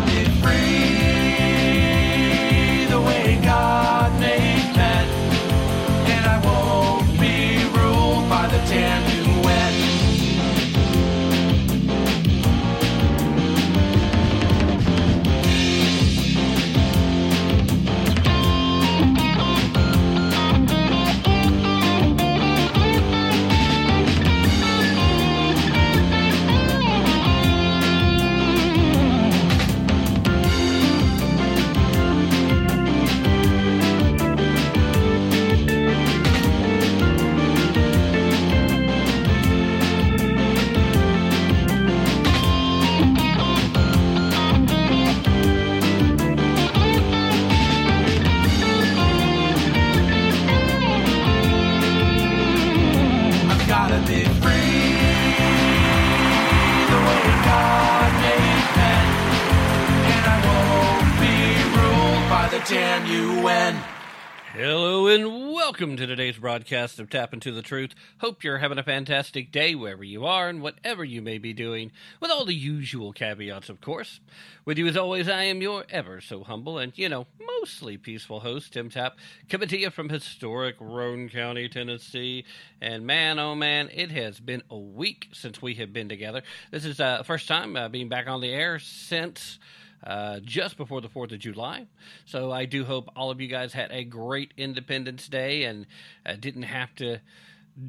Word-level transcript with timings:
I've 0.00 0.28
the. 62.68 63.82
Hello 64.52 65.06
and 65.06 65.54
welcome 65.54 65.96
to 65.96 66.06
today's 66.06 66.36
broadcast 66.36 66.98
of 66.98 67.08
Tap 67.08 67.32
Into 67.32 67.50
the 67.50 67.62
Truth. 67.62 67.94
Hope 68.18 68.44
you're 68.44 68.58
having 68.58 68.76
a 68.76 68.82
fantastic 68.82 69.50
day 69.50 69.74
wherever 69.74 70.04
you 70.04 70.26
are 70.26 70.50
and 70.50 70.60
whatever 70.60 71.02
you 71.02 71.22
may 71.22 71.38
be 71.38 71.54
doing, 71.54 71.92
with 72.20 72.30
all 72.30 72.44
the 72.44 72.54
usual 72.54 73.14
caveats, 73.14 73.70
of 73.70 73.80
course. 73.80 74.20
With 74.66 74.76
you 74.76 74.86
as 74.86 74.98
always, 74.98 75.30
I 75.30 75.44
am 75.44 75.62
your 75.62 75.86
ever 75.88 76.20
so 76.20 76.44
humble 76.44 76.78
and, 76.78 76.92
you 76.98 77.08
know, 77.08 77.26
mostly 77.60 77.96
peaceful 77.96 78.40
host, 78.40 78.74
Tim 78.74 78.90
Tap, 78.90 79.16
coming 79.48 79.68
to 79.68 79.78
you 79.78 79.88
from 79.88 80.10
historic 80.10 80.76
Roane 80.78 81.30
County, 81.30 81.70
Tennessee. 81.70 82.44
And 82.82 83.06
man, 83.06 83.38
oh 83.38 83.54
man, 83.54 83.88
it 83.94 84.10
has 84.10 84.40
been 84.40 84.62
a 84.70 84.78
week 84.78 85.28
since 85.32 85.62
we 85.62 85.74
have 85.76 85.94
been 85.94 86.10
together. 86.10 86.42
This 86.70 86.84
is 86.84 87.00
uh, 87.00 87.22
first 87.22 87.48
time 87.48 87.76
uh, 87.76 87.88
being 87.88 88.10
back 88.10 88.28
on 88.28 88.42
the 88.42 88.52
air 88.52 88.78
since 88.78 89.58
uh, 90.04 90.40
just 90.40 90.76
before 90.76 91.00
the 91.00 91.08
4th 91.08 91.32
of 91.32 91.38
July. 91.38 91.86
So 92.24 92.52
I 92.52 92.64
do 92.64 92.84
hope 92.84 93.08
all 93.16 93.30
of 93.30 93.40
you 93.40 93.48
guys 93.48 93.72
had 93.72 93.90
a 93.90 94.04
great 94.04 94.52
Independence 94.56 95.28
Day 95.28 95.64
and 95.64 95.86
uh, 96.24 96.34
didn't 96.34 96.62
have 96.62 96.94
to 96.96 97.20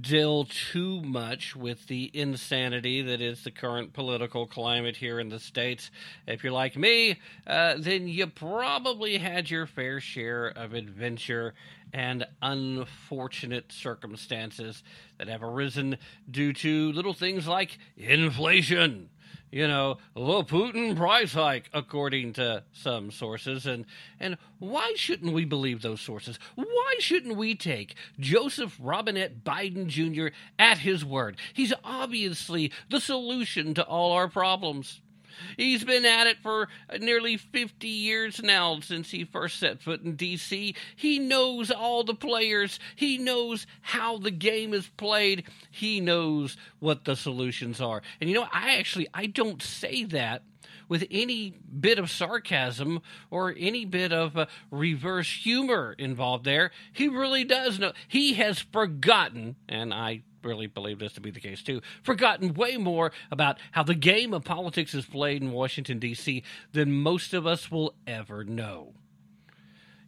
deal 0.02 0.46
too 0.46 1.02
much 1.02 1.56
with 1.56 1.88
the 1.88 2.12
insanity 2.14 3.02
that 3.02 3.22
is 3.22 3.44
the 3.44 3.52
current 3.52 3.92
political 3.94 4.46
climate 4.46 4.98
here 4.98 5.20
in 5.20 5.30
the 5.30 5.40
States. 5.40 5.90
If 6.28 6.44
you're 6.44 6.54
like 6.54 6.78
me, 6.78 7.20
uh, 7.48 7.76
then 7.78 8.08
you 8.08 8.28
probably 8.28 9.18
had 9.18 9.50
your 9.50 9.66
fair 9.66 10.00
share 10.00 10.48
of 10.48 10.74
adventure 10.74 11.56
and 11.92 12.26
unfortunate 12.42 13.72
circumstances 13.72 14.84
that 15.18 15.28
have 15.28 15.42
arisen 15.42 15.98
due 16.30 16.54
to 16.54 16.92
little 16.92 17.14
things 17.14 17.48
like 17.48 17.80
inflation 17.98 19.10
you 19.52 19.68
know, 19.68 19.98
the 20.14 20.44
Putin 20.44 20.96
price 20.96 21.34
hike, 21.34 21.70
according 21.74 22.34
to 22.34 22.64
some 22.72 23.12
sources. 23.12 23.66
And, 23.66 23.86
and 24.20 24.38
why 24.60 24.94
shouldn't 24.96 25.34
we 25.34 25.46
believe 25.46 25.82
those 25.82 26.02
sources? 26.02 26.38
Why 26.56 26.96
shouldn't 27.00 27.38
we 27.38 27.56
take 27.56 27.96
Joseph 28.20 28.78
Robinette 28.80 29.44
Biden 29.44 29.88
Jr. 29.88 30.28
at 30.58 30.80
his 30.80 31.04
word? 31.04 31.38
He's 31.54 31.74
obviously 31.84 32.72
the 32.90 33.00
solution 33.00 33.74
to 33.74 33.84
all 33.84 34.12
our 34.12 34.28
problems. 34.28 35.02
He's 35.58 35.84
been 35.84 36.06
at 36.06 36.28
it 36.28 36.38
for 36.42 36.68
nearly 37.00 37.38
50 37.38 37.88
years 37.88 38.42
now 38.42 38.80
since 38.80 39.12
he 39.12 39.24
first 39.26 39.60
set 39.60 39.82
foot 39.82 40.02
in 40.02 40.16
D.C. 40.16 40.76
He 40.96 41.20
knows 41.20 41.72
all 41.72 42.04
the 42.04 42.16
players. 42.16 42.80
He 42.96 43.18
knows 43.18 43.68
how 43.82 44.18
the 44.18 44.32
game 44.32 44.74
is 44.74 44.88
played. 44.98 45.46
He 45.72 46.00
knows 46.00 46.58
what 46.80 47.06
the 47.06 47.16
solutions 47.16 47.82
are. 47.82 48.02
And 48.20 48.30
you 48.30 48.36
know, 48.36 48.48
I 48.52 48.78
actually 48.78 49.08
I 49.14 49.26
don't 49.26 49.62
say 49.62 50.04
that 50.06 50.44
with 50.90 51.06
any 51.12 51.52
bit 51.80 52.00
of 52.00 52.10
sarcasm 52.10 53.02
or 53.30 53.54
any 53.58 53.86
bit 53.86 54.12
of 54.12 54.36
uh, 54.36 54.48
reverse 54.72 55.32
humor 55.32 55.96
involved 55.98 56.44
there. 56.44 56.72
He 56.92 57.08
really 57.08 57.46
does 57.46 57.80
know. 57.80 57.94
He 58.08 58.34
has 58.34 58.60
forgotten, 58.60 59.56
and 59.70 59.94
I 59.94 60.24
really 60.44 60.68
believe 60.68 61.00
this 61.00 61.14
to 61.14 61.22
be 61.22 61.32
the 61.32 61.40
case 61.40 61.62
too, 61.62 61.82
forgotten 62.04 62.54
way 62.54 62.78
more 62.78 63.12
about 63.32 63.58
how 63.72 63.84
the 63.84 63.96
game 63.96 64.34
of 64.34 64.44
politics 64.44 64.94
is 64.94 65.06
played 65.06 65.42
in 65.42 65.52
Washington, 65.52 66.00
D.C. 66.00 66.44
than 66.74 66.92
most 66.92 67.34
of 67.34 67.46
us 67.46 67.72
will 67.72 67.94
ever 68.08 68.44
know. 68.44 68.94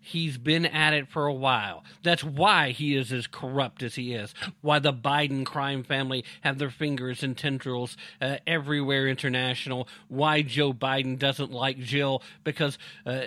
He's 0.02 0.38
been 0.40 0.66
at 0.66 0.94
it 0.94 1.08
for 1.08 1.28
a 1.28 1.34
while. 1.34 1.84
That's 2.02 2.24
why 2.24 2.72
he 2.72 2.96
is 2.96 3.12
as 3.14 3.28
corrupt 3.28 3.84
as 3.84 3.96
he 3.96 4.14
is. 4.14 4.34
Why 4.62 4.80
the 4.80 4.92
Biden 4.92 5.46
crime 5.46 5.84
family 5.84 6.26
have 6.42 6.58
their 6.58 6.72
fingers 6.72 7.22
and 7.22 7.38
tendrils 7.38 7.96
uh, 8.20 8.38
everywhere 8.48 9.08
international. 9.08 9.88
Why 10.08 10.42
Joe 10.42 10.74
Biden 10.74 11.20
doesn't 11.20 11.52
like 11.52 11.78
Jill 11.78 12.24
because 12.44 12.80
uh, 13.06 13.22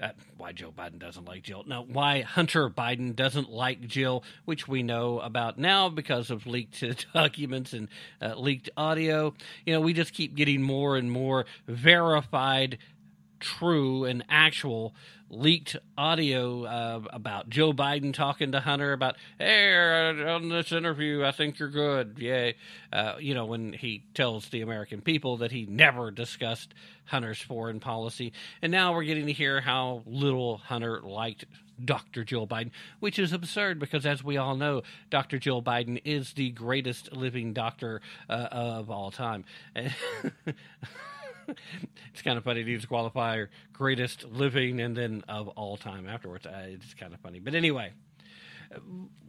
uh, 0.00 0.10
why 0.36 0.52
Joe 0.52 0.72
Biden 0.76 0.98
doesn't 0.98 1.24
like 1.24 1.42
Jill. 1.42 1.64
Now, 1.66 1.82
why 1.82 2.22
Hunter 2.22 2.70
Biden 2.70 3.14
doesn't 3.16 3.50
like 3.50 3.86
Jill, 3.86 4.22
which 4.44 4.68
we 4.68 4.82
know 4.82 5.18
about 5.20 5.58
now 5.58 5.88
because 5.88 6.30
of 6.30 6.46
leaked 6.46 6.84
documents 7.14 7.72
and 7.72 7.88
uh, 8.20 8.34
leaked 8.34 8.70
audio. 8.76 9.34
You 9.66 9.74
know, 9.74 9.80
we 9.80 9.92
just 9.92 10.14
keep 10.14 10.34
getting 10.36 10.62
more 10.62 10.96
and 10.96 11.10
more 11.10 11.46
verified 11.66 12.78
true 13.42 14.04
and 14.04 14.24
actual 14.28 14.94
leaked 15.32 15.76
audio 15.96 16.64
uh, 16.64 17.00
about 17.10 17.48
Joe 17.48 17.72
Biden 17.72 18.12
talking 18.12 18.52
to 18.52 18.60
Hunter 18.60 18.92
about, 18.92 19.16
hey, 19.38 19.74
on 20.28 20.50
this 20.50 20.70
interview, 20.72 21.24
I 21.24 21.32
think 21.32 21.58
you're 21.58 21.70
good. 21.70 22.18
Yay. 22.18 22.54
Uh, 22.92 23.14
you 23.18 23.34
know, 23.34 23.46
when 23.46 23.72
he 23.72 24.04
tells 24.14 24.50
the 24.50 24.60
American 24.60 25.00
people 25.00 25.38
that 25.38 25.50
he 25.50 25.64
never 25.64 26.10
discussed 26.10 26.74
Hunter's 27.06 27.40
foreign 27.40 27.80
policy. 27.80 28.32
And 28.60 28.70
now 28.70 28.92
we're 28.92 29.04
getting 29.04 29.26
to 29.26 29.32
hear 29.32 29.62
how 29.62 30.02
little 30.06 30.58
Hunter 30.58 31.00
liked 31.00 31.46
Dr. 31.82 32.24
Jill 32.24 32.46
Biden, 32.46 32.70
which 33.00 33.18
is 33.18 33.32
absurd 33.32 33.78
because, 33.78 34.04
as 34.04 34.22
we 34.22 34.36
all 34.36 34.54
know, 34.54 34.82
Dr. 35.10 35.38
Jill 35.38 35.62
Biden 35.62 36.00
is 36.04 36.34
the 36.34 36.50
greatest 36.50 37.12
living 37.16 37.54
doctor 37.54 38.02
uh, 38.28 38.48
of 38.52 38.90
all 38.90 39.10
time. 39.10 39.44
it's 42.12 42.22
kind 42.22 42.38
of 42.38 42.44
funny 42.44 42.64
to 42.64 42.70
use 42.70 42.86
qualifier 42.86 43.48
greatest 43.72 44.24
living 44.24 44.80
and 44.80 44.96
then 44.96 45.24
of 45.28 45.48
all 45.48 45.76
time 45.76 46.08
afterwards. 46.08 46.46
It's 46.50 46.94
kind 46.94 47.14
of 47.14 47.20
funny. 47.20 47.40
But 47.40 47.54
anyway, 47.54 47.92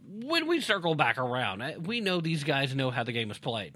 when 0.06 0.46
we 0.46 0.60
circle 0.60 0.94
back 0.94 1.18
around, 1.18 1.86
we 1.86 2.00
know 2.00 2.20
these 2.20 2.44
guys 2.44 2.74
know 2.74 2.90
how 2.90 3.04
the 3.04 3.12
game 3.12 3.30
is 3.30 3.38
played. 3.38 3.74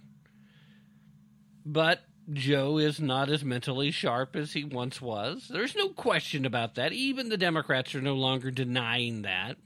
But 1.64 2.00
Joe 2.32 2.78
is 2.78 3.00
not 3.00 3.30
as 3.30 3.44
mentally 3.44 3.90
sharp 3.90 4.36
as 4.36 4.52
he 4.52 4.64
once 4.64 5.00
was. 5.00 5.48
There's 5.48 5.74
no 5.74 5.88
question 5.88 6.44
about 6.44 6.74
that. 6.74 6.92
Even 6.92 7.28
the 7.28 7.36
Democrats 7.36 7.94
are 7.94 8.02
no 8.02 8.14
longer 8.14 8.50
denying 8.50 9.22
that. 9.22 9.56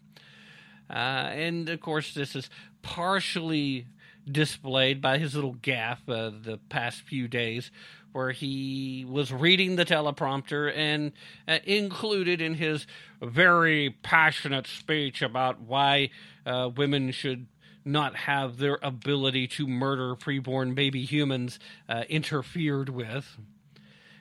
Uh, 0.88 0.94
and 1.32 1.68
of 1.68 1.80
course, 1.80 2.14
this 2.14 2.36
is 2.36 2.50
partially 2.82 3.86
displayed 4.30 5.00
by 5.00 5.18
his 5.18 5.34
little 5.34 5.54
gaffe 5.54 6.08
uh, 6.08 6.30
the 6.30 6.58
past 6.68 7.02
few 7.02 7.26
days, 7.26 7.70
where 8.12 8.30
he 8.30 9.06
was 9.08 9.32
reading 9.32 9.76
the 9.76 9.84
teleprompter 9.84 10.72
and 10.74 11.12
uh, 11.48 11.58
included 11.64 12.40
in 12.40 12.54
his 12.54 12.86
very 13.20 13.90
passionate 14.02 14.66
speech 14.66 15.22
about 15.22 15.60
why 15.60 16.10
uh, 16.44 16.70
women 16.76 17.10
should 17.10 17.46
not 17.84 18.14
have 18.14 18.58
their 18.58 18.78
ability 18.82 19.46
to 19.46 19.66
murder 19.66 20.14
preborn 20.14 20.74
baby 20.74 21.04
humans 21.04 21.58
uh, 21.88 22.04
interfered 22.08 22.88
with. 22.88 23.38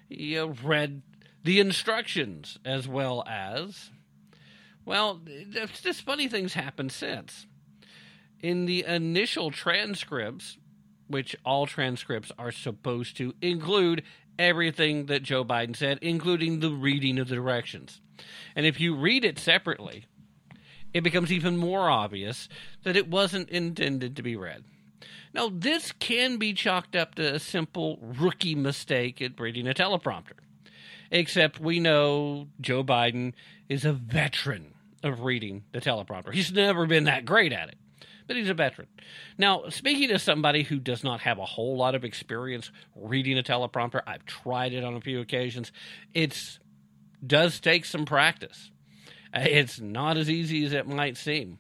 He 0.10 0.38
uh, 0.38 0.48
read 0.64 1.02
the 1.44 1.60
instructions 1.60 2.58
as 2.66 2.88
well 2.88 3.24
as. 3.28 3.92
Well, 4.84 5.22
this 5.84 6.00
funny 6.00 6.28
things 6.28 6.54
happened 6.54 6.92
since. 6.92 7.46
In 8.40 8.66
the 8.66 8.84
initial 8.86 9.52
transcripts, 9.52 10.58
which 11.12 11.36
all 11.46 11.66
transcripts 11.66 12.32
are 12.38 12.52
supposed 12.52 13.18
to 13.18 13.34
include 13.42 14.04
everything 14.40 15.06
that 15.08 15.24
Joe 15.24 15.44
Biden 15.44 15.76
said, 15.76 16.00
including 16.02 16.60
the 16.60 16.72
reading 16.72 17.20
of 17.20 17.28
the 17.28 17.36
directions. 17.36 18.02
And 18.56 18.66
if 18.66 18.80
you 18.80 18.96
read 18.96 19.24
it 19.24 19.40
separately, 19.40 20.06
it 20.94 21.02
becomes 21.02 21.32
even 21.32 21.58
more 21.58 21.90
obvious 21.90 22.50
that 22.84 22.96
it 22.96 23.10
wasn't 23.10 23.50
intended 23.50 24.16
to 24.16 24.24
be 24.24 24.36
read. 24.36 24.64
Now, 25.34 25.50
this 25.52 25.94
can 25.94 26.38
be 26.38 26.54
chalked 26.54 26.96
up 26.96 27.16
to 27.16 27.36
a 27.36 27.40
simple 27.40 28.00
rookie 28.02 28.56
mistake 28.56 29.22
at 29.22 29.40
reading 29.40 29.68
a 29.68 29.74
teleprompter. 29.74 30.34
Except 31.10 31.60
we 31.60 31.80
know 31.80 32.48
Joe 32.60 32.84
Biden 32.84 33.34
is 33.70 33.86
a 33.86 33.94
veteran 33.94 34.74
of 35.04 35.22
reading 35.22 35.64
the 35.72 35.82
teleprompter. 35.82 36.34
He's 36.34 36.52
never 36.52 36.86
been 36.86 37.06
that 37.06 37.26
great 37.26 37.54
at 37.54 37.70
it, 37.70 37.78
but 38.32 38.38
he's 38.38 38.50
a 38.50 38.54
veteran. 38.54 38.88
Now, 39.38 39.68
speaking 39.68 40.08
to 40.08 40.18
somebody 40.18 40.64
who 40.64 40.80
does 40.80 41.04
not 41.04 41.20
have 41.20 41.38
a 41.38 41.44
whole 41.44 41.76
lot 41.76 41.96
of 41.96 42.06
experience 42.06 42.72
reading 42.96 43.38
a 43.38 43.44
teleprompter, 43.44 44.02
I've 44.08 44.26
tried 44.26 44.72
it 44.72 44.86
on 44.86 44.94
a 44.94 45.02
few 45.02 45.20
occasions. 45.20 45.74
It 46.14 46.60
does 47.28 47.60
take 47.60 47.84
some 47.84 48.06
practice. 48.06 48.72
It's 49.34 49.82
not 49.82 50.16
as 50.16 50.30
easy 50.30 50.64
as 50.64 50.72
it 50.72 50.88
might 50.88 51.18
seem. 51.18 51.58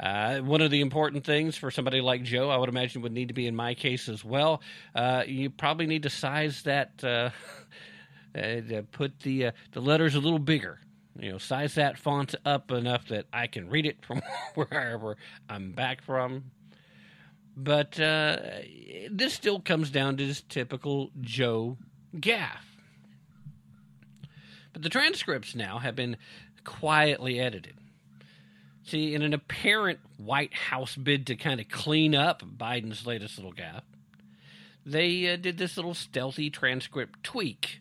Uh, 0.00 0.40
one 0.40 0.60
of 0.60 0.72
the 0.72 0.80
important 0.80 1.24
things 1.24 1.56
for 1.56 1.70
somebody 1.70 2.00
like 2.00 2.24
Joe, 2.24 2.50
I 2.50 2.56
would 2.56 2.68
imagine, 2.68 3.02
would 3.02 3.12
need 3.12 3.28
to 3.28 3.34
be 3.34 3.46
in 3.46 3.54
my 3.54 3.74
case 3.74 4.08
as 4.08 4.24
well. 4.24 4.62
Uh, 4.92 5.22
you 5.24 5.48
probably 5.48 5.86
need 5.86 6.02
to 6.02 6.10
size 6.10 6.64
that, 6.64 7.04
uh, 7.04 7.30
uh 8.36 8.82
put 8.90 9.20
the 9.20 9.46
uh, 9.46 9.50
the 9.70 9.80
letters 9.80 10.16
a 10.16 10.20
little 10.20 10.40
bigger. 10.40 10.80
You 11.20 11.32
know, 11.32 11.38
size 11.38 11.74
that 11.74 11.98
font 11.98 12.34
up 12.46 12.70
enough 12.70 13.08
that 13.08 13.26
I 13.32 13.46
can 13.46 13.68
read 13.68 13.84
it 13.84 14.04
from 14.04 14.22
wherever 14.54 15.16
I'm 15.48 15.72
back 15.72 16.02
from. 16.02 16.50
But 17.56 18.00
uh, 18.00 18.38
this 19.10 19.34
still 19.34 19.60
comes 19.60 19.90
down 19.90 20.16
to 20.16 20.26
this 20.26 20.40
typical 20.40 21.10
Joe 21.20 21.76
gaff. 22.18 22.64
But 24.72 24.82
the 24.82 24.88
transcripts 24.88 25.54
now 25.54 25.78
have 25.78 25.94
been 25.94 26.16
quietly 26.64 27.38
edited. 27.38 27.74
See, 28.82 29.14
in 29.14 29.22
an 29.22 29.34
apparent 29.34 30.00
White 30.16 30.54
House 30.54 30.96
bid 30.96 31.26
to 31.26 31.36
kind 31.36 31.60
of 31.60 31.68
clean 31.68 32.14
up 32.14 32.42
Biden's 32.42 33.06
latest 33.06 33.36
little 33.36 33.52
gaffe, 33.52 33.82
they 34.86 35.30
uh, 35.32 35.36
did 35.36 35.58
this 35.58 35.76
little 35.76 35.94
stealthy 35.94 36.48
transcript 36.48 37.22
tweak. 37.22 37.80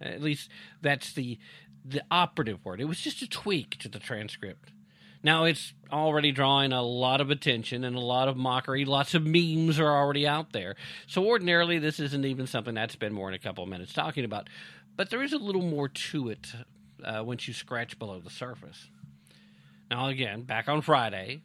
At 0.00 0.22
least 0.22 0.48
that's 0.80 1.12
the 1.12 1.38
the 1.88 2.02
operative 2.10 2.64
word. 2.64 2.80
It 2.80 2.84
was 2.84 3.00
just 3.00 3.22
a 3.22 3.28
tweak 3.28 3.78
to 3.78 3.88
the 3.88 3.98
transcript. 3.98 4.72
Now 5.22 5.44
it's 5.44 5.72
already 5.90 6.30
drawing 6.30 6.72
a 6.72 6.82
lot 6.82 7.20
of 7.20 7.30
attention 7.30 7.82
and 7.82 7.96
a 7.96 8.00
lot 8.00 8.28
of 8.28 8.36
mockery. 8.36 8.84
Lots 8.84 9.14
of 9.14 9.26
memes 9.26 9.80
are 9.80 9.90
already 9.90 10.26
out 10.26 10.52
there. 10.52 10.76
So 11.06 11.26
ordinarily, 11.26 11.78
this 11.78 11.98
isn't 11.98 12.24
even 12.24 12.46
something 12.46 12.76
I'd 12.78 12.92
spend 12.92 13.14
more 13.14 13.28
than 13.28 13.34
a 13.34 13.38
couple 13.38 13.64
of 13.64 13.70
minutes 13.70 13.92
talking 13.92 14.24
about. 14.24 14.48
But 14.96 15.10
there 15.10 15.22
is 15.22 15.32
a 15.32 15.38
little 15.38 15.62
more 15.62 15.88
to 15.88 16.28
it 16.28 16.52
uh, 17.04 17.22
once 17.24 17.48
you 17.48 17.54
scratch 17.54 17.98
below 17.98 18.20
the 18.20 18.30
surface. 18.30 18.88
Now, 19.90 20.08
again, 20.08 20.42
back 20.42 20.68
on 20.68 20.82
Friday, 20.82 21.42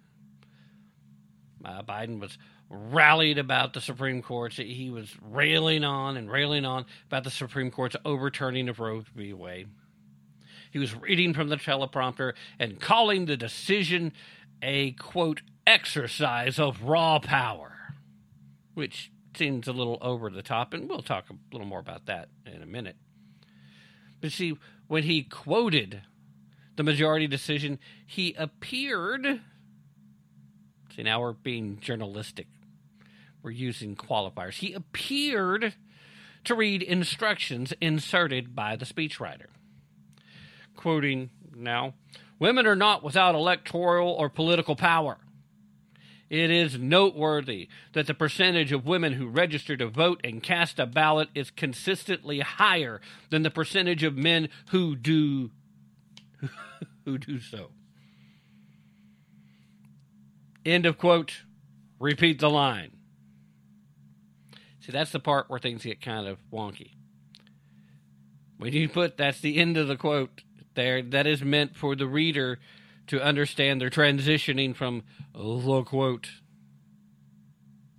uh, 1.63 1.81
Biden 1.83 2.19
was 2.19 2.37
rallied 2.69 3.37
about 3.37 3.73
the 3.73 3.81
Supreme 3.81 4.21
Court. 4.21 4.53
He 4.53 4.89
was 4.89 5.15
railing 5.21 5.83
on 5.83 6.17
and 6.17 6.29
railing 6.29 6.65
on 6.65 6.85
about 7.07 7.23
the 7.23 7.31
Supreme 7.31 7.71
Court's 7.71 7.95
overturning 8.03 8.69
of 8.69 8.79
Roe 8.79 9.03
v. 9.15 9.33
Wade. 9.33 9.69
He 10.73 10.79
was 10.79 10.95
reading 10.95 11.35
from 11.35 11.49
the 11.49 11.57
teleprompter 11.57 12.33
and 12.57 12.81
calling 12.81 13.27
the 13.27 13.37
decision 13.37 14.11
a 14.59 14.93
quote 14.93 15.43
exercise 15.67 16.57
of 16.57 16.81
raw 16.81 17.19
power, 17.19 17.93
which 18.73 19.11
seems 19.37 19.67
a 19.67 19.71
little 19.71 19.99
over 20.01 20.31
the 20.31 20.41
top, 20.41 20.73
and 20.73 20.89
we'll 20.89 21.03
talk 21.03 21.29
a 21.29 21.35
little 21.51 21.67
more 21.67 21.79
about 21.79 22.07
that 22.07 22.29
in 22.47 22.63
a 22.63 22.65
minute. 22.65 22.95
But 24.19 24.31
see, 24.31 24.57
when 24.87 25.03
he 25.03 25.21
quoted 25.21 26.01
the 26.75 26.81
majority 26.81 27.27
decision, 27.27 27.77
he 28.03 28.33
appeared. 28.33 29.41
See, 30.95 31.03
now 31.03 31.21
we're 31.21 31.33
being 31.33 31.77
journalistic. 31.81 32.47
We're 33.43 33.51
using 33.51 33.95
qualifiers. 33.95 34.55
He 34.55 34.73
appeared 34.73 35.75
to 36.45 36.55
read 36.55 36.81
instructions 36.81 37.73
inserted 37.79 38.55
by 38.55 38.75
the 38.75 38.85
speechwriter. 38.85 39.49
Quoting 40.75 41.29
now, 41.55 41.93
women 42.39 42.65
are 42.67 42.75
not 42.75 43.03
without 43.03 43.35
electoral 43.35 44.11
or 44.11 44.29
political 44.29 44.75
power. 44.75 45.17
It 46.29 46.49
is 46.49 46.79
noteworthy 46.79 47.67
that 47.93 48.07
the 48.07 48.15
percentage 48.15 48.71
of 48.71 48.87
women 48.87 49.13
who 49.13 49.27
register 49.27 49.77
to 49.77 49.87
vote 49.87 50.19
and 50.23 50.41
cast 50.41 50.79
a 50.79 50.87
ballot 50.87 51.29
is 51.35 51.51
consistently 51.51 52.39
higher 52.39 53.01
than 53.29 53.43
the 53.43 53.51
percentage 53.51 54.01
of 54.01 54.17
men 54.17 54.49
who 54.71 54.95
do 54.95 55.51
who 57.05 57.19
do 57.19 57.39
so. 57.39 57.69
End 60.65 60.87
of 60.87 60.97
quote. 60.97 61.43
Repeat 61.99 62.39
the 62.39 62.49
line. 62.49 62.93
See, 64.79 64.91
that's 64.91 65.11
the 65.11 65.19
part 65.19 65.49
where 65.49 65.59
things 65.59 65.83
get 65.83 66.01
kind 66.01 66.27
of 66.27 66.39
wonky. 66.51 66.93
When 68.57 68.73
you 68.73 68.89
put 68.89 69.17
that's 69.17 69.39
the 69.39 69.57
end 69.57 69.77
of 69.77 69.87
the 69.87 69.97
quote 69.97 70.41
there, 70.75 71.01
that 71.01 71.27
is 71.27 71.43
meant 71.43 71.75
for 71.75 71.95
the 71.95 72.07
reader 72.07 72.59
to 73.07 73.21
understand 73.21 73.81
they're 73.81 73.89
transitioning 73.89 74.75
from 74.75 75.03
the 75.33 75.83
quote 75.83 76.29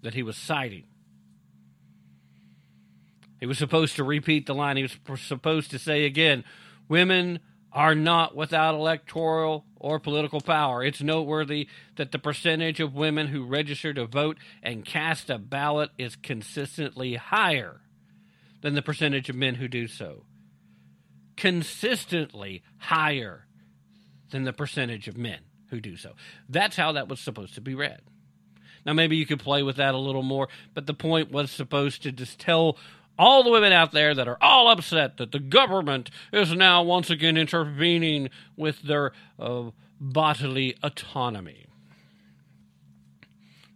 that 0.02 0.14
he 0.14 0.23
was 0.23 0.37
citing. 0.37 0.85
He 3.40 3.47
was 3.47 3.59
supposed 3.59 3.97
to 3.97 4.04
repeat 4.04 4.47
the 4.47 4.54
line. 4.54 4.76
He 4.76 4.83
was 4.83 5.21
supposed 5.21 5.71
to 5.73 5.78
say 5.78 6.04
again, 6.04 6.45
women 6.88 7.40
are 7.73 7.95
not 7.95 8.37
without 8.37 8.75
electoral 8.75 9.66
or 9.81 9.99
political 9.99 10.40
power. 10.40 10.83
It's 10.83 11.02
noteworthy 11.02 11.69
that 11.97 12.12
the 12.12 12.19
percentage 12.19 12.81
of 12.81 12.95
women 12.95 13.26
who 13.26 13.45
register 13.45 13.93
to 13.93 14.07
vote 14.07 14.38
and 14.62 14.85
cast 14.85 15.28
a 15.28 15.38
ballot 15.38 15.90
is 15.99 16.16
consistently 16.16 17.16
higher 17.16 17.81
than 18.62 18.75
the 18.75 18.83
percentage 18.83 19.28
of 19.28 19.37
men 19.37 19.57
who 19.57 19.69
do 19.69 19.88
so. 19.88 20.25
Consistently 21.37 22.62
higher 22.79 23.47
than 24.31 24.45
the 24.45 24.53
percentage 24.53 25.09
of 25.09 25.17
men 25.17 25.41
who 25.69 25.81
do 25.81 25.97
so. 25.97 26.12
That's 26.49 26.76
how 26.76 26.93
that 26.93 27.09
was 27.09 27.21
supposed 27.21 27.55
to 27.55 27.61
be 27.61 27.75
read. 27.75 28.00
Now, 28.87 28.93
maybe 28.93 29.17
you 29.17 29.26
could 29.26 29.41
play 29.41 29.62
with 29.62 29.76
that 29.76 29.95
a 29.95 29.99
little 29.99 30.23
more, 30.23 30.49
but 30.75 30.87
the 30.87 30.95
point 30.95 31.31
was 31.31 31.50
supposed 31.50 32.03
to 32.03 32.12
just 32.12 32.38
tell 32.38 32.76
all 33.19 33.43
the 33.43 33.50
women 33.50 33.73
out 33.73 33.93
there 33.93 34.14
that 34.14 34.29
are 34.29 34.38
all 34.41 34.69
upset 34.69 35.17
that 35.17 35.33
the 35.33 35.38
government 35.38 36.11
is 36.33 36.53
now 36.53 36.83
once 36.83 37.11
again 37.11 37.37
intervening 37.37 38.29
with 38.57 38.83
their 38.83 39.12
uh, 39.38 39.71
bodily 40.00 40.76
autonomy. 40.83 41.67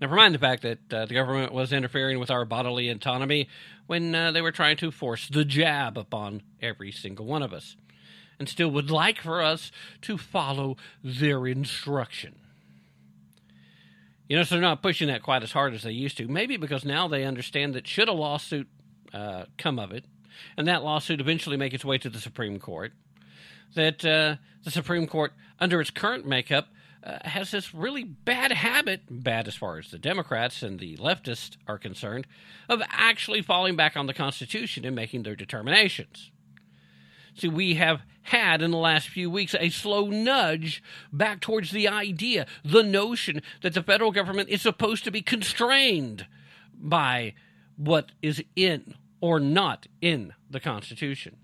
Never 0.01 0.15
mind 0.15 0.35
the 0.35 0.39
fact 0.39 0.63
that 0.63 0.93
uh, 0.93 1.07
the 1.07 1.15
government 1.15 1.53
was 1.53 1.73
interfering 1.73 2.19
with 2.19 2.31
our 2.31 2.45
bodily 2.45 2.89
autonomy 2.89 3.49
when 3.89 4.15
uh, 4.15 4.31
they 4.31 4.43
were 4.43 4.53
trying 4.53 4.77
to 4.77 4.91
force 4.91 5.27
the 5.29 5.45
jab 5.45 5.97
upon 5.97 6.43
every 6.61 6.93
single 6.93 7.25
one 7.25 7.43
of 7.43 7.55
us 7.55 7.75
and 8.39 8.47
still 8.49 8.71
would 8.71 8.91
like 8.91 9.21
for 9.21 9.43
us 9.43 9.73
to 10.03 10.19
follow 10.19 10.77
their 11.03 11.47
instruction. 11.47 12.37
You 14.29 14.37
know, 14.37 14.43
so 14.43 14.55
they're 14.55 14.63
not 14.63 14.83
pushing 14.83 15.09
that 15.09 15.23
quite 15.23 15.43
as 15.43 15.53
hard 15.53 15.73
as 15.73 15.83
they 15.83 15.91
used 15.91 16.19
to. 16.19 16.29
Maybe 16.29 16.59
because 16.59 16.85
now 16.85 17.09
they 17.09 17.25
understand 17.25 17.75
that 17.75 17.87
should 17.87 18.09
a 18.09 18.13
lawsuit 18.13 18.69
uh, 19.15 19.47
come 19.57 19.79
of 19.79 19.91
it, 19.91 20.05
and 20.59 20.69
that 20.69 20.85
lawsuit 20.85 21.19
eventually 21.19 21.57
make 21.57 21.73
its 21.73 21.85
way 21.85 21.97
to 21.97 22.11
the 22.11 22.21
Supreme 22.21 22.61
Court, 22.61 22.93
that 23.75 24.05
uh, 24.05 24.37
the 24.65 24.71
Supreme 24.71 25.07
Court, 25.07 25.33
under 25.59 25.81
its 25.81 25.91
current 25.91 26.27
makeup, 26.27 26.69
uh, 27.05 27.19
has 27.23 27.51
this 27.51 27.75
really 27.75 28.05
bad 28.05 28.53
habit, 28.53 29.03
bad 29.09 29.47
as 29.49 29.55
far 29.55 29.79
as 29.79 29.91
the 29.91 29.99
Democrats 29.99 30.63
and 30.63 30.79
the 30.81 30.97
leftists 30.97 31.57
are 31.67 31.79
concerned, 31.79 32.27
of 32.69 32.83
actually 32.91 33.43
falling 33.43 33.77
back 33.77 33.97
on 33.97 34.07
the 34.07 34.15
Constitution 34.15 34.85
and 34.85 34.97
making 34.97 35.23
their 35.23 35.37
determinations. 35.37 36.31
See, 37.35 37.49
we 37.49 37.75
have 37.75 38.03
had 38.23 38.63
in 38.63 38.73
the 38.73 38.79
last 38.79 39.09
few 39.09 39.31
weeks 39.31 39.55
a 39.59 39.71
slow 39.71 40.09
nudge 40.09 40.83
back 41.13 41.41
towards 41.41 41.71
the 41.71 41.89
idea, 41.89 42.47
the 42.65 42.83
notion 42.83 43.43
that 43.63 43.75
the 43.75 43.83
federal 43.83 44.11
government 44.11 44.49
is 44.49 44.61
supposed 44.61 45.05
to 45.05 45.11
be 45.11 45.23
constrained 45.23 46.27
by 46.75 47.35
what 47.77 48.11
is 48.23 48.43
in 48.57 48.95
or 49.21 49.39
not 49.39 49.87
in 50.01 50.35
the 50.51 50.61
Constitution 50.61 51.37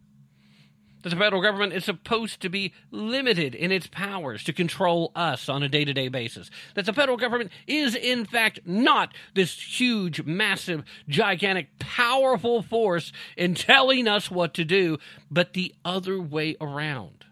that 1.04 1.10
the 1.10 1.16
federal 1.16 1.42
government 1.42 1.74
is 1.74 1.84
supposed 1.84 2.40
to 2.40 2.48
be 2.48 2.72
limited 2.90 3.54
in 3.54 3.70
its 3.70 3.86
powers 3.86 4.42
to 4.42 4.54
control 4.54 5.12
us 5.14 5.50
on 5.50 5.62
a 5.62 5.68
day 5.68 5.84
to 5.84 5.92
day 5.92 6.08
basis. 6.08 6.50
That 6.74 6.86
the 6.86 6.94
federal 6.94 7.18
government 7.18 7.52
is, 7.66 7.94
in 7.94 8.24
fact, 8.24 8.60
not 8.64 9.14
this 9.34 9.78
huge, 9.78 10.24
massive, 10.24 10.82
gigantic, 11.06 11.78
powerful 11.78 12.62
force 12.62 13.12
in 13.36 13.54
telling 13.54 14.08
us 14.08 14.30
what 14.30 14.54
to 14.54 14.64
do, 14.64 14.96
but 15.30 15.52
the 15.52 15.74
other 15.84 16.18
way 16.18 16.56
around. 16.58 17.26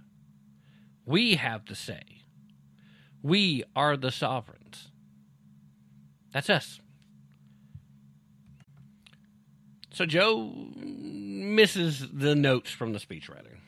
We 1.06 1.36
have 1.36 1.64
the 1.64 1.74
say. 1.74 2.02
We 3.22 3.64
are 3.74 3.96
the 3.96 4.12
sovereigns. 4.12 4.90
That's 6.34 6.50
us. 6.50 6.80
So 9.94 10.06
Joe 10.06 10.50
misses 10.74 12.08
the 12.12 12.34
notes 12.34 12.70
from 12.70 12.92
the 12.92 12.98
speechwriter. 12.98 13.58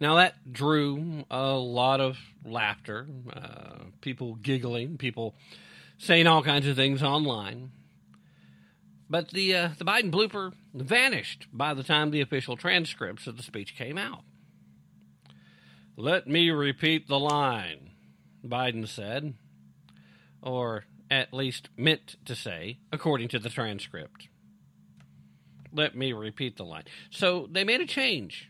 Now 0.00 0.16
that 0.16 0.52
drew 0.52 1.24
a 1.30 1.52
lot 1.52 2.00
of 2.00 2.18
laughter, 2.44 3.06
uh, 3.32 3.84
people 4.00 4.34
giggling, 4.36 4.96
people 4.96 5.34
saying 5.98 6.26
all 6.26 6.42
kinds 6.42 6.66
of 6.66 6.76
things 6.76 7.02
online. 7.02 7.70
But 9.08 9.28
the 9.28 9.54
uh, 9.54 9.68
the 9.78 9.84
Biden 9.84 10.10
blooper 10.10 10.54
vanished 10.72 11.46
by 11.52 11.74
the 11.74 11.82
time 11.82 12.10
the 12.10 12.22
official 12.22 12.56
transcripts 12.56 13.26
of 13.26 13.36
the 13.36 13.42
speech 13.42 13.76
came 13.76 13.98
out. 13.98 14.24
Let 15.94 16.26
me 16.26 16.50
repeat 16.50 17.06
the 17.06 17.18
line, 17.18 17.90
Biden 18.44 18.88
said, 18.88 19.34
or 20.40 20.84
at 21.12 21.34
least 21.34 21.68
meant 21.76 22.16
to 22.24 22.34
say, 22.34 22.78
according 22.90 23.28
to 23.28 23.38
the 23.38 23.50
transcript. 23.50 24.28
Let 25.70 25.94
me 25.94 26.14
repeat 26.14 26.56
the 26.56 26.64
line. 26.64 26.84
So 27.10 27.48
they 27.52 27.64
made 27.64 27.82
a 27.82 27.86
change 27.86 28.48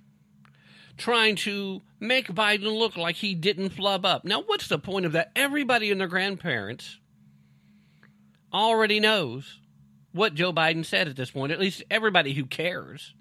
trying 0.96 1.34
to 1.34 1.82
make 1.98 2.28
Biden 2.28 2.78
look 2.78 2.96
like 2.96 3.16
he 3.16 3.34
didn't 3.34 3.70
flub 3.70 4.06
up. 4.06 4.24
Now, 4.24 4.42
what's 4.42 4.68
the 4.68 4.78
point 4.78 5.06
of 5.06 5.12
that? 5.12 5.32
Everybody 5.34 5.90
and 5.90 6.00
their 6.00 6.06
grandparents 6.06 6.98
already 8.52 9.00
knows 9.00 9.58
what 10.12 10.34
Joe 10.34 10.52
Biden 10.52 10.84
said 10.84 11.08
at 11.08 11.16
this 11.16 11.32
point, 11.32 11.50
at 11.50 11.58
least 11.58 11.82
everybody 11.90 12.34
who 12.34 12.44
cares. 12.44 13.12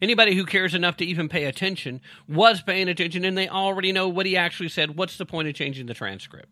Anybody 0.00 0.36
who 0.36 0.44
cares 0.44 0.74
enough 0.74 0.96
to 0.98 1.04
even 1.04 1.28
pay 1.28 1.44
attention 1.44 2.00
was 2.28 2.62
paying 2.62 2.88
attention 2.88 3.24
and 3.24 3.36
they 3.36 3.48
already 3.48 3.90
know 3.90 4.08
what 4.08 4.26
he 4.26 4.36
actually 4.36 4.68
said. 4.68 4.96
What's 4.96 5.16
the 5.16 5.26
point 5.26 5.48
of 5.48 5.54
changing 5.54 5.86
the 5.86 5.94
transcript? 5.94 6.48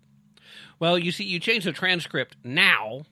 Well, 0.80 0.98
you 0.98 1.12
see, 1.12 1.24
you 1.24 1.38
change 1.38 1.64
the 1.64 1.72
transcript 1.72 2.36
now 2.42 3.02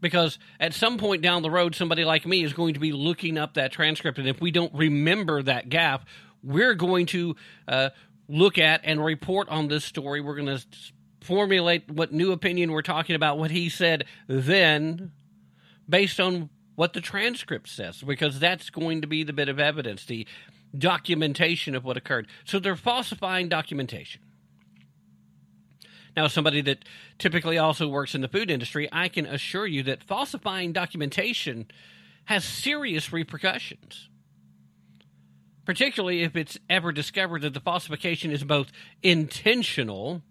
because 0.00 0.38
at 0.60 0.74
some 0.74 0.98
point 0.98 1.22
down 1.22 1.42
the 1.42 1.50
road, 1.50 1.74
somebody 1.74 2.04
like 2.04 2.26
me 2.26 2.44
is 2.44 2.52
going 2.52 2.74
to 2.74 2.80
be 2.80 2.92
looking 2.92 3.38
up 3.38 3.54
that 3.54 3.72
transcript. 3.72 4.18
And 4.18 4.28
if 4.28 4.40
we 4.40 4.50
don't 4.50 4.72
remember 4.74 5.42
that 5.42 5.70
gap, 5.70 6.06
we're 6.42 6.74
going 6.74 7.06
to 7.06 7.34
uh, 7.66 7.88
look 8.28 8.58
at 8.58 8.82
and 8.84 9.02
report 9.02 9.48
on 9.48 9.68
this 9.68 9.86
story. 9.86 10.20
We're 10.20 10.36
going 10.36 10.58
to 10.58 10.64
formulate 11.22 11.90
what 11.90 12.12
new 12.12 12.32
opinion 12.32 12.72
we're 12.72 12.82
talking 12.82 13.16
about, 13.16 13.38
what 13.38 13.50
he 13.50 13.70
said 13.70 14.04
then, 14.28 15.12
based 15.88 16.20
on 16.20 16.50
what 16.74 16.92
the 16.92 17.00
transcript 17.00 17.70
says, 17.70 18.02
because 18.02 18.38
that's 18.38 18.68
going 18.68 19.00
to 19.00 19.06
be 19.06 19.24
the 19.24 19.32
bit 19.32 19.48
of 19.48 19.58
evidence, 19.58 20.04
the 20.04 20.26
documentation 20.76 21.74
of 21.74 21.84
what 21.84 21.96
occurred. 21.96 22.26
So 22.44 22.58
they're 22.58 22.76
falsifying 22.76 23.48
documentation. 23.48 24.20
Now, 26.16 26.26
as 26.26 26.32
somebody 26.32 26.60
that 26.62 26.84
typically 27.18 27.58
also 27.58 27.88
works 27.88 28.14
in 28.14 28.20
the 28.20 28.28
food 28.28 28.50
industry, 28.50 28.88
I 28.92 29.08
can 29.08 29.26
assure 29.26 29.66
you 29.66 29.82
that 29.84 30.04
falsifying 30.04 30.72
documentation 30.72 31.66
has 32.26 32.44
serious 32.44 33.12
repercussions. 33.12 34.08
Particularly 35.64 36.22
if 36.22 36.36
it's 36.36 36.58
ever 36.70 36.92
discovered 36.92 37.42
that 37.42 37.54
the 37.54 37.60
falsification 37.60 38.30
is 38.30 38.44
both 38.44 38.70
intentional 39.02 40.22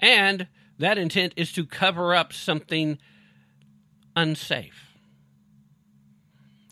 and 0.00 0.46
that 0.78 0.98
intent 0.98 1.32
is 1.36 1.52
to 1.52 1.66
cover 1.66 2.14
up 2.14 2.32
something 2.32 2.98
unsafe. 4.14 4.98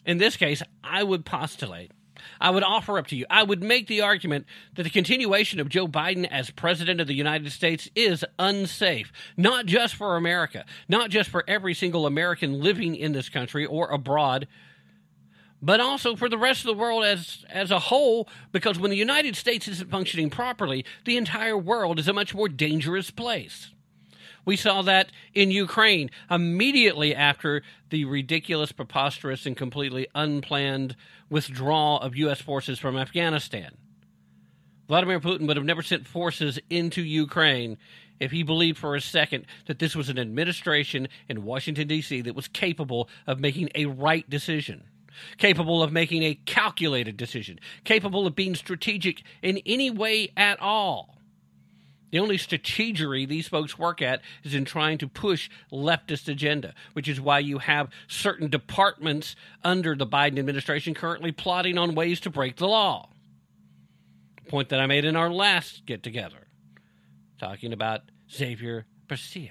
In 0.04 0.18
this 0.18 0.36
case, 0.36 0.62
I 0.82 1.02
would 1.02 1.24
postulate 1.24 1.92
I 2.40 2.50
would 2.50 2.62
offer 2.62 2.98
up 2.98 3.06
to 3.08 3.16
you, 3.16 3.26
I 3.30 3.42
would 3.42 3.62
make 3.62 3.86
the 3.86 4.00
argument 4.00 4.46
that 4.74 4.84
the 4.84 4.90
continuation 4.90 5.60
of 5.60 5.68
Joe 5.68 5.88
Biden 5.88 6.26
as 6.30 6.50
president 6.50 7.00
of 7.00 7.06
the 7.06 7.14
United 7.14 7.50
States 7.52 7.88
is 7.94 8.24
unsafe, 8.38 9.12
not 9.36 9.66
just 9.66 9.94
for 9.94 10.16
America, 10.16 10.64
not 10.88 11.10
just 11.10 11.28
for 11.30 11.44
every 11.48 11.74
single 11.74 12.06
American 12.06 12.60
living 12.60 12.94
in 12.94 13.12
this 13.12 13.28
country 13.28 13.66
or 13.66 13.88
abroad, 13.90 14.46
but 15.60 15.80
also 15.80 16.16
for 16.16 16.28
the 16.28 16.38
rest 16.38 16.60
of 16.60 16.66
the 16.66 16.80
world 16.80 17.04
as 17.04 17.44
as 17.48 17.70
a 17.70 17.78
whole 17.78 18.28
because 18.50 18.78
when 18.78 18.90
the 18.90 18.96
United 18.96 19.36
States 19.36 19.68
isn't 19.68 19.90
functioning 19.90 20.30
properly, 20.30 20.84
the 21.04 21.16
entire 21.16 21.56
world 21.56 21.98
is 21.98 22.08
a 22.08 22.12
much 22.12 22.34
more 22.34 22.48
dangerous 22.48 23.10
place. 23.10 23.71
We 24.44 24.56
saw 24.56 24.82
that 24.82 25.10
in 25.34 25.50
Ukraine 25.50 26.10
immediately 26.30 27.14
after 27.14 27.62
the 27.90 28.04
ridiculous, 28.04 28.72
preposterous, 28.72 29.46
and 29.46 29.56
completely 29.56 30.08
unplanned 30.14 30.96
withdrawal 31.30 32.00
of 32.00 32.16
U.S. 32.16 32.40
forces 32.40 32.78
from 32.78 32.96
Afghanistan. 32.96 33.76
Vladimir 34.88 35.20
Putin 35.20 35.46
would 35.46 35.56
have 35.56 35.64
never 35.64 35.82
sent 35.82 36.06
forces 36.06 36.58
into 36.68 37.02
Ukraine 37.02 37.78
if 38.18 38.30
he 38.30 38.42
believed 38.42 38.78
for 38.78 38.94
a 38.94 39.00
second 39.00 39.46
that 39.66 39.78
this 39.78 39.96
was 39.96 40.08
an 40.08 40.18
administration 40.18 41.08
in 41.28 41.44
Washington, 41.44 41.88
D.C. 41.88 42.20
that 42.22 42.34
was 42.34 42.48
capable 42.48 43.08
of 43.26 43.40
making 43.40 43.68
a 43.74 43.86
right 43.86 44.28
decision, 44.28 44.84
capable 45.38 45.82
of 45.82 45.92
making 45.92 46.22
a 46.22 46.34
calculated 46.34 47.16
decision, 47.16 47.58
capable 47.84 48.26
of 48.26 48.34
being 48.34 48.54
strategic 48.54 49.22
in 49.40 49.60
any 49.66 49.90
way 49.90 50.30
at 50.36 50.60
all. 50.60 51.11
The 52.12 52.18
only 52.18 52.36
strategery 52.36 53.26
these 53.26 53.48
folks 53.48 53.78
work 53.78 54.02
at 54.02 54.20
is 54.44 54.54
in 54.54 54.66
trying 54.66 54.98
to 54.98 55.08
push 55.08 55.48
leftist 55.72 56.28
agenda, 56.28 56.74
which 56.92 57.08
is 57.08 57.18
why 57.18 57.38
you 57.38 57.58
have 57.58 57.88
certain 58.06 58.50
departments 58.50 59.34
under 59.64 59.96
the 59.96 60.06
Biden 60.06 60.38
administration 60.38 60.92
currently 60.92 61.32
plotting 61.32 61.78
on 61.78 61.94
ways 61.94 62.20
to 62.20 62.30
break 62.30 62.56
the 62.56 62.68
law. 62.68 63.08
Point 64.46 64.68
that 64.68 64.78
I 64.78 64.86
made 64.86 65.06
in 65.06 65.16
our 65.16 65.30
last 65.30 65.86
get 65.86 66.02
together, 66.02 66.48
talking 67.40 67.72
about 67.72 68.02
Xavier 68.30 68.84
Becerra. 69.08 69.48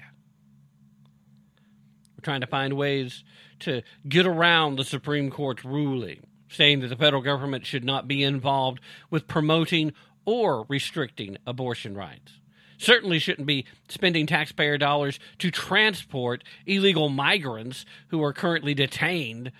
We're 2.16 2.22
trying 2.22 2.42
to 2.42 2.46
find 2.46 2.74
ways 2.74 3.24
to 3.60 3.82
get 4.08 4.24
around 4.24 4.76
the 4.76 4.84
Supreme 4.84 5.32
Court's 5.32 5.64
ruling, 5.64 6.28
saying 6.48 6.78
that 6.80 6.88
the 6.88 6.96
federal 6.96 7.22
government 7.22 7.66
should 7.66 7.84
not 7.84 8.06
be 8.06 8.22
involved 8.22 8.78
with 9.10 9.26
promoting 9.26 9.94
or 10.24 10.64
restricting 10.68 11.38
abortion 11.44 11.96
rights 11.96 12.38
certainly 12.82 13.18
shouldn't 13.18 13.46
be 13.46 13.64
spending 13.88 14.26
taxpayer 14.26 14.76
dollars 14.76 15.18
to 15.38 15.50
transport 15.50 16.44
illegal 16.66 17.08
migrants 17.08 17.84
who 18.08 18.22
are 18.22 18.32
currently 18.32 18.74
detained 18.74 19.52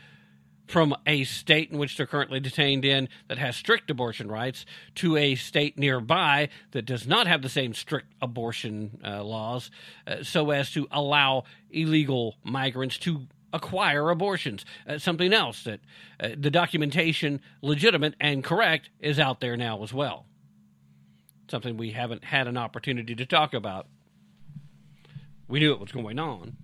from 0.67 0.95
a 1.07 1.25
state 1.25 1.71
in 1.71 1.79
which 1.79 1.97
they're 1.97 2.07
currently 2.07 2.41
detained 2.41 2.85
in 2.85 3.09
that 3.29 3.37
has 3.37 3.55
strict 3.55 3.91
abortion 3.91 4.29
rights 4.29 4.64
to 4.95 5.17
a 5.17 5.35
state 5.35 5.76
nearby 5.79 6.49
that 6.71 6.87
does 6.87 7.07
not 7.07 7.26
have 7.26 7.43
the 7.43 7.49
same 7.49 7.75
strict 7.75 8.07
abortion 8.23 8.99
uh, 9.05 9.23
laws, 9.23 9.71
uh, 10.07 10.23
so 10.23 10.50
as 10.50 10.71
to 10.71 10.88
allow 10.91 11.45
illegal 11.71 12.37
migrants 12.43 12.97
to 12.97 13.26
acquire 13.52 14.09
abortions. 14.09 14.64
Uh, 14.88 14.97
something 14.97 15.35
else 15.35 15.64
that 15.64 15.81
uh, 16.21 16.29
the 16.38 16.50
documentation, 16.50 17.41
legitimate 17.61 18.14
and 18.19 18.43
correct, 18.43 18.88
is 18.99 19.19
out 19.19 19.41
there 19.41 19.57
now 19.59 19.83
as 19.83 19.93
well 19.93 20.25
something 21.52 21.76
we 21.76 21.90
haven't 21.90 22.25
had 22.25 22.49
an 22.49 22.56
opportunity 22.56 23.14
to 23.14 23.26
talk 23.26 23.52
about. 23.52 23.87
We 25.47 25.61
knew 25.61 25.73
it 25.73 25.80
was 25.80 25.92
going 25.92 26.18
on. 26.18 26.56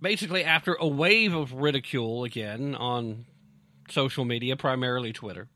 Basically, 0.00 0.44
after 0.44 0.74
a 0.74 0.86
wave 0.86 1.34
of 1.34 1.52
ridicule 1.52 2.22
again 2.22 2.76
on 2.76 3.26
social 3.90 4.24
media, 4.24 4.54
primarily 4.54 5.12
Twitter, 5.12 5.48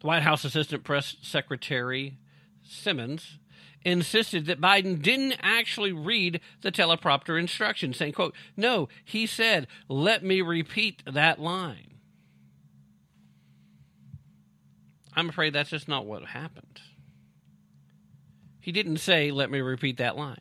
the 0.00 0.06
White 0.06 0.22
House 0.22 0.44
Assistant 0.46 0.84
Press 0.84 1.16
Secretary 1.20 2.16
Simons 2.62 3.38
insisted 3.84 4.46
that 4.46 4.60
Biden 4.60 5.02
didn't 5.02 5.34
actually 5.42 5.92
read 5.92 6.40
the 6.62 6.72
teleprompter 6.72 7.38
instructions, 7.38 7.98
saying, 7.98 8.14
quote, 8.14 8.34
no, 8.56 8.88
he 9.04 9.26
said, 9.26 9.66
let 9.86 10.24
me 10.24 10.40
repeat 10.40 11.02
that 11.04 11.38
line. 11.38 11.91
I'm 15.14 15.28
afraid 15.28 15.52
that's 15.52 15.70
just 15.70 15.88
not 15.88 16.06
what 16.06 16.24
happened. 16.24 16.80
He 18.60 18.72
didn't 18.72 18.98
say, 18.98 19.30
let 19.30 19.50
me 19.50 19.60
repeat 19.60 19.98
that 19.98 20.16
line. 20.16 20.40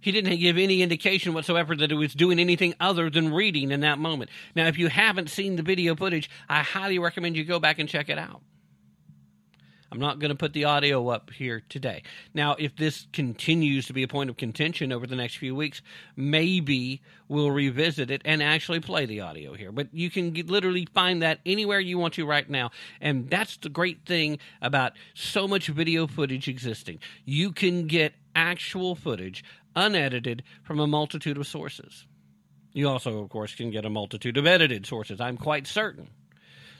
He 0.00 0.12
didn't 0.12 0.38
give 0.38 0.58
any 0.58 0.82
indication 0.82 1.32
whatsoever 1.32 1.74
that 1.76 1.90
he 1.90 1.96
was 1.96 2.12
doing 2.12 2.38
anything 2.38 2.74
other 2.78 3.08
than 3.08 3.32
reading 3.32 3.70
in 3.70 3.80
that 3.80 3.98
moment. 3.98 4.30
Now, 4.54 4.66
if 4.66 4.78
you 4.78 4.88
haven't 4.88 5.30
seen 5.30 5.56
the 5.56 5.62
video 5.62 5.96
footage, 5.96 6.28
I 6.48 6.62
highly 6.62 6.98
recommend 6.98 7.36
you 7.36 7.44
go 7.44 7.58
back 7.58 7.78
and 7.78 7.88
check 7.88 8.10
it 8.10 8.18
out. 8.18 8.42
I'm 9.94 10.00
not 10.00 10.18
going 10.18 10.30
to 10.30 10.34
put 10.34 10.54
the 10.54 10.64
audio 10.64 11.08
up 11.08 11.30
here 11.30 11.62
today. 11.68 12.02
Now, 12.34 12.56
if 12.58 12.74
this 12.74 13.06
continues 13.12 13.86
to 13.86 13.92
be 13.92 14.02
a 14.02 14.08
point 14.08 14.28
of 14.28 14.36
contention 14.36 14.92
over 14.92 15.06
the 15.06 15.14
next 15.14 15.36
few 15.36 15.54
weeks, 15.54 15.82
maybe 16.16 17.00
we'll 17.28 17.52
revisit 17.52 18.10
it 18.10 18.20
and 18.24 18.42
actually 18.42 18.80
play 18.80 19.06
the 19.06 19.20
audio 19.20 19.54
here. 19.54 19.70
But 19.70 19.94
you 19.94 20.10
can 20.10 20.32
get, 20.32 20.50
literally 20.50 20.88
find 20.92 21.22
that 21.22 21.38
anywhere 21.46 21.78
you 21.78 21.96
want 21.96 22.14
to 22.14 22.26
right 22.26 22.50
now. 22.50 22.72
And 23.00 23.30
that's 23.30 23.56
the 23.56 23.68
great 23.68 24.04
thing 24.04 24.40
about 24.60 24.94
so 25.14 25.46
much 25.46 25.68
video 25.68 26.08
footage 26.08 26.48
existing. 26.48 26.98
You 27.24 27.52
can 27.52 27.86
get 27.86 28.14
actual 28.34 28.96
footage, 28.96 29.44
unedited, 29.76 30.42
from 30.64 30.80
a 30.80 30.88
multitude 30.88 31.38
of 31.38 31.46
sources. 31.46 32.04
You 32.72 32.88
also, 32.88 33.22
of 33.22 33.30
course, 33.30 33.54
can 33.54 33.70
get 33.70 33.84
a 33.84 33.90
multitude 33.90 34.38
of 34.38 34.44
edited 34.48 34.86
sources. 34.86 35.20
I'm 35.20 35.36
quite 35.36 35.68
certain 35.68 36.08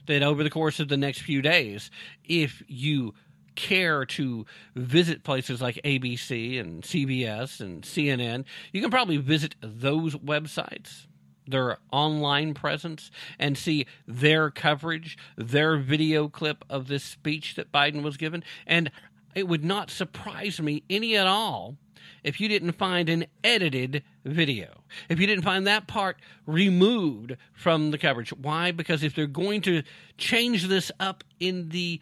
that 0.06 0.23
over 0.23 0.42
the 0.42 0.50
course 0.50 0.80
of 0.80 0.88
the 0.88 0.96
next 0.96 1.20
few 1.20 1.42
days, 1.42 1.90
if 2.25 2.62
you 2.66 3.14
care 3.54 4.04
to 4.04 4.44
visit 4.75 5.25
places 5.25 5.62
like 5.62 5.80
ABC 5.84 6.58
and 6.61 6.82
CBS 6.82 7.61
and 7.61 7.82
CNN, 7.82 8.44
you 8.73 8.80
can 8.80 8.90
probably 8.90 9.16
visit 9.16 9.54
those 9.61 10.14
websites, 10.16 11.06
their 11.46 11.78
online 11.92 12.54
presence, 12.54 13.11
and 13.38 13.56
see 13.56 13.87
their 14.06 14.50
coverage, 14.50 15.16
their 15.37 15.76
video 15.76 16.28
clip 16.28 16.64
of 16.68 16.88
this 16.88 17.04
speech 17.04 17.54
that 17.54 17.73
Biden 17.73 18.02
was 18.02 18.16
given. 18.16 18.42
And 18.66 18.90
it 19.34 19.49
would 19.49 19.64
not 19.64 19.90
surprise 19.90 20.61
me 20.61 20.82
any 20.88 21.16
at 21.16 21.26
all 21.26 21.76
if 22.25 22.40
you 22.40 22.49
didn't 22.49 22.73
find 22.73 23.09
an 23.09 23.26
edited 23.45 24.02
video, 24.25 24.83
if 25.09 25.21
you 25.21 25.26
didn't 25.26 25.45
find 25.45 25.66
that 25.66 25.87
part 25.87 26.16
removed 26.47 27.37
from 27.52 27.90
the 27.90 27.99
coverage. 27.99 28.33
Why? 28.33 28.73
Because 28.73 29.04
if 29.04 29.14
they're 29.14 29.26
going 29.26 29.61
to 29.62 29.83
change 30.16 30.66
this 30.66 30.90
up 30.99 31.23
in 31.38 31.69
the 31.69 32.00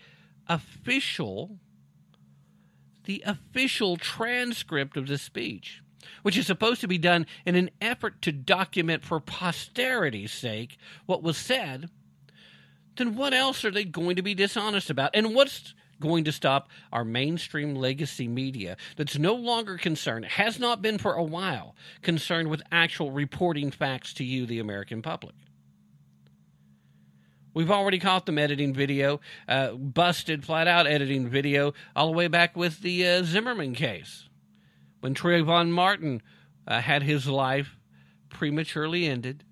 official 0.48 1.58
the 3.04 3.22
official 3.26 3.96
transcript 3.96 4.96
of 4.96 5.08
the 5.08 5.18
speech, 5.18 5.82
which 6.22 6.36
is 6.36 6.46
supposed 6.46 6.80
to 6.80 6.86
be 6.86 6.98
done 6.98 7.26
in 7.44 7.56
an 7.56 7.68
effort 7.80 8.22
to 8.22 8.30
document 8.30 9.04
for 9.04 9.18
posterity's 9.18 10.32
sake 10.32 10.78
what 11.06 11.20
was 11.22 11.36
said, 11.36 11.90
then 12.96 13.16
what 13.16 13.34
else 13.34 13.64
are 13.64 13.70
they 13.70 13.84
going 13.84 14.16
to 14.16 14.22
be 14.22 14.34
dishonest 14.34 14.90
about? 14.90 15.10
And 15.14 15.34
what's 15.34 15.74
going 16.02 16.24
to 16.24 16.32
stop 16.32 16.68
our 16.92 17.04
mainstream 17.04 17.74
legacy 17.74 18.28
media 18.28 18.76
that's 18.96 19.16
no 19.16 19.32
longer 19.32 19.78
concerned, 19.78 20.26
has 20.26 20.58
not 20.58 20.82
been 20.82 20.98
for 20.98 21.14
a 21.14 21.24
while, 21.24 21.74
concerned 22.02 22.48
with 22.48 22.62
actual 22.70 23.10
reporting 23.10 23.70
facts 23.70 24.12
to 24.14 24.24
you, 24.24 24.44
the 24.44 24.58
American 24.58 25.00
public. 25.00 25.34
We've 27.54 27.70
already 27.70 27.98
caught 27.98 28.26
them 28.26 28.38
editing 28.38 28.74
video, 28.74 29.20
uh, 29.48 29.72
busted 29.72 30.44
flat 30.44 30.66
out 30.66 30.86
editing 30.86 31.28
video, 31.28 31.72
all 31.94 32.06
the 32.06 32.16
way 32.16 32.28
back 32.28 32.56
with 32.56 32.80
the 32.80 33.06
uh, 33.06 33.22
Zimmerman 33.22 33.74
case. 33.74 34.28
When 35.00 35.14
Trayvon 35.14 35.70
Martin 35.70 36.22
uh, 36.66 36.80
had 36.80 37.02
his 37.02 37.26
life 37.26 37.76
prematurely 38.28 39.06
ended. 39.06 39.44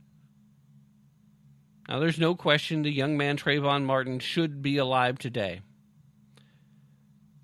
Now, 1.88 1.98
there's 1.98 2.20
no 2.20 2.34
question 2.34 2.82
the 2.82 2.90
young 2.90 3.16
man 3.16 3.36
Trayvon 3.36 3.84
Martin 3.84 4.20
should 4.20 4.62
be 4.62 4.76
alive 4.76 5.18
today. 5.18 5.60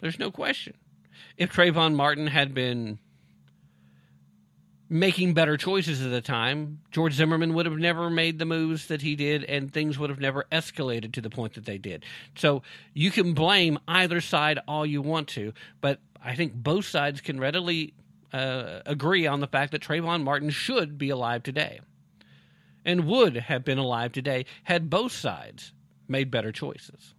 There's 0.06 0.20
no 0.20 0.30
question. 0.30 0.74
If 1.36 1.52
Trayvon 1.52 1.96
Martin 1.96 2.28
had 2.28 2.54
been 2.54 3.00
making 4.88 5.34
better 5.34 5.56
choices 5.56 6.00
at 6.00 6.12
the 6.12 6.20
time, 6.20 6.78
George 6.92 7.14
Zimmerman 7.14 7.54
would 7.54 7.66
have 7.66 7.76
never 7.76 8.08
made 8.08 8.38
the 8.38 8.44
moves 8.44 8.86
that 8.86 9.02
he 9.02 9.16
did, 9.16 9.42
and 9.42 9.72
things 9.72 9.98
would 9.98 10.08
have 10.08 10.20
never 10.20 10.46
escalated 10.52 11.12
to 11.14 11.20
the 11.20 11.28
point 11.28 11.54
that 11.54 11.64
they 11.64 11.76
did. 11.76 12.04
So 12.36 12.62
you 12.94 13.10
can 13.10 13.34
blame 13.34 13.80
either 13.88 14.20
side 14.20 14.60
all 14.68 14.86
you 14.86 15.02
want 15.02 15.26
to, 15.30 15.52
but 15.80 15.98
I 16.22 16.36
think 16.36 16.54
both 16.54 16.84
sides 16.84 17.20
can 17.20 17.40
readily 17.40 17.92
uh, 18.32 18.82
agree 18.86 19.26
on 19.26 19.40
the 19.40 19.48
fact 19.48 19.72
that 19.72 19.82
Trayvon 19.82 20.22
Martin 20.22 20.50
should 20.50 20.98
be 20.98 21.10
alive 21.10 21.42
today 21.42 21.80
and 22.84 23.08
would 23.08 23.34
have 23.34 23.64
been 23.64 23.78
alive 23.78 24.12
today 24.12 24.46
had 24.62 24.88
both 24.88 25.10
sides 25.10 25.72
made 26.06 26.30
better 26.30 26.52
choices. 26.52 27.15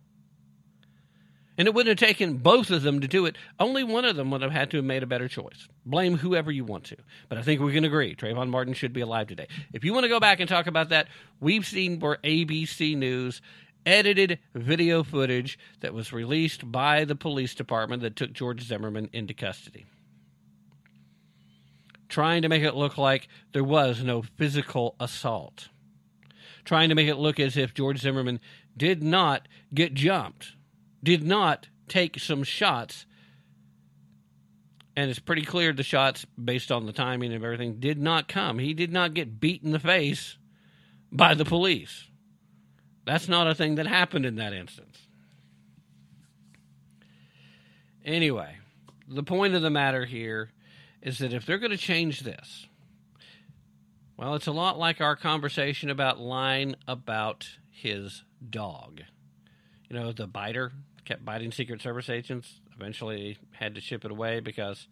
And 1.57 1.67
it 1.67 1.73
wouldn't 1.73 1.99
have 1.99 2.07
taken 2.07 2.37
both 2.37 2.69
of 2.69 2.83
them 2.83 2.99
to 2.99 3.07
do 3.07 3.25
it. 3.25 3.35
Only 3.59 3.83
one 3.83 4.05
of 4.05 4.15
them 4.15 4.29
would 4.29 4.43
have 4.43 4.51
had 4.51 4.69
to 4.71 4.77
have 4.77 4.85
made 4.85 5.01
a 5.01 5.07
better 5.07 5.27
choice. 5.27 5.67
Blame 5.85 6.17
whoever 6.17 6.51
you 6.51 6.63
want 6.63 6.83
to. 6.85 6.97
But 7.29 7.39
I 7.39 7.41
think 7.41 7.61
we 7.61 7.73
can 7.73 7.83
agree 7.83 8.15
Trayvon 8.15 8.49
Martin 8.49 8.75
should 8.75 8.93
be 8.93 9.01
alive 9.01 9.27
today. 9.27 9.47
If 9.73 9.83
you 9.83 9.93
want 9.93 10.03
to 10.03 10.09
go 10.09 10.19
back 10.19 10.39
and 10.39 10.47
talk 10.47 10.67
about 10.67 10.89
that, 10.89 11.07
we've 11.39 11.65
seen 11.65 11.99
where 11.99 12.17
ABC 12.17 12.95
News 12.95 13.41
edited 13.87 14.37
video 14.53 15.01
footage 15.01 15.57
that 15.79 15.93
was 15.93 16.13
released 16.13 16.71
by 16.71 17.05
the 17.05 17.15
police 17.15 17.55
department 17.55 18.03
that 18.03 18.15
took 18.15 18.33
George 18.33 18.61
Zimmerman 18.61 19.09
into 19.13 19.33
custody. 19.33 19.85
Trying 22.09 22.43
to 22.43 22.49
make 22.49 22.63
it 22.63 22.75
look 22.75 22.97
like 22.97 23.29
there 23.53 23.63
was 23.63 24.03
no 24.03 24.21
physical 24.21 24.95
assault. 24.99 25.69
Trying 26.65 26.89
to 26.89 26.95
make 26.95 27.07
it 27.07 27.15
look 27.15 27.39
as 27.39 27.57
if 27.57 27.73
George 27.73 27.99
Zimmerman 27.99 28.39
did 28.75 29.01
not 29.01 29.47
get 29.73 29.93
jumped 29.93 30.56
did 31.03 31.23
not 31.23 31.67
take 31.87 32.19
some 32.19 32.43
shots. 32.43 33.05
And 34.95 35.09
it's 35.09 35.19
pretty 35.19 35.43
clear 35.43 35.73
the 35.73 35.83
shots, 35.83 36.25
based 36.43 36.71
on 36.71 36.85
the 36.85 36.93
timing 36.93 37.33
of 37.33 37.43
everything, 37.43 37.79
did 37.79 37.99
not 37.99 38.27
come. 38.27 38.59
He 38.59 38.73
did 38.73 38.91
not 38.91 39.13
get 39.13 39.39
beat 39.39 39.63
in 39.63 39.71
the 39.71 39.79
face 39.79 40.37
by 41.11 41.33
the 41.35 41.45
police. 41.45 42.05
That's 43.05 43.29
not 43.29 43.47
a 43.47 43.55
thing 43.55 43.75
that 43.75 43.87
happened 43.87 44.25
in 44.25 44.35
that 44.35 44.53
instance. 44.53 44.97
Anyway, 48.03 48.57
the 49.07 49.23
point 49.23 49.53
of 49.53 49.61
the 49.61 49.69
matter 49.69 50.05
here 50.05 50.51
is 51.01 51.19
that 51.19 51.33
if 51.33 51.45
they're 51.45 51.57
going 51.57 51.71
to 51.71 51.77
change 51.77 52.21
this, 52.21 52.67
well, 54.17 54.33
it's 54.33 54.47
a 54.47 54.51
lot 54.51 54.79
like 54.79 54.99
our 54.99 55.15
conversation 55.15 55.89
about 55.89 56.19
lying 56.19 56.75
about 56.87 57.47
his 57.69 58.23
dog. 58.49 59.01
You 59.89 59.97
know, 59.97 60.11
the 60.11 60.25
biter 60.25 60.71
kept 61.07 61.23
biting 61.23 61.51
Secret 61.51 61.81
Service 61.81 62.09
agents. 62.09 62.59
Eventually 62.75 63.37
had 63.51 63.75
to 63.75 63.81
ship 63.81 64.03
it 64.03 64.11
away 64.11 64.41
because, 64.41 64.87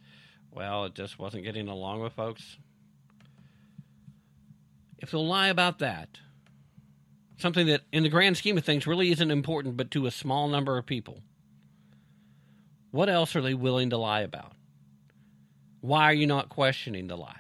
well, 0.50 0.86
it 0.86 0.96
just 0.96 1.20
wasn't 1.20 1.44
getting 1.44 1.68
along 1.68 2.02
with 2.02 2.14
folks. 2.14 2.58
If 5.00 5.12
they'll 5.12 5.28
lie 5.28 5.50
about 5.50 5.80
that, 5.80 6.20
something 7.38 7.68
that 7.68 7.82
in 7.92 8.04
the 8.04 8.10
grand 8.10 8.38
scheme 8.38 8.58
of 8.58 8.64
things 8.64 8.88
really 8.88 9.12
isn't 9.12 9.30
important 9.30 9.76
but 9.76 9.92
to 9.92 10.06
a 10.06 10.12
small 10.12 10.48
number 10.48 10.78
of 10.78 10.86
people, 10.86 11.20
what 12.92 13.10
else 13.10 13.36
are 13.36 13.42
they 13.42 13.54
willing 13.54 13.90
to 13.90 13.98
lie 13.98 14.22
about? 14.22 14.54
Why 15.82 16.06
are 16.06 16.14
you 16.14 16.28
not 16.28 16.48
questioning 16.48 17.08
the 17.08 17.18
lies? 17.18 17.36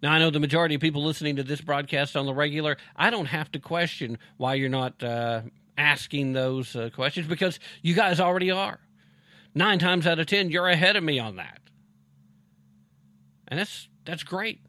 Now, 0.00 0.12
I 0.12 0.20
know 0.20 0.30
the 0.30 0.38
majority 0.38 0.76
of 0.76 0.80
people 0.80 1.02
listening 1.02 1.36
to 1.36 1.42
this 1.42 1.60
broadcast 1.60 2.16
on 2.16 2.24
the 2.24 2.32
regular, 2.32 2.76
I 2.94 3.10
don't 3.10 3.26
have 3.26 3.50
to 3.52 3.58
question 3.58 4.18
why 4.36 4.54
you're 4.54 4.68
not 4.68 5.02
uh, 5.02 5.42
asking 5.78 6.32
those 6.32 6.76
uh, 6.76 6.90
questions 6.92 7.26
because 7.26 7.58
you 7.80 7.94
guys 7.94 8.20
already 8.20 8.50
are. 8.50 8.80
Nine 9.54 9.78
times 9.78 10.06
out 10.06 10.18
of 10.18 10.26
ten, 10.26 10.50
you're 10.50 10.68
ahead 10.68 10.96
of 10.96 11.02
me 11.02 11.18
on 11.18 11.36
that. 11.36 11.60
And 13.46 13.58
that's 13.58 13.88
that's 14.04 14.24
great. 14.24 14.60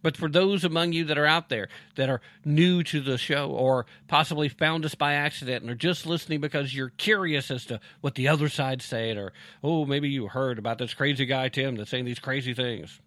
But 0.00 0.16
for 0.16 0.28
those 0.28 0.64
among 0.64 0.92
you 0.92 1.04
that 1.04 1.18
are 1.18 1.26
out 1.26 1.48
there 1.48 1.68
that 1.96 2.08
are 2.08 2.20
new 2.44 2.84
to 2.84 3.00
the 3.00 3.18
show 3.18 3.50
or 3.50 3.86
possibly 4.06 4.48
found 4.48 4.84
us 4.84 4.94
by 4.94 5.14
accident 5.14 5.62
and 5.62 5.70
are 5.70 5.74
just 5.74 6.06
listening 6.06 6.40
because 6.40 6.72
you're 6.72 6.90
curious 6.90 7.50
as 7.50 7.64
to 7.66 7.80
what 8.00 8.14
the 8.14 8.28
other 8.28 8.48
side 8.48 8.80
said, 8.80 9.16
or 9.16 9.32
oh, 9.62 9.84
maybe 9.84 10.08
you 10.08 10.28
heard 10.28 10.58
about 10.58 10.78
this 10.78 10.94
crazy 10.94 11.26
guy 11.26 11.48
Tim 11.48 11.74
that's 11.74 11.90
saying 11.90 12.04
these 12.04 12.20
crazy 12.20 12.54
things. 12.54 13.00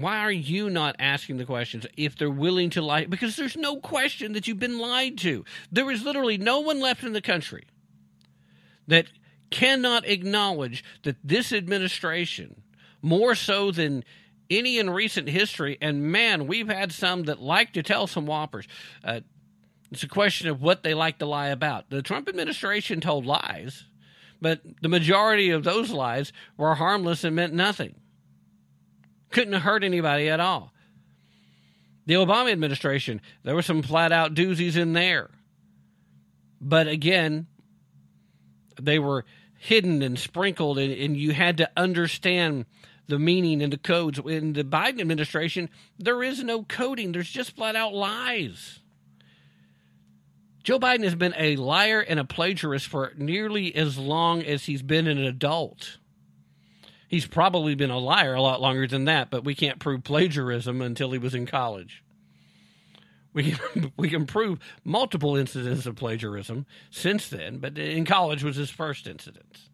Why 0.00 0.18
are 0.18 0.32
you 0.32 0.70
not 0.70 0.96
asking 0.98 1.38
the 1.38 1.44
questions 1.44 1.86
if 1.96 2.16
they're 2.16 2.30
willing 2.30 2.70
to 2.70 2.82
lie? 2.82 3.06
Because 3.06 3.36
there's 3.36 3.56
no 3.56 3.76
question 3.76 4.32
that 4.32 4.46
you've 4.46 4.58
been 4.58 4.78
lied 4.78 5.18
to. 5.18 5.44
There 5.72 5.90
is 5.90 6.04
literally 6.04 6.38
no 6.38 6.60
one 6.60 6.80
left 6.80 7.02
in 7.02 7.12
the 7.12 7.20
country 7.20 7.64
that 8.86 9.06
cannot 9.50 10.06
acknowledge 10.06 10.84
that 11.02 11.16
this 11.24 11.52
administration, 11.52 12.62
more 13.02 13.34
so 13.34 13.70
than 13.70 14.04
any 14.50 14.78
in 14.78 14.90
recent 14.90 15.28
history, 15.28 15.78
and 15.80 16.02
man, 16.02 16.46
we've 16.46 16.68
had 16.68 16.92
some 16.92 17.24
that 17.24 17.40
like 17.40 17.72
to 17.74 17.82
tell 17.82 18.06
some 18.06 18.26
whoppers. 18.26 18.66
Uh, 19.04 19.20
it's 19.90 20.02
a 20.02 20.08
question 20.08 20.48
of 20.48 20.60
what 20.60 20.82
they 20.82 20.94
like 20.94 21.18
to 21.18 21.26
lie 21.26 21.48
about. 21.48 21.90
The 21.90 22.02
Trump 22.02 22.28
administration 22.28 23.00
told 23.00 23.26
lies 23.26 23.84
But 24.40 24.60
the 24.82 24.88
majority 24.88 25.50
of 25.50 25.64
those 25.64 25.90
lies 25.90 26.32
were 26.56 26.74
harmless 26.74 27.24
and 27.24 27.34
meant 27.34 27.54
nothing. 27.54 27.94
Couldn't 29.30 29.52
have 29.52 29.62
hurt 29.62 29.84
anybody 29.84 30.28
at 30.28 30.40
all. 30.40 30.72
The 32.06 32.14
Obama 32.14 32.50
administration, 32.50 33.20
there 33.42 33.54
were 33.54 33.62
some 33.62 33.82
flat 33.82 34.12
out 34.12 34.34
doozies 34.34 34.76
in 34.76 34.94
there. 34.94 35.28
But 36.60 36.88
again, 36.88 37.46
they 38.80 38.98
were 38.98 39.24
hidden 39.58 40.02
and 40.02 40.18
sprinkled, 40.18 40.78
and, 40.78 40.92
and 40.92 41.16
you 41.16 41.32
had 41.32 41.58
to 41.58 41.70
understand 41.76 42.64
the 43.08 43.18
meaning 43.18 43.62
and 43.62 43.72
the 43.72 43.78
codes. 43.78 44.18
In 44.18 44.54
the 44.54 44.64
Biden 44.64 45.00
administration, 45.00 45.68
there 45.98 46.22
is 46.22 46.42
no 46.42 46.62
coding, 46.62 47.12
there's 47.12 47.30
just 47.30 47.56
flat 47.56 47.76
out 47.76 47.92
lies. 47.94 48.80
Joe 50.62 50.78
Biden 50.78 51.04
has 51.04 51.14
been 51.14 51.34
a 51.36 51.56
liar 51.56 52.00
and 52.00 52.20
a 52.20 52.24
plagiarist 52.24 52.86
for 52.86 53.12
nearly 53.16 53.74
as 53.74 53.96
long 53.96 54.42
as 54.42 54.64
he's 54.64 54.82
been 54.82 55.06
an 55.06 55.18
adult. 55.18 55.97
He's 57.08 57.26
probably 57.26 57.74
been 57.74 57.90
a 57.90 57.98
liar 57.98 58.34
a 58.34 58.42
lot 58.42 58.60
longer 58.60 58.86
than 58.86 59.06
that, 59.06 59.30
but 59.30 59.42
we 59.42 59.54
can't 59.54 59.78
prove 59.78 60.04
plagiarism 60.04 60.82
until 60.82 61.10
he 61.10 61.18
was 61.18 61.34
in 61.34 61.46
college. 61.46 62.04
We 63.32 63.52
can, 63.52 63.92
we 63.96 64.10
can 64.10 64.26
prove 64.26 64.58
multiple 64.84 65.34
incidents 65.34 65.86
of 65.86 65.96
plagiarism 65.96 66.66
since 66.90 67.28
then, 67.28 67.58
but 67.58 67.78
in 67.78 68.04
college 68.04 68.44
was 68.44 68.56
his 68.56 68.70
first 68.70 69.06
incident. 69.06 69.68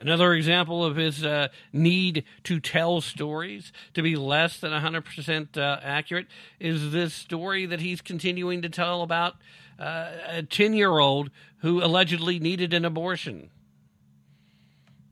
Another 0.00 0.32
example 0.32 0.82
of 0.82 0.96
his 0.96 1.24
uh, 1.24 1.48
need 1.74 2.24
to 2.44 2.58
tell 2.58 3.02
stories 3.02 3.70
to 3.92 4.02
be 4.02 4.16
less 4.16 4.58
than 4.58 4.72
100% 4.72 5.58
uh, 5.58 5.78
accurate 5.82 6.26
is 6.58 6.90
this 6.90 7.12
story 7.12 7.66
that 7.66 7.80
he's 7.80 8.00
continuing 8.00 8.62
to 8.62 8.70
tell 8.70 9.02
about 9.02 9.36
uh, 9.78 10.10
a 10.26 10.42
10 10.42 10.72
year 10.72 10.98
old 10.98 11.30
who 11.58 11.84
allegedly 11.84 12.38
needed 12.38 12.72
an 12.72 12.86
abortion. 12.86 13.50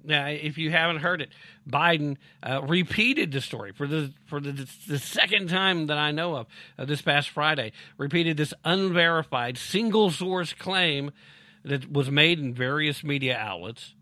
Now, 0.04 0.26
if 0.28 0.58
you 0.58 0.70
haven't 0.70 0.98
heard 0.98 1.20
it, 1.20 1.30
Biden 1.68 2.16
uh, 2.42 2.62
repeated 2.62 3.32
the 3.32 3.40
story 3.40 3.72
for 3.72 3.86
the 3.86 4.12
for 4.26 4.40
the, 4.40 4.68
the 4.86 4.98
second 4.98 5.48
time 5.48 5.86
that 5.86 5.98
I 5.98 6.12
know 6.12 6.36
of 6.36 6.46
uh, 6.78 6.84
this 6.84 7.02
past 7.02 7.30
Friday. 7.30 7.72
Repeated 7.96 8.36
this 8.36 8.54
unverified 8.64 9.58
single 9.58 10.10
source 10.10 10.52
claim 10.52 11.10
that 11.64 11.92
was 11.92 12.10
made 12.10 12.38
in 12.38 12.54
various 12.54 13.02
media 13.02 13.36
outlets 13.36 13.94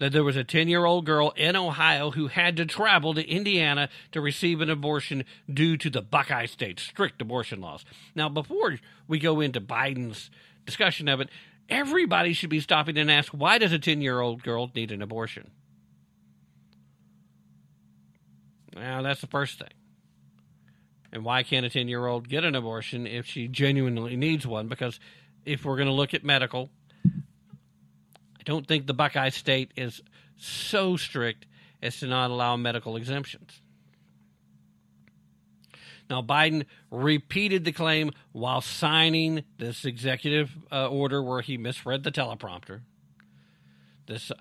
that 0.00 0.12
there 0.12 0.24
was 0.24 0.36
a 0.36 0.42
10 0.42 0.66
year 0.66 0.84
old 0.84 1.06
girl 1.06 1.32
in 1.36 1.54
Ohio 1.54 2.10
who 2.10 2.26
had 2.26 2.56
to 2.56 2.64
travel 2.64 3.14
to 3.14 3.28
Indiana 3.28 3.88
to 4.12 4.20
receive 4.20 4.60
an 4.60 4.70
abortion 4.70 5.24
due 5.52 5.76
to 5.76 5.88
the 5.88 6.02
Buckeye 6.02 6.46
State's 6.46 6.82
strict 6.82 7.22
abortion 7.22 7.60
laws. 7.60 7.84
Now, 8.14 8.28
before 8.28 8.78
we 9.06 9.18
go 9.18 9.40
into 9.40 9.60
Biden's 9.60 10.30
discussion 10.66 11.06
of 11.06 11.20
it, 11.20 11.28
everybody 11.70 12.32
should 12.32 12.50
be 12.50 12.60
stopping 12.60 12.98
and 12.98 13.10
ask 13.10 13.30
why 13.30 13.58
does 13.58 13.72
a 13.72 13.78
10 13.78 14.00
year 14.00 14.20
old 14.20 14.42
girl 14.42 14.70
need 14.74 14.92
an 14.92 15.02
abortion? 15.02 15.50
Now, 18.74 19.02
that's 19.02 19.20
the 19.20 19.26
first 19.26 19.58
thing. 19.58 19.68
And 21.12 21.24
why 21.24 21.42
can't 21.42 21.66
a 21.66 21.70
10 21.70 21.88
year 21.88 22.06
old 22.06 22.28
get 22.28 22.44
an 22.44 22.54
abortion 22.54 23.06
if 23.06 23.26
she 23.26 23.48
genuinely 23.48 24.16
needs 24.16 24.46
one? 24.46 24.68
Because 24.68 25.00
if 25.44 25.64
we're 25.64 25.76
going 25.76 25.88
to 25.88 25.94
look 25.94 26.14
at 26.14 26.24
medical, 26.24 26.70
I 27.04 28.42
don't 28.44 28.66
think 28.66 28.86
the 28.86 28.94
Buckeye 28.94 29.30
State 29.30 29.72
is 29.76 30.00
so 30.36 30.96
strict 30.96 31.46
as 31.82 31.98
to 32.00 32.06
not 32.06 32.30
allow 32.30 32.56
medical 32.56 32.96
exemptions. 32.96 33.60
Now, 36.10 36.22
Biden 36.22 36.66
repeated 36.90 37.64
the 37.64 37.72
claim 37.72 38.10
while 38.32 38.60
signing 38.60 39.44
this 39.58 39.84
executive 39.84 40.50
uh, 40.70 40.88
order 40.88 41.22
where 41.22 41.40
he 41.40 41.56
misread 41.56 42.02
the 42.02 42.10
teleprompter. 42.10 42.80
This 44.06 44.32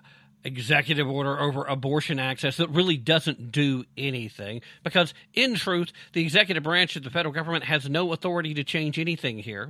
executive 0.43 1.07
order 1.07 1.39
over 1.39 1.63
abortion 1.65 2.17
access 2.17 2.57
that 2.57 2.69
really 2.69 2.97
doesn't 2.97 3.51
do 3.51 3.85
anything 3.95 4.61
because, 4.83 5.13
in 5.33 5.55
truth, 5.55 5.91
the 6.13 6.21
executive 6.21 6.63
branch 6.63 6.95
of 6.95 7.03
the 7.03 7.11
federal 7.11 7.33
government 7.33 7.65
has 7.65 7.87
no 7.87 8.13
authority 8.13 8.55
to 8.55 8.63
change 8.63 8.97
anything 8.97 9.37
here. 9.37 9.69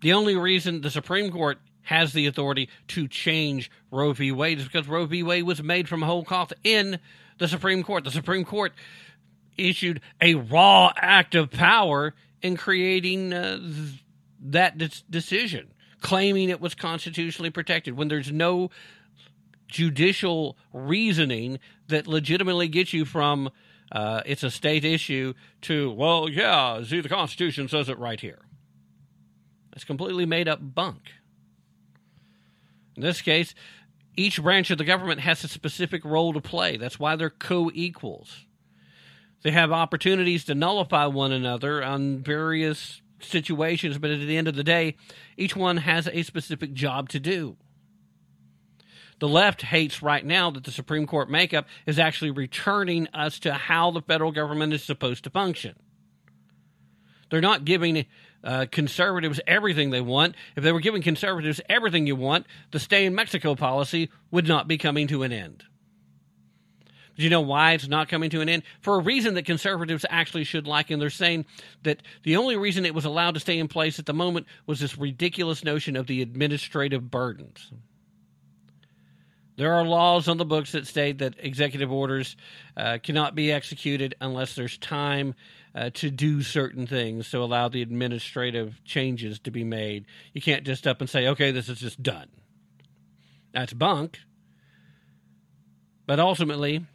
The 0.00 0.14
only 0.14 0.36
reason 0.36 0.80
the 0.80 0.90
Supreme 0.90 1.30
Court 1.30 1.58
has 1.82 2.12
the 2.12 2.26
authority 2.26 2.68
to 2.88 3.06
change 3.06 3.70
Roe 3.90 4.12
v. 4.14 4.32
Wade 4.32 4.58
is 4.58 4.64
because 4.64 4.88
Roe 4.88 5.06
v. 5.06 5.22
Wade 5.22 5.44
was 5.44 5.62
made 5.62 5.88
from 5.88 6.02
whole 6.02 6.24
cloth 6.24 6.52
in 6.64 6.98
the 7.38 7.48
Supreme 7.48 7.82
Court. 7.82 8.04
The 8.04 8.10
Supreme 8.10 8.44
Court 8.44 8.72
issued 9.68 10.00
a 10.20 10.34
raw 10.34 10.92
act 10.96 11.34
of 11.34 11.50
power 11.50 12.14
in 12.42 12.56
creating 12.56 13.32
uh, 13.32 13.58
that 14.40 14.78
decision, 15.10 15.72
claiming 16.00 16.48
it 16.48 16.60
was 16.60 16.74
constitutionally 16.74 17.50
protected 17.50 17.96
when 17.96 18.08
there's 18.08 18.32
no 18.32 18.70
judicial 19.68 20.56
reasoning 20.72 21.58
that 21.88 22.06
legitimately 22.06 22.68
gets 22.68 22.92
you 22.92 23.04
from 23.04 23.50
uh, 23.92 24.22
it's 24.24 24.42
a 24.42 24.50
state 24.50 24.84
issue 24.84 25.34
to, 25.62 25.90
well, 25.92 26.28
yeah, 26.28 26.82
see, 26.84 27.00
the 27.00 27.08
Constitution 27.08 27.68
says 27.68 27.88
it 27.88 27.98
right 27.98 28.20
here. 28.20 28.40
It's 29.72 29.84
completely 29.84 30.26
made 30.26 30.48
up 30.48 30.60
bunk. 30.62 31.10
In 32.96 33.02
this 33.02 33.20
case, 33.20 33.54
each 34.16 34.42
branch 34.42 34.70
of 34.70 34.78
the 34.78 34.84
government 34.84 35.20
has 35.20 35.42
a 35.44 35.48
specific 35.48 36.04
role 36.04 36.32
to 36.32 36.40
play. 36.40 36.76
That's 36.76 36.98
why 36.98 37.16
they're 37.16 37.30
co 37.30 37.70
equals. 37.72 38.44
They 39.42 39.52
have 39.52 39.72
opportunities 39.72 40.44
to 40.46 40.54
nullify 40.54 41.06
one 41.06 41.32
another 41.32 41.82
on 41.82 42.18
various 42.18 43.00
situations, 43.20 43.98
but 43.98 44.10
at 44.10 44.20
the 44.20 44.36
end 44.36 44.48
of 44.48 44.54
the 44.54 44.64
day, 44.64 44.96
each 45.36 45.56
one 45.56 45.78
has 45.78 46.08
a 46.08 46.22
specific 46.22 46.72
job 46.72 47.08
to 47.10 47.20
do. 47.20 47.56
The 49.18 49.28
left 49.28 49.62
hates 49.62 50.02
right 50.02 50.24
now 50.24 50.50
that 50.50 50.64
the 50.64 50.70
Supreme 50.70 51.06
Court 51.06 51.30
makeup 51.30 51.66
is 51.86 51.98
actually 51.98 52.30
returning 52.30 53.06
us 53.08 53.38
to 53.40 53.52
how 53.52 53.90
the 53.90 54.00
federal 54.00 54.32
government 54.32 54.72
is 54.72 54.82
supposed 54.82 55.24
to 55.24 55.30
function. 55.30 55.76
They're 57.30 57.40
not 57.40 57.64
giving 57.64 58.06
uh, 58.42 58.66
conservatives 58.70 59.38
everything 59.46 59.90
they 59.90 60.00
want. 60.00 60.34
If 60.56 60.64
they 60.64 60.72
were 60.72 60.80
giving 60.80 61.02
conservatives 61.02 61.60
everything 61.68 62.06
you 62.06 62.16
want, 62.16 62.46
the 62.72 62.80
stay 62.80 63.04
in 63.04 63.14
Mexico 63.14 63.54
policy 63.54 64.10
would 64.30 64.48
not 64.48 64.66
be 64.66 64.78
coming 64.78 65.06
to 65.08 65.22
an 65.22 65.32
end. 65.32 65.64
Do 67.20 67.24
you 67.24 67.30
know 67.30 67.42
why 67.42 67.72
it's 67.72 67.86
not 67.86 68.08
coming 68.08 68.30
to 68.30 68.40
an 68.40 68.48
end? 68.48 68.62
For 68.80 68.94
a 68.94 69.02
reason 69.02 69.34
that 69.34 69.44
conservatives 69.44 70.06
actually 70.08 70.44
should 70.44 70.66
like, 70.66 70.90
and 70.90 71.02
they're 71.02 71.10
saying 71.10 71.44
that 71.82 72.02
the 72.22 72.38
only 72.38 72.56
reason 72.56 72.86
it 72.86 72.94
was 72.94 73.04
allowed 73.04 73.34
to 73.34 73.40
stay 73.40 73.58
in 73.58 73.68
place 73.68 73.98
at 73.98 74.06
the 74.06 74.14
moment 74.14 74.46
was 74.64 74.80
this 74.80 74.96
ridiculous 74.96 75.62
notion 75.62 75.96
of 75.96 76.06
the 76.06 76.22
administrative 76.22 77.10
burdens. 77.10 77.72
There 79.58 79.74
are 79.74 79.84
laws 79.84 80.28
on 80.28 80.38
the 80.38 80.46
books 80.46 80.72
that 80.72 80.86
state 80.86 81.18
that 81.18 81.34
executive 81.36 81.92
orders 81.92 82.36
uh, 82.74 82.96
cannot 83.02 83.34
be 83.34 83.52
executed 83.52 84.14
unless 84.22 84.54
there's 84.54 84.78
time 84.78 85.34
uh, 85.74 85.90
to 85.92 86.10
do 86.10 86.42
certain 86.42 86.86
things 86.86 87.30
to 87.32 87.42
allow 87.42 87.68
the 87.68 87.82
administrative 87.82 88.82
changes 88.82 89.38
to 89.40 89.50
be 89.50 89.62
made. 89.62 90.06
You 90.32 90.40
can't 90.40 90.64
just 90.64 90.86
up 90.86 91.02
and 91.02 91.10
say, 91.10 91.28
okay, 91.28 91.50
this 91.50 91.68
is 91.68 91.80
just 91.80 92.02
done. 92.02 92.28
That's 93.52 93.74
bunk. 93.74 94.20
But 96.06 96.18
ultimately, 96.18 96.86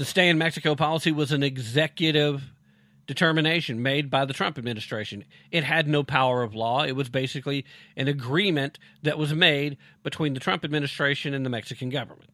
the 0.00 0.06
stay 0.06 0.30
in 0.30 0.38
Mexico 0.38 0.74
policy 0.74 1.12
was 1.12 1.30
an 1.30 1.42
executive 1.42 2.42
determination 3.06 3.82
made 3.82 4.08
by 4.08 4.24
the 4.24 4.32
Trump 4.32 4.56
administration. 4.56 5.26
It 5.50 5.62
had 5.62 5.86
no 5.86 6.02
power 6.02 6.42
of 6.42 6.54
law. 6.54 6.84
It 6.84 6.96
was 6.96 7.10
basically 7.10 7.66
an 7.98 8.08
agreement 8.08 8.78
that 9.02 9.18
was 9.18 9.34
made 9.34 9.76
between 10.02 10.32
the 10.32 10.40
Trump 10.40 10.64
administration 10.64 11.34
and 11.34 11.44
the 11.44 11.50
Mexican 11.50 11.90
government. 11.90 12.30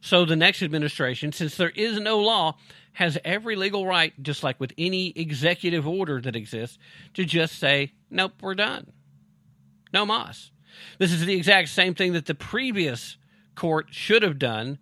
So 0.00 0.24
the 0.24 0.34
next 0.34 0.62
administration, 0.62 1.30
since 1.30 1.58
there 1.58 1.74
is 1.76 2.00
no 2.00 2.20
law, 2.20 2.56
has 2.94 3.18
every 3.22 3.54
legal 3.54 3.86
right, 3.86 4.14
just 4.22 4.42
like 4.42 4.58
with 4.58 4.72
any 4.78 5.12
executive 5.14 5.86
order 5.86 6.22
that 6.22 6.34
exists, 6.34 6.78
to 7.12 7.26
just 7.26 7.58
say, 7.58 7.92
nope, 8.10 8.32
we're 8.40 8.54
done. 8.54 8.92
No 9.92 10.06
mas. 10.06 10.52
This 10.96 11.12
is 11.12 11.26
the 11.26 11.36
exact 11.36 11.68
same 11.68 11.94
thing 11.94 12.14
that 12.14 12.24
the 12.24 12.34
previous 12.34 13.18
court 13.54 13.88
should 13.90 14.22
have 14.22 14.38
done 14.38 14.78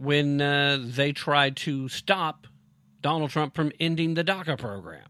when 0.00 0.40
uh, 0.40 0.78
they 0.80 1.12
tried 1.12 1.56
to 1.56 1.88
stop 1.88 2.46
Donald 3.02 3.30
Trump 3.30 3.54
from 3.54 3.70
ending 3.78 4.14
the 4.14 4.24
DACA 4.24 4.58
program. 4.58 5.06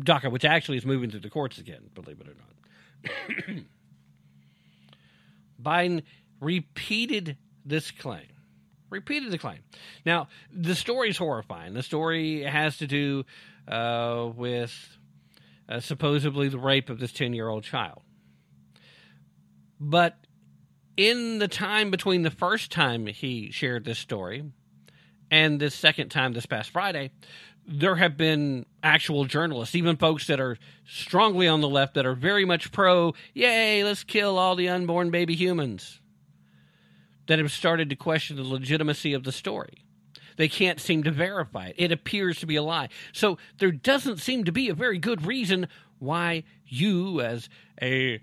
DACA, 0.00 0.32
which 0.32 0.44
actually 0.44 0.78
is 0.78 0.86
moving 0.86 1.10
through 1.10 1.20
the 1.20 1.30
courts 1.30 1.58
again, 1.58 1.90
believe 1.94 2.20
it 2.20 2.28
or 2.28 3.54
not. 3.54 3.64
Biden 5.62 6.02
repeated 6.40 7.36
this 7.64 7.90
claim 7.90 8.26
repeated 8.92 9.32
the 9.32 9.38
claim. 9.38 9.60
Now, 10.04 10.28
the 10.52 10.74
story 10.74 11.08
is 11.08 11.16
horrifying. 11.16 11.72
The 11.72 11.82
story 11.82 12.42
has 12.42 12.76
to 12.76 12.86
do 12.86 13.24
uh, 13.66 14.28
with 14.36 14.98
uh, 15.68 15.80
supposedly 15.80 16.48
the 16.48 16.58
rape 16.58 16.90
of 16.90 17.00
this 17.00 17.12
10 17.12 17.32
year 17.32 17.48
old 17.48 17.64
child. 17.64 18.02
But 19.80 20.21
in 20.96 21.38
the 21.38 21.48
time 21.48 21.90
between 21.90 22.22
the 22.22 22.30
first 22.30 22.70
time 22.70 23.06
he 23.06 23.50
shared 23.50 23.84
this 23.84 23.98
story 23.98 24.44
and 25.30 25.60
the 25.60 25.70
second 25.70 26.10
time 26.10 26.32
this 26.32 26.46
past 26.46 26.70
Friday, 26.70 27.10
there 27.66 27.96
have 27.96 28.16
been 28.16 28.66
actual 28.82 29.24
journalists, 29.24 29.74
even 29.74 29.96
folks 29.96 30.26
that 30.26 30.40
are 30.40 30.58
strongly 30.86 31.48
on 31.48 31.60
the 31.60 31.68
left 31.68 31.94
that 31.94 32.04
are 32.04 32.14
very 32.14 32.44
much 32.44 32.72
pro, 32.72 33.14
yay, 33.32 33.84
let's 33.84 34.04
kill 34.04 34.38
all 34.38 34.56
the 34.56 34.68
unborn 34.68 35.10
baby 35.10 35.34
humans, 35.34 36.00
that 37.28 37.38
have 37.38 37.52
started 37.52 37.88
to 37.88 37.96
question 37.96 38.36
the 38.36 38.42
legitimacy 38.42 39.14
of 39.14 39.24
the 39.24 39.32
story. 39.32 39.84
They 40.36 40.48
can't 40.48 40.80
seem 40.80 41.02
to 41.04 41.10
verify 41.10 41.68
it. 41.68 41.76
It 41.78 41.92
appears 41.92 42.40
to 42.40 42.46
be 42.46 42.56
a 42.56 42.62
lie. 42.62 42.88
So 43.12 43.38
there 43.58 43.70
doesn't 43.70 44.18
seem 44.18 44.44
to 44.44 44.52
be 44.52 44.68
a 44.68 44.74
very 44.74 44.98
good 44.98 45.26
reason 45.26 45.68
why 45.98 46.44
you, 46.66 47.20
as 47.20 47.48
a 47.80 48.20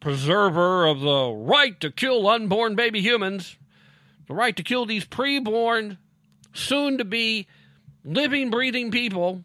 preserver 0.00 0.86
of 0.86 1.00
the 1.00 1.30
right 1.30 1.78
to 1.80 1.90
kill 1.90 2.26
unborn 2.28 2.74
baby 2.74 3.00
humans, 3.00 3.56
the 4.26 4.34
right 4.34 4.56
to 4.56 4.62
kill 4.62 4.86
these 4.86 5.04
preborn, 5.04 5.98
soon 6.52 6.98
to 6.98 7.04
be 7.04 7.46
living, 8.04 8.50
breathing 8.50 8.90
people, 8.90 9.42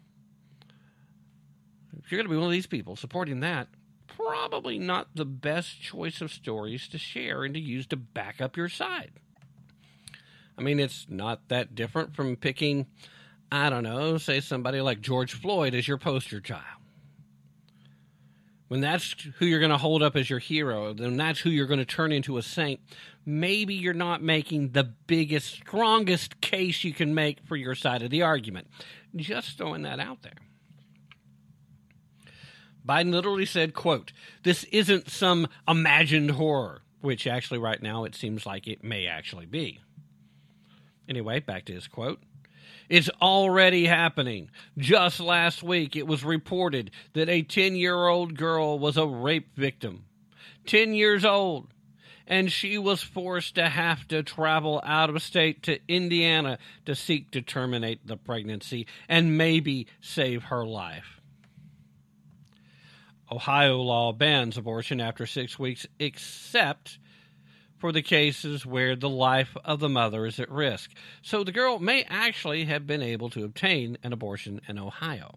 if 2.04 2.12
you're 2.12 2.18
going 2.18 2.26
to 2.26 2.32
be 2.32 2.36
one 2.36 2.46
of 2.46 2.52
these 2.52 2.66
people 2.66 2.96
supporting 2.96 3.40
that, 3.40 3.68
probably 4.06 4.78
not 4.78 5.08
the 5.14 5.24
best 5.24 5.80
choice 5.80 6.20
of 6.20 6.30
stories 6.30 6.86
to 6.88 6.98
share 6.98 7.44
and 7.44 7.54
to 7.54 7.60
use 7.60 7.86
to 7.86 7.96
back 7.96 8.40
up 8.40 8.56
your 8.56 8.68
side. 8.68 9.12
I 10.56 10.62
mean, 10.62 10.78
it's 10.78 11.06
not 11.08 11.48
that 11.48 11.74
different 11.74 12.14
from 12.14 12.36
picking, 12.36 12.86
I 13.50 13.70
don't 13.70 13.82
know, 13.82 14.18
say 14.18 14.40
somebody 14.40 14.80
like 14.80 15.00
George 15.00 15.32
Floyd 15.32 15.74
as 15.74 15.88
your 15.88 15.98
poster 15.98 16.40
child. 16.40 16.83
When 18.74 18.80
that's 18.80 19.14
who 19.38 19.46
you're 19.46 19.60
going 19.60 19.70
to 19.70 19.78
hold 19.78 20.02
up 20.02 20.16
as 20.16 20.28
your 20.28 20.40
hero, 20.40 20.92
then 20.92 21.16
that's 21.16 21.38
who 21.38 21.48
you're 21.48 21.68
going 21.68 21.78
to 21.78 21.84
turn 21.84 22.10
into 22.10 22.38
a 22.38 22.42
saint. 22.42 22.80
Maybe 23.24 23.72
you're 23.72 23.94
not 23.94 24.20
making 24.20 24.72
the 24.72 24.82
biggest, 24.82 25.46
strongest 25.52 26.40
case 26.40 26.82
you 26.82 26.92
can 26.92 27.14
make 27.14 27.38
for 27.46 27.54
your 27.54 27.76
side 27.76 28.02
of 28.02 28.10
the 28.10 28.22
argument. 28.22 28.66
Just 29.14 29.58
throwing 29.58 29.82
that 29.82 30.00
out 30.00 30.22
there. 30.22 30.32
Biden 32.84 33.12
literally 33.12 33.46
said, 33.46 33.74
quote, 33.74 34.10
this 34.42 34.64
isn't 34.64 35.08
some 35.08 35.46
imagined 35.68 36.32
horror, 36.32 36.82
which 37.00 37.28
actually 37.28 37.60
right 37.60 37.80
now 37.80 38.02
it 38.02 38.16
seems 38.16 38.44
like 38.44 38.66
it 38.66 38.82
may 38.82 39.06
actually 39.06 39.46
be. 39.46 39.82
Anyway, 41.08 41.38
back 41.38 41.64
to 41.66 41.72
his 41.72 41.86
quote. 41.86 42.20
It's 42.88 43.08
already 43.20 43.86
happening. 43.86 44.50
Just 44.76 45.20
last 45.20 45.62
week, 45.62 45.96
it 45.96 46.06
was 46.06 46.24
reported 46.24 46.90
that 47.14 47.28
a 47.28 47.42
10 47.42 47.76
year 47.76 48.06
old 48.06 48.36
girl 48.36 48.78
was 48.78 48.96
a 48.96 49.06
rape 49.06 49.56
victim. 49.56 50.04
10 50.66 50.94
years 50.94 51.24
old. 51.24 51.68
And 52.26 52.50
she 52.50 52.78
was 52.78 53.02
forced 53.02 53.56
to 53.56 53.68
have 53.68 54.08
to 54.08 54.22
travel 54.22 54.80
out 54.84 55.10
of 55.10 55.22
state 55.22 55.62
to 55.64 55.78
Indiana 55.88 56.58
to 56.86 56.94
seek 56.94 57.30
to 57.32 57.42
terminate 57.42 58.06
the 58.06 58.16
pregnancy 58.16 58.86
and 59.08 59.36
maybe 59.36 59.86
save 60.00 60.44
her 60.44 60.64
life. 60.64 61.20
Ohio 63.30 63.78
law 63.78 64.12
bans 64.12 64.56
abortion 64.56 65.00
after 65.00 65.26
six 65.26 65.58
weeks, 65.58 65.86
except 65.98 66.98
for 67.84 67.92
the 67.92 68.00
cases 68.00 68.64
where 68.64 68.96
the 68.96 69.10
life 69.10 69.58
of 69.62 69.78
the 69.78 69.90
mother 69.90 70.24
is 70.24 70.40
at 70.40 70.50
risk. 70.50 70.90
So 71.20 71.44
the 71.44 71.52
girl 71.52 71.78
may 71.78 72.02
actually 72.08 72.64
have 72.64 72.86
been 72.86 73.02
able 73.02 73.28
to 73.28 73.44
obtain 73.44 73.98
an 74.02 74.14
abortion 74.14 74.62
in 74.66 74.78
Ohio. 74.78 75.34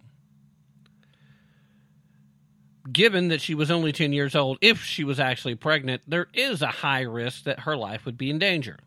Given 2.89 3.27
that 3.27 3.41
she 3.41 3.53
was 3.53 3.69
only 3.69 3.91
10 3.91 4.13
years 4.13 4.33
old, 4.33 4.59
if 4.61 4.81
she 4.81 5.03
was 5.03 5.19
actually 5.19 5.55
pregnant, 5.55 6.03
there 6.07 6.27
is 6.33 6.61
a 6.61 6.67
high 6.67 7.01
risk 7.01 7.43
that 7.43 7.59
her 7.59 7.75
life 7.75 8.05
would 8.05 8.17
be 8.17 8.29
in 8.29 8.39
danger. 8.39 8.77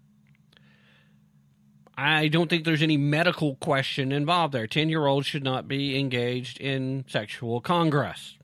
I 1.99 2.29
don't 2.29 2.49
think 2.49 2.64
there's 2.64 2.81
any 2.81 2.96
medical 2.96 3.57
question 3.57 4.11
involved 4.11 4.55
there. 4.55 4.68
10 4.68 4.88
year 4.88 5.07
olds 5.07 5.27
should 5.27 5.44
not 5.44 5.68
be 5.68 6.01
engaged 6.01 6.59
in 6.62 7.05
sexual 7.09 7.61
congress 7.61 8.38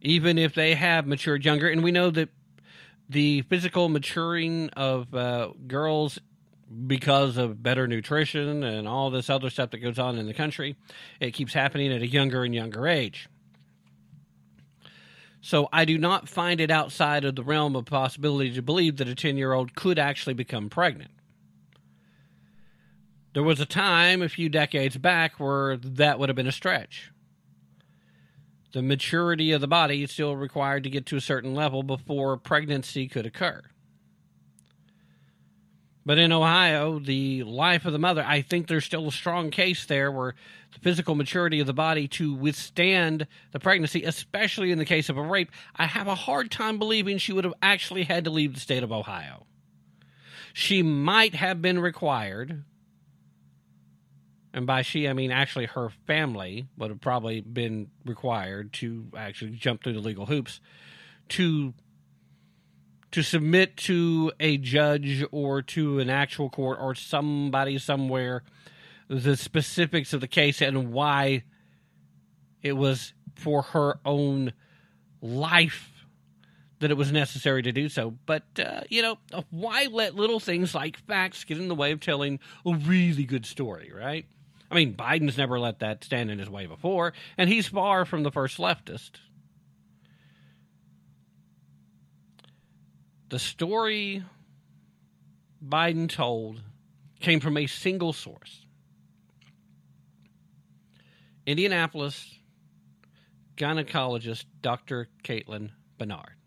even 0.00 0.38
if 0.38 0.54
they 0.54 0.74
have 0.74 1.06
matured 1.06 1.44
younger. 1.44 1.68
And 1.68 1.82
we 1.82 1.92
know 1.92 2.10
that 2.10 2.28
the 3.08 3.42
physical 3.42 3.88
maturing 3.88 4.70
of 4.70 5.14
uh, 5.14 5.50
girls 5.66 6.18
because 6.86 7.36
of 7.36 7.62
better 7.62 7.88
nutrition 7.88 8.62
and 8.62 8.86
all 8.86 9.10
this 9.10 9.28
other 9.28 9.50
stuff 9.50 9.70
that 9.70 9.78
goes 9.78 9.98
on 9.98 10.16
in 10.18 10.26
the 10.26 10.34
country, 10.34 10.76
it 11.18 11.32
keeps 11.32 11.52
happening 11.52 11.92
at 11.92 12.02
a 12.02 12.06
younger 12.06 12.44
and 12.44 12.54
younger 12.54 12.86
age. 12.86 13.28
So 15.42 15.68
I 15.72 15.84
do 15.84 15.98
not 15.98 16.28
find 16.28 16.60
it 16.60 16.70
outside 16.70 17.24
of 17.24 17.34
the 17.34 17.42
realm 17.42 17.74
of 17.74 17.86
possibility 17.86 18.52
to 18.52 18.62
believe 18.62 18.98
that 18.98 19.08
a 19.08 19.14
10 19.14 19.36
year 19.36 19.52
old 19.52 19.74
could 19.74 19.98
actually 19.98 20.34
become 20.34 20.68
pregnant. 20.68 21.10
There 23.32 23.42
was 23.42 23.58
a 23.60 23.66
time 23.66 24.22
a 24.22 24.28
few 24.28 24.48
decades 24.48 24.96
back 24.96 25.40
where 25.40 25.76
that 25.78 26.18
would 26.18 26.28
have 26.28 26.36
been 26.36 26.46
a 26.46 26.52
stretch 26.52 27.10
the 28.72 28.82
maturity 28.82 29.52
of 29.52 29.60
the 29.60 29.68
body 29.68 30.02
is 30.02 30.10
still 30.10 30.36
required 30.36 30.84
to 30.84 30.90
get 30.90 31.06
to 31.06 31.16
a 31.16 31.20
certain 31.20 31.54
level 31.54 31.82
before 31.82 32.36
pregnancy 32.36 33.08
could 33.08 33.26
occur. 33.26 33.62
But 36.06 36.18
in 36.18 36.32
Ohio, 36.32 36.98
the 36.98 37.42
life 37.42 37.84
of 37.84 37.92
the 37.92 37.98
mother, 37.98 38.24
I 38.26 38.40
think 38.42 38.66
there's 38.66 38.86
still 38.86 39.08
a 39.08 39.12
strong 39.12 39.50
case 39.50 39.84
there 39.84 40.10
where 40.10 40.34
the 40.72 40.78
physical 40.80 41.14
maturity 41.14 41.60
of 41.60 41.66
the 41.66 41.74
body 41.74 42.08
to 42.08 42.34
withstand 42.34 43.26
the 43.52 43.60
pregnancy, 43.60 44.04
especially 44.04 44.70
in 44.72 44.78
the 44.78 44.84
case 44.84 45.08
of 45.08 45.18
a 45.18 45.22
rape, 45.22 45.50
I 45.76 45.86
have 45.86 46.06
a 46.06 46.14
hard 46.14 46.50
time 46.50 46.78
believing 46.78 47.18
she 47.18 47.32
would 47.32 47.44
have 47.44 47.54
actually 47.60 48.04
had 48.04 48.24
to 48.24 48.30
leave 48.30 48.54
the 48.54 48.60
state 48.60 48.82
of 48.82 48.92
Ohio. 48.92 49.46
She 50.52 50.82
might 50.82 51.34
have 51.34 51.60
been 51.60 51.78
required 51.78 52.64
and 54.52 54.66
by 54.66 54.82
she 54.82 55.08
I 55.08 55.12
mean 55.12 55.30
actually 55.30 55.66
her 55.66 55.90
family 56.06 56.66
would 56.76 56.90
have 56.90 57.00
probably 57.00 57.40
been 57.40 57.88
required 58.04 58.72
to 58.74 59.06
actually 59.16 59.52
jump 59.52 59.82
through 59.82 59.94
the 59.94 60.00
legal 60.00 60.26
hoops 60.26 60.60
to 61.30 61.74
to 63.12 63.22
submit 63.22 63.76
to 63.76 64.32
a 64.38 64.56
judge 64.56 65.24
or 65.32 65.62
to 65.62 65.98
an 65.98 66.10
actual 66.10 66.48
court 66.48 66.78
or 66.80 66.94
somebody 66.94 67.78
somewhere 67.78 68.42
the 69.08 69.36
specifics 69.36 70.12
of 70.12 70.20
the 70.20 70.28
case 70.28 70.62
and 70.62 70.92
why 70.92 71.42
it 72.62 72.74
was 72.74 73.12
for 73.34 73.62
her 73.62 73.98
own 74.04 74.52
life 75.20 75.90
that 76.78 76.90
it 76.90 76.96
was 76.96 77.12
necessary 77.12 77.62
to 77.62 77.72
do 77.72 77.88
so. 77.88 78.14
But, 78.24 78.44
uh, 78.58 78.82
you 78.88 79.02
know, 79.02 79.18
why 79.50 79.88
let 79.90 80.14
little 80.14 80.40
things 80.40 80.74
like 80.74 80.96
facts 80.96 81.44
get 81.44 81.58
in 81.58 81.68
the 81.68 81.74
way 81.74 81.92
of 81.92 82.00
telling 82.00 82.38
a 82.64 82.74
really 82.74 83.24
good 83.24 83.44
story, 83.44 83.92
right? 83.94 84.26
I 84.70 84.74
mean, 84.76 84.94
Biden's 84.94 85.36
never 85.36 85.58
let 85.58 85.80
that 85.80 86.04
stand 86.04 86.30
in 86.30 86.38
his 86.38 86.48
way 86.48 86.66
before, 86.66 87.12
and 87.36 87.50
he's 87.50 87.66
far 87.66 88.04
from 88.04 88.22
the 88.22 88.30
first 88.30 88.58
leftist. 88.58 89.12
The 93.30 93.38
story 93.38 94.24
Biden 95.64 96.08
told 96.08 96.62
came 97.20 97.40
from 97.40 97.56
a 97.56 97.66
single 97.66 98.12
source 98.12 98.64
Indianapolis 101.46 102.38
gynecologist 103.56 104.44
Dr. 104.62 105.08
Caitlin 105.22 105.70
Bernard. 105.98 106.39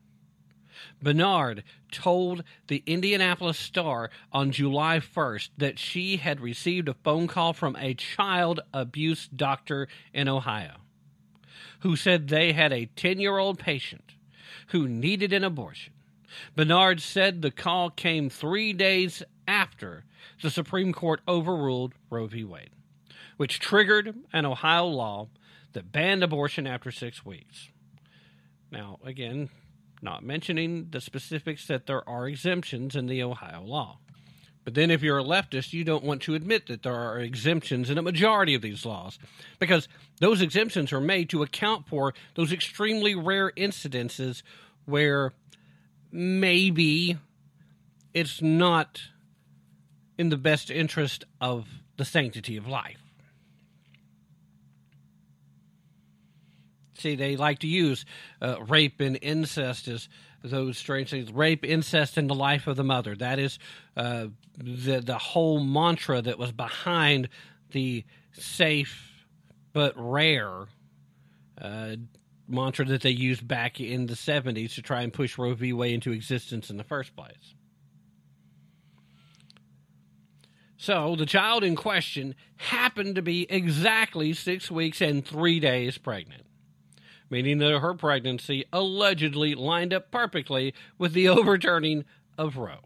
Bernard 1.02 1.64
told 1.92 2.44
the 2.68 2.84
Indianapolis 2.86 3.58
Star 3.58 4.10
on 4.32 4.52
July 4.52 5.00
1st 5.00 5.50
that 5.58 5.80
she 5.80 6.18
had 6.18 6.40
received 6.40 6.90
a 6.90 6.94
phone 6.94 7.28
call 7.28 7.54
from 7.54 7.76
a 7.78 7.94
child 7.94 8.60
abuse 8.74 9.28
doctor 9.28 9.88
in 10.14 10.28
Ohio 10.28 10.78
who 11.84 11.98
said 11.98 12.30
they 12.30 12.54
had 12.54 12.72
a 12.72 12.86
10 12.86 13.20
year 13.20 13.38
old 13.38 13.60
patient 13.60 14.16
who 14.68 14.88
needed 14.88 15.34
an 15.34 15.44
abortion. 15.44 15.94
Bernard 16.56 17.02
said 17.02 17.42
the 17.42 17.52
call 17.52 17.90
came 17.90 18.30
three 18.30 18.72
days 18.72 19.22
after 19.48 20.06
the 20.42 20.50
Supreme 20.50 20.94
Court 20.94 21.20
overruled 21.28 21.94
Roe 22.10 22.28
v. 22.28 22.46
Wade, 22.46 22.72
which 23.36 23.60
triggered 23.60 24.16
an 24.32 24.46
Ohio 24.46 24.86
law 24.86 25.28
that 25.74 25.92
banned 25.92 26.24
abortion 26.24 26.66
after 26.66 26.90
six 26.90 27.26
weeks. 27.26 27.68
Now, 28.72 29.00
again, 29.04 29.50
not 30.04 30.24
mentioning 30.24 30.88
the 30.92 31.02
specifics 31.02 31.68
that 31.68 31.88
there 31.88 32.08
are 32.08 32.28
exemptions 32.28 32.96
in 32.96 33.08
the 33.08 33.24
Ohio 33.24 33.64
law. 33.64 34.00
But 34.64 34.76
then, 34.76 34.92
if 34.92 35.02
you're 35.02 35.20
a 35.20 35.24
leftist, 35.24 35.74
you 35.74 35.84
don't 35.84 36.06
want 36.06 36.22
to 36.24 36.36
admit 36.36 36.68
that 36.68 36.84
there 36.84 36.96
are 36.96 37.20
exemptions 37.20 37.90
in 37.90 37.98
a 37.98 38.02
majority 38.02 38.54
of 38.56 38.62
these 38.62 38.86
laws 38.86 39.20
because 39.60 39.90
those 40.20 40.42
exemptions 40.42 40.94
are 40.94 41.02
made 41.02 41.30
to 41.30 41.44
account 41.44 41.88
for 41.88 42.14
those 42.36 42.54
extremely 42.54 43.14
rare 43.14 43.52
incidences 43.58 44.42
where 44.86 45.34
maybe 46.12 47.18
it's 48.14 48.42
not 48.42 49.02
in 50.18 50.30
the 50.30 50.38
best 50.38 50.70
interest 50.72 51.26
of 51.42 51.68
the 51.98 52.06
sanctity 52.06 52.56
of 52.56 52.68
life. 52.68 53.03
See, 57.04 57.16
they 57.16 57.36
like 57.36 57.60
to 57.60 57.68
use 57.68 58.06
uh, 58.42 58.64
rape 58.66 59.02
and 59.02 59.20
incest 59.22 59.90
as 59.90 60.08
those 60.42 60.78
strange 60.78 61.10
things. 61.10 61.32
Rape, 61.32 61.66
incest, 61.66 62.18
and 62.18 62.30
the 62.30 62.36
life 62.36 62.66
of 62.66 62.78
the 62.78 62.84
mother. 62.84 63.14
That 63.14 63.40
is 63.40 63.60
uh, 63.98 64.28
the 64.58 65.02
the 65.02 65.18
whole 65.18 65.60
mantra 65.60 66.22
that 66.22 66.40
was 66.40 66.54
behind 66.54 67.28
the 67.72 68.06
safe 68.32 69.26
but 69.74 69.94
rare 69.98 70.68
uh, 71.62 71.96
mantra 72.48 72.86
that 72.86 73.02
they 73.02 73.10
used 73.10 73.46
back 73.48 73.82
in 73.82 74.06
the 74.06 74.14
70s 74.14 74.76
to 74.76 74.82
try 74.82 75.02
and 75.02 75.12
push 75.12 75.38
Roe 75.38 75.54
v. 75.54 75.74
Wade 75.74 75.96
into 75.96 76.12
existence 76.12 76.70
in 76.70 76.78
the 76.78 76.84
first 76.84 77.16
place. 77.16 77.56
So 80.84 81.16
the 81.16 81.26
child 81.26 81.64
in 81.64 81.78
question 81.78 82.36
happened 82.58 83.16
to 83.16 83.22
be 83.22 83.48
exactly 83.50 84.34
six 84.34 84.70
weeks 84.70 85.00
and 85.00 85.26
three 85.26 85.62
days 85.62 85.98
pregnant, 85.98 86.44
meaning 87.30 87.58
that 87.60 87.80
her 87.80 87.94
pregnancy 87.94 88.66
allegedly 88.72 89.56
lined 89.56 89.94
up 89.94 90.12
perfectly 90.12 90.74
with 90.98 91.14
the 91.14 91.28
overturning 91.30 92.06
of 92.38 92.58
Roe. 92.58 92.80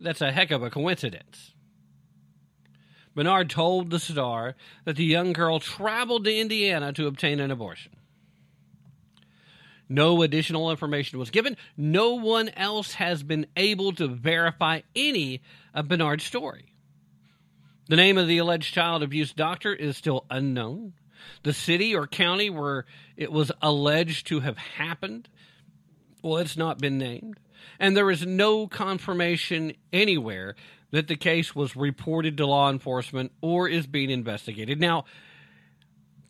That's 0.00 0.20
a 0.20 0.32
heck 0.32 0.50
of 0.50 0.62
a 0.62 0.70
coincidence. 0.70 1.52
Bernard 3.14 3.50
told 3.50 3.90
the 3.90 3.98
Star 3.98 4.54
that 4.84 4.96
the 4.96 5.04
young 5.04 5.32
girl 5.32 5.60
traveled 5.60 6.24
to 6.24 6.34
Indiana 6.34 6.92
to 6.94 7.06
obtain 7.06 7.40
an 7.40 7.50
abortion. 7.50 7.92
No 9.88 10.22
additional 10.22 10.70
information 10.70 11.18
was 11.18 11.30
given. 11.30 11.56
No 11.76 12.14
one 12.14 12.48
else 12.50 12.94
has 12.94 13.22
been 13.22 13.46
able 13.56 13.92
to 13.92 14.08
verify 14.08 14.80
any 14.96 15.42
of 15.74 15.88
Bernard's 15.88 16.24
story. 16.24 16.72
The 17.88 17.96
name 17.96 18.16
of 18.16 18.26
the 18.26 18.38
alleged 18.38 18.72
child 18.72 19.02
abuse 19.02 19.34
doctor 19.34 19.74
is 19.74 19.98
still 19.98 20.24
unknown. 20.30 20.94
The 21.42 21.52
city 21.52 21.94
or 21.94 22.06
county 22.06 22.50
where 22.50 22.84
it 23.16 23.32
was 23.32 23.52
alleged 23.60 24.26
to 24.28 24.40
have 24.40 24.58
happened, 24.58 25.28
well, 26.22 26.38
it's 26.38 26.56
not 26.56 26.78
been 26.78 26.98
named. 26.98 27.38
And 27.78 27.96
there 27.96 28.10
is 28.10 28.26
no 28.26 28.66
confirmation 28.66 29.74
anywhere 29.92 30.56
that 30.90 31.08
the 31.08 31.16
case 31.16 31.54
was 31.54 31.74
reported 31.74 32.36
to 32.36 32.46
law 32.46 32.70
enforcement 32.70 33.32
or 33.40 33.68
is 33.68 33.86
being 33.86 34.10
investigated. 34.10 34.78
Now, 34.80 35.04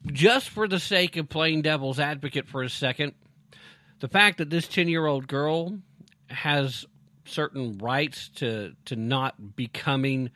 just 0.06 0.48
for 0.48 0.66
the 0.66 0.80
sake 0.80 1.16
of 1.16 1.28
playing 1.28 1.62
devil's 1.62 2.00
advocate 2.00 2.48
for 2.48 2.62
a 2.62 2.70
second, 2.70 3.14
the 4.00 4.08
fact 4.08 4.38
that 4.38 4.50
this 4.50 4.66
10 4.66 4.88
year 4.88 5.06
old 5.06 5.28
girl 5.28 5.78
has 6.28 6.86
certain 7.24 7.78
rights 7.78 8.30
to, 8.36 8.72
to 8.86 8.96
not 8.96 9.56
becoming 9.56 10.30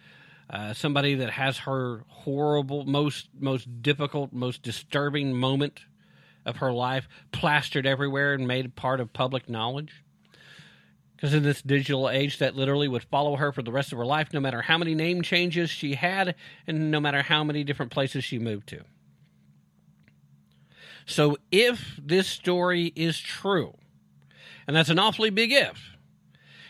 uh, 0.48 0.72
somebody 0.72 1.14
that 1.16 1.30
has 1.30 1.58
her 1.58 2.04
horrible, 2.08 2.84
most 2.84 3.28
most 3.38 3.82
difficult, 3.82 4.32
most 4.32 4.62
disturbing 4.62 5.32
moment 5.32 5.80
of 6.44 6.56
her 6.58 6.72
life 6.72 7.08
plastered 7.32 7.86
everywhere 7.86 8.32
and 8.32 8.46
made 8.46 8.76
part 8.76 9.00
of 9.00 9.12
public 9.12 9.48
knowledge. 9.48 10.04
Because 11.16 11.32
in 11.32 11.42
this 11.42 11.62
digital 11.62 12.10
age, 12.10 12.38
that 12.38 12.54
literally 12.54 12.88
would 12.88 13.02
follow 13.04 13.36
her 13.36 13.50
for 13.50 13.62
the 13.62 13.72
rest 13.72 13.90
of 13.90 13.98
her 13.98 14.04
life, 14.04 14.32
no 14.32 14.40
matter 14.40 14.62
how 14.62 14.76
many 14.76 14.94
name 14.94 15.22
changes 15.22 15.70
she 15.70 15.94
had 15.94 16.34
and 16.66 16.90
no 16.90 17.00
matter 17.00 17.22
how 17.22 17.42
many 17.42 17.64
different 17.64 17.90
places 17.90 18.22
she 18.22 18.38
moved 18.38 18.68
to. 18.68 18.84
So, 21.06 21.38
if 21.50 21.98
this 22.02 22.26
story 22.26 22.92
is 22.94 23.18
true, 23.18 23.76
and 24.66 24.76
that's 24.76 24.90
an 24.90 24.98
awfully 24.98 25.30
big 25.30 25.52
if, 25.52 25.95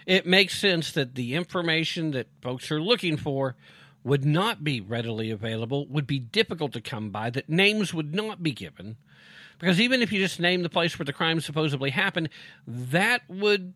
it 0.06 0.24
makes 0.24 0.58
sense 0.58 0.92
that 0.92 1.16
the 1.16 1.34
information 1.34 2.12
that 2.12 2.28
folks 2.40 2.70
are 2.70 2.80
looking 2.80 3.16
for 3.16 3.56
would 4.04 4.24
not 4.24 4.62
be 4.62 4.80
readily 4.80 5.32
available, 5.32 5.84
would 5.88 6.06
be 6.06 6.20
difficult 6.20 6.72
to 6.72 6.80
come 6.80 7.10
by, 7.10 7.28
that 7.28 7.48
names 7.48 7.92
would 7.92 8.14
not 8.14 8.40
be 8.40 8.52
given. 8.52 8.96
Because 9.58 9.80
even 9.80 10.00
if 10.00 10.12
you 10.12 10.20
just 10.20 10.38
name 10.38 10.62
the 10.62 10.68
place 10.68 10.96
where 10.96 11.04
the 11.04 11.12
crime 11.12 11.40
supposedly 11.40 11.90
happened, 11.90 12.28
that 12.66 13.22
would 13.28 13.74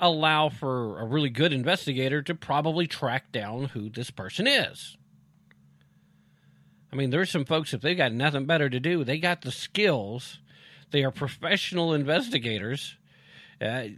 allow 0.00 0.48
for 0.48 0.98
a 1.00 1.04
really 1.04 1.28
good 1.28 1.52
investigator 1.52 2.22
to 2.22 2.34
probably 2.34 2.86
track 2.86 3.30
down 3.30 3.64
who 3.66 3.90
this 3.90 4.10
person 4.10 4.46
is. 4.46 4.96
I 6.90 6.96
mean, 6.96 7.10
there's 7.10 7.30
some 7.30 7.44
folks, 7.44 7.74
if 7.74 7.82
they've 7.82 7.96
got 7.96 8.12
nothing 8.12 8.46
better 8.46 8.70
to 8.70 8.80
do, 8.80 9.04
they 9.04 9.18
got 9.18 9.42
the 9.42 9.52
skills, 9.52 10.38
they 10.92 11.04
are 11.04 11.10
professional 11.10 11.92
investigators. 11.92 12.96
Uh, 13.60 13.88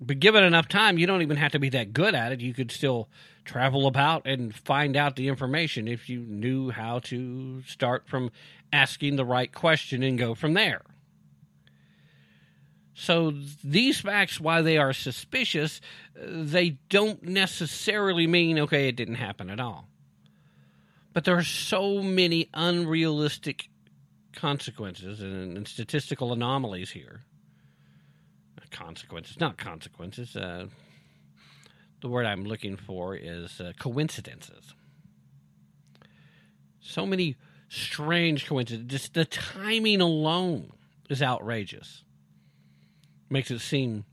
but 0.00 0.20
given 0.20 0.44
enough 0.44 0.68
time, 0.68 0.98
you 0.98 1.06
don't 1.06 1.22
even 1.22 1.36
have 1.36 1.52
to 1.52 1.58
be 1.58 1.70
that 1.70 1.92
good 1.92 2.14
at 2.14 2.32
it. 2.32 2.40
You 2.40 2.52
could 2.52 2.70
still 2.70 3.08
travel 3.44 3.86
about 3.86 4.26
and 4.26 4.54
find 4.54 4.96
out 4.96 5.16
the 5.16 5.28
information 5.28 5.88
if 5.88 6.08
you 6.08 6.20
knew 6.20 6.70
how 6.70 6.98
to 6.98 7.62
start 7.62 8.06
from 8.06 8.30
asking 8.72 9.16
the 9.16 9.24
right 9.24 9.52
question 9.52 10.02
and 10.02 10.18
go 10.18 10.34
from 10.34 10.54
there. 10.54 10.82
So 12.92 13.34
these 13.62 14.00
facts, 14.00 14.40
why 14.40 14.62
they 14.62 14.78
are 14.78 14.92
suspicious, 14.92 15.80
they 16.14 16.78
don't 16.88 17.22
necessarily 17.22 18.26
mean, 18.26 18.58
okay, 18.60 18.88
it 18.88 18.96
didn't 18.96 19.16
happen 19.16 19.50
at 19.50 19.60
all. 19.60 19.88
But 21.12 21.24
there 21.24 21.36
are 21.36 21.44
so 21.44 22.02
many 22.02 22.48
unrealistic 22.52 23.68
consequences 24.34 25.20
and, 25.20 25.56
and 25.56 25.68
statistical 25.68 26.32
anomalies 26.32 26.90
here 26.90 27.24
consequences, 28.76 29.38
not 29.40 29.56
consequences. 29.56 30.36
Uh, 30.36 30.66
the 32.00 32.08
word 32.08 32.26
I'm 32.26 32.44
looking 32.44 32.76
for 32.76 33.16
is 33.16 33.60
uh, 33.60 33.72
coincidences. 33.78 34.74
So 36.80 37.06
many 37.06 37.36
strange 37.68 38.46
coincidences. 38.46 38.90
Just 38.90 39.14
the 39.14 39.24
timing 39.24 40.00
alone 40.00 40.72
is 41.08 41.22
outrageous. 41.22 42.04
Makes 43.28 43.50
it 43.50 43.60
seem 43.60 44.04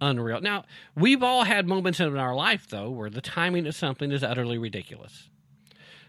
unreal. 0.00 0.40
Now, 0.40 0.64
we've 0.94 1.22
all 1.22 1.44
had 1.44 1.66
moments 1.66 2.00
in 2.00 2.16
our 2.18 2.34
life, 2.34 2.66
though, 2.68 2.90
where 2.90 3.08
the 3.08 3.20
timing 3.20 3.66
of 3.66 3.74
something 3.74 4.10
is 4.10 4.22
utterly 4.22 4.58
ridiculous. 4.58 5.28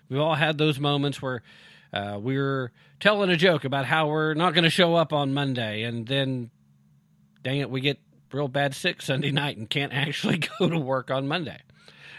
We've 0.10 0.20
all 0.20 0.36
had 0.36 0.58
those 0.58 0.80
moments 0.80 1.22
where 1.22 1.42
uh, 1.94 2.20
we're 2.20 2.72
telling 3.00 3.30
a 3.30 3.38
joke 3.38 3.64
about 3.64 3.86
how 3.86 4.08
we're 4.08 4.34
not 4.34 4.54
going 4.54 4.64
to 4.64 4.70
show 4.70 4.96
up 4.96 5.14
on 5.14 5.34
Monday, 5.34 5.84
and 5.84 6.08
then 6.08 6.50
dang 7.44 7.60
it, 7.60 7.70
we 7.70 7.82
get 7.82 8.00
real 8.32 8.48
bad 8.48 8.74
sick 8.74 9.02
Sunday 9.02 9.32
night 9.32 9.58
and 9.58 9.70
can't 9.70 9.94
actually 9.94 10.38
go 10.60 10.70
to 10.70 10.80
work 10.80 11.12
on 11.12 11.28
Monday. 11.28 11.60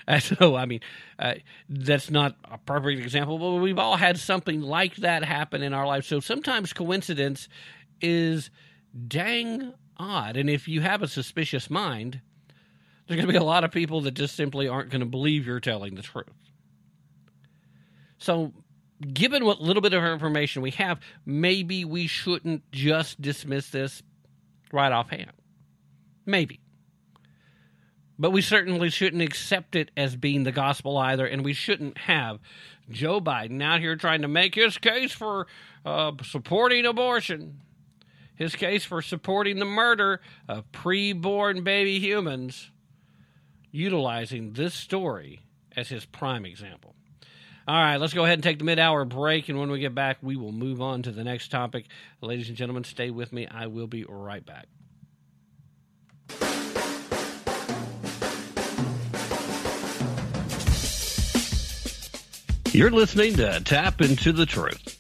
Uh, 0.07 0.19
so, 0.21 0.55
I 0.55 0.67
mean, 0.67 0.81
uh, 1.19 1.35
that's 1.69 2.11
not 2.11 2.37
a 2.45 2.59
perfect 2.59 3.01
example, 3.01 3.39
but 3.39 3.63
we've 3.63 3.79
all 3.79 3.97
had 3.97 4.19
something 4.19 4.61
like 4.61 4.97
that 4.97 5.25
happen 5.25 5.63
in 5.63 5.75
our 5.75 5.87
life. 5.87 6.05
So 6.05 6.21
sometimes 6.21 6.73
coincidence 6.73 7.49
is 8.01 8.51
dang 9.09 9.73
odd. 9.97 10.37
And 10.37 10.51
if 10.51 10.69
you 10.69 10.81
have 10.81 11.03
a 11.03 11.09
suspicious 11.09 11.71
mind, 11.71 12.21
there's 13.07 13.17
going 13.17 13.27
to 13.27 13.33
be 13.33 13.39
a 13.39 13.45
lot 13.45 13.65
of 13.65 13.71
people 13.71 14.03
that 14.03 14.13
just 14.13 14.37
simply 14.37 14.69
aren't 14.69 14.91
going 14.91 15.01
to 15.01 15.07
believe 15.07 15.47
you're 15.47 15.61
telling 15.61 15.95
the 15.95 16.03
truth. 16.03 16.27
So, 18.19 18.53
given 19.13 19.45
what 19.45 19.61
little 19.61 19.83
bit 19.83 19.93
of 19.93 20.03
information 20.03 20.63
we 20.63 20.71
have, 20.73 21.01
maybe 21.27 21.85
we 21.85 22.07
shouldn't 22.07 22.63
just 22.73 23.21
dismiss 23.21 23.69
this 23.69 24.03
right 24.75 24.93
offhand. 24.93 25.33
Maybe. 26.27 26.61
But 28.19 28.31
we 28.31 28.43
certainly 28.43 28.91
shouldn't 28.91 29.23
accept 29.23 29.75
it 29.75 29.91
as 29.97 30.17
being 30.17 30.45
the 30.45 30.53
gospel 30.53 30.97
either, 30.99 31.27
and 31.27 31.45
we 31.45 31.53
shouldn't 31.53 31.99
have 31.99 32.39
Joe 32.91 33.21
Biden 33.21 33.63
out 33.63 33.81
here 33.81 33.97
trying 33.97 34.23
to 34.23 34.29
make 34.29 34.55
his 34.55 34.79
case 34.79 35.13
for 35.13 35.47
uh, 35.85 36.13
supporting 36.23 36.87
abortion, 36.87 37.61
his 38.35 38.55
case 38.55 38.85
for 38.85 39.03
supporting 39.03 39.59
the 39.59 39.65
murder 39.65 40.21
of 40.49 40.71
preborn 40.71 41.65
baby 41.65 41.99
humans, 41.99 42.71
utilizing 43.73 44.53
this 44.53 44.75
story 44.75 45.41
as 45.77 45.89
his 45.89 46.05
prime 46.05 46.45
example. 46.45 46.95
All 47.67 47.75
right, 47.75 47.97
let's 47.97 48.13
go 48.13 48.25
ahead 48.25 48.35
and 48.35 48.43
take 48.43 48.59
the 48.59 48.65
mid 48.65 48.79
hour 48.79 49.05
break. 49.07 49.49
And 49.49 49.59
when 49.59 49.71
we 49.71 49.79
get 49.79 49.95
back, 49.95 50.19
we 50.21 50.37
will 50.37 50.53
move 50.53 50.83
on 50.83 51.03
to 51.03 51.13
the 51.13 51.25
next 51.25 51.51
topic. 51.51 51.87
Ladies 52.21 52.49
and 52.49 52.57
gentlemen, 52.57 52.85
stay 52.85 53.11
with 53.11 53.33
me. 53.33 53.47
I 53.47 53.69
will 53.69 53.87
be 53.87 54.05
right 54.07 54.45
back. 54.45 54.67
You're 62.73 62.91
listening 62.91 63.35
to 63.37 63.61
Tap 63.61 64.01
Into 64.01 64.33
the 64.33 64.45
Truth. 64.45 64.94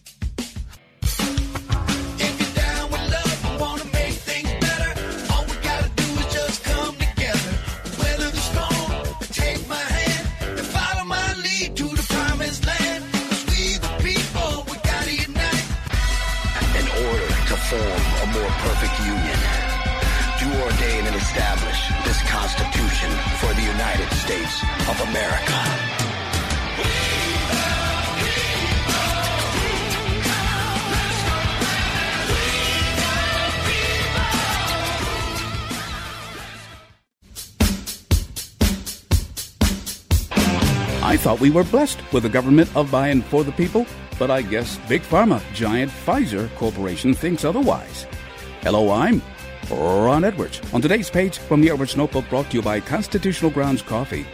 Thought 41.34 41.40
we 41.40 41.50
were 41.50 41.64
blessed 41.64 41.98
with 42.12 42.24
a 42.26 42.28
government 42.28 42.70
of 42.76 42.92
by 42.92 43.08
and 43.08 43.24
for 43.24 43.42
the 43.42 43.50
people, 43.50 43.84
but 44.20 44.30
I 44.30 44.40
guess 44.40 44.78
Big 44.88 45.02
Pharma 45.02 45.42
giant 45.52 45.90
Pfizer 45.90 46.48
Corporation 46.54 47.12
thinks 47.12 47.44
otherwise. 47.44 48.06
Hello, 48.60 48.92
I'm 48.92 49.20
Ron 49.68 50.22
Edwards. 50.22 50.60
On 50.72 50.80
today's 50.80 51.10
page 51.10 51.38
from 51.38 51.60
the 51.60 51.70
Edwards 51.70 51.96
Notebook 51.96 52.28
brought 52.28 52.50
to 52.50 52.58
you 52.58 52.62
by 52.62 52.78
Constitutional 52.78 53.50
Grounds 53.50 53.82
Coffee. 53.82 54.24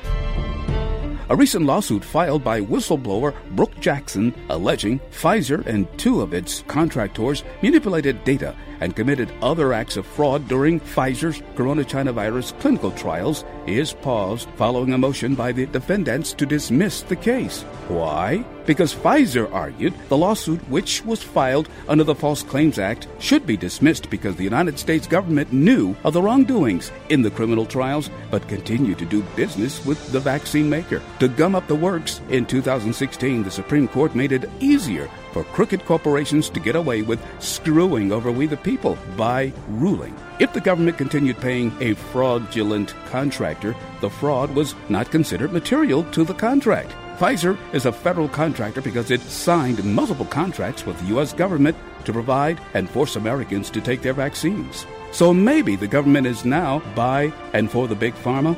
A 1.30 1.36
recent 1.36 1.64
lawsuit 1.64 2.04
filed 2.04 2.44
by 2.44 2.60
whistleblower 2.60 3.34
Brooke 3.56 3.80
Jackson 3.80 4.34
alleging 4.50 5.00
Pfizer 5.10 5.64
and 5.64 5.88
two 5.98 6.20
of 6.20 6.34
its 6.34 6.64
contractors 6.66 7.44
manipulated 7.62 8.22
data 8.24 8.54
and 8.80 8.96
committed 8.96 9.32
other 9.42 9.72
acts 9.72 9.96
of 9.96 10.06
fraud 10.06 10.48
during 10.48 10.80
Pfizer's 10.80 11.42
Corona 11.54 11.84
China 11.84 12.12
virus 12.12 12.52
clinical 12.60 12.90
trials 12.90 13.44
is 13.66 13.92
paused 13.92 14.48
following 14.56 14.92
a 14.92 14.98
motion 14.98 15.34
by 15.34 15.52
the 15.52 15.66
defendants 15.66 16.32
to 16.32 16.46
dismiss 16.46 17.02
the 17.02 17.16
case. 17.16 17.62
Why? 17.88 18.44
Because 18.66 18.94
Pfizer 18.94 19.52
argued 19.52 19.94
the 20.08 20.16
lawsuit, 20.16 20.60
which 20.68 21.04
was 21.04 21.22
filed 21.22 21.68
under 21.88 22.04
the 22.04 22.14
False 22.14 22.42
Claims 22.42 22.78
Act, 22.78 23.08
should 23.18 23.46
be 23.46 23.56
dismissed 23.56 24.10
because 24.10 24.36
the 24.36 24.44
United 24.44 24.78
States 24.78 25.06
government 25.06 25.52
knew 25.52 25.96
of 26.04 26.12
the 26.12 26.22
wrongdoings 26.22 26.92
in 27.08 27.22
the 27.22 27.30
criminal 27.30 27.66
trials 27.66 28.10
but 28.30 28.46
continued 28.48 28.98
to 28.98 29.06
do 29.06 29.22
business 29.34 29.84
with 29.84 30.12
the 30.12 30.20
vaccine 30.20 30.70
maker. 30.70 31.02
To 31.18 31.28
gum 31.28 31.54
up 31.54 31.66
the 31.66 31.74
works, 31.74 32.20
in 32.30 32.46
2016, 32.46 33.42
the 33.42 33.50
Supreme 33.50 33.88
Court 33.88 34.14
made 34.14 34.32
it 34.32 34.48
easier 34.60 35.10
for 35.32 35.44
crooked 35.44 35.84
corporations 35.84 36.48
to 36.50 36.60
get 36.60 36.76
away 36.76 37.02
with 37.02 37.20
screwing 37.40 38.12
over 38.12 38.30
we 38.32 38.46
the 38.46 38.56
people 38.56 38.98
by 39.16 39.52
ruling. 39.68 40.14
If 40.38 40.52
the 40.52 40.60
government 40.60 40.98
continued 40.98 41.38
paying 41.40 41.72
a 41.80 41.94
fraudulent 41.94 42.94
contractor, 43.06 43.76
the 44.00 44.10
fraud 44.10 44.54
was 44.54 44.74
not 44.88 45.10
considered 45.10 45.52
material 45.52 46.04
to 46.12 46.24
the 46.24 46.34
contract. 46.34 46.92
Pfizer 47.18 47.58
is 47.74 47.84
a 47.84 47.92
federal 47.92 48.28
contractor 48.28 48.80
because 48.80 49.10
it 49.10 49.20
signed 49.20 49.84
multiple 49.84 50.24
contracts 50.24 50.86
with 50.86 50.98
the 51.00 51.06
U.S. 51.08 51.34
government 51.34 51.76
to 52.06 52.12
provide 52.12 52.58
and 52.72 52.88
force 52.88 53.16
Americans 53.16 53.68
to 53.70 53.80
take 53.80 54.00
their 54.00 54.14
vaccines. 54.14 54.86
So 55.12 55.34
maybe 55.34 55.76
the 55.76 55.86
government 55.86 56.26
is 56.26 56.44
now 56.44 56.80
by 56.94 57.32
and 57.52 57.70
for 57.70 57.88
the 57.88 57.94
big 57.94 58.14
pharma? 58.14 58.56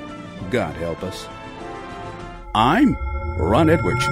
God 0.50 0.76
help 0.76 1.02
us. 1.02 1.26
I'm 2.54 2.96
Ron 3.38 3.70
Edwards. 3.70 4.06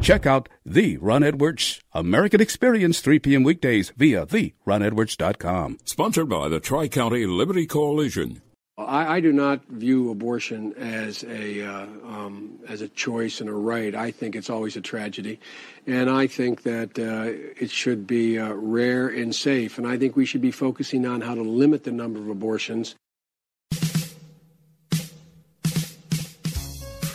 Check 0.00 0.24
out 0.24 0.48
the 0.64 0.96
Ron 0.96 1.22
Edwards 1.22 1.82
American 1.92 2.40
Experience 2.40 3.00
3 3.00 3.18
p.m. 3.18 3.42
weekdays 3.42 3.92
via 3.96 4.24
theronedwards.com. 4.24 5.78
Sponsored 5.84 6.28
by 6.28 6.48
the 6.48 6.58
Tri 6.58 6.88
County 6.88 7.26
Liberty 7.26 7.66
Coalition. 7.66 8.40
I, 8.78 9.16
I, 9.16 9.20
do 9.20 9.30
not 9.30 9.66
view 9.66 10.10
abortion 10.10 10.72
as 10.78 11.22
a 11.24 11.62
uh, 11.62 11.82
um, 11.82 12.60
as 12.66 12.80
a 12.80 12.88
choice 12.88 13.42
and 13.42 13.50
a 13.50 13.52
right. 13.52 13.94
I 13.94 14.10
think 14.10 14.34
it's 14.34 14.48
always 14.48 14.74
a 14.74 14.80
tragedy, 14.80 15.38
and 15.86 16.08
I 16.08 16.26
think 16.26 16.62
that 16.62 16.98
uh, 16.98 17.62
it 17.62 17.70
should 17.70 18.06
be 18.06 18.38
uh, 18.38 18.54
rare 18.54 19.08
and 19.08 19.34
safe. 19.34 19.76
And 19.76 19.86
I 19.86 19.98
think 19.98 20.16
we 20.16 20.24
should 20.24 20.40
be 20.40 20.50
focusing 20.50 21.04
on 21.04 21.20
how 21.20 21.34
to 21.34 21.42
limit 21.42 21.84
the 21.84 21.92
number 21.92 22.20
of 22.20 22.28
abortions. 22.28 22.94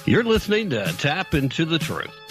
You're 0.05 0.23
listening 0.23 0.69
to 0.69 0.93
Tap 0.99 1.33
into 1.33 1.65
the 1.65 1.79
Truth. 1.79 2.24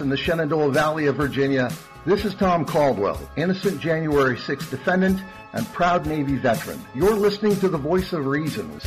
In 0.00 0.08
the 0.08 0.16
Shenandoah 0.16 0.72
Valley 0.72 1.06
of 1.06 1.14
Virginia, 1.14 1.70
this 2.04 2.24
is 2.24 2.34
Tom 2.34 2.64
Caldwell, 2.64 3.20
innocent 3.36 3.80
January 3.80 4.34
6th 4.34 4.70
defendant 4.70 5.20
and 5.52 5.64
proud 5.72 6.04
Navy 6.04 6.34
veteran. 6.34 6.84
You're 6.96 7.14
listening 7.14 7.54
to 7.60 7.68
the 7.68 7.78
voice 7.78 8.12
of 8.12 8.26
reasons. 8.26 8.84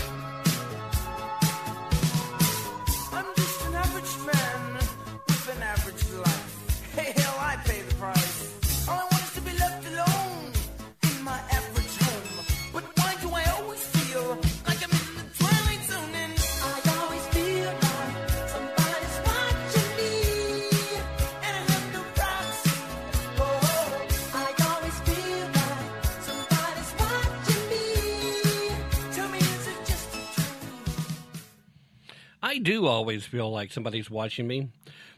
Always 32.88 33.26
feel 33.26 33.52
like 33.52 33.72
somebody's 33.72 34.10
watching 34.10 34.48
me. 34.48 34.70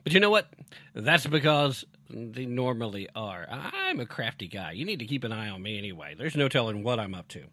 But 0.03 0.13
you 0.13 0.20
know 0.20 0.30
what? 0.30 0.47
That's 0.93 1.28
because 1.28 1.86
they 2.09 2.45
normally 2.45 3.09
are. 3.15 3.45
I'm 3.49 3.99
a 3.99 4.05
crafty 4.05 4.47
guy. 4.47 4.72
You 4.72 4.86
need 4.86 4.99
to 4.99 5.05
keep 5.05 5.24
an 5.24 5.32
eye 5.32 5.49
on 5.49 5.61
me 5.61 5.78
anyway. 5.78 6.15
There's 6.18 6.38
no 6.38 6.47
telling 6.47 6.84
what 6.84 6.99
I'm 6.99 7.13
up 7.13 7.28
to. 7.30 7.43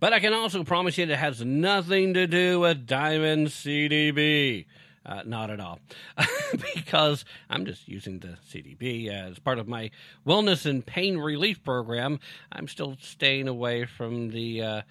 But 0.00 0.12
I 0.12 0.20
can 0.20 0.32
also 0.32 0.64
promise 0.64 0.96
you 0.96 1.04
it 1.04 1.10
has 1.10 1.44
nothing 1.44 2.14
to 2.14 2.26
do 2.26 2.60
with 2.60 2.86
Diamond 2.86 3.48
CBD. 3.48 4.66
Uh, 5.04 5.22
not 5.24 5.50
at 5.50 5.60
all. 5.60 5.80
because 6.74 7.24
I'm 7.48 7.64
just 7.64 7.88
using 7.88 8.18
the 8.18 8.36
CBD 8.50 9.08
as 9.08 9.38
part 9.38 9.58
of 9.58 9.68
my 9.68 9.90
wellness 10.26 10.66
and 10.66 10.84
pain 10.84 11.18
relief 11.18 11.62
program. 11.62 12.20
I'm 12.52 12.68
still 12.68 12.96
staying 13.00 13.48
away 13.48 13.84
from 13.84 14.30
the. 14.30 14.62
Uh, 14.62 14.82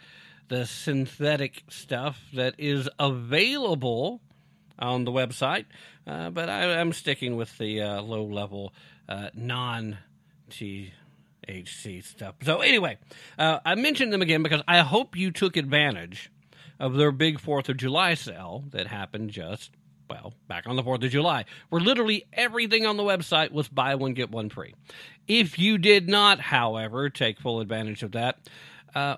the 0.50 0.66
synthetic 0.66 1.64
stuff 1.68 2.22
that 2.34 2.56
is 2.58 2.88
available 3.00 4.22
on 4.80 5.06
the 5.06 5.12
website, 5.12 5.66
uh, 6.06 6.30
but 6.30 6.50
I, 6.50 6.80
am 6.80 6.94
sticking 6.94 7.36
with 7.36 7.58
the 7.58 7.82
uh, 7.82 8.02
low 8.02 8.24
level 8.24 8.74
uh, 9.10 9.30
non 9.34 9.98
THC 10.50 12.04
stuff. 12.04 12.36
So, 12.44 12.62
anyway, 12.62 12.98
uh, 13.38 13.60
I 13.66 13.76
mentioned 13.76 14.14
them 14.14 14.22
again 14.22 14.44
because 14.44 14.62
I 14.68 14.80
hope 14.80 15.16
you 15.16 15.32
took 15.32 15.58
advantage 15.58 16.32
of 16.80 16.96
their 16.96 17.12
big 17.12 17.40
4th 17.40 17.70
of 17.70 17.78
July 17.78 18.14
sale 18.14 18.64
that 18.72 18.88
happened 18.88 19.32
just, 19.32 19.72
well, 20.10 20.34
back 20.48 20.68
on 20.68 20.76
the 20.76 20.84
4th 20.84 21.04
of 21.04 21.12
July, 21.12 21.46
where 21.70 21.82
literally 21.82 22.26
everything 22.34 22.86
on 22.86 22.98
the 22.98 23.04
website 23.04 23.52
was 23.52 23.68
buy 23.68 23.96
one, 23.96 24.14
get 24.14 24.30
one 24.30 24.50
free. 24.50 24.76
If 25.28 25.58
you 25.58 25.78
did 25.78 26.08
not, 26.08 26.40
however, 26.40 27.10
take 27.10 27.40
full 27.40 27.60
advantage 27.60 28.04
of 28.04 28.12
that, 28.12 28.38
uh, 28.96 29.18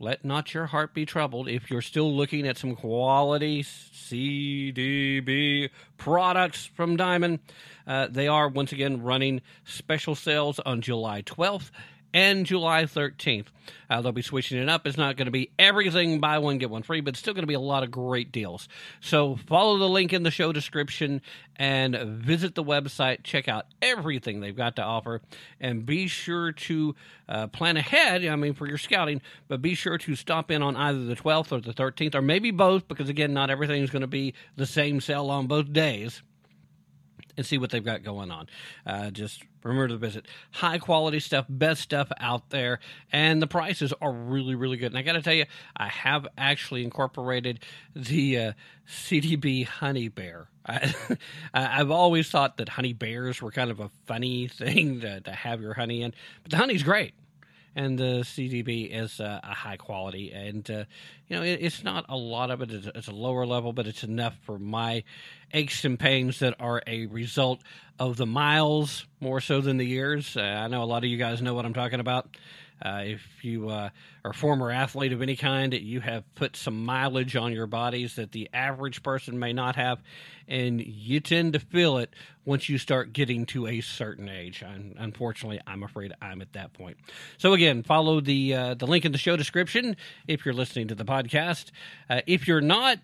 let 0.00 0.24
not 0.24 0.54
your 0.54 0.66
heart 0.66 0.94
be 0.94 1.04
troubled 1.04 1.46
if 1.46 1.70
you're 1.70 1.82
still 1.82 2.16
looking 2.16 2.48
at 2.48 2.56
some 2.56 2.74
quality 2.74 3.62
CBD 3.62 5.68
products 5.98 6.64
from 6.64 6.96
Diamond. 6.96 7.40
Uh, 7.86 8.08
they 8.10 8.26
are 8.26 8.48
once 8.48 8.72
again 8.72 9.02
running 9.02 9.42
special 9.64 10.14
sales 10.14 10.58
on 10.60 10.80
July 10.80 11.22
12th 11.22 11.70
and 12.12 12.46
July 12.46 12.84
13th. 12.84 13.46
Uh, 13.88 14.00
they'll 14.00 14.12
be 14.12 14.22
switching 14.22 14.58
it 14.58 14.68
up. 14.68 14.86
It's 14.86 14.96
not 14.96 15.16
going 15.16 15.26
to 15.26 15.32
be 15.32 15.50
everything 15.58 16.20
buy 16.20 16.38
one, 16.38 16.58
get 16.58 16.70
one 16.70 16.82
free, 16.82 17.00
but 17.00 17.10
it's 17.10 17.20
still 17.20 17.34
going 17.34 17.42
to 17.42 17.48
be 17.48 17.54
a 17.54 17.60
lot 17.60 17.82
of 17.82 17.90
great 17.90 18.32
deals. 18.32 18.68
So 19.00 19.36
follow 19.46 19.78
the 19.78 19.88
link 19.88 20.12
in 20.12 20.22
the 20.22 20.30
show 20.30 20.52
description 20.52 21.22
and 21.56 21.96
visit 21.96 22.54
the 22.54 22.64
website. 22.64 23.22
Check 23.22 23.48
out 23.48 23.66
everything 23.82 24.40
they've 24.40 24.56
got 24.56 24.76
to 24.76 24.82
offer 24.82 25.20
and 25.60 25.84
be 25.84 26.08
sure 26.08 26.52
to 26.52 26.94
uh, 27.28 27.46
plan 27.48 27.76
ahead, 27.76 28.24
I 28.24 28.36
mean, 28.36 28.54
for 28.54 28.66
your 28.66 28.78
scouting, 28.78 29.20
but 29.48 29.62
be 29.62 29.74
sure 29.74 29.98
to 29.98 30.16
stop 30.16 30.50
in 30.50 30.62
on 30.62 30.76
either 30.76 31.04
the 31.04 31.16
12th 31.16 31.52
or 31.52 31.60
the 31.60 31.72
13th, 31.72 32.14
or 32.14 32.22
maybe 32.22 32.50
both, 32.50 32.88
because 32.88 33.08
again, 33.08 33.32
not 33.32 33.50
everything 33.50 33.82
is 33.82 33.90
going 33.90 34.02
to 34.02 34.08
be 34.08 34.34
the 34.56 34.66
same 34.66 35.00
sale 35.00 35.30
on 35.30 35.46
both 35.46 35.72
days 35.72 36.22
and 37.36 37.44
see 37.44 37.58
what 37.58 37.70
they've 37.70 37.84
got 37.84 38.02
going 38.02 38.30
on. 38.30 38.48
Uh, 38.86 39.10
just 39.10 39.42
remember 39.62 39.88
to 39.88 39.96
visit 39.96 40.26
high 40.52 40.78
quality 40.78 41.20
stuff, 41.20 41.46
best 41.48 41.82
stuff 41.82 42.10
out 42.18 42.50
there, 42.50 42.80
and 43.12 43.40
the 43.40 43.46
prices 43.46 43.92
are 44.00 44.12
really, 44.12 44.54
really 44.54 44.76
good. 44.76 44.92
And 44.92 44.98
I 44.98 45.02
got 45.02 45.12
to 45.12 45.22
tell 45.22 45.34
you, 45.34 45.46
I 45.76 45.88
have 45.88 46.26
actually 46.38 46.84
incorporated 46.84 47.60
the 47.94 48.38
uh, 48.38 48.52
CBD 48.88 49.66
Honey 49.66 50.08
Bear. 50.08 50.48
I, 50.66 50.92
have 51.54 51.90
always 51.90 52.30
thought 52.30 52.58
that 52.58 52.68
honey 52.68 52.92
bears 52.92 53.40
were 53.40 53.50
kind 53.50 53.70
of 53.70 53.80
a 53.80 53.90
funny 54.06 54.48
thing 54.48 55.00
to, 55.00 55.20
to 55.20 55.32
have 55.32 55.60
your 55.60 55.74
honey 55.74 56.02
in, 56.02 56.14
but 56.42 56.50
the 56.52 56.56
honey's 56.58 56.82
great 56.82 57.14
and 57.74 57.98
the 57.98 58.22
CBD 58.22 58.90
is 58.90 59.20
uh, 59.20 59.40
a 59.42 59.54
high 59.54 59.76
quality. 59.76 60.32
And 60.32 60.68
uh, 60.70 60.84
you 61.28 61.36
know, 61.36 61.42
it, 61.42 61.60
it's 61.62 61.84
not 61.84 62.04
a 62.08 62.16
lot 62.16 62.50
of 62.50 62.62
it; 62.62 62.70
it's, 62.70 62.86
it's, 62.86 63.08
a 63.08 63.12
lower 63.12 63.46
level, 63.46 63.72
but 63.72 63.86
it's 63.86 64.04
enough 64.04 64.36
for 64.42 64.58
my 64.58 65.04
aches 65.52 65.84
and 65.84 65.98
pains 65.98 66.38
that 66.40 66.54
are 66.58 66.82
a 66.86 67.06
result 67.06 67.60
of 67.98 68.16
the 68.16 68.26
miles 68.26 69.06
more 69.20 69.40
so 69.40 69.60
than 69.60 69.76
the 69.76 69.86
years. 69.86 70.36
Uh, 70.36 70.40
I 70.40 70.68
know 70.68 70.82
a 70.82 70.84
lot 70.84 71.04
of 71.04 71.10
you 71.10 71.16
guys 71.16 71.42
know 71.42 71.54
what 71.54 71.64
I'm 71.64 71.74
talking 71.74 72.00
about. 72.00 72.36
Uh, 72.82 73.02
if 73.04 73.44
you 73.44 73.68
uh, 73.68 73.90
are 74.24 74.30
a 74.30 74.34
former 74.34 74.70
athlete 74.70 75.12
of 75.12 75.20
any 75.20 75.36
kind, 75.36 75.74
you 75.74 76.00
have 76.00 76.24
put 76.34 76.56
some 76.56 76.84
mileage 76.84 77.36
on 77.36 77.52
your 77.52 77.66
bodies 77.66 78.16
that 78.16 78.32
the 78.32 78.48
average 78.52 79.02
person 79.02 79.38
may 79.38 79.52
not 79.52 79.76
have, 79.76 80.02
and 80.48 80.80
you 80.80 81.20
tend 81.20 81.52
to 81.52 81.58
feel 81.60 81.98
it 81.98 82.14
once 82.44 82.68
you 82.68 82.78
start 82.78 83.12
getting 83.12 83.44
to 83.46 83.66
a 83.66 83.80
certain 83.80 84.28
age. 84.28 84.62
And 84.62 84.94
unfortunately, 84.98 85.60
I'm 85.66 85.82
afraid 85.82 86.12
I'm 86.22 86.40
at 86.40 86.52
that 86.54 86.72
point. 86.72 86.96
So 87.38 87.52
again, 87.52 87.82
follow 87.82 88.20
the 88.20 88.54
uh, 88.54 88.74
the 88.74 88.86
link 88.86 89.04
in 89.04 89.12
the 89.12 89.18
show 89.18 89.36
description 89.36 89.96
if 90.26 90.44
you're 90.44 90.54
listening 90.54 90.88
to 90.88 90.94
the 90.94 91.04
podcast. 91.04 91.70
Uh, 92.08 92.22
if 92.26 92.48
you're 92.48 92.60
not, 92.60 92.98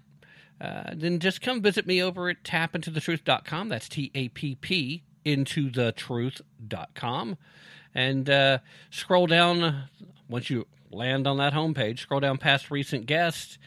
uh, 0.60 0.92
then 0.94 1.18
just 1.18 1.40
come 1.42 1.60
visit 1.60 1.86
me 1.86 2.02
over 2.02 2.30
at 2.30 2.42
tappintothetruth.com. 2.44 3.68
That's 3.68 3.88
T 3.88 4.10
A 4.14 4.28
P 4.28 4.54
P 4.54 5.02
into 5.24 5.70
the 5.70 5.92
truth.com 5.92 7.36
and 7.97 8.30
uh, 8.30 8.59
scroll 8.90 9.26
down 9.26 9.84
once 10.28 10.51
you 10.51 10.66
land 10.92 11.26
on 11.26 11.38
that 11.38 11.53
homepage 11.53 11.99
scroll 11.99 12.20
down 12.20 12.38
past 12.38 12.70
recent 12.70 13.07
guests 13.07 13.59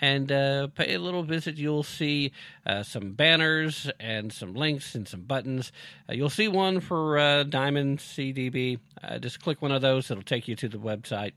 and 0.00 0.30
uh, 0.30 0.66
pay 0.68 0.94
a 0.94 0.98
little 0.98 1.22
visit. 1.22 1.56
You'll 1.56 1.82
see 1.82 2.32
uh, 2.66 2.82
some 2.82 3.12
banners 3.12 3.90
and 3.98 4.32
some 4.32 4.54
links 4.54 4.94
and 4.94 5.06
some 5.08 5.22
buttons. 5.22 5.72
Uh, 6.08 6.12
you'll 6.12 6.30
see 6.30 6.48
one 6.48 6.80
for 6.80 7.18
uh, 7.18 7.44
diamond 7.44 7.98
CBD 7.98 8.78
uh, 9.02 9.18
just 9.18 9.42
click 9.42 9.62
one 9.62 9.72
of 9.72 9.82
those. 9.82 10.10
It'll 10.10 10.22
take 10.22 10.48
you 10.48 10.56
to 10.56 10.68
the 10.68 10.78
website 10.78 11.32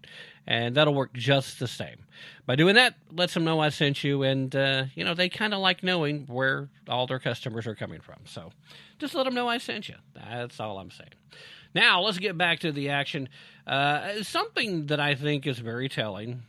and 0.47 0.76
that'll 0.76 0.93
work 0.93 1.14
just 1.14 1.60
the 1.60 1.68
same. 1.68 2.04
By 2.45 2.56
doing 2.56 2.76
that 2.76 2.95
lets 3.12 3.34
them 3.34 3.43
know 3.43 3.60
i 3.60 3.70
sent 3.70 4.04
you 4.04 4.24
and 4.24 4.54
you 4.95 5.04
know 5.04 5.14
they 5.14 5.30
kind 5.30 5.54
of 5.54 5.60
like 5.60 5.84
knowing 5.84 6.26
where 6.28 6.70
all 6.88 7.08
their 7.08 7.20
customers 7.20 7.68
are 7.68 7.76
coming 7.76 8.02
from. 8.02 8.18
So 8.26 8.52
just 8.97 9.16
let 9.16 9.24
them 9.24 9.36
know 9.36 9.47
i 9.47 9.58
sent 9.58 9.88
you. 9.88 9.95
That's 10.16 10.60
all 10.60 10.80
i'm 10.80 10.91
saying 10.91 11.14
now, 11.74 12.01
let's 12.01 12.17
get 12.17 12.38
back 12.38 12.59
to 12.59 12.72
the 12.72 12.89
action. 12.89 13.30
Uh, 13.67 14.24
something 14.24 14.88
that 14.88 14.99
I 14.99 15.15
think 15.15 15.45
is 15.45 15.59
very 15.59 15.89
telling, 15.89 16.43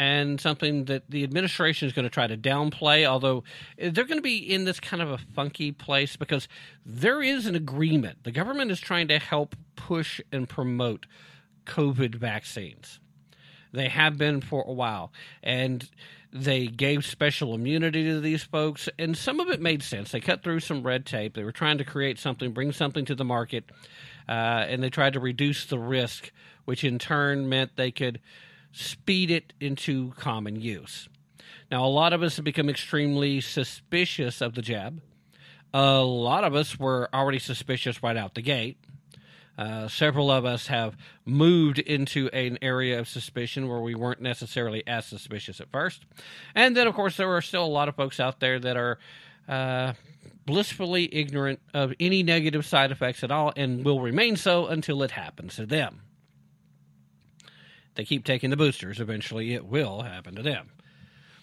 and 0.00 0.40
something 0.40 0.86
that 0.86 1.10
the 1.10 1.22
administration 1.24 1.86
is 1.86 1.92
going 1.92 2.04
to 2.04 2.10
try 2.10 2.26
to 2.26 2.36
downplay, 2.36 3.04
although 3.04 3.44
they're 3.76 4.04
going 4.04 4.16
to 4.16 4.22
be 4.22 4.38
in 4.38 4.64
this 4.64 4.80
kind 4.80 5.02
of 5.02 5.10
a 5.10 5.18
funky 5.18 5.72
place 5.72 6.16
because 6.16 6.48
there 6.86 7.22
is 7.22 7.44
an 7.44 7.54
agreement. 7.54 8.24
The 8.24 8.32
government 8.32 8.70
is 8.70 8.80
trying 8.80 9.08
to 9.08 9.18
help 9.18 9.54
push 9.76 10.20
and 10.32 10.48
promote 10.48 11.04
COVID 11.66 12.14
vaccines. 12.14 12.98
They 13.72 13.88
have 13.88 14.16
been 14.16 14.40
for 14.40 14.64
a 14.66 14.72
while. 14.72 15.12
And 15.42 15.88
they 16.32 16.66
gave 16.66 17.04
special 17.04 17.54
immunity 17.54 18.04
to 18.04 18.20
these 18.20 18.42
folks, 18.42 18.88
and 18.98 19.16
some 19.16 19.40
of 19.40 19.48
it 19.48 19.60
made 19.60 19.82
sense. 19.82 20.12
They 20.12 20.20
cut 20.20 20.42
through 20.42 20.60
some 20.60 20.82
red 20.82 21.04
tape. 21.04 21.34
They 21.34 21.44
were 21.44 21.52
trying 21.52 21.78
to 21.78 21.84
create 21.84 22.18
something, 22.18 22.52
bring 22.52 22.72
something 22.72 23.04
to 23.06 23.14
the 23.14 23.24
market, 23.24 23.64
uh, 24.28 24.32
and 24.68 24.82
they 24.82 24.90
tried 24.90 25.14
to 25.14 25.20
reduce 25.20 25.66
the 25.66 25.78
risk, 25.78 26.30
which 26.64 26.84
in 26.84 26.98
turn 26.98 27.48
meant 27.48 27.76
they 27.76 27.90
could 27.90 28.20
speed 28.72 29.30
it 29.30 29.52
into 29.60 30.12
common 30.12 30.60
use. 30.60 31.08
Now, 31.70 31.84
a 31.84 31.88
lot 31.88 32.12
of 32.12 32.22
us 32.22 32.36
have 32.36 32.44
become 32.44 32.68
extremely 32.68 33.40
suspicious 33.40 34.40
of 34.40 34.54
the 34.54 34.62
jab. 34.62 35.00
A 35.72 36.00
lot 36.00 36.44
of 36.44 36.54
us 36.54 36.78
were 36.78 37.08
already 37.14 37.38
suspicious 37.38 38.02
right 38.02 38.16
out 38.16 38.34
the 38.34 38.42
gate. 38.42 38.78
Uh, 39.58 39.88
several 39.88 40.30
of 40.30 40.44
us 40.44 40.68
have 40.68 40.96
moved 41.24 41.78
into 41.78 42.28
an 42.28 42.58
area 42.62 42.98
of 42.98 43.08
suspicion 43.08 43.68
where 43.68 43.80
we 43.80 43.94
weren't 43.94 44.20
necessarily 44.20 44.82
as 44.86 45.04
suspicious 45.04 45.60
at 45.60 45.70
first. 45.70 46.04
And 46.54 46.76
then, 46.76 46.86
of 46.86 46.94
course, 46.94 47.16
there 47.16 47.30
are 47.30 47.42
still 47.42 47.64
a 47.64 47.66
lot 47.66 47.88
of 47.88 47.94
folks 47.94 48.20
out 48.20 48.40
there 48.40 48.58
that 48.58 48.76
are 48.76 48.98
uh, 49.48 49.92
blissfully 50.46 51.12
ignorant 51.14 51.60
of 51.74 51.92
any 52.00 52.22
negative 52.22 52.64
side 52.64 52.90
effects 52.90 53.22
at 53.22 53.30
all 53.30 53.52
and 53.56 53.84
will 53.84 54.00
remain 54.00 54.36
so 54.36 54.66
until 54.66 55.02
it 55.02 55.10
happens 55.10 55.56
to 55.56 55.66
them. 55.66 56.02
They 57.94 58.04
keep 58.04 58.24
taking 58.24 58.50
the 58.50 58.56
boosters, 58.56 59.00
eventually 59.00 59.52
it 59.52 59.66
will 59.66 60.02
happen 60.02 60.34
to 60.36 60.42
them. 60.42 60.70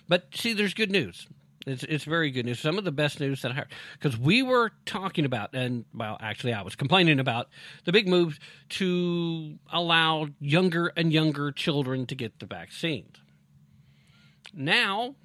But 0.07 0.33
see, 0.33 0.53
there's 0.53 0.73
good 0.73 0.91
news. 0.91 1.27
It's 1.67 1.83
it's 1.83 2.05
very 2.05 2.31
good 2.31 2.45
news. 2.45 2.59
Some 2.59 2.77
of 2.77 2.85
the 2.85 2.93
best 2.93 3.19
news 3.19 3.41
that 3.41 3.51
I 3.51 3.55
heard 3.55 3.67
because 3.93 4.17
we 4.17 4.41
were 4.41 4.71
talking 4.85 5.25
about, 5.25 5.53
and 5.53 5.83
well, 5.93 6.17
actually, 6.21 6.53
I 6.53 6.61
was 6.61 6.75
complaining 6.75 7.19
about 7.19 7.49
the 7.83 7.91
big 7.91 8.07
move 8.07 8.39
to 8.69 9.59
allow 9.71 10.27
younger 10.39 10.93
and 10.95 11.11
younger 11.11 11.51
children 11.51 12.05
to 12.05 12.15
get 12.15 12.39
the 12.39 12.45
vaccine. 12.45 13.11
Now, 14.53 15.15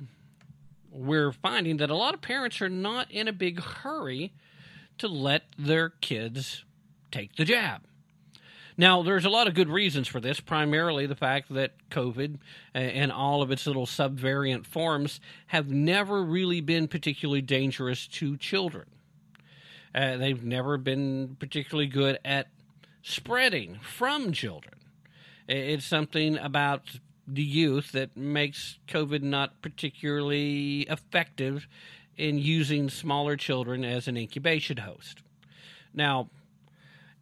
we're 0.91 1.33
finding 1.33 1.77
that 1.77 1.91
a 1.91 1.97
lot 1.97 2.13
of 2.13 2.21
parents 2.21 2.61
are 2.61 2.69
not 2.69 3.11
in 3.11 3.29
a 3.29 3.33
big 3.33 3.63
hurry 3.63 4.33
to 4.99 5.07
let 5.07 5.45
their 5.57 5.91
kids 5.91 6.65
take 7.13 7.37
the 7.37 7.45
jab. 7.45 7.83
Now, 8.77 9.03
there's 9.03 9.25
a 9.25 9.31
lot 9.31 9.49
of 9.49 9.55
good 9.55 9.69
reasons 9.69 10.09
for 10.09 10.21
this, 10.21 10.41
primarily 10.41 11.07
the 11.07 11.15
fact 11.17 11.53
that 11.53 11.73
COVID 11.91 12.39
and 12.75 13.13
all 13.13 13.43
of 13.43 13.51
its 13.51 13.67
little 13.67 13.87
subvariant 13.87 14.67
forms 14.67 15.21
have 15.49 15.69
never 15.69 16.23
really 16.23 16.61
been 16.61 16.89
particularly 16.89 17.43
dangerous 17.43 18.07
to 18.09 18.37
children. 18.37 18.87
Uh, 19.95 20.17
they've 20.17 20.43
never 20.43 20.79
been 20.79 21.37
particularly 21.39 21.87
good 21.87 22.19
at 22.25 22.49
spreading 23.03 23.79
from 23.83 24.33
children. 24.33 24.75
It's 25.49 25.85
something 25.85 26.39
about 26.39 26.99
the 27.27 27.43
youth 27.43 27.93
that 27.93 28.17
makes 28.17 28.79
COVID 28.89 29.23
not 29.23 29.61
particularly 29.61 30.83
effective 30.83 31.67
in 32.17 32.39
using 32.39 32.89
smaller 32.89 33.37
children 33.37 33.85
as 33.85 34.09
an 34.09 34.17
incubation 34.17 34.79
host. 34.79 35.23
Now, 35.95 36.31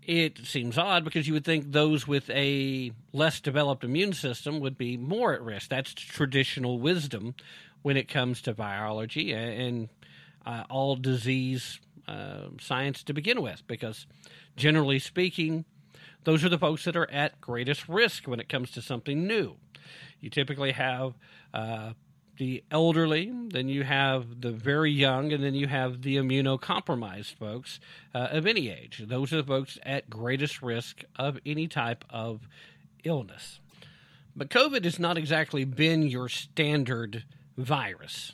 it 0.03 0.39
seems 0.45 0.79
odd 0.79 1.05
because 1.05 1.27
you 1.27 1.35
would 1.35 1.45
think 1.45 1.73
those 1.73 2.07
with 2.07 2.29
a 2.31 2.93
less 3.13 3.41
developed 3.41 3.85
immune 3.85 4.13
system 4.13 4.61
would 4.61 4.79
be 4.79 4.97
more 4.97 5.33
at 5.35 5.43
risk. 5.43 5.69
That's 5.69 5.93
traditional 5.93 6.79
wisdom 6.79 7.35
when 7.83 7.97
it 7.97 8.09
comes 8.09 8.43
to 8.43 8.55
virology 8.55 9.35
and 9.35 9.89
uh, 10.47 10.65
all 10.71 10.97
disease 10.97 11.81
uh, 12.09 12.49
science 12.61 13.03
to 13.05 13.13
begin 13.13 13.43
with, 13.43 13.63
because 13.67 14.07
generally 14.57 14.99
speaking, 14.99 15.65
those 16.25 16.45
are 16.45 16.49
the 16.49 16.59
folks 16.59 16.85
that 16.85 16.97
are 16.97 17.11
at 17.11 17.41
greatest 17.41 17.89
risk 17.89 18.27
when 18.27 18.41
it 18.41 18.49
comes 18.49 18.71
to 18.73 18.83
something 18.83 19.27
new. 19.27 19.57
You 20.21 20.31
typically 20.31 20.73
have 20.73 21.15
uh, 21.55 21.93
the 22.41 22.65
elderly, 22.71 23.31
then 23.49 23.69
you 23.69 23.85
have 23.85 24.41
the 24.41 24.51
very 24.51 24.91
young, 24.91 25.31
and 25.31 25.45
then 25.45 25.55
you 25.55 25.67
have 25.67 26.01
the 26.01 26.17
immunocompromised 26.17 27.35
folks 27.35 27.79
uh, 28.15 28.29
of 28.31 28.47
any 28.47 28.71
age. 28.71 29.03
Those 29.07 29.31
are 29.35 29.37
the 29.37 29.47
folks 29.47 29.79
at 29.83 30.09
greatest 30.09 30.63
risk 30.63 31.05
of 31.17 31.39
any 31.45 31.69
type 31.69 32.03
of 32.09 32.49
illness. 33.05 33.61
But 34.35 34.49
COVID 34.49 34.85
has 34.85 34.99
not 34.99 35.19
exactly 35.19 35.65
been 35.67 36.01
your 36.01 36.31
standard 36.31 37.25
virus, 37.59 38.33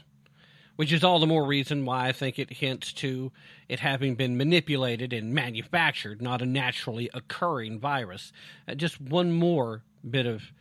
which 0.76 0.92
is 0.92 1.02
all 1.02 1.18
the 1.18 1.26
more 1.26 1.44
reason 1.44 1.84
why 1.84 2.06
I 2.06 2.12
think 2.12 2.38
it 2.38 2.52
hints 2.52 2.92
to 2.92 3.32
it 3.68 3.80
having 3.80 4.14
been 4.14 4.36
manipulated 4.36 5.12
and 5.12 5.34
manufactured, 5.34 6.22
not 6.22 6.40
a 6.40 6.46
naturally 6.46 7.10
occurring 7.12 7.80
virus. 7.80 8.32
Uh, 8.68 8.76
just 8.76 9.00
one 9.00 9.32
more 9.32 9.82
bit 10.08 10.26
of 10.26 10.52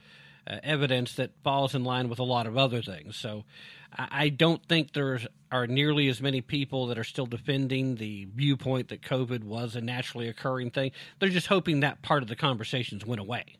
uh, 0.47 0.57
evidence 0.63 1.13
that 1.15 1.31
falls 1.43 1.73
in 1.73 1.83
line 1.83 2.09
with 2.09 2.19
a 2.19 2.23
lot 2.23 2.47
of 2.47 2.57
other 2.57 2.81
things. 2.81 3.15
So 3.15 3.45
I, 3.95 4.07
I 4.11 4.29
don't 4.29 4.63
think 4.67 4.93
there 4.93 5.19
are 5.51 5.67
nearly 5.67 6.07
as 6.07 6.21
many 6.21 6.41
people 6.41 6.87
that 6.87 6.99
are 6.99 7.03
still 7.03 7.25
defending 7.25 7.95
the 7.95 8.27
viewpoint 8.33 8.89
that 8.89 9.01
COVID 9.01 9.43
was 9.43 9.75
a 9.75 9.81
naturally 9.81 10.27
occurring 10.27 10.71
thing. 10.71 10.91
They're 11.19 11.29
just 11.29 11.47
hoping 11.47 11.79
that 11.79 12.01
part 12.01 12.23
of 12.23 12.29
the 12.29 12.35
conversations 12.35 13.05
went 13.05 13.21
away. 13.21 13.57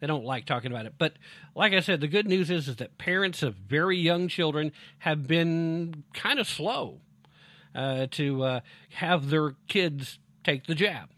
They 0.00 0.06
don't 0.06 0.24
like 0.24 0.44
talking 0.44 0.70
about 0.70 0.86
it. 0.86 0.94
But 0.98 1.14
like 1.54 1.72
I 1.72 1.80
said, 1.80 2.00
the 2.00 2.08
good 2.08 2.26
news 2.28 2.50
is, 2.50 2.68
is 2.68 2.76
that 2.76 2.98
parents 2.98 3.42
of 3.42 3.54
very 3.54 3.96
young 3.96 4.28
children 4.28 4.72
have 4.98 5.26
been 5.26 6.04
kind 6.12 6.38
of 6.38 6.46
slow 6.46 7.00
uh, 7.74 8.08
to 8.12 8.42
uh, 8.42 8.60
have 8.90 9.30
their 9.30 9.54
kids 9.68 10.18
take 10.42 10.66
the 10.66 10.74
jab. 10.74 11.08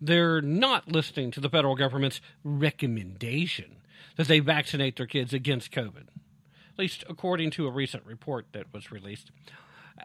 They're 0.00 0.40
not 0.40 0.88
listening 0.88 1.30
to 1.32 1.40
the 1.40 1.48
federal 1.48 1.76
government's 1.76 2.20
recommendation 2.42 3.76
that 4.16 4.28
they 4.28 4.40
vaccinate 4.40 4.96
their 4.96 5.06
kids 5.06 5.32
against 5.32 5.72
COVID, 5.72 6.08
at 6.08 6.78
least 6.78 7.04
according 7.08 7.50
to 7.52 7.66
a 7.66 7.70
recent 7.70 8.04
report 8.06 8.46
that 8.52 8.66
was 8.72 8.92
released. 8.92 9.30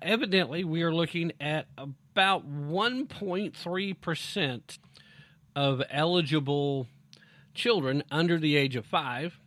Evidently, 0.01 0.63
we 0.63 0.81
are 0.83 0.93
looking 0.93 1.33
at 1.39 1.67
about 1.77 2.49
1.3% 2.49 4.77
of 5.55 5.81
eligible 5.89 6.87
children 7.53 8.03
under 8.11 8.37
the 8.37 8.55
age 8.55 8.75
of 8.75 8.85
five 8.85 9.39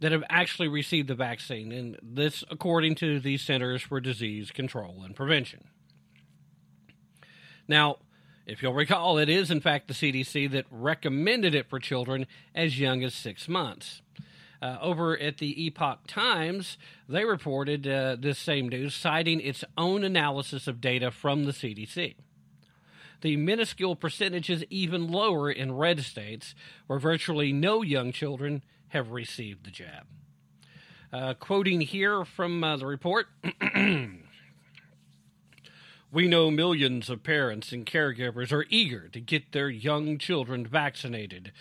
that 0.00 0.12
have 0.12 0.22
actually 0.28 0.68
received 0.68 1.08
the 1.08 1.14
vaccine, 1.14 1.72
and 1.72 1.98
this 2.02 2.44
according 2.50 2.94
to 2.94 3.18
the 3.18 3.36
Centers 3.36 3.82
for 3.82 4.00
Disease 4.00 4.52
Control 4.52 5.02
and 5.04 5.16
Prevention. 5.16 5.64
Now, 7.66 7.96
if 8.48 8.62
you'll 8.62 8.72
recall, 8.72 9.18
it 9.18 9.28
is 9.28 9.50
in 9.50 9.60
fact 9.60 9.88
the 9.88 9.94
CDC 9.94 10.50
that 10.52 10.64
recommended 10.70 11.54
it 11.54 11.68
for 11.68 11.78
children 11.78 12.26
as 12.54 12.80
young 12.80 13.04
as 13.04 13.14
six 13.14 13.46
months. 13.46 14.00
Uh, 14.60 14.78
over 14.80 15.16
at 15.16 15.36
the 15.36 15.66
Epoch 15.66 16.00
Times, 16.08 16.78
they 17.08 17.24
reported 17.24 17.86
uh, 17.86 18.16
this 18.18 18.38
same 18.38 18.68
news, 18.68 18.94
citing 18.94 19.40
its 19.40 19.62
own 19.76 20.02
analysis 20.02 20.66
of 20.66 20.80
data 20.80 21.10
from 21.10 21.44
the 21.44 21.52
CDC. 21.52 22.14
the 23.20 23.36
minuscule 23.36 23.96
percentage 23.96 24.48
is 24.48 24.64
even 24.70 25.12
lower 25.12 25.50
in 25.50 25.76
red 25.76 26.00
states, 26.00 26.54
where 26.86 26.98
virtually 26.98 27.52
no 27.52 27.82
young 27.82 28.12
children 28.12 28.62
have 28.88 29.10
received 29.10 29.64
the 29.64 29.70
jab. 29.70 30.06
Uh, 31.12 31.34
quoting 31.34 31.80
here 31.82 32.24
from 32.24 32.64
uh, 32.64 32.76
the 32.76 32.86
report. 32.86 33.26
We 36.10 36.26
know 36.26 36.50
millions 36.50 37.10
of 37.10 37.22
parents 37.22 37.70
and 37.70 37.84
caregivers 37.84 38.50
are 38.50 38.64
eager 38.70 39.08
to 39.08 39.20
get 39.20 39.52
their 39.52 39.68
young 39.68 40.16
children 40.16 40.66
vaccinated. 40.66 41.52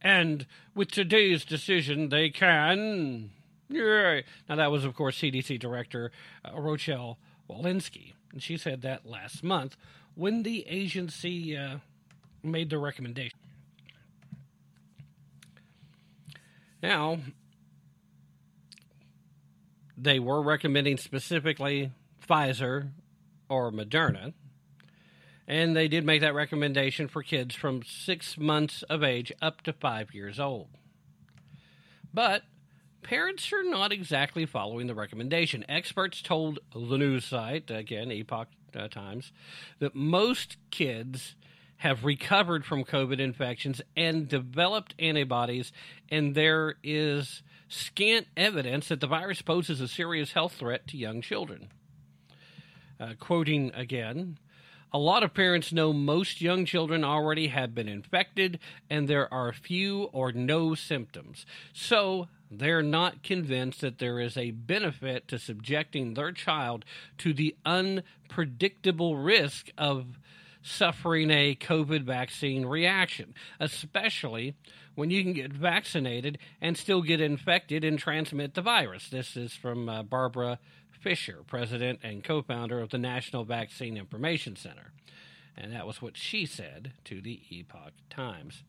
And 0.00 0.46
with 0.74 0.90
today's 0.90 1.44
decision, 1.44 2.08
they 2.08 2.30
can. 2.30 3.30
Now, 3.68 4.22
that 4.48 4.70
was, 4.70 4.84
of 4.84 4.94
course, 4.94 5.18
CDC 5.18 5.60
Director 5.60 6.10
uh, 6.44 6.58
Rochelle 6.58 7.18
Walensky. 7.48 8.14
And 8.32 8.42
she 8.42 8.56
said 8.56 8.82
that 8.82 9.06
last 9.06 9.44
month 9.44 9.76
when 10.14 10.42
the 10.42 10.66
agency 10.66 11.56
uh, 11.56 11.78
made 12.42 12.70
the 12.70 12.78
recommendation. 12.78 13.38
Now, 16.82 17.18
they 19.96 20.18
were 20.18 20.42
recommending 20.42 20.96
specifically 20.96 21.92
Pfizer 22.26 22.88
or 23.52 23.70
Moderna. 23.70 24.32
And 25.46 25.76
they 25.76 25.86
did 25.86 26.06
make 26.06 26.22
that 26.22 26.34
recommendation 26.34 27.06
for 27.06 27.22
kids 27.22 27.54
from 27.54 27.82
six 27.82 28.38
months 28.38 28.82
of 28.84 29.02
age 29.02 29.30
up 29.42 29.60
to 29.62 29.74
five 29.74 30.14
years 30.14 30.40
old. 30.40 30.68
But 32.14 32.44
parents 33.02 33.52
are 33.52 33.62
not 33.62 33.92
exactly 33.92 34.46
following 34.46 34.86
the 34.86 34.94
recommendation. 34.94 35.66
Experts 35.68 36.22
told 36.22 36.60
the 36.72 36.96
news 36.96 37.26
site, 37.26 37.70
again, 37.70 38.10
Epoch 38.10 38.48
uh, 38.74 38.88
Times, 38.88 39.32
that 39.80 39.94
most 39.94 40.56
kids 40.70 41.34
have 41.78 42.04
recovered 42.04 42.64
from 42.64 42.84
COVID 42.84 43.18
infections 43.18 43.82
and 43.94 44.28
developed 44.28 44.94
antibodies, 44.98 45.72
and 46.08 46.34
there 46.34 46.76
is 46.82 47.42
scant 47.68 48.28
evidence 48.36 48.88
that 48.88 49.00
the 49.00 49.06
virus 49.06 49.42
poses 49.42 49.80
a 49.80 49.88
serious 49.88 50.32
health 50.32 50.54
threat 50.54 50.86
to 50.86 50.96
young 50.96 51.20
children. 51.20 51.68
Uh, 53.02 53.14
quoting 53.18 53.72
again, 53.74 54.38
a 54.92 54.98
lot 54.98 55.24
of 55.24 55.34
parents 55.34 55.72
know 55.72 55.92
most 55.92 56.40
young 56.40 56.64
children 56.64 57.02
already 57.02 57.48
have 57.48 57.74
been 57.74 57.88
infected 57.88 58.60
and 58.88 59.08
there 59.08 59.32
are 59.34 59.52
few 59.52 60.04
or 60.12 60.30
no 60.30 60.76
symptoms. 60.76 61.44
So 61.72 62.28
they're 62.48 62.82
not 62.82 63.24
convinced 63.24 63.80
that 63.80 63.98
there 63.98 64.20
is 64.20 64.36
a 64.36 64.52
benefit 64.52 65.26
to 65.28 65.38
subjecting 65.40 66.14
their 66.14 66.30
child 66.30 66.84
to 67.18 67.32
the 67.32 67.56
unpredictable 67.66 69.16
risk 69.16 69.70
of 69.76 70.20
suffering 70.62 71.32
a 71.32 71.56
COVID 71.56 72.04
vaccine 72.04 72.66
reaction, 72.66 73.34
especially 73.58 74.54
when 74.94 75.10
you 75.10 75.24
can 75.24 75.32
get 75.32 75.52
vaccinated 75.52 76.38
and 76.60 76.78
still 76.78 77.02
get 77.02 77.20
infected 77.20 77.82
and 77.82 77.98
transmit 77.98 78.54
the 78.54 78.62
virus. 78.62 79.08
This 79.08 79.36
is 79.36 79.54
from 79.54 79.88
uh, 79.88 80.04
Barbara 80.04 80.60
Fisher, 81.02 81.40
president 81.46 81.98
and 82.02 82.22
co 82.22 82.42
founder 82.42 82.80
of 82.80 82.90
the 82.90 82.98
National 82.98 83.44
Vaccine 83.44 83.96
Information 83.96 84.56
Center. 84.56 84.92
And 85.56 85.72
that 85.72 85.86
was 85.86 86.00
what 86.00 86.16
she 86.16 86.46
said 86.46 86.92
to 87.04 87.20
the 87.20 87.40
Epoch 87.50 87.92
Times. 88.08 88.62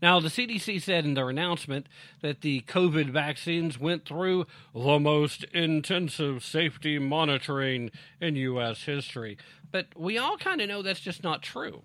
Now, 0.00 0.20
the 0.20 0.28
CDC 0.28 0.80
said 0.80 1.04
in 1.04 1.14
their 1.14 1.28
announcement 1.28 1.88
that 2.22 2.40
the 2.40 2.60
COVID 2.62 3.10
vaccines 3.10 3.78
went 3.78 4.04
through 4.04 4.46
the 4.72 4.98
most 4.98 5.44
intensive 5.52 6.44
safety 6.44 6.98
monitoring 6.98 7.90
in 8.20 8.36
U.S. 8.36 8.84
history. 8.84 9.36
But 9.70 9.86
we 9.96 10.16
all 10.16 10.36
kind 10.36 10.60
of 10.60 10.68
know 10.68 10.82
that's 10.82 11.00
just 11.00 11.24
not 11.24 11.42
true. 11.42 11.82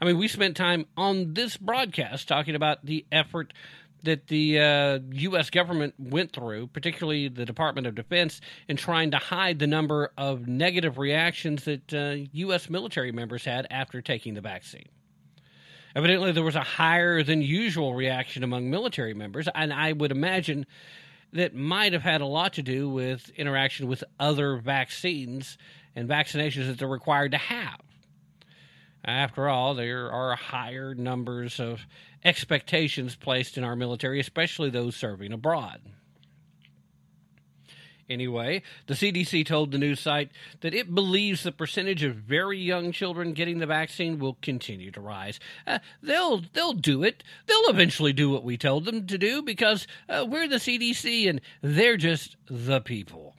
I 0.00 0.06
mean, 0.06 0.18
we 0.18 0.28
spent 0.28 0.56
time 0.56 0.86
on 0.96 1.34
this 1.34 1.56
broadcast 1.56 2.26
talking 2.26 2.54
about 2.54 2.84
the 2.84 3.04
effort 3.12 3.52
that 4.04 4.28
the 4.28 4.60
uh, 4.60 4.98
U.S. 5.12 5.50
government 5.50 5.94
went 5.98 6.32
through, 6.32 6.68
particularly 6.68 7.28
the 7.28 7.44
Department 7.44 7.86
of 7.86 7.94
Defense, 7.94 8.40
in 8.68 8.76
trying 8.76 9.10
to 9.10 9.18
hide 9.18 9.58
the 9.58 9.66
number 9.66 10.12
of 10.16 10.46
negative 10.46 10.98
reactions 10.98 11.64
that 11.64 11.92
uh, 11.92 12.26
U.S. 12.32 12.70
military 12.70 13.12
members 13.12 13.44
had 13.44 13.66
after 13.70 14.00
taking 14.00 14.34
the 14.34 14.40
vaccine. 14.40 14.88
Evidently, 15.96 16.32
there 16.32 16.42
was 16.42 16.56
a 16.56 16.62
higher 16.62 17.22
than 17.22 17.40
usual 17.40 17.94
reaction 17.94 18.42
among 18.42 18.68
military 18.68 19.14
members, 19.14 19.48
and 19.54 19.72
I 19.72 19.92
would 19.92 20.10
imagine 20.10 20.66
that 21.32 21.54
might 21.54 21.92
have 21.92 22.02
had 22.02 22.20
a 22.20 22.26
lot 22.26 22.54
to 22.54 22.62
do 22.62 22.88
with 22.88 23.30
interaction 23.36 23.86
with 23.86 24.02
other 24.18 24.56
vaccines 24.56 25.58
and 25.94 26.08
vaccinations 26.08 26.66
that 26.66 26.78
they're 26.78 26.88
required 26.88 27.32
to 27.32 27.38
have. 27.38 27.80
After 29.04 29.48
all, 29.48 29.74
there 29.74 30.10
are 30.10 30.34
higher 30.34 30.94
numbers 30.94 31.60
of 31.60 31.86
expectations 32.24 33.14
placed 33.14 33.58
in 33.58 33.64
our 33.64 33.76
military, 33.76 34.18
especially 34.18 34.70
those 34.70 34.96
serving 34.96 35.32
abroad. 35.32 35.80
Anyway, 38.08 38.62
the 38.86 38.94
CDC 38.94 39.46
told 39.46 39.70
the 39.70 39.78
news 39.78 40.00
site 40.00 40.30
that 40.60 40.74
it 40.74 40.94
believes 40.94 41.42
the 41.42 41.52
percentage 41.52 42.02
of 42.02 42.16
very 42.16 42.58
young 42.58 42.92
children 42.92 43.32
getting 43.32 43.58
the 43.58 43.66
vaccine 43.66 44.18
will 44.18 44.36
continue 44.42 44.90
to 44.90 45.00
rise. 45.00 45.40
Uh, 45.66 45.78
they'll 46.02 46.42
they'll 46.52 46.74
do 46.74 47.02
it. 47.02 47.22
They'll 47.46 47.70
eventually 47.70 48.12
do 48.12 48.28
what 48.28 48.44
we 48.44 48.58
told 48.58 48.84
them 48.84 49.06
to 49.06 49.16
do 49.16 49.42
because 49.42 49.86
uh, 50.08 50.26
we're 50.28 50.48
the 50.48 50.56
CDC 50.56 51.30
and 51.30 51.40
they're 51.62 51.96
just 51.96 52.36
the 52.46 52.80
people. 52.80 53.34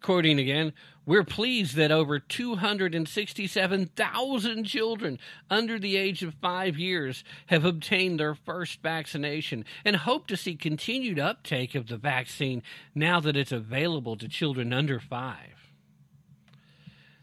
Quoting 0.00 0.38
again, 0.38 0.72
we're 1.08 1.24
pleased 1.24 1.74
that 1.76 1.90
over 1.90 2.18
267,000 2.18 4.64
children 4.64 5.18
under 5.48 5.78
the 5.78 5.96
age 5.96 6.22
of 6.22 6.34
five 6.34 6.76
years 6.76 7.24
have 7.46 7.64
obtained 7.64 8.20
their 8.20 8.34
first 8.34 8.82
vaccination 8.82 9.64
and 9.86 9.96
hope 9.96 10.26
to 10.26 10.36
see 10.36 10.54
continued 10.54 11.18
uptake 11.18 11.74
of 11.74 11.86
the 11.86 11.96
vaccine 11.96 12.62
now 12.94 13.20
that 13.20 13.38
it's 13.38 13.52
available 13.52 14.18
to 14.18 14.28
children 14.28 14.74
under 14.74 15.00
five. 15.00 15.72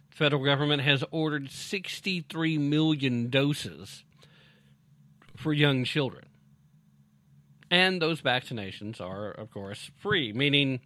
The 0.10 0.16
federal 0.16 0.44
government 0.44 0.82
has 0.82 1.04
ordered 1.12 1.52
63 1.52 2.58
million 2.58 3.30
doses 3.30 4.04
for 5.38 5.54
young 5.54 5.84
children. 5.84 6.26
And 7.70 8.02
those 8.02 8.20
vaccinations 8.20 9.00
are, 9.00 9.30
of 9.30 9.52
course, 9.52 9.92
free, 10.00 10.34
meaning 10.34 10.80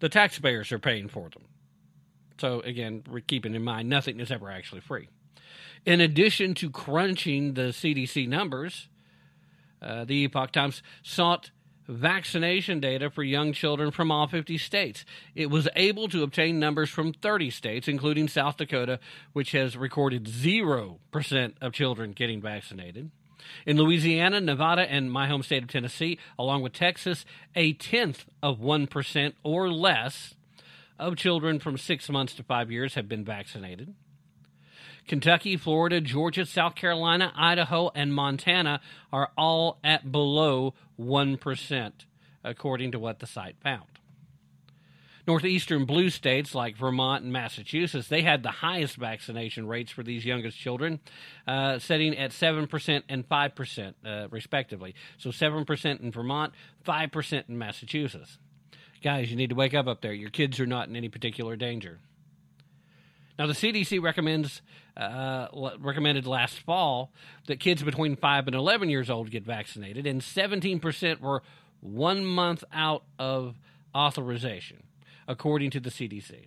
the 0.00 0.10
taxpayers 0.10 0.72
are 0.72 0.78
paying 0.78 1.08
for 1.08 1.30
them. 1.30 1.44
So, 2.38 2.60
again, 2.60 3.04
we're 3.08 3.20
keeping 3.20 3.54
in 3.54 3.62
mind 3.62 3.88
nothing 3.88 4.20
is 4.20 4.30
ever 4.30 4.50
actually 4.50 4.80
free. 4.80 5.08
In 5.86 6.00
addition 6.00 6.54
to 6.54 6.70
crunching 6.70 7.54
the 7.54 7.72
CDC 7.72 8.26
numbers, 8.26 8.88
uh, 9.82 10.04
the 10.04 10.24
Epoch 10.24 10.50
Times 10.50 10.82
sought 11.02 11.50
vaccination 11.86 12.80
data 12.80 13.10
for 13.10 13.22
young 13.22 13.52
children 13.52 13.90
from 13.90 14.10
all 14.10 14.26
50 14.26 14.56
states. 14.58 15.04
It 15.34 15.50
was 15.50 15.68
able 15.76 16.08
to 16.08 16.22
obtain 16.22 16.58
numbers 16.58 16.88
from 16.88 17.12
30 17.12 17.50
states, 17.50 17.88
including 17.88 18.28
South 18.28 18.56
Dakota, 18.56 18.98
which 19.32 19.52
has 19.52 19.76
recorded 19.76 20.24
0% 20.24 21.52
of 21.60 21.72
children 21.72 22.12
getting 22.12 22.40
vaccinated. 22.40 23.10
In 23.66 23.76
Louisiana, 23.76 24.40
Nevada, 24.40 24.90
and 24.90 25.12
my 25.12 25.26
home 25.28 25.42
state 25.42 25.62
of 25.62 25.68
Tennessee, 25.68 26.18
along 26.38 26.62
with 26.62 26.72
Texas, 26.72 27.26
a 27.54 27.74
tenth 27.74 28.24
of 28.42 28.58
1% 28.58 29.34
or 29.42 29.70
less 29.70 30.34
of 30.98 31.16
children 31.16 31.58
from 31.58 31.76
six 31.76 32.08
months 32.08 32.34
to 32.34 32.42
five 32.42 32.70
years 32.70 32.94
have 32.94 33.08
been 33.08 33.24
vaccinated. 33.24 33.94
Kentucky, 35.06 35.56
Florida, 35.56 36.00
Georgia, 36.00 36.46
South 36.46 36.74
Carolina, 36.74 37.32
Idaho, 37.36 37.90
and 37.94 38.14
Montana 38.14 38.80
are 39.12 39.30
all 39.36 39.78
at 39.84 40.10
below 40.10 40.74
1%, 40.98 41.92
according 42.42 42.92
to 42.92 42.98
what 42.98 43.18
the 43.18 43.26
site 43.26 43.56
found. 43.62 43.84
Northeastern 45.26 45.86
blue 45.86 46.10
states 46.10 46.54
like 46.54 46.76
Vermont 46.76 47.24
and 47.24 47.32
Massachusetts, 47.32 48.08
they 48.08 48.22
had 48.22 48.42
the 48.42 48.50
highest 48.50 48.96
vaccination 48.96 49.66
rates 49.66 49.90
for 49.90 50.02
these 50.02 50.24
youngest 50.24 50.58
children, 50.58 51.00
uh, 51.46 51.78
setting 51.78 52.16
at 52.16 52.30
7% 52.30 53.02
and 53.08 53.26
5%, 53.26 53.94
uh, 54.04 54.28
respectively. 54.30 54.94
So 55.16 55.30
7% 55.30 56.00
in 56.00 56.12
Vermont, 56.12 56.52
5% 56.86 57.48
in 57.48 57.56
Massachusetts. 57.56 58.38
Guys, 59.04 59.30
you 59.30 59.36
need 59.36 59.50
to 59.50 59.54
wake 59.54 59.74
up 59.74 59.86
up 59.86 60.00
there. 60.00 60.14
Your 60.14 60.30
kids 60.30 60.58
are 60.58 60.66
not 60.66 60.88
in 60.88 60.96
any 60.96 61.10
particular 61.10 61.56
danger. 61.56 61.98
Now, 63.38 63.46
the 63.46 63.52
CDC 63.52 64.00
recommends 64.00 64.62
uh, 64.96 65.48
recommended 65.78 66.26
last 66.26 66.58
fall 66.60 67.12
that 67.46 67.60
kids 67.60 67.82
between 67.82 68.16
five 68.16 68.46
and 68.46 68.56
eleven 68.56 68.88
years 68.88 69.10
old 69.10 69.30
get 69.30 69.44
vaccinated, 69.44 70.06
and 70.06 70.22
17% 70.22 71.20
were 71.20 71.42
one 71.80 72.24
month 72.24 72.64
out 72.72 73.04
of 73.18 73.56
authorization, 73.94 74.84
according 75.28 75.70
to 75.72 75.80
the 75.80 75.90
CDC. 75.90 76.46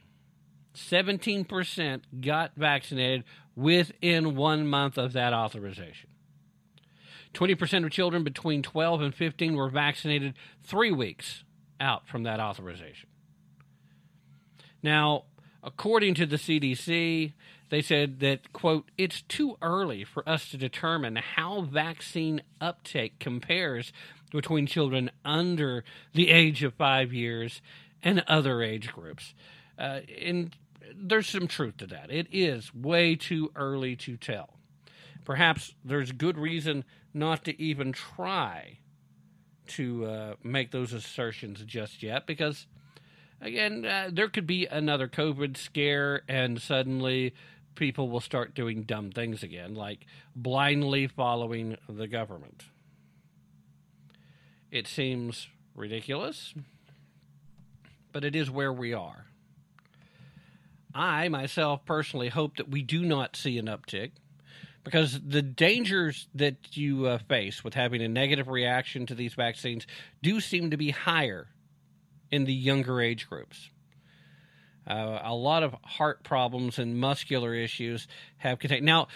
17% 0.73 2.01
got 2.21 2.55
vaccinated 2.55 3.23
within 3.55 4.35
one 4.35 4.65
month 4.65 4.97
of 4.97 5.13
that 5.13 5.31
authorization. 5.31 6.09
20% 7.35 7.85
of 7.85 7.91
children 7.91 8.23
between 8.23 8.63
12 8.63 9.01
and 9.01 9.13
15 9.13 9.55
were 9.55 9.69
vaccinated 9.69 10.33
three 10.63 10.91
weeks 10.91 11.43
out 11.79 12.07
from 12.07 12.23
that 12.23 12.39
authorization. 12.39 13.09
Now, 14.81 15.25
According 15.67 16.13
to 16.15 16.25
the 16.25 16.37
CDC, 16.37 17.33
they 17.69 17.81
said 17.81 18.21
that, 18.21 18.53
quote, 18.53 18.89
it's 18.97 19.21
too 19.23 19.57
early 19.61 20.05
for 20.05 20.27
us 20.27 20.49
to 20.51 20.57
determine 20.57 21.17
how 21.17 21.61
vaccine 21.61 22.41
uptake 22.61 23.19
compares 23.19 23.91
between 24.31 24.65
children 24.65 25.11
under 25.25 25.83
the 26.13 26.29
age 26.29 26.63
of 26.63 26.73
five 26.75 27.11
years 27.11 27.61
and 28.01 28.23
other 28.29 28.61
age 28.61 28.93
groups. 28.93 29.33
Uh, 29.77 29.99
and 30.21 30.55
there's 30.95 31.27
some 31.27 31.47
truth 31.47 31.75
to 31.77 31.87
that. 31.87 32.11
It 32.11 32.27
is 32.31 32.73
way 32.73 33.17
too 33.17 33.51
early 33.53 33.97
to 33.97 34.15
tell. 34.15 34.53
Perhaps 35.25 35.75
there's 35.83 36.13
good 36.13 36.37
reason 36.37 36.85
not 37.13 37.43
to 37.43 37.61
even 37.61 37.91
try 37.91 38.79
to 39.69 40.05
uh, 40.05 40.33
make 40.43 40.71
those 40.71 40.93
assertions 40.93 41.63
just 41.65 42.03
yet 42.03 42.25
because, 42.25 42.67
again, 43.41 43.85
uh, 43.85 44.09
there 44.11 44.29
could 44.29 44.47
be 44.47 44.65
another 44.65 45.07
COVID 45.07 45.57
scare 45.57 46.23
and 46.27 46.61
suddenly 46.61 47.33
people 47.75 48.09
will 48.09 48.19
start 48.19 48.55
doing 48.55 48.83
dumb 48.83 49.11
things 49.11 49.43
again, 49.43 49.75
like 49.75 50.05
blindly 50.35 51.07
following 51.07 51.77
the 51.87 52.07
government. 52.07 52.65
It 54.71 54.87
seems 54.87 55.47
ridiculous, 55.75 56.53
but 58.11 58.25
it 58.25 58.35
is 58.35 58.51
where 58.51 58.73
we 58.73 58.93
are. 58.93 59.27
I 60.93 61.29
myself 61.29 61.85
personally 61.85 62.29
hope 62.29 62.57
that 62.57 62.69
we 62.69 62.81
do 62.81 63.05
not 63.05 63.35
see 63.35 63.57
an 63.59 63.67
uptick 63.67 64.11
because 64.87 65.19
the 65.19 65.41
dangers 65.41 66.29
that 66.33 66.77
you 66.77 67.07
uh, 67.07 67.17
face 67.17 67.61
with 67.61 67.73
having 67.73 68.01
a 68.01 68.07
negative 68.07 68.47
reaction 68.47 69.05
to 69.05 69.15
these 69.15 69.33
vaccines 69.33 69.85
do 70.21 70.39
seem 70.39 70.71
to 70.71 70.77
be 70.77 70.91
higher 70.91 71.49
in 72.31 72.45
the 72.45 72.53
younger 72.53 73.01
age 73.01 73.27
groups. 73.27 73.69
Uh, 74.89 75.19
a 75.23 75.35
lot 75.35 75.61
of 75.63 75.75
heart 75.83 76.23
problems 76.23 76.79
and 76.79 76.97
muscular 76.97 77.53
issues 77.53 78.07
have 78.37 78.59
contained. 78.59 78.85
Now, 78.85 79.09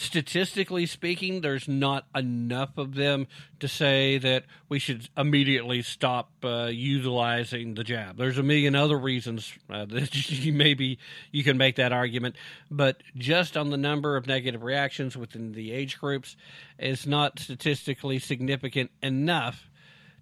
statistically 0.00 0.86
speaking, 0.86 1.42
there's 1.42 1.68
not 1.68 2.06
enough 2.16 2.78
of 2.78 2.94
them 2.94 3.26
to 3.58 3.68
say 3.68 4.16
that 4.16 4.44
we 4.68 4.78
should 4.78 5.10
immediately 5.14 5.82
stop 5.82 6.30
uh, 6.42 6.70
utilizing 6.72 7.74
the 7.74 7.84
jab. 7.84 8.16
There's 8.16 8.38
a 8.38 8.42
million 8.42 8.74
other 8.74 8.98
reasons 8.98 9.52
uh, 9.68 9.84
that 9.90 10.30
you 10.30 10.54
maybe 10.54 10.98
you 11.30 11.44
can 11.44 11.58
make 11.58 11.76
that 11.76 11.92
argument, 11.92 12.36
but 12.70 13.02
just 13.14 13.58
on 13.58 13.68
the 13.68 13.76
number 13.76 14.16
of 14.16 14.26
negative 14.26 14.62
reactions 14.62 15.18
within 15.18 15.52
the 15.52 15.70
age 15.70 15.98
groups 15.98 16.34
is 16.78 17.06
not 17.06 17.38
statistically 17.38 18.18
significant 18.18 18.90
enough 19.02 19.68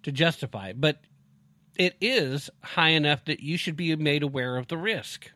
to 0.03 0.11
justify 0.11 0.69
it. 0.69 0.81
But 0.81 0.99
it 1.77 1.95
is 2.01 2.49
high 2.61 2.89
enough 2.89 3.23
that 3.25 3.39
you 3.39 3.57
should 3.57 3.77
be 3.77 3.95
made 3.95 4.23
aware 4.23 4.57
of 4.57 4.67
the 4.67 4.77
risk. 4.77 5.31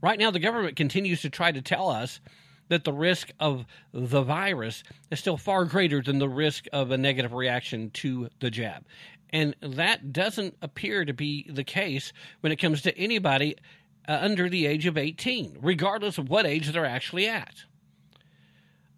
Right 0.00 0.18
now, 0.18 0.30
the 0.30 0.38
government 0.38 0.76
continues 0.76 1.20
to 1.20 1.28
try 1.28 1.52
to 1.52 1.60
tell 1.60 1.90
us 1.90 2.20
that 2.70 2.84
the 2.84 2.92
risk 2.92 3.32
of 3.38 3.66
the 3.92 4.22
virus 4.22 4.82
is 5.10 5.18
still 5.18 5.36
far 5.36 5.64
greater 5.64 6.00
than 6.00 6.18
the 6.18 6.28
risk 6.28 6.66
of 6.72 6.90
a 6.90 6.96
negative 6.96 7.32
reaction 7.32 7.90
to 7.90 8.30
the 8.38 8.50
jab. 8.50 8.86
And 9.30 9.54
that 9.60 10.12
doesn't 10.12 10.56
appear 10.62 11.04
to 11.04 11.12
be 11.12 11.48
the 11.50 11.64
case 11.64 12.12
when 12.40 12.52
it 12.52 12.56
comes 12.56 12.82
to 12.82 12.96
anybody 12.96 13.56
uh, 14.08 14.18
under 14.22 14.48
the 14.48 14.66
age 14.66 14.86
of 14.86 14.96
18, 14.96 15.58
regardless 15.60 16.16
of 16.16 16.28
what 16.28 16.46
age 16.46 16.68
they're 16.68 16.86
actually 16.86 17.28
at. 17.28 17.64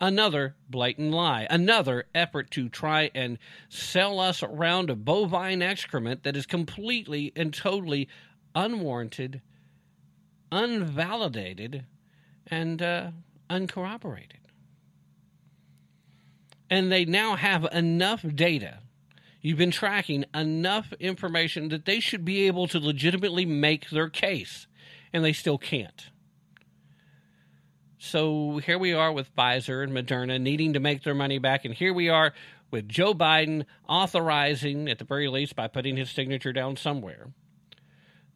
Another 0.00 0.56
blatant 0.68 1.12
lie, 1.12 1.46
another 1.48 2.04
effort 2.14 2.50
to 2.52 2.68
try 2.68 3.10
and 3.14 3.38
sell 3.68 4.20
us 4.20 4.42
around 4.42 4.90
a 4.90 4.96
bovine 4.96 5.62
excrement 5.62 6.24
that 6.24 6.36
is 6.36 6.44
completely 6.44 7.32
and 7.36 7.54
totally 7.54 8.08
unwarranted, 8.54 9.40
unvalidated, 10.50 11.84
and 12.48 12.82
uh, 12.82 13.10
uncorroborated. 13.52 14.40
And 16.70 16.90
they 16.90 17.04
now 17.04 17.36
have 17.36 17.66
enough 17.70 18.24
data. 18.34 18.78
You've 19.42 19.58
been 19.58 19.70
tracking 19.70 20.24
enough 20.34 20.92
information 20.98 21.68
that 21.68 21.84
they 21.84 22.00
should 22.00 22.24
be 22.24 22.46
able 22.46 22.66
to 22.68 22.78
legitimately 22.78 23.44
make 23.44 23.90
their 23.90 24.08
case, 24.08 24.66
and 25.12 25.22
they 25.22 25.34
still 25.34 25.58
can't. 25.58 26.06
So 27.98 28.58
here 28.64 28.78
we 28.78 28.94
are 28.94 29.12
with 29.12 29.34
Pfizer 29.36 29.84
and 29.84 29.92
Moderna 29.92 30.40
needing 30.40 30.72
to 30.72 30.80
make 30.80 31.02
their 31.02 31.14
money 31.14 31.38
back, 31.38 31.64
and 31.64 31.74
here 31.74 31.92
we 31.92 32.08
are 32.08 32.32
with 32.70 32.88
Joe 32.88 33.12
Biden 33.12 33.66
authorizing, 33.86 34.88
at 34.88 34.98
the 34.98 35.04
very 35.04 35.28
least, 35.28 35.54
by 35.54 35.68
putting 35.68 35.96
his 35.98 36.10
signature 36.10 36.54
down 36.54 36.76
somewhere, 36.76 37.32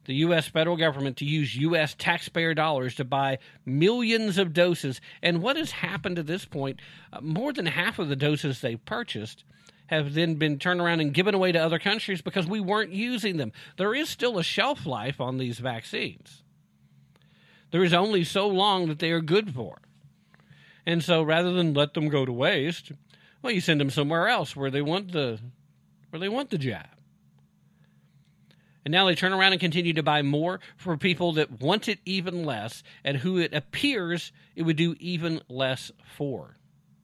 the 0.07 0.15
U.S. 0.15 0.47
federal 0.47 0.77
government 0.77 1.17
to 1.17 1.25
use 1.25 1.55
U.S. 1.57 1.93
taxpayer 1.97 2.53
dollars 2.53 2.95
to 2.95 3.03
buy 3.05 3.37
millions 3.65 4.37
of 4.37 4.53
doses. 4.53 4.99
And 5.21 5.41
what 5.41 5.57
has 5.57 5.71
happened 5.71 6.15
to 6.15 6.23
this 6.23 6.45
point? 6.45 6.79
Uh, 7.13 7.21
more 7.21 7.53
than 7.53 7.67
half 7.67 7.99
of 7.99 8.07
the 8.09 8.15
doses 8.15 8.61
they've 8.61 8.83
purchased 8.85 9.43
have 9.87 10.13
then 10.13 10.35
been 10.35 10.59
turned 10.59 10.81
around 10.81 11.01
and 11.01 11.13
given 11.13 11.35
away 11.35 11.51
to 11.51 11.59
other 11.59 11.79
countries 11.79 12.21
because 12.21 12.47
we 12.47 12.59
weren't 12.59 12.91
using 12.91 13.37
them. 13.37 13.51
There 13.77 13.93
is 13.93 14.09
still 14.09 14.39
a 14.39 14.43
shelf 14.43 14.85
life 14.85 15.21
on 15.21 15.37
these 15.37 15.59
vaccines. 15.59 16.41
There 17.71 17.83
is 17.83 17.93
only 17.93 18.23
so 18.23 18.47
long 18.47 18.87
that 18.87 18.99
they 18.99 19.11
are 19.11 19.21
good 19.21 19.53
for. 19.53 19.81
And 20.85 21.03
so 21.03 21.21
rather 21.21 21.51
than 21.51 21.73
let 21.73 21.93
them 21.93 22.07
go 22.07 22.25
to 22.25 22.31
waste, 22.31 22.93
well, 23.41 23.51
you 23.51 23.59
send 23.59 23.81
them 23.81 23.89
somewhere 23.89 24.27
else 24.29 24.55
where 24.55 24.71
they 24.71 24.81
want 24.81 25.11
the 25.11 25.39
where 26.09 26.19
they 26.19 26.29
want 26.29 26.49
the 26.49 26.57
jab. 26.57 26.96
And 28.87 28.93
now 28.93 29.05
they 29.05 29.15
turn 29.15 29.33
around 29.33 29.51
and 29.51 29.59
continue 29.59 29.91
to 29.91 30.01
buy 30.01 30.21
more 30.21 30.61
for 30.77 30.95
people 30.95 31.33
that 31.33 31.59
want 31.59 31.89
it 31.89 31.99
even 32.05 32.45
less 32.45 32.83
and 33.03 33.17
who 33.17 33.37
it 33.37 33.53
appears 33.53 34.31
it 34.55 34.61
would 34.61 34.77
do 34.77 34.95
even 35.01 35.41
less 35.49 35.91
for, 36.15 36.55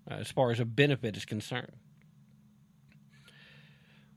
uh, 0.09 0.13
as 0.13 0.31
far 0.31 0.51
as 0.51 0.61
a 0.61 0.65
benefit 0.65 1.17
is 1.17 1.25
concerned. 1.25 1.73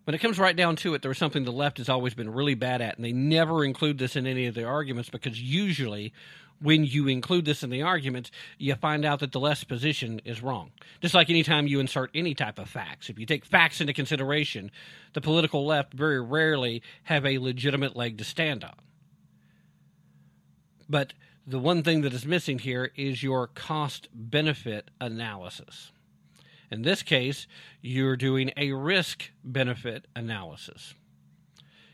When 0.05 0.15
it 0.15 0.19
comes 0.19 0.39
right 0.39 0.55
down 0.55 0.77
to 0.77 0.95
it, 0.95 1.03
there 1.03 1.09
was 1.09 1.19
something 1.19 1.43
the 1.43 1.51
left 1.51 1.79
has 1.79 1.89
always 1.89 2.15
been 2.15 2.31
really 2.31 2.55
bad 2.55 2.81
at, 2.81 2.95
and 2.95 3.05
they 3.05 3.11
never 3.11 3.65
include 3.65 3.99
this 3.99 4.15
in 4.15 4.29
any 4.29 4.47
of 4.47 4.55
their 4.55 4.69
arguments 4.69 5.11
because 5.11 5.43
usually 5.43 6.13
when 6.61 6.85
you 6.85 7.09
include 7.09 7.45
this 7.45 7.63
in 7.63 7.71
the 7.71 7.83
arguments, 7.83 8.31
you 8.59 8.75
find 8.75 9.05
out 9.05 9.21
that 9.21 9.33
the 9.33 9.41
left's 9.41 9.65
position 9.65 10.21
is 10.25 10.43
wrong. 10.43 10.71
Just 11.01 11.15
like 11.15 11.29
anytime 11.29 11.67
you 11.67 11.81
insert 11.81 12.11
any 12.15 12.35
type 12.35 12.59
of 12.59 12.69
facts, 12.69 13.11
if 13.11 13.19
you 13.19 13.27
take 13.27 13.45
facts 13.45 13.81
into 13.81 13.93
consideration, 13.93 14.71
the 15.13 15.21
political 15.21 15.67
left 15.67 15.93
very 15.93 16.21
rarely 16.21 16.83
have 17.05 17.27
a 17.27 17.39
legitimate 17.39 17.97
leg 17.97 18.19
to 18.19 18.25
stand 18.25 18.65
on. 18.65 18.75
But 20.89 21.13
the 21.47 21.59
one 21.59 21.83
thing 21.83 22.01
that 22.03 22.13
is 22.13 22.27
missing 22.27 22.59
here 22.59 22.91
is 22.97 23.23
your 23.23 23.47
cost 23.49 24.09
benefit 24.13 24.91
analysis. 25.01 25.93
In 26.71 26.83
this 26.83 27.03
case, 27.03 27.47
you're 27.81 28.17
doing 28.17 28.51
a 28.57 28.73
risk 28.73 29.31
benefit 29.45 30.07
analysis. 30.17 30.95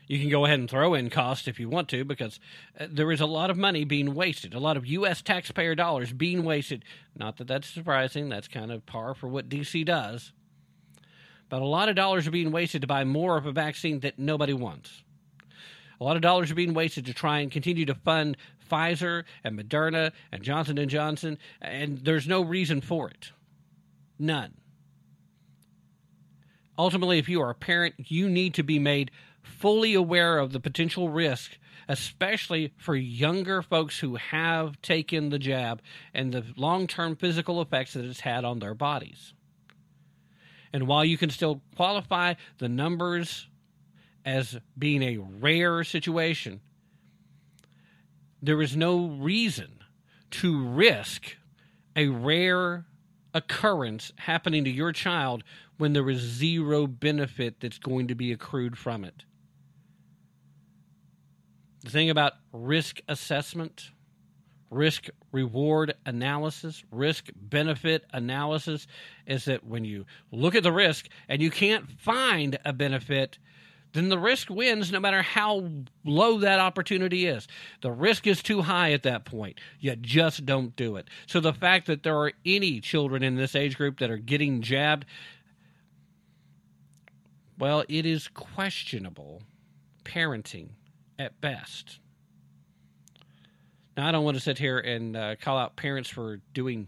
You 0.07 0.19
can 0.19 0.29
go 0.29 0.45
ahead 0.45 0.59
and 0.59 0.69
throw 0.69 0.93
in 0.93 1.09
cost 1.09 1.47
if 1.47 1.59
you 1.59 1.69
want 1.69 1.87
to, 1.89 2.03
because 2.03 2.39
uh, 2.79 2.87
there 2.89 3.11
is 3.11 3.21
a 3.21 3.25
lot 3.25 3.49
of 3.49 3.57
money 3.57 3.85
being 3.85 4.13
wasted, 4.13 4.53
a 4.53 4.59
lot 4.59 4.77
of 4.77 4.85
U.S. 4.85 5.21
taxpayer 5.21 5.75
dollars 5.75 6.11
being 6.11 6.43
wasted. 6.43 6.83
Not 7.15 7.37
that 7.37 7.47
that's 7.47 7.67
surprising, 7.67 8.29
that's 8.29 8.47
kind 8.47 8.71
of 8.71 8.85
par 8.85 9.13
for 9.13 9.27
what 9.27 9.49
D.C. 9.49 9.83
does. 9.83 10.33
But 11.49 11.61
a 11.61 11.65
lot 11.65 11.89
of 11.89 11.95
dollars 11.95 12.27
are 12.27 12.31
being 12.31 12.51
wasted 12.51 12.81
to 12.81 12.87
buy 12.87 13.03
more 13.03 13.37
of 13.37 13.45
a 13.45 13.51
vaccine 13.51 13.99
that 14.01 14.19
nobody 14.19 14.53
wants. 14.53 15.03
A 16.01 16.03
lot 16.03 16.15
of 16.15 16.21
dollars 16.21 16.51
are 16.51 16.55
being 16.55 16.73
wasted 16.73 17.05
to 17.05 17.13
try 17.13 17.39
and 17.39 17.51
continue 17.51 17.85
to 17.85 17.95
fund 17.95 18.35
Pfizer 18.69 19.23
and 19.43 19.57
Moderna 19.57 20.11
and 20.31 20.41
Johnson 20.43 20.77
and 20.77 20.89
Johnson, 20.89 21.37
and 21.61 21.99
there's 21.99 22.27
no 22.27 22.41
reason 22.41 22.81
for 22.81 23.09
it. 23.09 23.31
None. 24.19 24.55
Ultimately, 26.77 27.19
if 27.19 27.29
you 27.29 27.41
are 27.41 27.51
a 27.51 27.55
parent, 27.55 27.95
you 27.97 28.27
need 28.27 28.55
to 28.55 28.63
be 28.63 28.79
made 28.79 29.11
fully 29.43 29.93
aware 29.93 30.39
of 30.39 30.51
the 30.51 30.59
potential 30.59 31.09
risk, 31.09 31.57
especially 31.87 32.73
for 32.77 32.95
younger 32.95 33.61
folks 33.61 33.99
who 33.99 34.15
have 34.15 34.81
taken 34.81 35.29
the 35.29 35.39
jab 35.39 35.81
and 36.13 36.33
the 36.33 36.45
long 36.55 36.87
term 36.87 37.15
physical 37.15 37.61
effects 37.61 37.93
that 37.93 38.05
it's 38.05 38.21
had 38.21 38.45
on 38.45 38.59
their 38.59 38.73
bodies. 38.73 39.33
And 40.71 40.87
while 40.87 41.05
you 41.05 41.17
can 41.17 41.29
still 41.29 41.61
qualify 41.75 42.33
the 42.57 42.69
numbers 42.69 43.47
as 44.25 44.57
being 44.77 45.03
a 45.03 45.17
rare 45.17 45.83
situation, 45.83 46.61
there 48.41 48.61
is 48.61 48.75
no 48.75 49.07
reason 49.07 49.79
to 50.31 50.65
risk 50.67 51.37
a 51.95 52.07
rare 52.07 52.85
occurrence 53.33 54.11
happening 54.17 54.63
to 54.63 54.69
your 54.69 54.91
child 54.91 55.43
when 55.77 55.93
there 55.93 56.09
is 56.09 56.19
zero 56.19 56.87
benefit 56.87 57.59
that's 57.59 57.77
going 57.77 58.07
to 58.07 58.15
be 58.15 58.31
accrued 58.31 58.77
from 58.77 59.03
it. 59.03 59.25
The 61.83 61.89
thing 61.89 62.09
about 62.09 62.33
risk 62.53 63.01
assessment, 63.09 63.91
risk 64.69 65.09
reward 65.33 65.95
analysis, 66.05 66.83
risk 66.91 67.29
benefit 67.35 68.05
analysis 68.13 68.87
is 69.27 69.45
that 69.45 69.65
when 69.65 69.83
you 69.83 70.05
look 70.31 70.55
at 70.55 70.63
the 70.63 70.71
risk 70.71 71.07
and 71.27 71.41
you 71.41 71.51
can't 71.51 71.91
find 71.99 72.57
a 72.63 72.71
benefit, 72.71 73.37
then 73.91 74.07
the 74.07 74.17
risk 74.17 74.49
wins 74.49 74.93
no 74.93 74.99
matter 75.01 75.21
how 75.21 75.69
low 76.05 76.39
that 76.39 76.59
opportunity 76.59 77.27
is. 77.27 77.49
The 77.81 77.91
risk 77.91 78.27
is 78.27 78.41
too 78.41 78.61
high 78.61 78.93
at 78.93 79.03
that 79.03 79.25
point. 79.25 79.59
You 79.81 79.97
just 79.97 80.45
don't 80.45 80.73
do 80.77 80.95
it. 80.95 81.09
So 81.27 81.41
the 81.41 81.53
fact 81.53 81.87
that 81.87 82.03
there 82.03 82.17
are 82.17 82.31
any 82.45 82.79
children 82.79 83.23
in 83.23 83.35
this 83.35 83.55
age 83.55 83.75
group 83.75 83.99
that 83.99 84.09
are 84.09 84.17
getting 84.17 84.61
jabbed, 84.61 85.05
well, 87.59 87.83
it 87.89 88.05
is 88.05 88.29
questionable 88.29 89.43
parenting 90.05 90.69
at 91.19 91.39
best. 91.39 91.99
Now, 93.95 94.07
I 94.07 94.11
don't 94.11 94.23
want 94.23 94.37
to 94.37 94.41
sit 94.41 94.57
here 94.57 94.79
and 94.79 95.15
uh, 95.15 95.35
call 95.35 95.57
out 95.57 95.75
parents 95.75 96.09
for 96.09 96.39
doing 96.53 96.87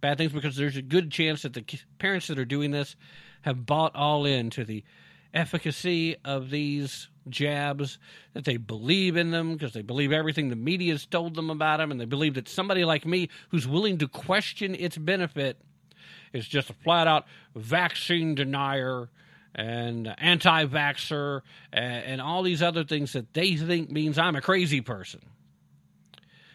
bad 0.00 0.18
things 0.18 0.32
because 0.32 0.56
there's 0.56 0.76
a 0.76 0.82
good 0.82 1.10
chance 1.10 1.42
that 1.42 1.54
the 1.54 1.64
parents 1.98 2.28
that 2.28 2.38
are 2.38 2.44
doing 2.44 2.70
this 2.70 2.94
have 3.42 3.66
bought 3.66 3.96
all 3.96 4.24
into 4.24 4.64
the 4.64 4.84
efficacy 5.32 6.16
of 6.24 6.50
these 6.50 7.08
jabs, 7.28 7.98
that 8.34 8.44
they 8.44 8.56
believe 8.56 9.16
in 9.16 9.30
them 9.30 9.54
because 9.54 9.72
they 9.72 9.82
believe 9.82 10.12
everything 10.12 10.48
the 10.48 10.56
media 10.56 10.92
has 10.92 11.06
told 11.06 11.34
them 11.34 11.50
about 11.50 11.78
them, 11.78 11.90
and 11.90 12.00
they 12.00 12.04
believe 12.04 12.34
that 12.34 12.48
somebody 12.48 12.84
like 12.84 13.04
me 13.04 13.28
who's 13.48 13.66
willing 13.66 13.98
to 13.98 14.06
question 14.06 14.74
its 14.74 14.96
benefit 14.96 15.58
is 16.32 16.46
just 16.46 16.70
a 16.70 16.74
flat 16.74 17.06
out 17.06 17.26
vaccine 17.56 18.34
denier 18.34 19.08
and 19.54 20.12
anti 20.18 20.66
vaxxer 20.66 21.42
and, 21.72 22.04
and 22.04 22.20
all 22.20 22.42
these 22.42 22.62
other 22.62 22.84
things 22.84 23.12
that 23.12 23.32
they 23.34 23.56
think 23.56 23.90
means 23.90 24.18
I'm 24.18 24.36
a 24.36 24.40
crazy 24.40 24.80
person. 24.80 25.20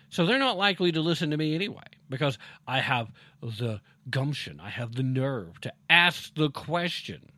So 0.10 0.26
they're 0.26 0.40
not 0.40 0.58
likely 0.58 0.92
to 0.92 1.02
listen 1.02 1.32
to 1.32 1.38
me 1.38 1.56
anyway 1.56 1.84
because 2.10 2.38
I 2.68 2.80
have 2.80 3.12
the 3.42 3.80
gumption, 4.10 4.60
I 4.60 4.70
have 4.70 4.96
the 4.96 5.04
nerve 5.04 5.62
to 5.62 5.74
ask 5.90 6.34
the 6.36 6.50
question 6.50 7.30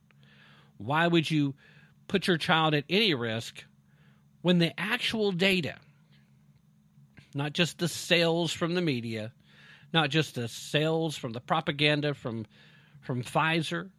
why 0.77 1.05
would 1.05 1.29
you 1.29 1.53
put 2.07 2.27
your 2.27 2.37
child 2.37 2.73
at 2.73 2.85
any 2.89 3.13
risk 3.13 3.63
when 4.41 4.57
the 4.57 4.73
actual 4.79 5.31
data, 5.31 5.75
not 7.35 7.53
just 7.53 7.77
the 7.77 7.87
sales 7.87 8.51
from 8.51 8.73
the 8.73 8.81
media, 8.81 9.31
not 9.93 10.09
just 10.09 10.35
the 10.35 10.47
sales 10.47 11.15
from 11.15 11.33
the 11.33 11.39
propaganda 11.39 12.13
from 12.13 12.45
from 13.01 13.23
Pfizer, 13.23 13.89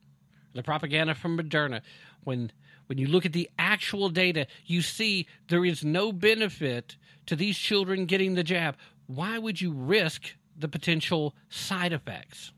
the 0.55 0.63
propaganda 0.63 1.15
from 1.15 1.39
Moderna, 1.39 1.81
when 2.25 2.53
when 2.87 2.99
you 2.99 3.07
look 3.07 3.25
at 3.25 3.33
the 3.33 3.49
actual 3.59 4.09
data, 4.11 4.47
you 4.67 4.83
see 4.83 5.27
there 5.49 5.65
is 5.65 5.85
no 5.85 6.13
benefit 6.13 6.97
to 7.27 7.37
these 7.37 7.57
children 7.57 8.07
getting 8.07 8.35
the 8.35 8.43
jab. 8.43 8.77
Why 9.07 9.39
would 9.39 9.61
you 9.61 9.73
risk 9.73 10.35
the 10.59 10.69
potential 10.69 11.35
side 11.49 11.93
effects? 11.93 12.53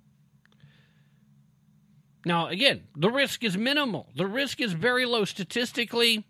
Now, 2.24 2.48
again, 2.48 2.84
the 2.96 3.10
risk 3.10 3.44
is 3.44 3.56
minimal. 3.56 4.08
The 4.16 4.26
risk 4.26 4.60
is 4.60 4.72
very 4.72 5.04
low. 5.04 5.24
Statistically, 5.24 6.24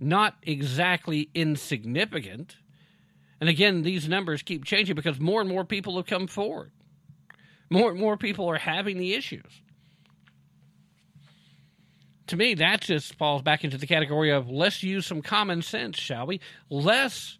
not 0.00 0.36
exactly 0.42 1.28
insignificant. 1.34 2.56
And 3.40 3.48
again, 3.48 3.82
these 3.82 4.08
numbers 4.08 4.42
keep 4.42 4.64
changing 4.64 4.96
because 4.96 5.20
more 5.20 5.40
and 5.40 5.48
more 5.48 5.64
people 5.64 5.96
have 5.96 6.06
come 6.06 6.26
forward. 6.26 6.72
More 7.70 7.90
and 7.90 8.00
more 8.00 8.16
people 8.16 8.48
are 8.48 8.58
having 8.58 8.98
the 8.98 9.14
issues. 9.14 9.62
To 12.28 12.36
me, 12.36 12.54
that 12.54 12.82
just 12.82 13.14
falls 13.14 13.42
back 13.42 13.64
into 13.64 13.78
the 13.78 13.86
category 13.86 14.30
of 14.30 14.50
let's 14.50 14.82
use 14.82 15.06
some 15.06 15.22
common 15.22 15.62
sense, 15.62 15.98
shall 15.98 16.26
we? 16.26 16.40
Let's 16.68 17.38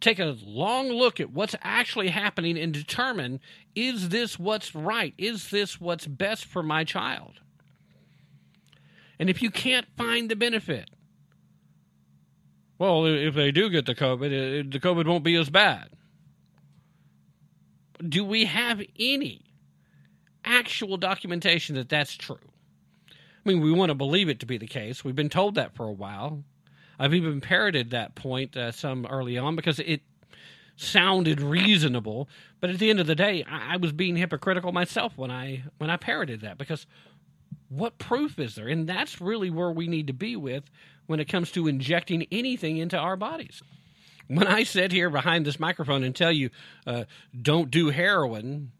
take 0.00 0.18
a 0.18 0.36
long 0.44 0.88
look 0.88 1.20
at 1.20 1.30
what's 1.30 1.54
actually 1.62 2.08
happening 2.08 2.58
and 2.58 2.72
determine 2.72 3.40
is 3.76 4.08
this 4.08 4.38
what's 4.38 4.74
right? 4.74 5.14
Is 5.18 5.50
this 5.50 5.80
what's 5.80 6.06
best 6.06 6.44
for 6.44 6.62
my 6.64 6.82
child? 6.82 7.40
And 9.20 9.30
if 9.30 9.40
you 9.40 9.50
can't 9.52 9.86
find 9.96 10.28
the 10.28 10.36
benefit, 10.36 10.90
well, 12.76 13.06
if 13.06 13.34
they 13.34 13.52
do 13.52 13.70
get 13.70 13.86
the 13.86 13.94
COVID, 13.94 14.72
the 14.72 14.80
COVID 14.80 15.06
won't 15.06 15.22
be 15.22 15.36
as 15.36 15.48
bad. 15.48 15.90
Do 18.06 18.24
we 18.24 18.46
have 18.46 18.82
any 18.98 19.42
actual 20.44 20.96
documentation 20.96 21.76
that 21.76 21.88
that's 21.88 22.16
true? 22.16 22.38
I 23.44 23.48
mean, 23.48 23.60
we 23.60 23.72
want 23.72 23.90
to 23.90 23.94
believe 23.94 24.28
it 24.28 24.40
to 24.40 24.46
be 24.46 24.58
the 24.58 24.66
case. 24.66 25.04
We've 25.04 25.14
been 25.14 25.28
told 25.28 25.56
that 25.56 25.74
for 25.74 25.86
a 25.86 25.92
while. 25.92 26.42
I've 26.98 27.14
even 27.14 27.40
parroted 27.40 27.90
that 27.90 28.14
point 28.14 28.56
uh, 28.56 28.72
some 28.72 29.06
early 29.06 29.36
on 29.36 29.56
because 29.56 29.80
it 29.80 30.00
sounded 30.76 31.40
reasonable. 31.40 32.28
But 32.60 32.70
at 32.70 32.78
the 32.78 32.90
end 32.90 33.00
of 33.00 33.06
the 33.06 33.14
day, 33.14 33.44
I, 33.48 33.74
I 33.74 33.76
was 33.76 33.92
being 33.92 34.16
hypocritical 34.16 34.72
myself 34.72 35.16
when 35.16 35.30
I 35.30 35.64
when 35.78 35.90
I 35.90 35.96
parroted 35.96 36.40
that 36.40 36.58
because 36.58 36.86
what 37.68 37.98
proof 37.98 38.38
is 38.38 38.54
there? 38.54 38.68
And 38.68 38.88
that's 38.88 39.20
really 39.20 39.50
where 39.50 39.70
we 39.70 39.88
need 39.88 40.06
to 40.06 40.12
be 40.12 40.36
with 40.36 40.64
when 41.06 41.20
it 41.20 41.26
comes 41.26 41.50
to 41.52 41.66
injecting 41.66 42.26
anything 42.32 42.78
into 42.78 42.96
our 42.96 43.16
bodies. 43.16 43.62
When 44.26 44.46
I 44.46 44.62
sit 44.62 44.90
here 44.90 45.10
behind 45.10 45.44
this 45.44 45.60
microphone 45.60 46.02
and 46.02 46.16
tell 46.16 46.32
you, 46.32 46.48
uh, 46.86 47.04
don't 47.40 47.70
do 47.70 47.90
heroin, 47.90 48.72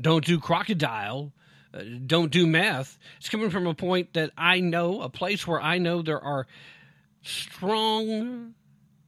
don't 0.00 0.24
do 0.24 0.40
crocodile, 0.40 1.32
Uh, 1.72 1.82
don't 2.06 2.30
do 2.30 2.46
meth, 2.46 2.98
it's 3.18 3.28
coming 3.28 3.50
from 3.50 3.66
a 3.66 3.74
point 3.74 4.14
that 4.14 4.30
I 4.38 4.60
know, 4.60 5.02
a 5.02 5.10
place 5.10 5.46
where 5.46 5.60
I 5.60 5.78
know 5.78 6.00
there 6.00 6.22
are 6.22 6.46
strong 7.22 8.54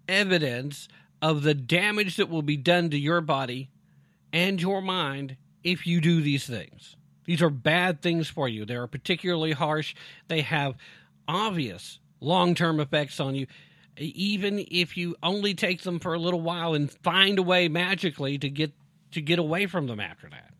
evidence 0.09 0.89
of 1.23 1.43
the 1.43 1.55
damage 1.55 2.17
that 2.17 2.29
will 2.29 2.43
be 2.43 2.57
done 2.57 2.91
to 2.91 2.99
your 2.99 3.21
body 3.21 3.71
and 4.33 4.61
your 4.61 4.83
mind 4.83 5.37
if 5.65 5.87
you 5.87 6.01
do 6.01 6.21
these 6.21 6.47
things. 6.47 6.97
These 7.25 7.43
are 7.43 7.51
bad 7.51 8.03
things 8.03 8.29
for 8.29 8.49
you. 8.49 8.65
They 8.65 8.75
are 8.75 8.87
particularly 8.87 9.53
harsh. 9.53 9.95
They 10.29 10.41
have 10.43 10.75
obvious 11.29 11.99
long 12.21 12.55
term 12.55 12.81
effects 12.81 13.21
on 13.21 13.35
you, 13.35 13.47
even 13.97 14.65
if 14.71 14.97
you 14.97 15.17
only 15.23 15.55
take 15.55 15.83
them 15.83 15.99
for 15.99 16.15
a 16.15 16.19
little 16.19 16.41
while 16.41 16.75
and 16.75 16.91
find 16.91 17.39
a 17.39 17.43
way 17.43 17.69
magically 17.69 18.39
to 18.39 18.49
get 18.49 18.73
to 19.13 19.21
get 19.21 19.39
away 19.39 19.67
from 19.67 19.87
them 19.87 20.01
after 20.01 20.29
that. 20.31 20.53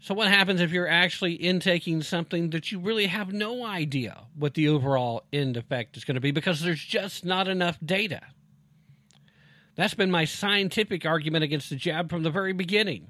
So, 0.00 0.14
what 0.14 0.28
happens 0.28 0.60
if 0.60 0.70
you're 0.70 0.88
actually 0.88 1.34
intaking 1.34 2.02
something 2.02 2.50
that 2.50 2.70
you 2.70 2.78
really 2.78 3.06
have 3.06 3.32
no 3.32 3.64
idea 3.64 4.26
what 4.36 4.54
the 4.54 4.68
overall 4.68 5.24
end 5.32 5.56
effect 5.56 5.96
is 5.96 6.04
going 6.04 6.14
to 6.14 6.20
be 6.20 6.30
because 6.30 6.60
there's 6.60 6.84
just 6.84 7.24
not 7.24 7.48
enough 7.48 7.78
data? 7.84 8.20
That's 9.74 9.94
been 9.94 10.10
my 10.10 10.24
scientific 10.24 11.04
argument 11.04 11.44
against 11.44 11.70
the 11.70 11.76
jab 11.76 12.10
from 12.10 12.22
the 12.22 12.30
very 12.30 12.52
beginning. 12.52 13.08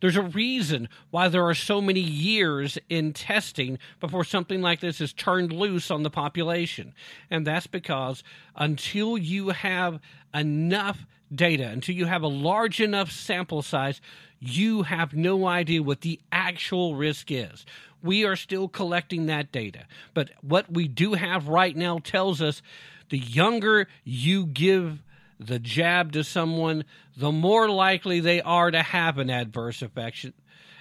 There's 0.00 0.16
a 0.16 0.22
reason 0.22 0.88
why 1.10 1.28
there 1.28 1.44
are 1.44 1.54
so 1.54 1.80
many 1.80 2.00
years 2.00 2.78
in 2.88 3.12
testing 3.12 3.78
before 4.00 4.24
something 4.24 4.62
like 4.62 4.80
this 4.80 5.00
is 5.00 5.12
turned 5.12 5.52
loose 5.52 5.90
on 5.90 6.02
the 6.02 6.10
population. 6.10 6.94
And 7.30 7.46
that's 7.46 7.66
because 7.66 8.22
until 8.54 9.18
you 9.18 9.50
have 9.50 10.00
enough 10.34 11.06
data, 11.34 11.68
until 11.68 11.94
you 11.94 12.06
have 12.06 12.22
a 12.22 12.28
large 12.28 12.80
enough 12.80 13.10
sample 13.10 13.62
size, 13.62 14.00
you 14.38 14.82
have 14.82 15.14
no 15.14 15.46
idea 15.46 15.82
what 15.82 16.02
the 16.02 16.20
actual 16.30 16.94
risk 16.94 17.30
is. 17.30 17.64
We 18.02 18.24
are 18.24 18.36
still 18.36 18.68
collecting 18.68 19.26
that 19.26 19.50
data. 19.50 19.86
But 20.14 20.30
what 20.40 20.70
we 20.70 20.88
do 20.88 21.14
have 21.14 21.48
right 21.48 21.76
now 21.76 21.98
tells 21.98 22.40
us 22.40 22.62
the 23.08 23.18
younger 23.18 23.88
you 24.04 24.46
give 24.46 25.02
the 25.38 25.58
jab 25.58 26.12
to 26.12 26.24
someone, 26.24 26.84
the 27.16 27.32
more 27.32 27.68
likely 27.68 28.20
they 28.20 28.40
are 28.40 28.70
to 28.70 28.82
have 28.82 29.18
an 29.18 29.30
adverse 29.30 29.82
effect. 29.82 30.26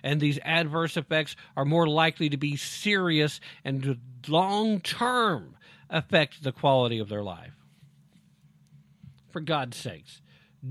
And 0.04 0.22
these 0.22 0.40
adverse 0.44 0.98
effects 0.98 1.36
are 1.58 1.66
more 1.66 1.88
likely 1.88 2.30
to 2.30 2.38
be 2.38 2.56
serious 2.56 3.40
and 3.64 3.98
long 4.28 4.80
term 4.80 5.56
affect 5.90 6.44
the 6.44 6.52
quality 6.52 7.00
of 7.00 7.10
their 7.10 7.24
life. 7.24 7.54
For 9.32 9.42
God's 9.42 9.78
sakes, 9.78 10.22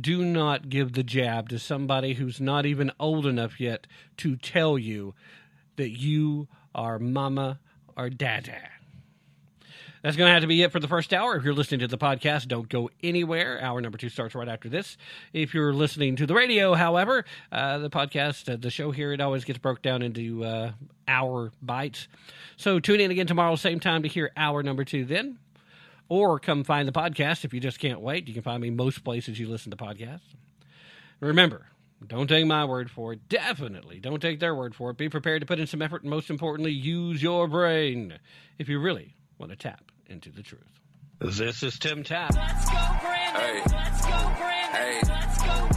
do 0.01 0.25
not 0.25 0.69
give 0.69 0.93
the 0.93 1.03
jab 1.03 1.49
to 1.51 1.59
somebody 1.59 2.15
who's 2.15 2.41
not 2.41 2.67
even 2.67 2.91
old 2.99 3.27
enough 3.27 3.61
yet 3.61 3.87
to 4.19 4.37
tell 4.37 4.79
you 4.79 5.15
that 5.77 5.91
you 5.91 6.49
are 6.75 6.99
mama 6.99 7.61
or 7.97 8.11
dada. 8.11 8.59
That's 10.03 10.19
going 10.19 10.29
to 10.29 10.35
have 10.35 10.43
to 10.43 10.47
be 10.47 10.63
it 10.63 10.71
for 10.71 10.81
the 10.81 10.89
first 10.89 11.15
hour. 11.15 11.35
If 11.35 11.45
you're 11.45 11.55
listening 11.55 11.81
to 11.81 11.89
the 11.89 11.97
podcast, 11.97 12.47
don't 12.47 12.69
go 12.69 12.91
anywhere. 13.03 13.59
Hour 13.63 13.81
number 13.81 13.97
two 13.97 14.11
starts 14.11 14.35
right 14.35 14.49
after 14.49 14.69
this. 14.69 14.99
If 15.33 15.55
you're 15.55 15.73
listening 15.73 16.17
to 16.17 16.27
the 16.27 16.35
radio, 16.35 16.75
however, 16.75 17.25
uh, 17.51 17.79
the 17.79 17.89
podcast, 17.89 18.53
uh, 18.53 18.57
the 18.61 18.69
show 18.69 18.91
here, 18.91 19.15
it 19.15 19.23
always 19.23 19.45
gets 19.45 19.59
broke 19.59 19.81
down 19.81 20.03
into 20.03 20.45
uh, 20.45 20.73
hour 21.09 21.53
bites. 21.63 22.07
So 22.59 22.81
tune 22.81 23.01
in 23.01 23.11
again 23.13 23.27
tomorrow, 23.27 23.57
same 23.57 23.81
time, 23.81 24.03
to 24.03 24.09
hear 24.09 24.31
hour 24.37 24.63
number 24.63 24.85
two 24.85 25.07
then. 25.07 25.39
Or 26.09 26.39
come 26.39 26.65
find 26.65 26.87
the 26.87 26.93
podcast 26.93 27.45
if 27.45 27.55
you 27.55 27.61
just 27.61 27.79
can't 27.79 28.01
wait. 28.01 28.29
You 28.29 28.35
can 28.35 28.43
find 28.43 28.63
me 28.63 28.71
most 28.71 29.05
places 29.05 29.39
you 29.39 29.49
listen 29.49 29.71
to 29.71 29.77
podcasts. 29.77 30.21
Remember, 31.21 31.67
don't 32.07 32.27
take 32.27 32.47
my 32.47 32.65
word 32.65 32.91
for 32.91 33.15
it. 33.15 33.29
Definitely 33.29 34.01
don't 34.01 34.21
take 34.21 34.41
their 34.41 34.55
word 34.55 34.75
for 34.75 34.91
it. 34.91 34.99
Be 34.99 35.09
prepared 35.09 35.41
to 35.41 35.47
put 35.47 35.59
in 35.59 35.67
some 35.67 35.81
effort 35.81 36.03
and 36.03 36.11
most 36.11 36.29
importantly, 36.31 36.73
use 36.73 37.23
your 37.23 37.49
brain 37.49 38.19
if 38.59 38.69
you 38.69 38.79
really 38.79 39.15
want 39.39 39.51
to 39.53 39.57
tap 39.57 39.91
into 40.07 40.31
the 40.31 40.43
truth. 40.43 40.81
This 41.21 41.63
is 41.63 41.79
Tim 41.79 42.03
Tapp. 42.03 42.35
Let's 42.35 42.69
go, 42.69 42.75
Brandon. 43.01 43.41
Hey. 43.41 43.63
Let's 43.71 44.03
go, 44.03 44.33
Brandon. 44.37 44.81
Hey. 44.81 45.01
Let's 45.09 45.43
go. 45.43 45.47
Let's 45.47 45.69
go. 45.69 45.74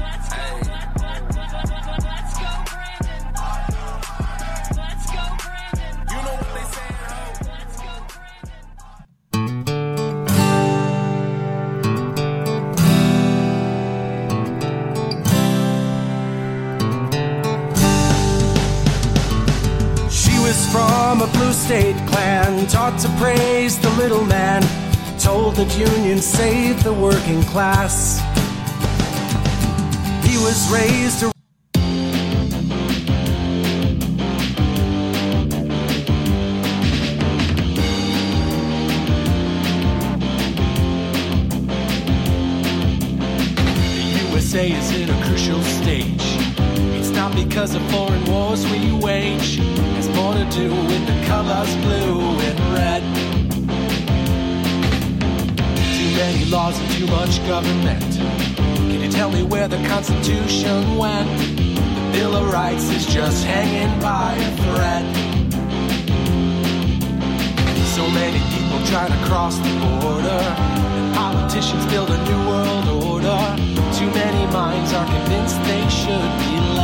State 21.68 21.98
clan, 22.08 22.66
taught 22.68 22.98
to 22.98 23.10
praise 23.18 23.78
the 23.80 23.90
little 23.98 24.24
man, 24.26 24.62
told 25.20 25.56
that 25.56 25.78
unions 25.78 26.26
saved 26.26 26.84
the 26.84 26.94
working 26.94 27.44
class. 27.44 28.20
He 30.26 30.38
was 30.38 30.72
raised 30.72 31.20
to 31.20 31.32
USA 44.32 44.72
is 44.72 44.92
in 45.02 45.10
a 45.10 45.24
crucial 45.26 45.62
stage. 45.62 46.26
It's 46.98 47.10
not 47.10 47.36
because 47.36 47.76
of 47.76 47.82
foreign 47.92 48.07
too 56.98 57.06
much 57.08 57.38
government. 57.46 58.02
Can 58.90 59.02
you 59.02 59.12
tell 59.12 59.30
me 59.30 59.44
where 59.44 59.68
the 59.68 59.78
Constitution 59.88 60.98
went? 60.98 61.30
The 61.38 62.12
Bill 62.12 62.36
of 62.36 62.52
Rights 62.52 62.90
is 62.90 63.06
just 63.06 63.46
hanging 63.46 64.00
by 64.02 64.34
a 64.34 64.52
thread. 64.64 65.06
So 67.94 68.04
many 68.10 68.40
people 68.54 68.80
trying 68.88 69.12
to 69.12 69.26
cross 69.30 69.58
the 69.58 69.74
border. 70.02 70.42
And 70.98 71.14
politicians 71.14 71.86
build 71.86 72.10
a 72.10 72.18
new 72.30 72.42
world 72.50 72.88
order. 73.06 73.42
Too 73.94 74.10
many 74.10 74.52
minds 74.52 74.92
are 74.94 75.06
convinced 75.06 75.62
they 75.66 75.88
should 75.90 76.32
be 76.42 76.77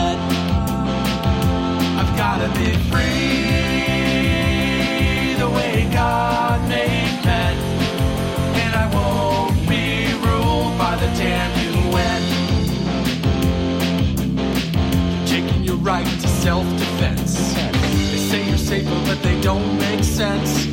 don't 19.44 19.78
make 19.78 20.02
sense. 20.06 20.68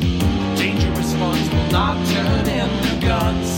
Dangerous 0.57 1.13
ones 1.15 1.49
will 1.49 1.71
not 1.71 1.97
turn 2.07 2.39
into 2.47 3.05
guns. 3.05 3.49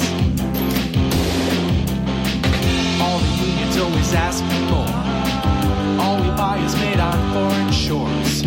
All 2.99 3.19
the 3.19 3.45
unions 3.45 3.77
always 3.77 4.11
ask 4.15 4.43
for 4.43 4.61
more. 4.73 6.03
All 6.03 6.17
we 6.19 6.29
buy 6.35 6.57
is 6.65 6.75
made 6.77 6.99
on 6.99 7.17
foreign 7.31 7.71
shores. 7.71 8.41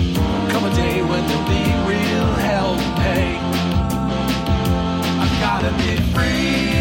Come 0.51 0.65
a 0.65 0.75
day 0.75 1.03
when 1.03 1.25
there'll 1.29 1.49
be 1.49 1.65
real 1.87 2.33
hell 2.47 2.75
to 2.75 2.91
pay. 3.01 3.39
I've 5.23 5.41
gotta 5.41 5.71
be 5.79 6.03
free 6.13 6.76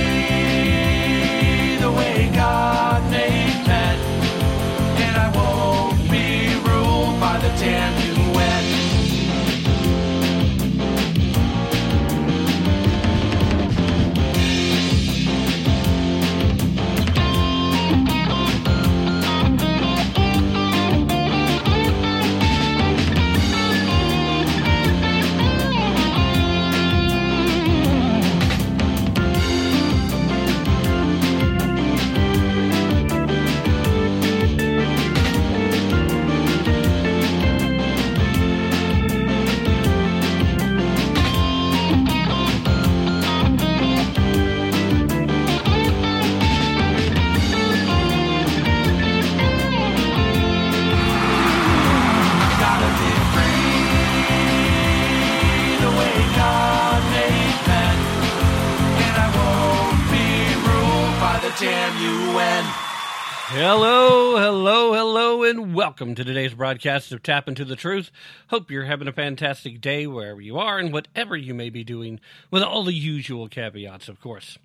Hello, 63.58 64.36
hello, 64.36 64.94
hello, 64.94 65.44
and 65.44 65.74
welcome 65.74 66.14
to 66.14 66.26
today's 66.26 66.54
broadcast 66.54 67.14
of 67.14 67.24
Tap 67.24 67.48
into 67.48 67.64
the 67.64 67.78
Truth. 67.78 68.12
Hope 68.50 68.70
you're 68.70 68.84
having 68.84 69.08
a 69.08 69.14
fantastic 69.14 69.80
day 69.80 70.06
wherever 70.08 70.42
you 70.42 70.58
are 70.58 70.78
and 70.78 70.92
whatever 70.92 71.38
you 71.38 71.54
may 71.54 71.70
be 71.70 71.82
doing, 71.82 72.20
with 72.52 72.62
all 72.62 72.84
the 72.84 72.94
usual 72.94 73.48
caveats, 73.48 74.10
of 74.10 74.20
course. 74.20 74.58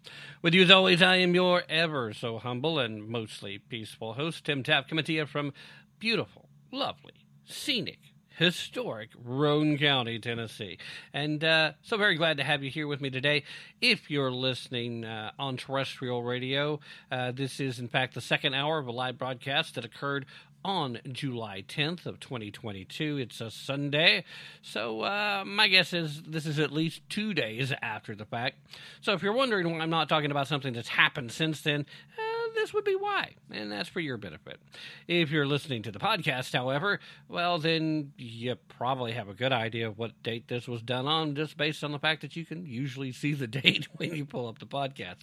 With 0.43 0.55
you 0.55 0.62
as 0.62 0.72
always, 0.72 1.03
I 1.03 1.18
am 1.18 1.36
your 1.36 1.62
ever 1.68 2.12
so 2.12 2.41
humble 2.41 2.80
and 2.80 3.07
mostly 3.07 3.59
peaceful 3.59 4.14
host, 4.14 4.45
Tim 4.45 4.64
Tap, 4.64 4.91
from 5.28 5.53
beautiful, 6.01 6.49
lovely, 6.72 7.14
scenic, 7.45 8.01
historic 8.41 9.11
Roane 9.22 9.76
County, 9.76 10.18
Tennessee. 10.18 10.78
And 11.12 11.45
uh, 11.45 11.72
so 11.82 11.99
very 11.99 12.16
glad 12.16 12.38
to 12.38 12.43
have 12.43 12.62
you 12.64 12.70
here 12.70 12.86
with 12.86 13.03
me 13.03 13.11
today. 13.11 13.45
If 13.82 14.11
you're 14.11 14.32
listening 14.32 15.05
uh, 15.05 15.32
on 15.38 15.59
terrestrial 15.59 16.22
radio, 16.22 16.80
uh, 17.12 17.32
this 17.32 17.61
is 17.61 17.78
in 17.78 17.86
fact 17.86 18.14
the 18.14 18.22
second 18.22 18.55
hour 18.55 18.78
of 18.78 18.86
a 18.86 18.93
live 18.93 19.18
broadcast 19.18 19.74
that 19.74 19.84
occurred 19.84 20.24
on 20.64 21.01
July 21.12 21.64
10th 21.68 22.07
of 22.07 22.18
2022. 22.18 23.18
It's 23.18 23.43
a 23.43 23.51
Sunday, 23.51 24.24
so 24.62 25.03
uh, 25.03 25.45
my 25.47 25.68
guess 25.68 25.93
is 25.93 26.22
this 26.22 26.47
is 26.47 26.59
at 26.59 26.72
least 26.72 27.03
two 27.11 27.34
days 27.34 27.74
after 27.82 28.14
the 28.14 28.24
fact. 28.24 28.57
So 29.03 29.12
if 29.12 29.22
you're 29.22 29.34
wondering 29.34 29.70
why 29.70 29.80
I'm 29.80 29.91
not 29.91 30.09
talking 30.09 30.30
about 30.30 30.49
something 30.49 30.72
that's 30.72 30.88
happened 30.88 31.30
since 31.32 31.61
then, 31.61 31.84
uh, 32.18 32.30
this 32.55 32.73
would 32.73 32.85
be 32.85 32.97
why, 32.97 33.35
and 33.51 33.71
that's 33.71 33.89
for 33.89 34.01
your 34.01 34.17
benefit. 34.17 34.61
If 35.09 35.31
you're 35.31 35.47
listening 35.47 35.83
to 35.83 35.93
the 35.93 35.99
podcast, 35.99 36.53
however, 36.53 37.01
well, 37.29 37.59
then 37.59 38.13
you 38.17 38.57
probably 38.69 39.13
have 39.13 39.29
a 39.29 39.35
good 39.35 39.53
idea 39.53 39.89
of 39.89 39.99
what 39.99 40.23
date 40.23 40.49
this 40.49 40.69
was 40.69 40.83
done 40.83 41.07
on, 41.07 41.35
just 41.35 41.57
based 41.57 41.85
on 41.85 41.93
the 41.93 41.99
fact 41.99 42.23
that 42.23 42.37
you 42.37 42.45
can 42.45 42.67
usually 42.67 43.13
see 43.13 43.35
the 43.35 43.47
date 43.47 43.89
when 43.97 44.15
you 44.15 44.25
pull 44.25 44.49
up 44.49 44.59
the 44.59 44.67
podcast. 44.67 45.17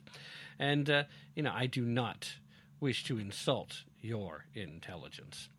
And, 0.60 0.90
uh, 0.90 1.04
you 1.36 1.44
know, 1.44 1.54
I 1.54 1.68
do 1.68 1.82
not 1.84 2.36
wish 2.80 3.04
to 3.06 3.18
insult 3.20 3.84
your 4.02 4.46
intelligence. 4.54 5.50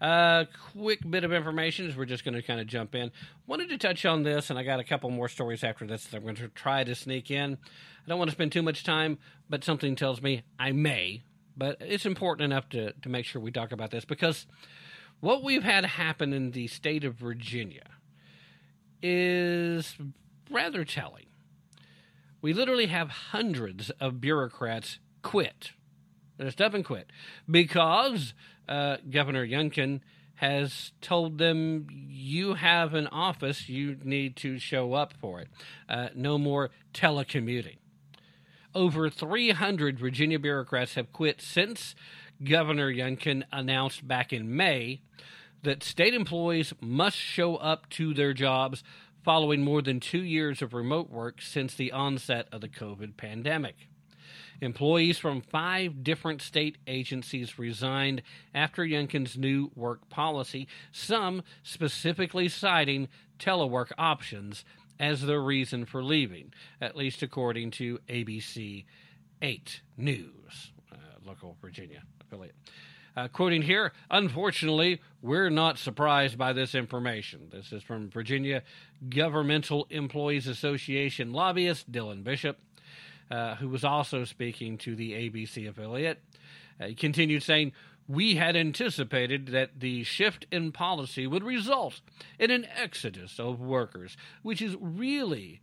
Uh, 0.00 0.44
quick 0.72 1.08
bit 1.08 1.24
of 1.24 1.32
information 1.32 1.88
as 1.88 1.96
we're 1.96 2.04
just 2.04 2.24
going 2.24 2.34
to 2.34 2.42
kind 2.42 2.60
of 2.60 2.66
jump 2.66 2.94
in. 2.94 3.10
Wanted 3.46 3.68
to 3.70 3.78
touch 3.78 4.04
on 4.04 4.22
this, 4.22 4.50
and 4.50 4.58
I 4.58 4.62
got 4.62 4.80
a 4.80 4.84
couple 4.84 5.10
more 5.10 5.28
stories 5.28 5.64
after 5.64 5.86
this 5.86 6.04
that 6.06 6.18
I'm 6.18 6.22
going 6.22 6.36
to 6.36 6.48
try 6.48 6.84
to 6.84 6.94
sneak 6.94 7.30
in. 7.30 7.58
I 8.06 8.10
don't 8.10 8.18
want 8.18 8.30
to 8.30 8.36
spend 8.36 8.52
too 8.52 8.62
much 8.62 8.84
time, 8.84 9.18
but 9.50 9.64
something 9.64 9.96
tells 9.96 10.22
me 10.22 10.44
I 10.58 10.70
may. 10.70 11.22
But 11.56 11.78
it's 11.80 12.06
important 12.06 12.44
enough 12.44 12.68
to, 12.70 12.92
to 12.92 13.08
make 13.08 13.24
sure 13.24 13.42
we 13.42 13.50
talk 13.50 13.72
about 13.72 13.90
this 13.90 14.04
because 14.04 14.46
what 15.20 15.42
we've 15.42 15.64
had 15.64 15.84
happen 15.84 16.32
in 16.32 16.52
the 16.52 16.68
state 16.68 17.02
of 17.02 17.14
Virginia 17.14 17.88
is 19.02 19.96
rather 20.50 20.84
telling. 20.84 21.26
We 22.42 22.52
literally 22.52 22.86
have 22.86 23.08
hundreds 23.08 23.90
of 23.90 24.20
bureaucrats 24.20 25.00
quit. 25.22 25.72
Just 26.38 26.60
up 26.60 26.74
and 26.74 26.84
quit 26.84 27.10
because 27.50 28.34
uh, 28.68 28.98
Governor 29.10 29.46
Youngkin 29.46 30.00
has 30.36 30.92
told 31.00 31.38
them 31.38 31.86
you 31.90 32.54
have 32.54 32.92
an 32.92 33.06
office, 33.06 33.70
you 33.70 33.96
need 34.04 34.36
to 34.36 34.58
show 34.58 34.92
up 34.92 35.14
for 35.18 35.40
it. 35.40 35.48
Uh, 35.88 36.08
no 36.14 36.36
more 36.36 36.70
telecommuting. 36.92 37.78
Over 38.76 39.08
300 39.08 39.98
Virginia 39.98 40.38
bureaucrats 40.38 40.96
have 40.96 41.10
quit 41.10 41.40
since 41.40 41.94
Governor 42.44 42.92
Youngkin 42.92 43.44
announced 43.50 44.06
back 44.06 44.34
in 44.34 44.54
May 44.54 45.00
that 45.62 45.82
state 45.82 46.12
employees 46.12 46.74
must 46.78 47.16
show 47.16 47.56
up 47.56 47.88
to 47.88 48.12
their 48.12 48.34
jobs 48.34 48.84
following 49.24 49.64
more 49.64 49.80
than 49.80 49.98
two 49.98 50.22
years 50.22 50.60
of 50.60 50.74
remote 50.74 51.08
work 51.08 51.40
since 51.40 51.74
the 51.74 51.90
onset 51.90 52.48
of 52.52 52.60
the 52.60 52.68
COVID 52.68 53.16
pandemic. 53.16 53.88
Employees 54.60 55.16
from 55.16 55.40
five 55.40 56.04
different 56.04 56.42
state 56.42 56.76
agencies 56.86 57.58
resigned 57.58 58.20
after 58.54 58.82
Youngkin's 58.82 59.38
new 59.38 59.70
work 59.74 60.06
policy, 60.10 60.68
some 60.92 61.42
specifically 61.62 62.50
citing 62.50 63.08
telework 63.38 63.90
options 63.96 64.66
as 64.98 65.22
the 65.22 65.38
reason 65.38 65.84
for 65.84 66.02
leaving, 66.02 66.52
at 66.80 66.96
least 66.96 67.22
according 67.22 67.70
to 67.72 67.98
ABC 68.08 68.84
8 69.42 69.80
News, 69.96 70.72
uh, 70.92 70.96
local 71.24 71.56
Virginia 71.60 72.02
affiliate. 72.20 72.54
Uh, 73.16 73.28
quoting 73.28 73.62
here, 73.62 73.92
unfortunately, 74.10 75.00
we're 75.22 75.48
not 75.48 75.78
surprised 75.78 76.36
by 76.36 76.52
this 76.52 76.74
information. 76.74 77.48
This 77.50 77.72
is 77.72 77.82
from 77.82 78.10
Virginia 78.10 78.62
Governmental 79.08 79.86
Employees 79.88 80.46
Association 80.46 81.32
lobbyist 81.32 81.90
Dylan 81.90 82.22
Bishop, 82.22 82.58
uh, 83.30 83.54
who 83.54 83.70
was 83.70 83.84
also 83.84 84.24
speaking 84.24 84.76
to 84.78 84.94
the 84.94 85.12
ABC 85.12 85.66
affiliate. 85.66 86.20
Uh, 86.78 86.88
he 86.88 86.94
continued 86.94 87.42
saying, 87.42 87.72
we 88.08 88.36
had 88.36 88.56
anticipated 88.56 89.48
that 89.48 89.80
the 89.80 90.04
shift 90.04 90.46
in 90.50 90.72
policy 90.72 91.26
would 91.26 91.42
result 91.42 92.00
in 92.38 92.50
an 92.50 92.66
exodus 92.76 93.38
of 93.38 93.60
workers, 93.60 94.16
which 94.42 94.62
is 94.62 94.76
really 94.80 95.60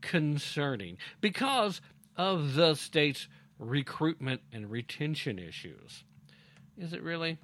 concerning 0.00 0.96
because 1.20 1.80
of 2.16 2.54
the 2.54 2.74
state's 2.74 3.28
recruitment 3.58 4.40
and 4.52 4.70
retention 4.70 5.38
issues. 5.38 6.04
Is 6.76 6.92
it 6.92 7.02
really? 7.02 7.38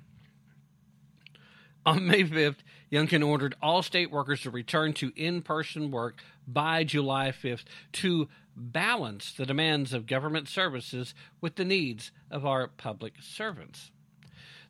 On 1.87 2.07
May 2.07 2.25
5th, 2.25 2.59
Youngkin 2.93 3.27
ordered 3.27 3.55
all 3.63 3.83
state 3.83 4.11
workers 4.11 4.43
to 4.43 4.51
return 4.51 4.93
to 4.95 5.13
in 5.17 5.43
person 5.43 5.91
work 5.91 6.23
by 6.47 6.85
July 6.85 7.31
5th 7.31 7.65
to 7.93 8.29
balance 8.57 9.33
the 9.33 9.47
demands 9.47 9.95
of 9.95 10.07
government 10.07 10.49
services 10.49 11.15
with 11.41 11.57
the 11.57 11.65
needs 11.65 12.11
of 12.31 12.45
our 12.45 12.67
public 12.67 13.15
servants. 13.21 13.91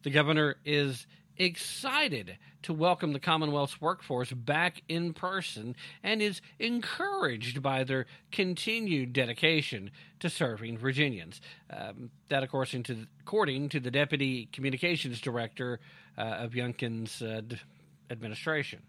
The 0.03 0.11
governor 0.11 0.57
is 0.65 1.07
excited 1.37 2.39
to 2.63 2.73
welcome 2.73 3.13
the 3.13 3.21
Commonwealth's 3.21 3.81
workforce 3.81 4.33
back 4.33 4.83
in 4.89 5.13
person 5.13 5.77
and 6.03 6.21
is 6.21 6.41
encouraged 6.59 7.63
by 7.63 7.85
their 7.85 8.07
continued 8.33 9.13
dedication 9.13 9.91
to 10.21 10.29
serving 10.29 10.79
Virginians. 10.79 11.41
Um, 11.71 12.11
that, 12.29 12.43
according 12.43 12.83
to, 12.85 13.07
according 13.21 13.69
to 13.71 13.81
the 13.81 13.91
Deputy 13.91 14.49
Communications 14.53 15.21
Director 15.21 15.81
uh, 16.17 16.23
of 16.23 16.53
Youngkin's 16.53 17.23
uh, 17.23 17.43
d- 17.47 17.57
administration. 18.11 18.83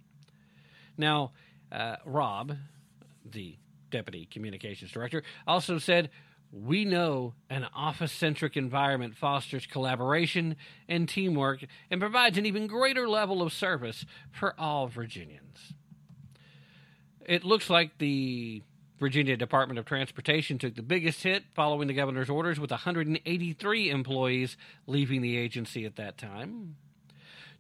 Now, 0.98 1.32
uh, 1.72 1.98
Rob, 2.06 2.56
the 3.26 3.56
Deputy 3.92 4.28
Communications 4.32 4.92
Director, 4.92 5.24
also 5.48 5.78
said 5.78 6.10
we 6.52 6.84
know 6.84 7.34
an 7.50 7.68
office 7.76 8.12
centric 8.12 8.58
environment 8.58 9.16
fosters 9.16 9.66
collaboration 9.66 10.56
and 10.88 11.08
teamwork 11.08 11.64
and 11.92 12.02
provides 12.02 12.38
an 12.38 12.46
even 12.46 12.68
greater 12.68 13.08
level 13.08 13.42
of 13.42 13.54
service 13.54 14.06
for 14.32 14.60
all 14.60 14.88
Virginians. 14.88 15.74
It 17.26 17.44
looks 17.44 17.70
like 17.70 18.00
the 18.00 18.64
Virginia 19.00 19.38
Department 19.38 19.80
of 19.80 19.86
Transportation 19.86 20.58
took 20.58 20.76
the 20.76 20.82
biggest 20.82 21.24
hit 21.24 21.44
following 21.54 21.88
the 21.88 21.94
governor's 21.94 22.30
orders, 22.30 22.60
with 22.60 22.72
183 22.72 23.90
employees 23.90 24.58
leaving 24.88 25.22
the 25.22 25.38
agency 25.38 25.86
at 25.86 25.96
that 25.96 26.18
time. 26.18 26.76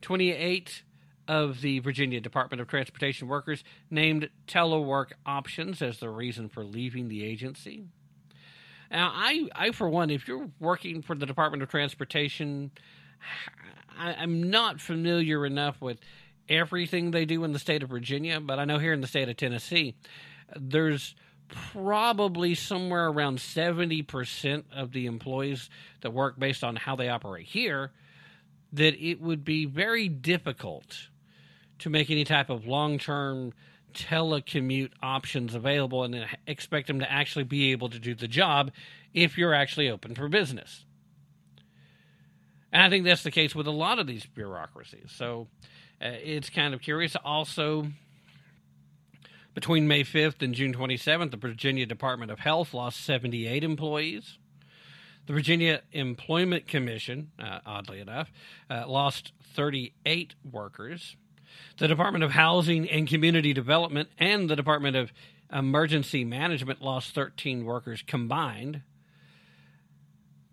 28 0.01 0.83
of 1.27 1.61
the 1.61 1.79
Virginia 1.79 2.19
Department 2.19 2.59
of 2.59 2.67
Transportation 2.67 3.27
workers 3.27 3.63
named 3.89 4.29
telework 4.47 5.11
options 5.25 5.81
as 5.81 5.99
the 5.99 6.09
reason 6.09 6.49
for 6.49 6.63
leaving 6.63 7.07
the 7.07 7.23
agency. 7.23 7.85
Now, 8.91 9.11
I, 9.13 9.47
I 9.55 9.71
for 9.71 9.89
one, 9.89 10.09
if 10.09 10.27
you're 10.27 10.49
working 10.59 11.01
for 11.01 11.15
the 11.15 11.25
Department 11.25 11.61
of 11.63 11.69
Transportation, 11.69 12.71
I, 13.97 14.13
I'm 14.15 14.49
not 14.49 14.81
familiar 14.81 15.45
enough 15.45 15.81
with 15.81 15.99
everything 16.47 17.11
they 17.11 17.25
do 17.25 17.43
in 17.43 17.51
the 17.51 17.59
state 17.59 17.83
of 17.83 17.89
Virginia, 17.89 18.39
but 18.39 18.59
I 18.59 18.65
know 18.65 18.79
here 18.79 18.93
in 18.93 19.01
the 19.01 19.07
state 19.07 19.29
of 19.29 19.37
Tennessee, 19.37 19.95
there's 20.55 21.15
probably 21.47 22.55
somewhere 22.55 23.07
around 23.07 23.39
70% 23.39 24.63
of 24.71 24.91
the 24.91 25.05
employees 25.05 25.69
that 26.01 26.11
work 26.11 26.39
based 26.39 26.63
on 26.63 26.75
how 26.75 26.95
they 26.95 27.09
operate 27.09 27.45
here 27.45 27.91
that 28.73 28.95
it 29.03 29.19
would 29.19 29.43
be 29.43 29.65
very 29.65 30.07
difficult 30.07 31.09
to 31.79 31.89
make 31.89 32.11
any 32.11 32.23
type 32.23 32.49
of 32.49 32.67
long 32.67 32.99
term 32.99 33.53
telecommute 33.93 34.91
options 35.01 35.55
available 35.55 36.03
and 36.03 36.25
expect 36.47 36.87
them 36.87 36.99
to 36.99 37.11
actually 37.11 37.43
be 37.43 37.71
able 37.71 37.89
to 37.89 37.99
do 37.99 38.13
the 38.15 38.27
job 38.27 38.71
if 39.13 39.37
you're 39.37 39.53
actually 39.53 39.89
open 39.89 40.15
for 40.15 40.27
business. 40.27 40.85
And 42.71 42.83
I 42.83 42.89
think 42.89 43.05
that's 43.05 43.23
the 43.23 43.31
case 43.31 43.55
with 43.55 43.67
a 43.67 43.71
lot 43.71 43.99
of 43.99 44.07
these 44.07 44.25
bureaucracies. 44.25 45.11
So 45.11 45.47
uh, 46.01 46.09
it's 46.23 46.49
kind 46.49 46.73
of 46.73 46.81
curious. 46.81 47.15
Also, 47.25 47.87
between 49.53 49.87
May 49.87 50.03
5th 50.03 50.41
and 50.41 50.53
June 50.53 50.73
27th, 50.73 51.31
the 51.31 51.37
Virginia 51.37 51.85
Department 51.85 52.31
of 52.31 52.39
Health 52.39 52.73
lost 52.73 53.03
78 53.03 53.63
employees. 53.63 54.37
The 55.25 55.33
Virginia 55.33 55.81
Employment 55.91 56.67
Commission, 56.67 57.31
uh, 57.39 57.59
oddly 57.65 57.99
enough, 57.99 58.31
uh, 58.69 58.85
lost 58.87 59.31
38 59.53 60.35
workers 60.49 61.15
the 61.77 61.87
Department 61.87 62.23
of 62.23 62.31
Housing 62.31 62.89
and 62.89 63.07
Community 63.07 63.53
Development 63.53 64.09
and 64.17 64.49
the 64.49 64.55
Department 64.55 64.95
of 64.95 65.11
Emergency 65.51 66.23
Management 66.23 66.81
lost 66.81 67.15
13 67.15 67.65
workers 67.65 68.03
combined. 68.05 68.81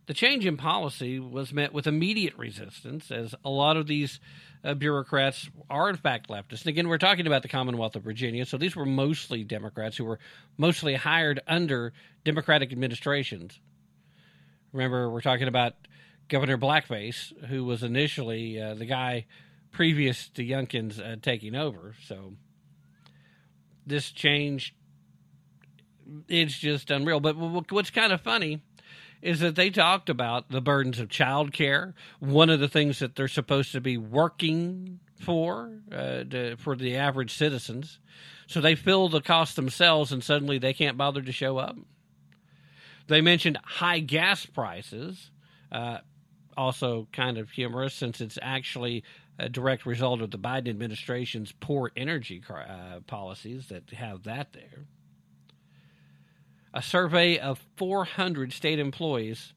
The 0.07 0.15
change 0.15 0.47
in 0.47 0.57
policy 0.57 1.19
was 1.19 1.53
met 1.53 1.73
with 1.73 1.87
immediate 1.87 2.39
resistance, 2.39 3.11
as 3.11 3.35
a 3.45 3.51
lot 3.51 3.77
of 3.77 3.89
these 3.89 4.21
uh, 4.65 4.75
bureaucrats 4.75 5.51
are, 5.69 5.91
in 5.91 5.97
fact, 5.97 6.29
leftists. 6.29 6.61
And 6.61 6.69
again, 6.69 6.89
we're 6.89 6.99
talking 6.99 7.27
about 7.27 7.43
the 7.43 7.49
Commonwealth 7.49 7.97
of 7.97 8.05
Virginia, 8.05 8.47
so 8.47 8.57
these 8.57 8.77
were 8.77 8.87
mostly 8.87 9.43
Democrats 9.43 9.97
who 9.97 10.05
were 10.05 10.21
mostly 10.57 10.95
hired 10.95 11.41
under 11.49 11.93
Democratic 12.25 12.71
administrations. 12.73 13.59
Remember, 14.73 15.11
we're 15.11 15.21
talking 15.23 15.49
about 15.49 15.75
Governor 16.29 16.59
Blackface, 16.59 17.33
who 17.47 17.65
was 17.65 17.83
initially 17.83 18.61
uh, 18.61 18.75
the 18.75 18.87
guy 18.87 19.27
previous 19.77 20.31
to 20.31 20.43
Youngkin's 20.43 20.99
uh, 20.99 21.17
taking 21.21 21.55
over. 21.55 21.95
So 22.07 22.33
this 23.87 24.11
change, 24.11 24.75
it's 26.29 26.59
just 26.59 26.91
unreal. 26.91 27.21
But 27.21 27.37
what's 27.71 27.91
kind 27.91 28.11
of 28.11 28.23
funny 28.23 28.63
is 29.21 29.41
that 29.41 29.55
they 29.55 29.69
talked 29.69 30.09
about 30.09 30.51
the 30.51 30.63
burdens 30.63 30.99
of 30.99 31.09
childcare. 31.09 31.93
One 32.21 32.49
of 32.49 32.59
the 32.59 32.69
things 32.69 33.01
that 33.01 33.17
they're 33.17 33.29
supposed 33.29 33.73
to 33.73 33.83
be 33.83 33.99
working 33.99 34.99
for 35.21 35.71
uh, 35.93 36.25
to, 36.25 36.57
for 36.57 36.75
the 36.75 36.97
average 36.97 37.37
citizens. 37.37 37.99
So 38.47 38.63
they 38.63 38.77
fill 38.77 39.11
the 39.11 39.21
cost 39.21 39.57
themselves, 39.57 40.11
and 40.11 40.25
suddenly 40.25 40.59
they 40.59 40.73
can't 40.73 40.97
bother 40.97 41.21
to 41.21 41.33
show 41.33 41.59
up. 41.59 41.77
They 43.09 43.21
mentioned 43.21 43.59
high 43.63 43.99
gas 44.01 44.47
prices. 44.47 45.31
Uh, 45.71 45.99
also, 46.57 47.09
kind 47.13 47.37
of 47.37 47.51
humorous 47.51 47.93
since 47.93 48.23
it's 48.23 48.39
actually 48.41 49.05
a 49.39 49.49
direct 49.49 49.85
result 49.85 50.21
of 50.21 50.31
the 50.31 50.39
Biden 50.39 50.69
administration's 50.69 51.53
poor 51.53 51.93
energy 51.97 52.43
uh, 52.49 53.01
policies 53.07 53.69
that 53.69 53.91
have 53.91 54.25
that 54.25 54.53
there. 54.53 54.87
A 56.73 56.83
survey 56.83 57.39
of 57.39 57.65
400 57.77 58.53
state 58.53 58.79
employees 58.79 59.53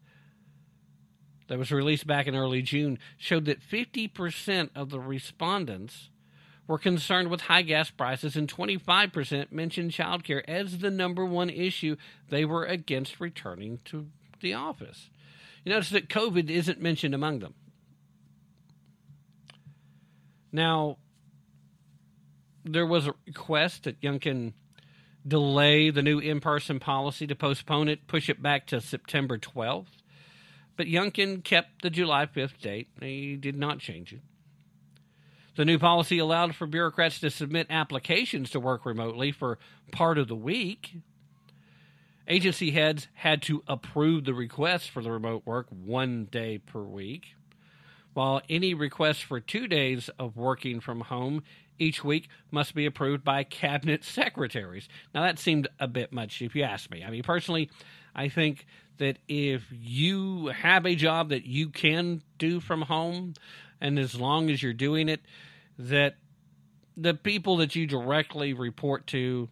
that 1.47 1.57
was 1.57 1.72
released 1.72 2.07
back 2.07 2.27
in 2.27 2.35
early 2.35 2.61
June 2.61 2.99
showed 3.18 3.45
that 3.45 3.61
50% 3.61 4.69
of 4.76 4.89
the 4.89 4.99
respondents 4.99 6.10
were 6.68 6.77
concerned 6.77 7.30
with 7.30 7.41
high 7.41 7.64
gas 7.64 7.89
prices 7.89 8.35
and 8.35 8.47
25% 8.47 9.51
mentioned 9.51 9.91
childcare 9.91 10.43
as 10.47 10.77
the 10.77 10.91
number 10.91 11.26
one 11.26 11.49
issue 11.49 11.95
they 12.30 12.45
were 12.45 12.64
against 12.64 13.19
returning 13.19 13.80
to 13.85 14.06
the 14.39 14.53
office. 14.53 15.10
You 15.65 15.73
notice 15.73 15.89
that 15.89 16.10
COVID 16.10 16.49
isn't 16.49 16.80
mentioned 16.80 17.15
among 17.15 17.39
them. 17.39 17.56
Now, 20.51 20.97
there 22.63 22.85
was 22.85 23.07
a 23.07 23.13
request 23.26 23.84
that 23.84 24.01
Youngkin 24.01 24.53
delay 25.27 25.89
the 25.89 26.01
new 26.01 26.19
in 26.19 26.39
person 26.39 26.80
policy 26.80 27.27
to 27.27 27.35
postpone 27.35 27.89
it, 27.89 28.07
push 28.07 28.30
it 28.30 28.41
back 28.41 28.67
to 28.67 28.81
September 28.81 29.38
12th. 29.38 29.88
But 30.76 30.88
Youngkin 30.88 31.43
kept 31.43 31.81
the 31.81 31.89
July 31.89 32.26
5th 32.26 32.59
date. 32.59 32.88
He 33.01 33.35
did 33.35 33.57
not 33.57 33.80
change 33.80 34.13
it. 34.13 34.21
The 35.55 35.65
new 35.65 35.77
policy 35.77 36.19
allowed 36.19 36.55
for 36.55 36.67
bureaucrats 36.67 37.19
to 37.19 37.30
submit 37.30 37.67
applications 37.69 38.49
to 38.51 38.61
work 38.61 38.85
remotely 38.85 39.31
for 39.31 39.59
part 39.91 40.17
of 40.17 40.30
the 40.30 40.35
week. 40.35 40.95
Agency 42.27 42.71
heads 42.71 43.07
had 43.15 43.41
to 43.43 43.63
approve 43.67 44.23
the 44.23 44.34
request 44.34 44.89
for 44.89 45.03
the 45.03 45.11
remote 45.11 45.45
work 45.45 45.67
one 45.69 46.26
day 46.31 46.59
per 46.59 46.81
week 46.81 47.34
while 48.14 48.41
any 48.49 48.73
request 48.73 49.23
for 49.23 49.40
two 49.40 49.68
days 49.68 50.10
of 50.19 50.36
working 50.36 50.80
from 50.80 51.02
home 51.02 51.44
each 51.77 52.03
week 52.03 52.27
must 52.52 52.76
be 52.76 52.86
approved 52.86 53.23
by 53.23 53.44
cabinet 53.44 54.03
secretaries. 54.03 54.90
Now, 55.14 55.23
that 55.23 55.40
seemed 55.40 55.68
a 55.80 55.88
bit 55.88 56.11
much 56.11 56.41
if 56.41 56.56
you 56.56 56.64
ask 56.64 56.91
me. 56.91 57.03
I 57.03 57.10
mean, 57.10 57.23
personally, 57.23 57.69
I 58.14 58.30
think 58.30 58.65
that 58.98 59.18
if 59.27 59.64
you 59.72 60.48
have 60.48 60.86
a 60.86 60.95
job 60.95 61.30
that 61.30 61.45
you 61.45 61.69
can 61.69 62.22
do 62.38 62.60
from 62.60 62.81
home, 62.81 63.34
and 63.80 63.98
as 63.98 64.14
long 64.14 64.49
as 64.49 64.61
you're 64.61 64.73
doing 64.73 65.07
it, 65.07 65.22
that 65.77 66.15
the 66.98 67.14
people 67.14 67.57
that 67.57 67.76
you 67.76 67.88
directly 67.88 68.53
report 68.53 69.07
to, 69.07 69.48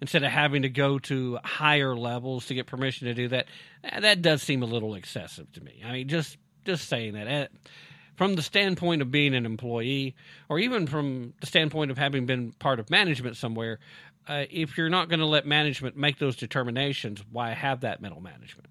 instead 0.00 0.24
of 0.24 0.32
having 0.32 0.62
to 0.62 0.68
go 0.68 0.98
to 0.98 1.38
higher 1.44 1.94
levels 1.94 2.46
to 2.46 2.54
get 2.54 2.66
permission 2.66 3.06
to 3.06 3.14
do 3.14 3.28
that, 3.28 3.46
that 4.00 4.22
does 4.22 4.42
seem 4.42 4.62
a 4.62 4.66
little 4.66 4.94
excessive 4.94 5.50
to 5.52 5.62
me. 5.62 5.82
I 5.86 5.92
mean, 5.92 6.08
just 6.08 6.36
just 6.64 6.88
saying 6.88 7.14
that 7.14 7.50
from 8.20 8.34
the 8.34 8.42
standpoint 8.42 9.00
of 9.00 9.10
being 9.10 9.34
an 9.34 9.46
employee, 9.46 10.14
or 10.50 10.58
even 10.58 10.86
from 10.86 11.32
the 11.40 11.46
standpoint 11.46 11.90
of 11.90 11.96
having 11.96 12.26
been 12.26 12.52
part 12.58 12.78
of 12.78 12.90
management 12.90 13.34
somewhere, 13.34 13.78
uh, 14.28 14.44
if 14.50 14.76
you're 14.76 14.90
not 14.90 15.08
going 15.08 15.20
to 15.20 15.24
let 15.24 15.46
management 15.46 15.96
make 15.96 16.18
those 16.18 16.36
determinations, 16.36 17.24
why 17.32 17.52
have 17.52 17.80
that 17.80 18.02
middle 18.02 18.20
management? 18.20 18.68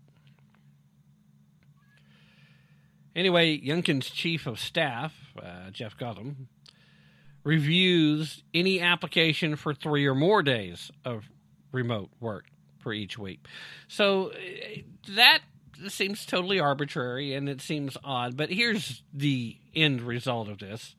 Anyway, 3.15 3.59
Youngkin's 3.59 4.11
chief 4.11 4.45
of 4.45 4.59
staff, 4.59 5.15
uh, 5.41 5.71
Jeff 5.71 5.97
Goettman, 5.97 6.45
reviews 7.43 8.43
any 8.53 8.79
application 8.79 9.55
for 9.55 9.73
three 9.73 10.05
or 10.05 10.13
more 10.13 10.43
days 10.43 10.91
of 11.03 11.27
remote 11.71 12.11
work 12.19 12.45
for 12.77 12.93
each 12.93 13.17
week. 13.17 13.43
So 13.87 14.29
uh, 14.29 14.35
that 15.15 15.39
seems 15.87 16.25
totally 16.25 16.59
arbitrary 16.59 17.33
and 17.33 17.47
it 17.47 17.61
seems 17.61 17.97
odd, 18.03 18.35
but 18.35 18.49
here's 18.49 19.01
the 19.13 19.57
end 19.75 20.01
result 20.01 20.49
of 20.49 20.59
this. 20.59 20.95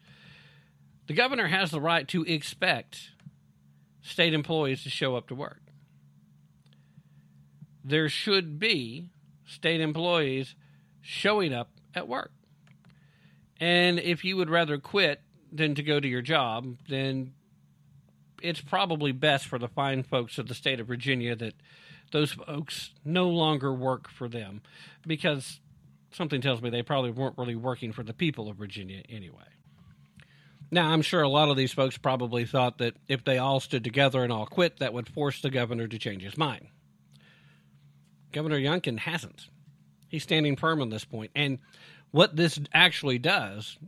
The 1.06 1.14
governor 1.14 1.48
has 1.48 1.70
the 1.70 1.80
right 1.80 2.06
to 2.08 2.22
expect 2.24 3.10
state 4.02 4.32
employees 4.32 4.82
to 4.84 4.90
show 4.90 5.16
up 5.16 5.28
to 5.28 5.34
work. 5.34 5.60
There 7.84 8.08
should 8.08 8.58
be 8.58 9.10
state 9.46 9.80
employees 9.80 10.54
showing 11.00 11.52
up 11.52 11.70
at 11.94 12.08
work. 12.08 12.32
And 13.58 13.98
if 13.98 14.24
you 14.24 14.36
would 14.36 14.48
rather 14.48 14.78
quit 14.78 15.20
than 15.52 15.74
to 15.74 15.82
go 15.82 16.00
to 16.00 16.08
your 16.08 16.22
job, 16.22 16.76
then 16.88 17.32
it's 18.42 18.60
probably 18.60 19.12
best 19.12 19.46
for 19.46 19.58
the 19.58 19.68
fine 19.68 20.02
folks 20.02 20.38
of 20.38 20.48
the 20.48 20.54
state 20.54 20.80
of 20.80 20.86
Virginia 20.86 21.36
that 21.36 21.54
those 22.12 22.32
folks 22.32 22.90
no 23.04 23.28
longer 23.28 23.72
work 23.72 24.08
for 24.08 24.28
them 24.28 24.62
because 25.06 25.60
something 26.12 26.40
tells 26.40 26.60
me 26.60 26.70
they 26.70 26.82
probably 26.82 27.10
weren't 27.10 27.38
really 27.38 27.54
working 27.54 27.92
for 27.92 28.02
the 28.02 28.12
people 28.12 28.48
of 28.48 28.56
Virginia 28.56 29.02
anyway. 29.08 29.44
Now, 30.72 30.90
I'm 30.90 31.02
sure 31.02 31.22
a 31.22 31.28
lot 31.28 31.48
of 31.48 31.56
these 31.56 31.72
folks 31.72 31.98
probably 31.98 32.44
thought 32.44 32.78
that 32.78 32.94
if 33.08 33.24
they 33.24 33.38
all 33.38 33.58
stood 33.58 33.82
together 33.82 34.22
and 34.22 34.32
all 34.32 34.46
quit, 34.46 34.78
that 34.78 34.92
would 34.92 35.08
force 35.08 35.40
the 35.40 35.50
governor 35.50 35.88
to 35.88 35.98
change 35.98 36.22
his 36.22 36.38
mind. 36.38 36.68
Governor 38.32 38.58
Youngkin 38.58 38.98
hasn't. 38.98 39.48
He's 40.08 40.22
standing 40.22 40.56
firm 40.56 40.80
on 40.80 40.90
this 40.90 41.04
point. 41.04 41.32
And 41.34 41.58
what 42.12 42.36
this 42.36 42.60
actually 42.72 43.18
does, 43.18 43.78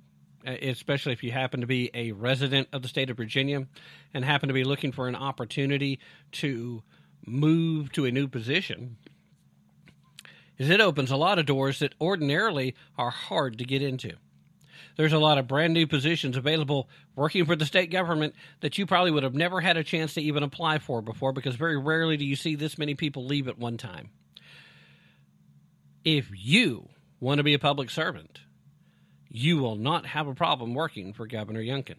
especially 0.45 1.13
if 1.13 1.23
you 1.23 1.31
happen 1.31 1.61
to 1.61 1.69
be 1.69 1.91
a 1.95 2.13
resident 2.13 2.69
of 2.73 2.83
the 2.83 2.89
state 2.89 3.11
of 3.11 3.17
Virginia 3.17 3.67
and 4.13 4.25
happen 4.25 4.49
to 4.49 4.55
be 4.55 4.65
looking 4.65 4.91
for 4.91 5.07
an 5.07 5.15
opportunity 5.15 6.01
to 6.33 6.83
move 7.27 7.93
to 7.93 8.05
a 8.05 8.11
new 8.11 8.29
position, 8.29 8.97
is 10.59 10.71
it 10.71 10.81
opens 10.81 11.11
a 11.11 11.17
lot 11.17 11.39
of 11.39 11.47
doors 11.47 11.79
that 11.81 11.95
ordinarily 12.01 12.75
are 12.97 13.11
hard 13.11 13.59
to 13.59 13.65
get 13.65 13.83
into 13.83 14.13
there's 14.97 15.13
a 15.13 15.19
lot 15.19 15.39
of 15.39 15.49
brand 15.49 15.73
new 15.73 15.87
positions 15.87 16.37
available 16.37 16.89
working 17.17 17.45
for 17.45 17.57
the 17.57 17.67
state 17.67 17.91
government 17.91 18.35
that 18.61 18.79
you 18.79 18.87
probably 18.87 19.11
would 19.11 19.23
have 19.23 19.35
never 19.35 19.61
had 19.61 19.77
a 19.77 19.85
chance 19.85 20.15
to 20.15 20.23
even 20.23 20.43
apply 20.43 20.79
for 20.79 21.03
before 21.03 21.33
because 21.33 21.57
very 21.57 21.79
rarely 21.79 22.17
do 22.17 22.25
you 22.25 22.37
see 22.37 22.55
this 22.55 22.79
many 22.79 22.95
people 22.95 23.25
leave 23.25 23.49
at 23.49 23.59
one 23.59 23.77
time. 23.77 24.11
If 26.05 26.31
you 26.35 26.89
want 27.21 27.39
to 27.39 27.45
be 27.45 27.55
a 27.55 27.59
public 27.59 27.91
servant, 27.91 28.41
you 29.29 29.59
will 29.59 29.77
not 29.77 30.07
have 30.07 30.27
a 30.27 30.35
problem 30.35 30.75
working 30.75 31.13
for 31.13 31.27
Governor 31.27 31.63
Youngkin. 31.63 31.97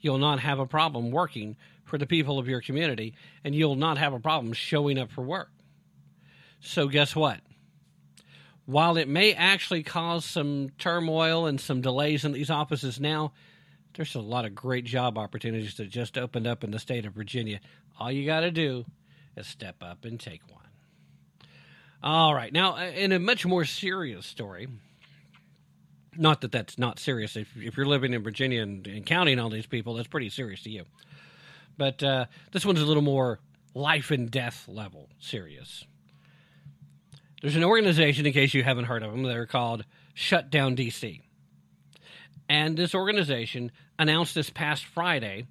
You'll 0.00 0.18
not 0.18 0.40
have 0.40 0.58
a 0.58 0.66
problem 0.66 1.10
working 1.10 1.56
for 1.84 1.98
the 1.98 2.06
people 2.06 2.38
of 2.38 2.48
your 2.48 2.60
community, 2.60 3.14
and 3.44 3.54
you'll 3.54 3.76
not 3.76 3.98
have 3.98 4.12
a 4.12 4.20
problem 4.20 4.52
showing 4.52 4.98
up 4.98 5.10
for 5.10 5.22
work. 5.22 5.50
So, 6.60 6.88
guess 6.88 7.16
what? 7.16 7.40
while 8.66 8.96
it 8.96 9.08
may 9.08 9.32
actually 9.34 9.82
cause 9.82 10.24
some 10.24 10.70
turmoil 10.78 11.46
and 11.46 11.60
some 11.60 11.80
delays 11.80 12.24
in 12.24 12.32
these 12.32 12.50
offices 12.50 13.00
now, 13.00 13.32
there's 13.94 14.14
a 14.14 14.20
lot 14.20 14.44
of 14.44 14.54
great 14.54 14.84
job 14.84 15.18
opportunities 15.18 15.76
that 15.76 15.90
just 15.90 16.16
opened 16.16 16.46
up 16.46 16.64
in 16.64 16.70
the 16.70 16.78
state 16.78 17.04
of 17.04 17.12
Virginia. 17.12 17.60
All 17.98 18.10
you 18.10 18.24
got 18.24 18.40
to 18.40 18.50
do 18.50 18.84
is 19.36 19.46
step 19.46 19.76
up 19.82 20.04
and 20.04 20.18
take 20.18 20.40
one. 20.50 20.60
All 22.02 22.34
right. 22.34 22.52
Now, 22.52 22.76
uh, 22.76 22.90
in 22.90 23.12
a 23.12 23.18
much 23.18 23.44
more 23.44 23.64
serious 23.64 24.26
story, 24.26 24.68
not 26.16 26.40
that 26.40 26.52
that's 26.52 26.78
not 26.78 26.98
serious. 26.98 27.36
If, 27.36 27.54
if 27.56 27.76
you're 27.76 27.86
living 27.86 28.12
in 28.12 28.22
Virginia 28.22 28.62
and, 28.62 28.86
and 28.86 29.04
counting 29.04 29.38
all 29.38 29.50
these 29.50 29.66
people, 29.66 29.94
that's 29.94 30.08
pretty 30.08 30.30
serious 30.30 30.62
to 30.62 30.70
you. 30.70 30.84
But 31.76 32.02
uh, 32.02 32.26
this 32.52 32.64
one's 32.64 32.80
a 32.80 32.86
little 32.86 33.02
more 33.02 33.40
life 33.74 34.10
and 34.10 34.30
death 34.30 34.66
level 34.68 35.08
serious. 35.18 35.84
There's 37.40 37.56
an 37.56 37.64
organization, 37.64 38.24
in 38.24 38.32
case 38.32 38.54
you 38.54 38.62
haven't 38.62 38.84
heard 38.84 39.02
of 39.02 39.10
them, 39.10 39.24
they're 39.24 39.46
called 39.46 39.84
Shutdown 40.14 40.76
DC. 40.76 41.20
And 42.48 42.76
this 42.76 42.94
organization 42.94 43.72
announced 43.98 44.34
this 44.34 44.50
past 44.50 44.84
Friday 44.84 45.46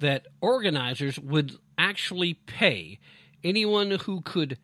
that 0.00 0.26
organizers 0.40 1.18
would 1.18 1.56
actually 1.76 2.34
pay 2.34 2.98
anyone 3.44 3.90
who 3.90 4.20
could 4.20 4.58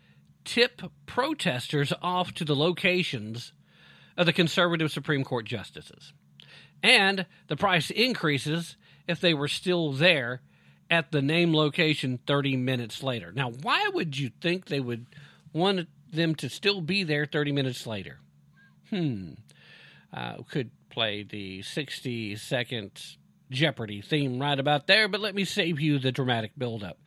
tip 0.45 0.83
protesters 1.07 1.93
off 2.03 2.33
to 2.35 2.45
the 2.45 2.57
locations 2.57 3.53
of 4.17 4.27
the 4.27 4.33
conservative 4.33 4.91
Supreme 4.91 5.25
Court 5.25 5.45
justices. 5.45 6.13
And 6.83 7.27
the 7.49 7.57
price 7.57 7.91
increases 7.91 8.77
if 9.07 9.21
they 9.21 9.35
were 9.35 9.49
still 9.49 9.93
there 9.93 10.43
at 10.95 11.13
the 11.13 11.23
name 11.23 11.55
location 11.55 12.19
30 12.27 12.57
minutes 12.57 13.03
later. 13.03 13.33
Now, 13.33 13.51
why 13.51 13.89
would 13.93 14.19
you 14.19 14.31
think 14.41 14.67
they 14.67 14.81
would 14.81 15.07
want 15.53 15.89
them 16.15 16.35
to 16.37 16.49
still 16.49 16.81
be 16.81 17.03
there 17.03 17.27
30 17.27 17.53
minutes 17.53 17.87
later. 17.87 18.19
Hmm. 18.91 19.33
Uh, 20.13 20.37
could 20.49 20.71
play 20.91 21.23
the 21.23 21.63
60 21.63 22.37
second 22.37 22.91
Jeopardy 23.51 24.01
theme 24.01 24.41
right 24.41 24.59
about 24.59 24.87
there, 24.87 25.09
but 25.09 25.21
let 25.21 25.35
me 25.35 25.45
save 25.45 25.81
you 25.81 25.99
the 25.99 26.13
dramatic 26.13 26.53
buildup. 26.57 26.99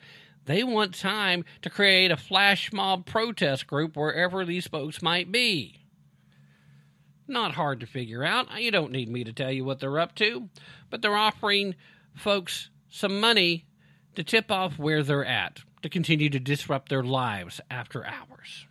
They 0.46 0.64
want 0.64 0.94
time 0.94 1.44
to 1.62 1.70
create 1.70 2.12
a 2.12 2.18
flash 2.18 2.72
mob 2.72 3.06
protest 3.06 3.68
group 3.68 3.96
wherever 3.96 4.46
these 4.46 4.68
folks 4.68 5.02
might 5.02 5.32
be. 5.32 5.82
Not 7.28 7.56
hard 7.56 7.82
to 7.82 7.86
figure 7.86 8.24
out. 8.24 8.62
You 8.62 8.72
don't 8.72 8.94
need 8.94 9.10
me 9.10 9.26
to 9.26 9.34
tell 9.34 9.52
you 9.52 9.66
what 9.66 9.80
they're 9.80 10.00
up 10.00 10.16
to, 10.16 10.50
but 10.90 11.02
they're 11.02 11.18
offering 11.18 11.76
folks 12.16 12.70
some 12.90 13.20
money 13.20 13.67
to 14.18 14.24
tip 14.24 14.50
off 14.52 14.80
where 14.80 15.04
they're 15.04 15.24
at 15.24 15.60
to 15.84 15.90
continue 15.90 16.28
to 16.28 16.40
disrupt 16.40 16.90
their 16.90 17.04
lives 17.04 17.62
after 17.70 18.04
hours. 18.04 18.66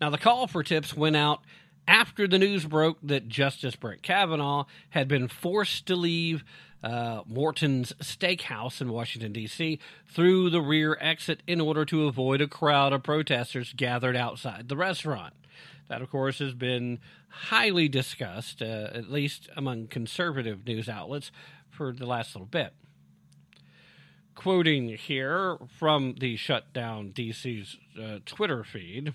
Now, 0.00 0.10
the 0.10 0.16
call 0.16 0.46
for 0.46 0.62
tips 0.62 0.96
went 0.96 1.16
out 1.16 1.40
after 1.88 2.28
the 2.28 2.38
news 2.38 2.64
broke 2.64 2.98
that 3.02 3.26
Justice 3.26 3.74
Brett 3.74 4.00
Kavanaugh 4.00 4.66
had 4.90 5.08
been 5.08 5.26
forced 5.26 5.86
to 5.86 5.96
leave 5.96 6.44
uh, 6.84 7.22
Morton's 7.26 7.92
Steakhouse 8.00 8.80
in 8.80 8.92
Washington, 8.92 9.32
D.C., 9.32 9.80
through 10.06 10.50
the 10.50 10.62
rear 10.62 10.96
exit 11.00 11.42
in 11.48 11.60
order 11.60 11.84
to 11.86 12.06
avoid 12.06 12.40
a 12.40 12.46
crowd 12.46 12.92
of 12.92 13.02
protesters 13.02 13.72
gathered 13.76 14.14
outside 14.14 14.68
the 14.68 14.76
restaurant. 14.76 15.34
That, 15.88 16.00
of 16.00 16.10
course, 16.10 16.38
has 16.38 16.54
been 16.54 17.00
highly 17.28 17.88
discussed, 17.88 18.62
uh, 18.62 18.90
at 18.94 19.10
least 19.10 19.48
among 19.56 19.88
conservative 19.88 20.64
news 20.64 20.88
outlets, 20.88 21.32
for 21.68 21.92
the 21.92 22.06
last 22.06 22.36
little 22.36 22.46
bit. 22.46 22.72
Quoting 24.34 24.88
here 24.96 25.58
from 25.78 26.14
the 26.18 26.36
shutdown 26.36 27.12
DC's 27.12 27.76
uh, 28.00 28.18
Twitter 28.24 28.64
feed. 28.64 29.12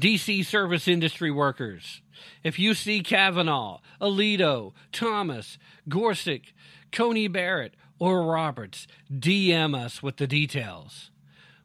DC 0.00 0.44
service 0.44 0.88
industry 0.88 1.30
workers. 1.30 2.00
If 2.42 2.58
you 2.58 2.74
see 2.74 3.02
Kavanaugh, 3.02 3.80
Alito, 4.00 4.72
Thomas, 4.90 5.58
Gorsuch, 5.88 6.54
Coney 6.90 7.28
Barrett, 7.28 7.74
or 7.98 8.24
Roberts, 8.24 8.86
DM 9.12 9.76
us 9.76 10.02
with 10.02 10.16
the 10.16 10.26
details. 10.26 11.10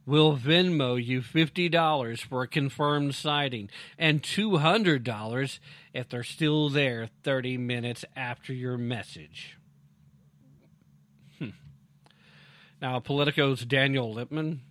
We'll 0.07 0.37
Venmo 0.37 1.03
you 1.03 1.21
$50 1.21 2.21
for 2.21 2.43
a 2.43 2.47
confirmed 2.47 3.13
sighting 3.13 3.69
and 3.97 4.23
$200 4.23 5.59
if 5.93 6.07
they're 6.07 6.23
still 6.23 6.69
there 6.69 7.09
30 7.23 7.57
minutes 7.57 8.05
after 8.15 8.53
your 8.53 8.77
message. 8.77 9.57
Hmm. 11.39 11.49
Now, 12.81 12.99
Politico's 12.99 13.65
Daniel 13.65 14.13
Lippman 14.13 14.61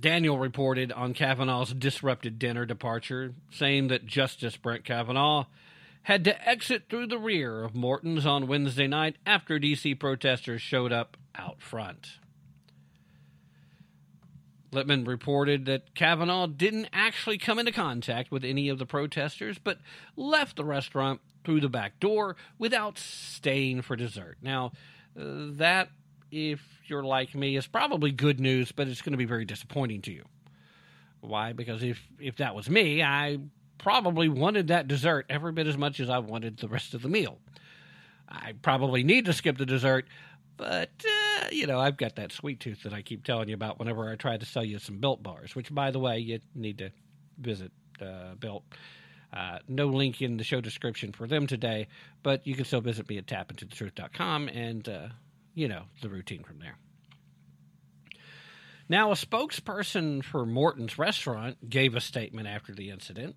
Daniel 0.00 0.38
reported 0.38 0.92
on 0.92 1.14
Kavanaugh's 1.14 1.72
disrupted 1.72 2.38
dinner 2.38 2.66
departure, 2.66 3.34
saying 3.50 3.88
that 3.88 4.06
Justice 4.06 4.56
Brett 4.56 4.84
Kavanaugh 4.84 5.46
had 6.02 6.24
to 6.24 6.48
exit 6.48 6.84
through 6.88 7.06
the 7.06 7.18
rear 7.18 7.64
of 7.64 7.74
Morton's 7.74 8.26
on 8.26 8.46
Wednesday 8.46 8.86
night 8.86 9.16
after 9.24 9.58
D.C. 9.58 9.94
protesters 9.94 10.60
showed 10.60 10.92
up 10.92 11.16
out 11.34 11.60
front. 11.62 12.18
Lippman 14.72 15.04
reported 15.04 15.64
that 15.64 15.94
Kavanaugh 15.94 16.46
didn't 16.46 16.88
actually 16.92 17.38
come 17.38 17.58
into 17.58 17.72
contact 17.72 18.30
with 18.30 18.44
any 18.44 18.68
of 18.68 18.78
the 18.78 18.86
protesters, 18.86 19.58
but 19.58 19.78
left 20.16 20.56
the 20.56 20.64
restaurant 20.64 21.20
through 21.44 21.60
the 21.60 21.68
back 21.68 21.98
door 22.00 22.36
without 22.58 22.98
staying 22.98 23.80
for 23.82 23.96
dessert. 23.96 24.36
Now, 24.42 24.72
that 25.16 25.88
if 26.30 26.60
you're 26.86 27.04
like 27.04 27.34
me, 27.34 27.56
is 27.56 27.66
probably 27.66 28.10
good 28.10 28.40
news, 28.40 28.72
but 28.72 28.88
it's 28.88 29.02
going 29.02 29.12
to 29.12 29.18
be 29.18 29.24
very 29.24 29.44
disappointing 29.44 30.02
to 30.02 30.12
you. 30.12 30.24
Why? 31.20 31.52
Because 31.52 31.82
if 31.82 32.00
if 32.20 32.36
that 32.36 32.54
was 32.54 32.68
me, 32.68 33.02
I 33.02 33.38
probably 33.78 34.28
wanted 34.28 34.68
that 34.68 34.88
dessert 34.88 35.26
every 35.28 35.52
bit 35.52 35.66
as 35.66 35.76
much 35.76 36.00
as 36.00 36.10
I 36.10 36.18
wanted 36.18 36.58
the 36.58 36.68
rest 36.68 36.94
of 36.94 37.02
the 37.02 37.08
meal. 37.08 37.38
I 38.28 38.52
probably 38.60 39.02
need 39.02 39.24
to 39.26 39.32
skip 39.32 39.56
the 39.58 39.66
dessert, 39.66 40.06
but 40.56 40.90
uh, 41.04 41.46
you 41.50 41.66
know 41.66 41.80
I've 41.80 41.96
got 41.96 42.16
that 42.16 42.32
sweet 42.32 42.60
tooth 42.60 42.82
that 42.82 42.92
I 42.92 43.02
keep 43.02 43.24
telling 43.24 43.48
you 43.48 43.54
about 43.54 43.78
whenever 43.78 44.08
I 44.08 44.16
try 44.16 44.36
to 44.36 44.46
sell 44.46 44.64
you 44.64 44.78
some 44.78 44.98
Built 44.98 45.22
bars. 45.22 45.54
Which, 45.54 45.74
by 45.74 45.90
the 45.90 45.98
way, 45.98 46.18
you 46.18 46.40
need 46.54 46.78
to 46.78 46.90
visit 47.38 47.72
uh, 48.00 48.34
Built. 48.38 48.64
Uh, 49.32 49.58
no 49.68 49.86
link 49.86 50.22
in 50.22 50.36
the 50.36 50.44
show 50.44 50.60
description 50.60 51.12
for 51.12 51.26
them 51.26 51.46
today, 51.46 51.88
but 52.22 52.46
you 52.46 52.54
can 52.54 52.64
still 52.64 52.80
visit 52.80 53.08
me 53.08 53.18
at 53.18 53.26
tapintothetruth.com 53.26 54.48
and, 54.48 54.88
uh, 54.88 55.08
you 55.54 55.68
know, 55.68 55.82
the 56.00 56.08
routine 56.08 56.42
from 56.42 56.58
there. 56.58 56.76
Now, 58.88 59.10
a 59.10 59.14
spokesperson 59.14 60.24
for 60.24 60.46
Morton's 60.46 60.96
restaurant 60.96 61.68
gave 61.68 61.94
a 61.94 62.00
statement 62.00 62.46
after 62.46 62.72
the 62.72 62.90
incident. 62.90 63.34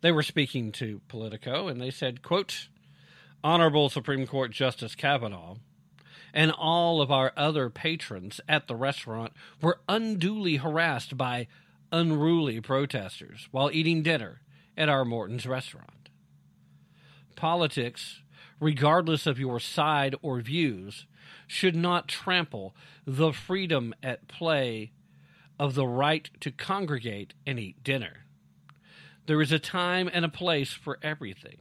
They 0.00 0.10
were 0.10 0.22
speaking 0.22 0.72
to 0.72 1.00
Politico, 1.08 1.68
and 1.68 1.80
they 1.80 1.90
said, 1.90 2.22
quote, 2.22 2.68
Honorable 3.44 3.88
Supreme 3.88 4.26
Court 4.26 4.50
Justice 4.50 4.94
Kavanaugh 4.94 5.56
and 6.32 6.52
all 6.52 7.00
of 7.00 7.10
our 7.10 7.32
other 7.36 7.70
patrons 7.70 8.40
at 8.48 8.66
the 8.66 8.76
restaurant 8.76 9.32
were 9.60 9.80
unduly 9.88 10.56
harassed 10.56 11.16
by 11.16 11.46
unruly 11.92 12.60
protesters 12.60 13.48
while 13.50 13.70
eating 13.72 14.02
dinner 14.02 14.40
at 14.76 14.88
our 14.88 15.04
Morton's 15.04 15.46
restaurant. 15.46 16.08
Politics, 17.36 18.22
regardless 18.58 19.26
of 19.26 19.38
your 19.38 19.60
side 19.60 20.14
or 20.22 20.40
views, 20.40 21.06
should 21.46 21.76
not 21.76 22.08
trample 22.08 22.74
the 23.06 23.32
freedom 23.32 23.94
at 24.02 24.28
play 24.28 24.92
of 25.58 25.74
the 25.74 25.86
right 25.86 26.30
to 26.40 26.50
congregate 26.50 27.34
and 27.46 27.58
eat 27.58 27.82
dinner. 27.84 28.24
There 29.26 29.42
is 29.42 29.52
a 29.52 29.58
time 29.58 30.08
and 30.12 30.24
a 30.24 30.28
place 30.28 30.72
for 30.72 30.98
everything. 31.02 31.58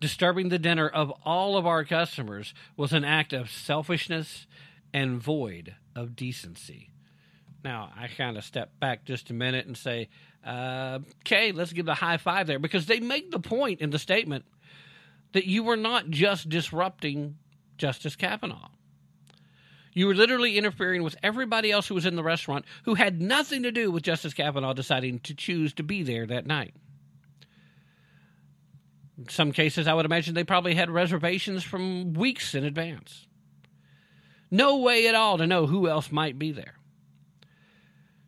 Disturbing 0.00 0.48
the 0.48 0.58
dinner 0.58 0.88
of 0.88 1.12
all 1.24 1.56
of 1.56 1.66
our 1.66 1.84
customers 1.84 2.54
was 2.76 2.92
an 2.92 3.04
act 3.04 3.32
of 3.32 3.50
selfishness 3.50 4.46
and 4.92 5.20
void 5.20 5.74
of 5.94 6.16
decency. 6.16 6.90
Now, 7.64 7.90
I 7.96 8.08
kind 8.08 8.36
of 8.36 8.44
step 8.44 8.78
back 8.78 9.04
just 9.04 9.30
a 9.30 9.34
minute 9.34 9.66
and 9.66 9.76
say, 9.76 10.08
uh, 10.46 11.00
okay, 11.22 11.52
let's 11.52 11.72
give 11.72 11.86
the 11.86 11.94
high 11.94 12.16
five 12.16 12.46
there 12.46 12.58
because 12.58 12.86
they 12.86 13.00
make 13.00 13.30
the 13.30 13.40
point 13.40 13.80
in 13.80 13.90
the 13.90 13.98
statement 13.98 14.44
that 15.32 15.46
you 15.46 15.62
were 15.62 15.76
not 15.76 16.08
just 16.08 16.48
disrupting 16.48 17.36
Justice 17.76 18.16
Kavanaugh. 18.16 18.68
You 19.92 20.06
were 20.06 20.14
literally 20.14 20.56
interfering 20.56 21.02
with 21.02 21.16
everybody 21.22 21.72
else 21.72 21.88
who 21.88 21.94
was 21.94 22.06
in 22.06 22.14
the 22.14 22.22
restaurant 22.22 22.64
who 22.84 22.94
had 22.94 23.20
nothing 23.20 23.64
to 23.64 23.72
do 23.72 23.90
with 23.90 24.04
Justice 24.04 24.32
Kavanaugh 24.32 24.72
deciding 24.72 25.18
to 25.20 25.34
choose 25.34 25.74
to 25.74 25.82
be 25.82 26.04
there 26.04 26.26
that 26.26 26.46
night. 26.46 26.74
In 29.18 29.28
some 29.28 29.50
cases, 29.50 29.88
I 29.88 29.94
would 29.94 30.04
imagine 30.04 30.34
they 30.34 30.44
probably 30.44 30.76
had 30.76 30.90
reservations 30.90 31.64
from 31.64 32.12
weeks 32.14 32.54
in 32.54 32.64
advance. 32.64 33.26
No 34.50 34.78
way 34.78 35.08
at 35.08 35.16
all 35.16 35.38
to 35.38 35.46
know 35.46 35.66
who 35.66 35.88
else 35.88 36.12
might 36.12 36.38
be 36.38 36.52
there. 36.52 36.77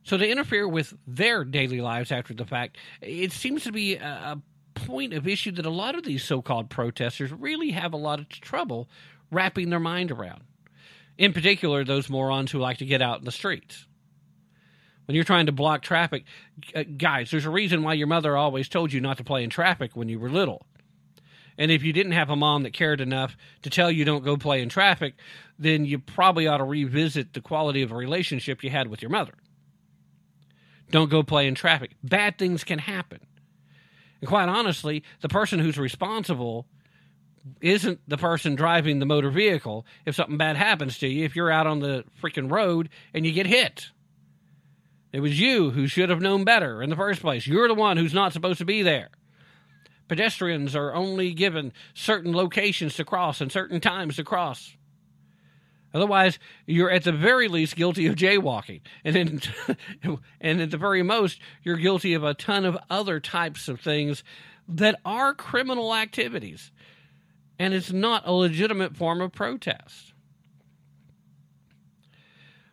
So 0.02 0.16
to 0.16 0.28
interfere 0.28 0.66
with 0.66 0.94
their 1.06 1.44
daily 1.44 1.80
lives 1.80 2.10
after 2.10 2.34
the 2.34 2.46
fact, 2.46 2.78
it 3.00 3.32
seems 3.32 3.64
to 3.64 3.72
be 3.72 3.96
a 3.96 4.40
point 4.74 5.12
of 5.12 5.28
issue 5.28 5.52
that 5.52 5.66
a 5.66 5.70
lot 5.70 5.94
of 5.94 6.04
these 6.04 6.24
so 6.24 6.40
called 6.42 6.70
protesters 6.70 7.32
really 7.32 7.70
have 7.72 7.92
a 7.92 7.98
lot 7.98 8.18
of 8.18 8.28
trouble 8.28 8.88
wrapping 9.30 9.70
their 9.70 9.80
mind 9.80 10.10
around. 10.10 10.42
In 11.18 11.32
particular, 11.32 11.84
those 11.84 12.08
morons 12.08 12.50
who 12.50 12.58
like 12.58 12.78
to 12.78 12.86
get 12.86 13.02
out 13.02 13.18
in 13.18 13.24
the 13.24 13.30
streets. 13.30 13.86
When 15.04 15.14
you're 15.14 15.24
trying 15.24 15.46
to 15.46 15.52
block 15.52 15.82
traffic, 15.82 16.24
uh, 16.74 16.84
guys, 16.96 17.30
there's 17.30 17.44
a 17.44 17.50
reason 17.50 17.82
why 17.82 17.94
your 17.94 18.06
mother 18.06 18.36
always 18.36 18.68
told 18.68 18.92
you 18.92 19.00
not 19.00 19.18
to 19.18 19.24
play 19.24 19.44
in 19.44 19.50
traffic 19.50 19.94
when 19.94 20.08
you 20.08 20.18
were 20.18 20.30
little. 20.30 20.66
And 21.58 21.70
if 21.70 21.82
you 21.82 21.92
didn't 21.92 22.12
have 22.12 22.30
a 22.30 22.36
mom 22.36 22.62
that 22.62 22.72
cared 22.72 23.00
enough 23.02 23.36
to 23.62 23.70
tell 23.70 23.90
you 23.90 24.04
don't 24.04 24.24
go 24.24 24.36
play 24.36 24.62
in 24.62 24.68
traffic, 24.70 25.14
then 25.58 25.84
you 25.84 25.98
probably 25.98 26.46
ought 26.46 26.58
to 26.58 26.64
revisit 26.64 27.34
the 27.34 27.42
quality 27.42 27.82
of 27.82 27.92
a 27.92 27.96
relationship 27.96 28.64
you 28.64 28.70
had 28.70 28.88
with 28.88 29.02
your 29.02 29.10
mother. 29.10 29.34
Don't 30.90 31.10
go 31.10 31.22
play 31.22 31.46
in 31.46 31.54
traffic. 31.54 31.92
Bad 32.02 32.38
things 32.38 32.64
can 32.64 32.78
happen. 32.78 33.20
And 34.20 34.28
quite 34.28 34.48
honestly, 34.48 35.02
the 35.20 35.28
person 35.28 35.58
who's 35.58 35.78
responsible 35.78 36.66
isn't 37.60 38.00
the 38.06 38.18
person 38.18 38.54
driving 38.54 38.98
the 38.98 39.06
motor 39.06 39.30
vehicle 39.30 39.86
if 40.04 40.14
something 40.14 40.36
bad 40.36 40.56
happens 40.56 40.98
to 40.98 41.08
you, 41.08 41.24
if 41.24 41.34
you're 41.34 41.50
out 41.50 41.66
on 41.66 41.80
the 41.80 42.04
freaking 42.22 42.50
road 42.50 42.90
and 43.14 43.24
you 43.24 43.32
get 43.32 43.46
hit. 43.46 43.88
It 45.12 45.20
was 45.20 45.40
you 45.40 45.70
who 45.70 45.86
should 45.86 46.10
have 46.10 46.20
known 46.20 46.44
better 46.44 46.82
in 46.82 46.90
the 46.90 46.96
first 46.96 47.20
place. 47.20 47.46
You're 47.46 47.68
the 47.68 47.74
one 47.74 47.96
who's 47.96 48.14
not 48.14 48.32
supposed 48.32 48.58
to 48.58 48.64
be 48.64 48.82
there. 48.82 49.08
Pedestrians 50.06 50.76
are 50.76 50.94
only 50.94 51.32
given 51.32 51.72
certain 51.94 52.34
locations 52.34 52.94
to 52.96 53.04
cross 53.04 53.40
and 53.40 53.50
certain 53.50 53.80
times 53.80 54.16
to 54.16 54.24
cross. 54.24 54.76
Otherwise, 55.92 56.38
you're 56.66 56.90
at 56.90 57.04
the 57.04 57.12
very 57.12 57.48
least 57.48 57.74
guilty 57.74 58.06
of 58.06 58.14
jaywalking, 58.14 58.80
and 59.04 59.16
then, 59.16 59.40
and 60.40 60.60
at 60.60 60.70
the 60.70 60.76
very 60.76 61.02
most, 61.02 61.40
you're 61.64 61.76
guilty 61.76 62.14
of 62.14 62.22
a 62.22 62.34
ton 62.34 62.64
of 62.64 62.78
other 62.88 63.18
types 63.18 63.68
of 63.68 63.80
things 63.80 64.22
that 64.68 65.00
are 65.04 65.34
criminal 65.34 65.94
activities, 65.94 66.70
and 67.58 67.74
it's 67.74 67.90
not 67.90 68.26
a 68.26 68.32
legitimate 68.32 68.96
form 68.96 69.20
of 69.20 69.32
protest. 69.32 70.12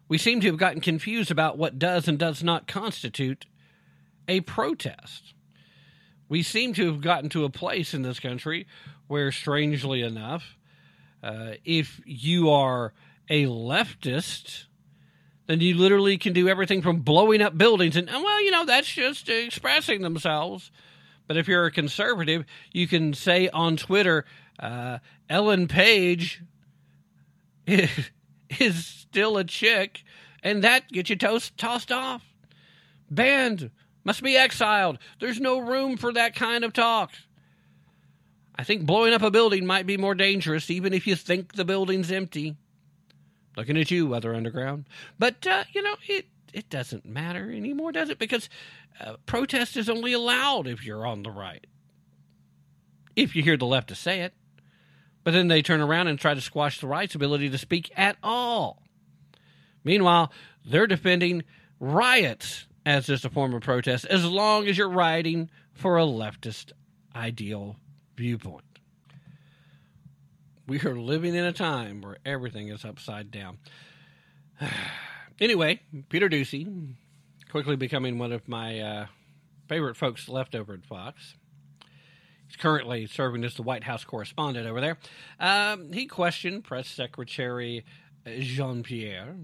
We 0.07 0.18
seem 0.18 0.39
to 0.41 0.48
have 0.48 0.57
gotten 0.57 0.80
confused 0.80 1.31
about 1.31 1.57
what 1.57 1.80
does 1.80 2.07
and 2.07 2.18
does 2.18 2.44
not 2.44 2.68
constitute 2.68 3.45
a 4.27 4.41
protest. 4.41 5.34
We 6.30 6.44
seem 6.44 6.73
to 6.76 6.85
have 6.88 7.02
gotten 7.02 7.30
to 7.30 7.45
a 7.45 7.49
place 7.49 7.94
in 7.94 8.03
this 8.03 8.19
country 8.19 8.68
where, 9.07 9.31
strangely 9.31 10.02
enough, 10.02 10.57
uh, 11.23 11.53
if 11.65 11.99
you 12.06 12.49
are 12.52 12.94
a 13.30 13.45
leftist, 13.45 14.66
then 15.48 15.62
you 15.62 15.76
literally 15.76 16.18
can 16.18 16.34
do 16.34 16.48
everything 16.48 16.82
from 16.82 16.99
blowing 16.99 17.41
up 17.41 17.58
buildings 17.58 17.95
and 17.95 18.08
well, 18.08 18.44
you 18.44 18.52
know, 18.52 18.66
that's 18.66 18.91
just 18.91 19.30
expressing 19.30 20.02
themselves. 20.02 20.72
But 21.28 21.38
if 21.38 21.48
you're 21.48 21.66
a 21.66 21.72
conservative, 21.72 22.45
you 22.72 22.88
can 22.88 23.14
say 23.14 23.49
on 23.49 23.76
Twitter, 23.76 24.26
uh, 24.60 24.99
Ellen 25.30 25.68
Page 25.68 26.41
is, 27.68 27.90
still 29.10 29.38
a 29.38 29.44
chick, 29.44 30.04
and 30.44 30.64
that 30.64 30.90
gets 30.90 31.10
you 31.10 31.16
toast, 31.16 31.58
tossed 31.58 31.91
off. 31.91 32.24
Banned, 33.10 33.72
must 34.04 34.22
be 34.22 34.38
exiled. 34.38 34.99
There's 35.20 35.40
no 35.40 35.60
room 35.60 35.98
for 35.98 36.14
that 36.14 36.36
kind 36.36 36.64
of 36.64 36.72
talk. 36.72 37.12
I 38.56 38.64
think 38.64 38.86
blowing 38.86 39.14
up 39.14 39.22
a 39.22 39.32
building 39.32 39.66
might 39.66 39.86
be 39.86 39.98
more 39.98 40.16
dangerous, 40.16 40.70
even 40.70 40.94
if 40.94 41.08
you 41.08 41.16
think 41.16 41.54
the 41.54 41.66
building's 41.66 42.12
empty. 42.12 42.56
Looking 43.58 43.78
at 43.78 43.90
you, 43.90 44.06
Weather 44.08 44.36
Underground. 44.36 44.86
But, 45.18 45.46
uh, 45.48 45.64
you 45.74 45.82
know, 45.82 45.96
it, 46.08 46.28
it 46.54 46.70
doesn't 46.70 47.06
matter 47.06 47.52
anymore, 47.52 47.92
does 47.92 48.12
it? 48.12 48.20
Because 48.20 48.50
uh, 49.02 49.16
protest 49.26 49.76
is 49.76 49.90
only 49.90 50.14
allowed 50.14 50.68
if 50.68 50.86
you're 50.86 51.08
on 51.08 51.24
the 51.24 51.32
right. 51.32 51.66
If 53.16 53.36
you 53.36 53.42
hear 53.42 53.58
the 53.58 53.66
left 53.66 53.90
to 53.90 53.96
say 53.96 54.22
it. 54.22 54.34
But 55.24 55.32
then 55.32 55.48
they 55.48 55.64
turn 55.64 55.82
around 55.82 56.08
and 56.08 56.20
try 56.20 56.36
to 56.36 56.40
squash 56.40 56.80
the 56.80 56.88
right's 56.88 57.16
ability 57.16 57.50
to 57.50 57.58
speak 57.58 57.92
at 57.98 58.16
all. 58.22 58.84
Meanwhile, 59.84 60.32
they're 60.64 60.88
defending 60.88 61.44
riots 61.80 62.68
as 62.86 63.08
just 63.08 63.26
a 63.26 63.30
form 63.30 63.54
of 63.54 63.62
protest 63.64 64.06
as 64.06 64.24
long 64.24 64.68
as 64.68 64.78
you're 64.78 64.88
rioting 64.88 65.50
for 65.74 65.98
a 65.98 66.04
leftist 66.04 66.72
ideal 67.16 67.76
viewpoint. 68.16 68.77
We 70.68 70.81
are 70.81 70.98
living 70.98 71.34
in 71.34 71.45
a 71.45 71.53
time 71.53 72.02
where 72.02 72.18
everything 72.26 72.68
is 72.68 72.84
upside 72.84 73.31
down. 73.31 73.60
anyway, 75.39 75.80
Peter 76.10 76.27
Doocy, 76.27 76.94
quickly 77.49 77.77
becoming 77.77 78.19
one 78.19 78.34
of 78.34 78.49
my 78.49 78.81
uh, 78.81 79.06
favorite 79.69 79.95
folks 79.95 80.27
left 80.27 80.56
over 80.56 80.73
at 80.73 80.85
Fox. 80.85 81.35
He's 82.48 82.57
currently 82.57 83.07
serving 83.07 83.45
as 83.45 83.56
the 83.56 83.61
White 83.64 83.85
House 83.85 84.03
correspondent 84.03 84.68
over 84.68 84.81
there. 84.81 84.98
Um, 85.39 85.94
he 85.94 86.06
questioned 86.06 86.65
Press 86.65 86.89
Secretary 86.89 87.85
Jean 88.26 88.84
Pierre, 88.84 89.35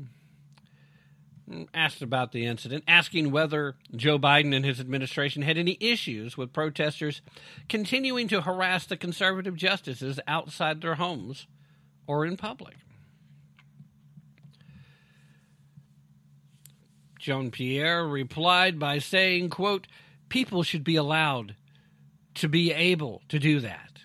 asked 1.73 2.01
about 2.01 2.31
the 2.31 2.45
incident, 2.45 2.83
asking 2.87 3.31
whether 3.31 3.75
Joe 3.95 4.17
Biden 4.17 4.55
and 4.55 4.63
his 4.63 4.79
administration 4.79 5.41
had 5.41 5.57
any 5.57 5.77
issues 5.79 6.37
with 6.37 6.53
protesters 6.53 7.21
continuing 7.67 8.27
to 8.29 8.41
harass 8.41 8.85
the 8.85 8.97
conservative 8.97 9.55
justices 9.55 10.19
outside 10.27 10.81
their 10.81 10.95
homes 10.95 11.47
or 12.07 12.25
in 12.25 12.37
public. 12.37 12.75
Jean 17.19 17.51
Pierre 17.51 18.05
replied 18.05 18.77
by 18.77 18.99
saying, 18.99 19.49
quote, 19.49 19.87
people 20.27 20.63
should 20.63 20.83
be 20.83 20.97
allowed 20.97 21.55
to 22.35 22.49
be 22.49 22.71
able 22.73 23.21
to 23.29 23.39
do 23.39 23.61
that. 23.61 23.99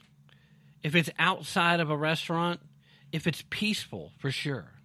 If 0.82 0.94
it's 0.94 1.10
outside 1.18 1.80
of 1.80 1.90
a 1.90 1.96
restaurant, 1.96 2.60
if 3.10 3.26
it's 3.26 3.42
peaceful, 3.50 4.12
for 4.18 4.30
sure. 4.30 4.77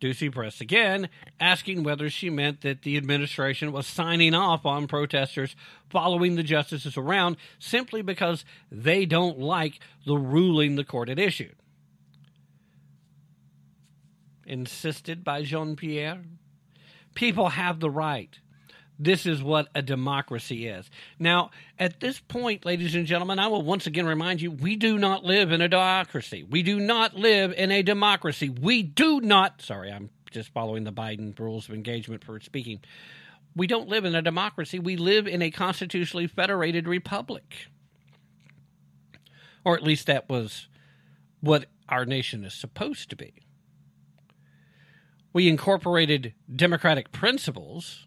Doocy 0.00 0.32
pressed 0.32 0.60
again, 0.60 1.08
asking 1.38 1.82
whether 1.82 2.08
she 2.08 2.30
meant 2.30 2.62
that 2.62 2.82
the 2.82 2.96
administration 2.96 3.70
was 3.70 3.86
signing 3.86 4.34
off 4.34 4.64
on 4.64 4.86
protesters 4.86 5.54
following 5.90 6.36
the 6.36 6.42
justices 6.42 6.96
around 6.96 7.36
simply 7.58 8.00
because 8.00 8.44
they 8.70 9.04
don't 9.04 9.38
like 9.38 9.78
the 10.06 10.16
ruling 10.16 10.76
the 10.76 10.84
court 10.84 11.08
had 11.08 11.18
issued. 11.18 11.56
Insisted 14.46 15.22
by 15.22 15.42
Jean 15.42 15.76
Pierre. 15.76 16.22
People 17.14 17.50
have 17.50 17.80
the 17.80 17.90
right 17.90 18.38
this 19.02 19.24
is 19.24 19.42
what 19.42 19.68
a 19.74 19.80
democracy 19.80 20.68
is. 20.68 20.90
Now, 21.18 21.50
at 21.78 22.00
this 22.00 22.20
point, 22.20 22.66
ladies 22.66 22.94
and 22.94 23.06
gentlemen, 23.06 23.38
I 23.38 23.48
will 23.48 23.62
once 23.62 23.86
again 23.86 24.04
remind 24.04 24.42
you 24.42 24.50
we 24.50 24.76
do 24.76 24.98
not 24.98 25.24
live 25.24 25.50
in 25.50 25.62
a 25.62 25.68
democracy. 25.68 26.42
We 26.42 26.62
do 26.62 26.78
not 26.78 27.16
live 27.16 27.54
in 27.56 27.72
a 27.72 27.82
democracy. 27.82 28.50
We 28.50 28.82
do 28.82 29.22
not, 29.22 29.62
sorry, 29.62 29.90
I'm 29.90 30.10
just 30.30 30.52
following 30.52 30.84
the 30.84 30.92
Biden 30.92 31.36
rules 31.38 31.66
of 31.66 31.74
engagement 31.74 32.22
for 32.22 32.38
speaking. 32.40 32.80
We 33.56 33.66
don't 33.66 33.88
live 33.88 34.04
in 34.04 34.14
a 34.14 34.20
democracy. 34.20 34.78
We 34.78 34.96
live 34.96 35.26
in 35.26 35.40
a 35.40 35.50
constitutionally 35.50 36.26
federated 36.26 36.86
republic. 36.86 37.68
Or 39.64 39.76
at 39.76 39.82
least 39.82 40.08
that 40.08 40.28
was 40.28 40.68
what 41.40 41.66
our 41.88 42.04
nation 42.04 42.44
is 42.44 42.52
supposed 42.52 43.08
to 43.10 43.16
be. 43.16 43.32
We 45.32 45.48
incorporated 45.48 46.34
democratic 46.54 47.12
principles 47.12 48.06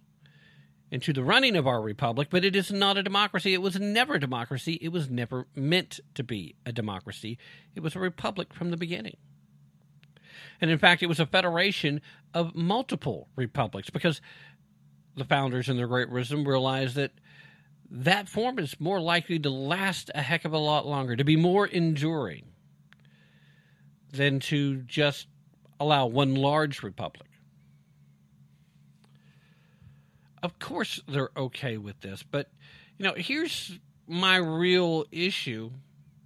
into 0.93 1.11
the 1.11 1.23
running 1.23 1.55
of 1.55 1.65
our 1.65 1.81
republic, 1.81 2.27
but 2.29 2.45
it 2.45 2.55
is 2.55 2.71
not 2.71 2.97
a 2.97 3.01
democracy. 3.01 3.51
It 3.55 3.63
was 3.63 3.79
never 3.79 4.13
a 4.13 4.19
democracy. 4.19 4.77
It 4.79 4.89
was 4.89 5.09
never 5.09 5.47
meant 5.55 5.99
to 6.13 6.23
be 6.23 6.53
a 6.67 6.71
democracy. 6.71 7.39
It 7.73 7.79
was 7.79 7.95
a 7.95 7.99
republic 7.99 8.53
from 8.53 8.69
the 8.69 8.77
beginning. 8.77 9.17
And 10.61 10.69
in 10.69 10.77
fact, 10.77 11.01
it 11.01 11.07
was 11.07 11.19
a 11.19 11.25
federation 11.25 11.99
of 12.35 12.53
multiple 12.53 13.27
republics 13.35 13.89
because 13.89 14.21
the 15.17 15.25
founders 15.25 15.67
in 15.67 15.77
their 15.77 15.87
great 15.87 16.11
wisdom 16.11 16.47
realized 16.47 16.93
that 16.95 17.13
that 17.89 18.29
form 18.29 18.59
is 18.59 18.79
more 18.79 19.01
likely 19.01 19.39
to 19.39 19.49
last 19.49 20.11
a 20.13 20.21
heck 20.21 20.45
of 20.45 20.53
a 20.53 20.59
lot 20.59 20.85
longer, 20.85 21.15
to 21.15 21.23
be 21.23 21.35
more 21.35 21.65
enduring 21.65 22.45
than 24.11 24.39
to 24.41 24.83
just 24.83 25.25
allow 25.79 26.05
one 26.05 26.35
large 26.35 26.83
republic. 26.83 27.31
Of 30.43 30.59
course 30.59 31.01
they're 31.07 31.31
okay 31.35 31.77
with 31.77 32.01
this, 32.01 32.21
but 32.21 32.49
you 32.97 33.05
know, 33.05 33.13
here's 33.15 33.79
my 34.07 34.35
real 34.35 35.05
issue 35.11 35.71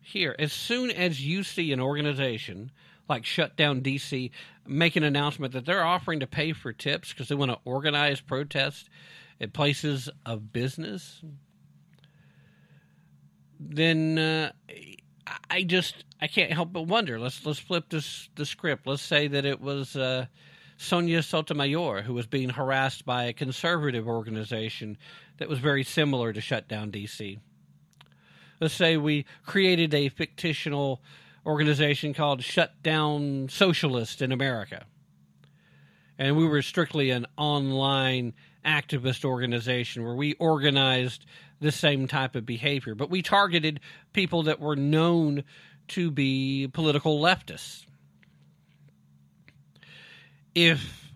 here. 0.01 0.35
As 0.37 0.51
soon 0.51 0.91
as 0.91 1.25
you 1.25 1.43
see 1.43 1.71
an 1.71 1.79
organization 1.79 2.71
like 3.07 3.25
Shutdown 3.25 3.81
DC 3.81 4.31
make 4.65 4.95
an 4.95 5.03
announcement 5.03 5.53
that 5.53 5.65
they're 5.65 5.85
offering 5.85 6.19
to 6.19 6.27
pay 6.27 6.51
for 6.51 6.73
tips 6.73 7.13
because 7.13 7.29
they 7.29 7.35
want 7.35 7.51
to 7.51 7.59
organize 7.63 8.19
protests 8.19 8.89
at 9.39 9.53
places 9.53 10.09
of 10.25 10.51
business, 10.51 11.21
then 13.59 14.17
uh, 14.17 14.51
I 15.49 15.63
just 15.63 16.03
I 16.19 16.27
can't 16.27 16.51
help 16.51 16.73
but 16.73 16.87
wonder. 16.87 17.19
Let's 17.19 17.45
let's 17.45 17.59
flip 17.59 17.85
this 17.89 18.29
the 18.35 18.45
script. 18.45 18.87
Let's 18.87 19.03
say 19.03 19.27
that 19.27 19.45
it 19.45 19.61
was. 19.61 19.95
Uh, 19.95 20.25
Sonia 20.77 21.23
Sotomayor, 21.23 22.03
who 22.03 22.13
was 22.13 22.27
being 22.27 22.49
harassed 22.49 23.03
by 23.03 23.25
a 23.25 23.33
conservative 23.33 24.07
organization 24.07 24.97
that 25.37 25.49
was 25.49 25.57
very 25.57 25.83
similar 25.83 26.31
to 26.31 26.39
Shutdown 26.39 26.91
DC. 26.91 27.39
Let's 28.61 28.75
say 28.75 28.95
we 28.95 29.25
created 29.45 29.93
a 29.93 30.09
fictional 30.09 31.01
organization 31.45 32.13
called 32.13 32.43
Shutdown 32.43 33.49
Socialist 33.49 34.21
in 34.21 34.31
America. 34.31 34.85
And 36.19 36.37
we 36.37 36.47
were 36.47 36.61
strictly 36.61 37.09
an 37.09 37.25
online 37.37 38.33
activist 38.65 39.25
organization 39.25 40.03
where 40.03 40.15
we 40.15 40.33
organized 40.35 41.25
the 41.59 41.71
same 41.71 42.07
type 42.07 42.35
of 42.35 42.45
behavior, 42.45 42.93
but 42.93 43.09
we 43.09 43.21
targeted 43.23 43.79
people 44.13 44.43
that 44.43 44.59
were 44.59 44.75
known 44.75 45.43
to 45.89 46.11
be 46.11 46.67
political 46.67 47.19
leftists 47.19 47.86
if 50.57 51.11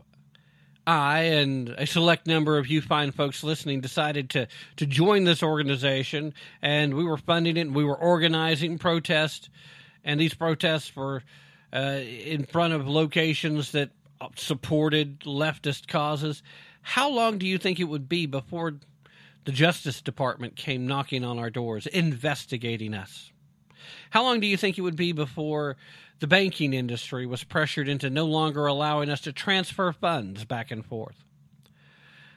I 0.86 1.22
and 1.22 1.70
a 1.70 1.88
select 1.88 2.28
number 2.28 2.60
of 2.60 2.68
you 2.68 2.80
fine 2.80 3.12
folks 3.12 3.44
listening 3.44 3.82
decided 3.82 4.30
to 4.32 4.48
to 4.76 4.86
join 4.86 5.24
this 5.24 5.42
organization, 5.42 6.36
and 6.62 6.94
we 6.94 7.04
were 7.04 7.18
funding 7.18 7.58
it, 7.58 7.62
and 7.62 7.76
we 7.76 7.84
were 7.84 7.96
organizing 7.98 8.78
protests, 8.78 9.50
and 10.04 10.20
these 10.20 10.36
protests 10.36 10.96
were 10.96 11.24
uh, 11.74 12.02
in 12.06 12.46
front 12.46 12.76
of 12.76 12.88
locations 12.88 13.72
that 13.72 13.90
supported 14.36 15.22
leftist 15.22 15.88
causes. 15.88 16.44
How 16.84 17.10
long 17.10 17.40
do 17.40 17.48
you 17.48 17.58
think 17.58 17.80
it 17.80 17.86
would 17.86 18.08
be 18.08 18.28
before 18.28 18.76
the 19.46 19.52
Justice 19.52 20.02
Department 20.02 20.56
came 20.56 20.86
knocking 20.86 21.24
on 21.24 21.40
our 21.40 21.50
doors, 21.50 21.88
investigating 21.88 22.94
us? 22.94 23.32
How 24.12 24.22
long 24.22 24.40
do 24.40 24.46
you 24.46 24.58
think 24.58 24.78
it 24.78 24.82
would 24.82 24.96
be 24.96 25.14
before 25.14 25.78
the 26.22 26.28
banking 26.28 26.74
industry 26.74 27.26
was 27.26 27.44
pressured 27.44 27.90
into 27.90 28.08
no 28.10 28.26
longer 28.26 28.68
allowing 28.68 29.10
us 29.10 29.22
to 29.22 29.34
transfer 29.34 29.92
funds 29.92 30.46
back 30.46 30.70
and 30.70 30.86
forth. 30.86 31.26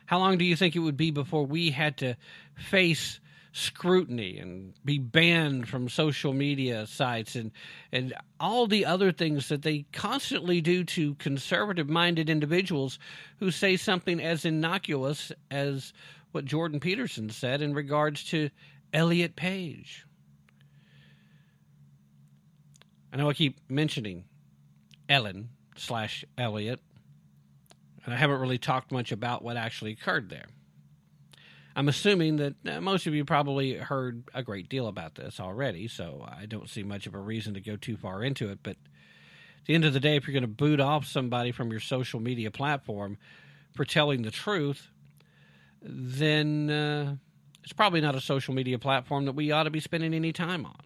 How 0.07 0.19
long 0.19 0.39
do 0.39 0.45
you 0.45 0.57
think 0.57 0.75
it 0.75 0.81
would 0.81 0.97
be 0.97 1.11
before 1.11 1.45
we 1.45 1.71
had 1.71 1.99
to 1.99 2.17
face 2.57 3.21
scrutiny 3.53 4.39
and 4.39 4.73
be 4.87 4.99
banned 4.99 5.69
from 5.69 5.89
social 5.89 6.33
media 6.33 6.87
sites 6.87 7.37
and 7.37 7.53
and 7.93 8.13
all 8.41 8.67
the 8.67 8.85
other 8.87 9.13
things 9.13 9.49
that 9.49 9.63
they 9.63 9.85
constantly 9.93 10.61
do 10.61 10.83
to 10.83 11.15
conservative 11.17 11.89
minded 11.89 12.29
individuals 12.29 12.99
who 13.39 13.51
say 13.51 13.77
something 13.77 14.19
as 14.19 14.47
innocuous 14.47 15.31
as 15.51 15.93
what 16.33 16.47
Jordan 16.47 16.81
Peterson 16.81 17.29
said 17.29 17.61
in 17.61 17.75
regards 17.75 18.25
to 18.25 18.51
Elliot 18.95 19.37
Page. 19.37 20.05
I 23.15 23.17
know 23.17 23.31
I 23.31 23.35
keep 23.35 23.61
mentioning 23.71 24.25
Ellen 25.09 25.51
slash 25.77 26.25
Elliot, 26.37 26.81
and 28.05 28.13
I 28.13 28.17
haven't 28.17 28.41
really 28.41 28.59
talked 28.59 28.91
much 28.91 29.13
about 29.13 29.45
what 29.45 29.57
actually 29.57 29.93
occurred 29.93 30.31
there. 30.31 30.47
I'm 31.77 31.89
assuming 31.89 32.39
that 32.39 32.55
uh, 32.67 32.81
most 32.81 33.07
of 33.07 33.15
you 33.15 33.25
probably 33.25 33.75
heard 33.75 34.25
a 34.35 34.43
great 34.43 34.69
deal 34.69 34.89
about 34.89 35.15
this 35.15 35.39
already, 35.39 35.87
so 35.87 36.27
I 36.29 36.47
don't 36.47 36.69
see 36.69 36.83
much 36.83 37.07
of 37.07 37.15
a 37.15 37.21
reason 37.21 37.55
to 37.55 37.61
go 37.61 37.77
too 37.77 37.97
far 37.97 38.25
into 38.25 38.49
it. 38.49 38.59
But 38.65 38.79
at 39.61 39.67
the 39.67 39.75
end 39.77 39.85
of 39.85 39.93
the 39.93 40.01
day, 40.01 40.17
if 40.17 40.27
you're 40.27 40.33
going 40.33 40.43
to 40.43 40.49
boot 40.49 40.81
off 40.81 41.07
somebody 41.07 41.53
from 41.53 41.71
your 41.71 41.79
social 41.79 42.19
media 42.19 42.51
platform 42.51 43.17
for 43.75 43.85
telling 43.85 44.23
the 44.23 44.33
truth, 44.33 44.89
then 45.81 46.69
uh, 46.69 47.15
it's 47.63 47.73
probably 47.73 48.01
not 48.01 48.17
a 48.17 48.21
social 48.21 48.55
media 48.55 48.81
platform 48.81 49.27
that 49.27 49.37
we 49.37 49.53
ought 49.53 49.65
to 49.65 49.71
be 49.71 49.81
spending 49.81 50.15
any 50.15 50.33
time 50.33 50.67
on. 50.67 50.81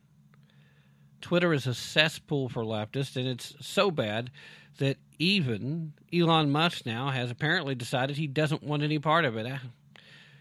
Twitter 1.21 1.53
is 1.53 1.67
a 1.67 1.75
cesspool 1.75 2.49
for 2.49 2.63
leftists, 2.63 3.17
and 3.17 3.27
it's 3.27 3.55
so 3.61 3.91
bad 3.91 4.31
that 4.79 4.97
even 5.19 5.93
Elon 6.13 6.51
Musk 6.51 6.87
now 6.87 7.11
has 7.11 7.31
apparently 7.31 7.75
decided 7.75 8.17
he 8.17 8.27
doesn't 8.27 8.63
want 8.63 8.83
any 8.83 8.99
part 8.99 9.25
of 9.25 9.37
it. 9.37 9.47
Uh, 9.47 9.59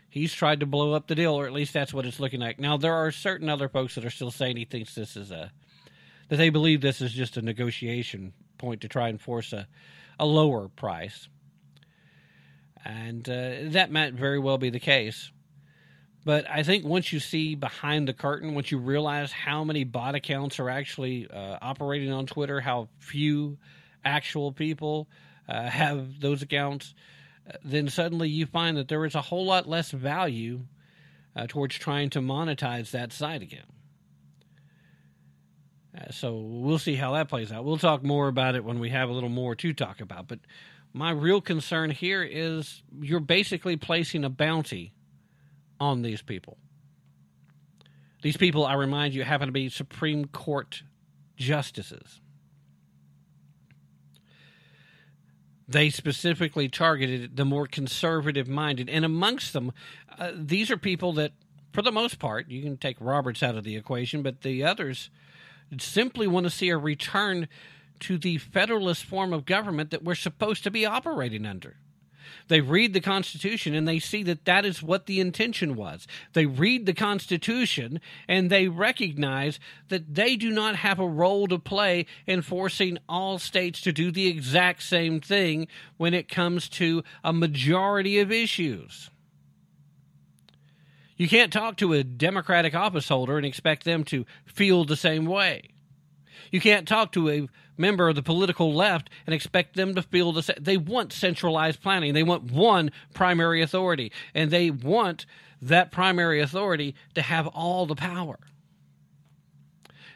he's 0.09 0.33
tried 0.33 0.59
to 0.59 0.65
blow 0.65 0.93
up 0.93 1.07
the 1.07 1.15
deal, 1.15 1.33
or 1.33 1.47
at 1.47 1.53
least 1.53 1.73
that's 1.73 1.93
what 1.93 2.05
it's 2.05 2.19
looking 2.19 2.39
like. 2.39 2.59
Now, 2.59 2.77
there 2.77 2.93
are 2.93 3.11
certain 3.11 3.49
other 3.49 3.69
folks 3.69 3.95
that 3.95 4.05
are 4.05 4.11
still 4.11 4.31
saying 4.31 4.57
he 4.57 4.65
thinks 4.65 4.93
this 4.93 5.17
is 5.17 5.31
a, 5.31 5.51
that 6.29 6.37
they 6.37 6.49
believe 6.49 6.81
this 6.81 7.01
is 7.01 7.11
just 7.11 7.37
a 7.37 7.41
negotiation 7.41 8.33
point 8.57 8.81
to 8.81 8.87
try 8.87 9.09
and 9.09 9.19
force 9.19 9.53
a, 9.53 9.67
a 10.19 10.25
lower 10.25 10.67
price. 10.67 11.27
And 12.85 13.27
uh, 13.27 13.71
that 13.71 13.91
might 13.91 14.13
very 14.13 14.39
well 14.39 14.57
be 14.57 14.69
the 14.69 14.79
case. 14.79 15.31
But 16.27 16.45
I 16.49 16.61
think 16.63 16.83
once 16.83 17.13
you 17.13 17.21
see 17.21 17.55
behind 17.55 18.05
the 18.05 18.13
curtain, 18.13 18.53
once 18.53 18.69
you 18.69 18.79
realize 18.79 19.31
how 19.31 19.63
many 19.63 19.85
bot 19.85 20.13
accounts 20.13 20.59
are 20.59 20.69
actually 20.69 21.25
uh, 21.31 21.57
operating 21.61 22.11
on 22.11 22.25
Twitter, 22.25 22.59
how 22.59 22.89
few 22.99 23.57
actual 24.03 24.51
people 24.51 25.07
uh, 25.47 25.69
have 25.69 26.19
those 26.19 26.41
accounts, 26.41 26.93
uh, 27.49 27.53
then 27.63 27.87
suddenly 27.87 28.27
you 28.27 28.45
find 28.45 28.75
that 28.75 28.89
there 28.89 29.05
is 29.05 29.15
a 29.15 29.21
whole 29.21 29.45
lot 29.45 29.69
less 29.69 29.91
value 29.91 30.65
uh, 31.33 31.47
towards 31.47 31.77
trying 31.77 32.09
to 32.09 32.19
monetize 32.19 32.91
that 32.91 33.13
site 33.13 33.41
again. 33.41 33.63
Uh, 35.97 36.11
so 36.11 36.35
we'll 36.35 36.77
see 36.77 36.95
how 36.95 37.13
that 37.13 37.29
plays 37.29 37.53
out. 37.53 37.63
We'll 37.63 37.77
talk 37.77 38.03
more 38.03 38.27
about 38.27 38.55
it 38.55 38.65
when 38.65 38.79
we 38.79 38.89
have 38.89 39.07
a 39.07 39.13
little 39.13 39.29
more 39.29 39.55
to 39.55 39.73
talk 39.73 40.01
about. 40.01 40.27
But 40.27 40.39
my 40.91 41.11
real 41.11 41.39
concern 41.39 41.89
here 41.89 42.21
is 42.21 42.83
you're 42.99 43.21
basically 43.21 43.77
placing 43.77 44.25
a 44.25 44.29
bounty 44.29 44.91
on 45.79 46.01
these 46.01 46.21
people. 46.21 46.57
These 48.21 48.37
people, 48.37 48.65
I 48.65 48.73
remind 48.73 49.13
you, 49.13 49.23
happen 49.23 49.47
to 49.47 49.51
be 49.51 49.69
Supreme 49.69 50.25
Court 50.25 50.83
justices. 51.35 52.19
They 55.67 55.89
specifically 55.89 56.69
targeted 56.69 57.35
the 57.35 57.45
more 57.45 57.67
conservative 57.67 58.47
minded. 58.47 58.89
And 58.89 59.03
amongst 59.03 59.53
them, 59.53 59.71
uh, 60.17 60.31
these 60.33 60.71
are 60.71 60.77
people 60.77 61.13
that, 61.13 61.33
for 61.73 61.81
the 61.81 61.91
most 61.91 62.19
part, 62.19 62.49
you 62.49 62.63
can 62.63 62.77
take 62.77 62.97
Roberts 62.99 63.43
out 63.43 63.55
of 63.55 63.63
the 63.63 63.75
equation, 63.75 64.23
but 64.23 64.41
the 64.41 64.63
others 64.63 65.09
simply 65.77 66.25
want 66.25 66.45
to 66.45 66.49
see 66.49 66.69
a 66.69 66.77
return 66.77 67.47
to 67.99 68.17
the 68.17 68.37
federalist 68.37 69.03
form 69.03 69.33
of 69.33 69.45
government 69.45 69.91
that 69.91 70.03
we're 70.03 70.15
supposed 70.15 70.63
to 70.63 70.71
be 70.71 70.85
operating 70.85 71.45
under. 71.45 71.77
They 72.47 72.61
read 72.61 72.93
the 72.93 73.01
Constitution 73.01 73.73
and 73.73 73.87
they 73.87 73.99
see 73.99 74.23
that 74.23 74.45
that 74.45 74.65
is 74.65 74.83
what 74.83 75.05
the 75.05 75.19
intention 75.19 75.75
was. 75.75 76.07
They 76.33 76.45
read 76.45 76.85
the 76.85 76.93
Constitution 76.93 77.99
and 78.27 78.49
they 78.49 78.67
recognize 78.67 79.59
that 79.89 80.15
they 80.15 80.35
do 80.35 80.51
not 80.51 80.77
have 80.77 80.99
a 80.99 81.07
role 81.07 81.47
to 81.47 81.59
play 81.59 82.05
in 82.25 82.41
forcing 82.41 82.97
all 83.07 83.39
states 83.39 83.81
to 83.81 83.91
do 83.91 84.11
the 84.11 84.27
exact 84.27 84.83
same 84.83 85.19
thing 85.19 85.67
when 85.97 86.13
it 86.13 86.29
comes 86.29 86.69
to 86.69 87.03
a 87.23 87.33
majority 87.33 88.19
of 88.19 88.31
issues. 88.31 89.09
You 91.17 91.27
can't 91.27 91.51
talk 91.51 91.77
to 91.77 91.93
a 91.93 92.03
Democratic 92.03 92.75
office 92.75 93.09
holder 93.09 93.37
and 93.37 93.45
expect 93.45 93.83
them 93.83 94.03
to 94.05 94.25
feel 94.45 94.85
the 94.85 94.95
same 94.95 95.25
way. 95.25 95.69
You 96.51 96.61
can't 96.61 96.87
talk 96.87 97.11
to 97.13 97.29
a 97.29 97.47
member 97.77 98.09
of 98.09 98.15
the 98.15 98.23
political 98.23 98.73
left 98.73 99.09
and 99.25 99.33
expect 99.33 99.75
them 99.75 99.95
to 99.95 100.01
feel 100.01 100.31
the 100.31 100.43
same. 100.43 100.57
They 100.59 100.77
want 100.77 101.13
centralized 101.13 101.81
planning. 101.81 102.13
They 102.13 102.23
want 102.23 102.51
one 102.51 102.91
primary 103.13 103.61
authority, 103.61 104.11
and 104.33 104.51
they 104.51 104.71
want 104.71 105.25
that 105.61 105.91
primary 105.91 106.41
authority 106.41 106.95
to 107.15 107.21
have 107.21 107.47
all 107.47 107.85
the 107.85 107.95
power. 107.95 108.39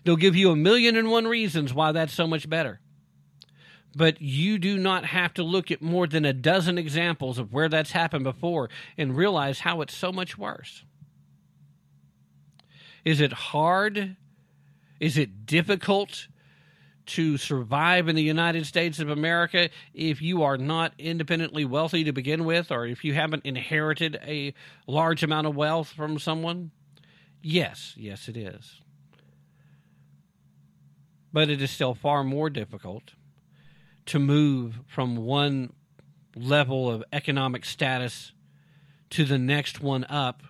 They'll 0.03 0.15
give 0.15 0.35
you 0.35 0.51
a 0.51 0.55
million 0.55 0.95
and 0.95 1.09
one 1.11 1.27
reasons 1.27 1.73
why 1.73 1.91
that's 1.91 2.13
so 2.13 2.27
much 2.27 2.49
better. 2.49 2.79
But 3.95 4.21
you 4.21 4.57
do 4.57 4.77
not 4.77 5.05
have 5.05 5.33
to 5.35 5.43
look 5.43 5.69
at 5.69 5.81
more 5.81 6.07
than 6.07 6.25
a 6.25 6.33
dozen 6.33 6.77
examples 6.77 7.37
of 7.37 7.53
where 7.53 7.69
that's 7.69 7.91
happened 7.91 8.23
before 8.23 8.69
and 8.97 9.15
realize 9.15 9.59
how 9.59 9.81
it's 9.81 9.95
so 9.95 10.11
much 10.11 10.37
worse. 10.37 10.83
Is 13.03 13.19
it 13.19 13.33
hard? 13.33 14.15
Is 14.99 15.17
it 15.17 15.45
difficult 15.45 16.27
to 17.11 17.37
survive 17.37 18.07
in 18.07 18.15
the 18.15 18.23
United 18.23 18.65
States 18.65 18.99
of 18.99 19.09
America 19.09 19.69
if 19.93 20.21
you 20.21 20.43
are 20.43 20.57
not 20.57 20.93
independently 20.97 21.65
wealthy 21.65 22.05
to 22.05 22.13
begin 22.13 22.45
with, 22.45 22.71
or 22.71 22.85
if 22.85 23.03
you 23.03 23.13
haven't 23.13 23.45
inherited 23.45 24.17
a 24.25 24.53
large 24.87 25.21
amount 25.21 25.45
of 25.45 25.55
wealth 25.55 25.89
from 25.89 26.17
someone? 26.17 26.71
Yes, 27.41 27.93
yes, 27.97 28.29
it 28.29 28.37
is. 28.37 28.79
But 31.33 31.49
it 31.49 31.61
is 31.61 31.69
still 31.69 31.93
far 31.93 32.23
more 32.23 32.49
difficult 32.49 33.11
to 34.05 34.17
move 34.17 34.79
from 34.87 35.17
one 35.17 35.73
level 36.33 36.89
of 36.89 37.03
economic 37.11 37.65
status 37.65 38.31
to 39.09 39.25
the 39.25 39.37
next 39.37 39.81
one 39.81 40.05
up 40.05 40.43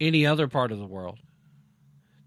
any 0.00 0.24
other 0.24 0.46
part 0.46 0.70
of 0.70 0.78
the 0.78 0.86
world. 0.86 1.18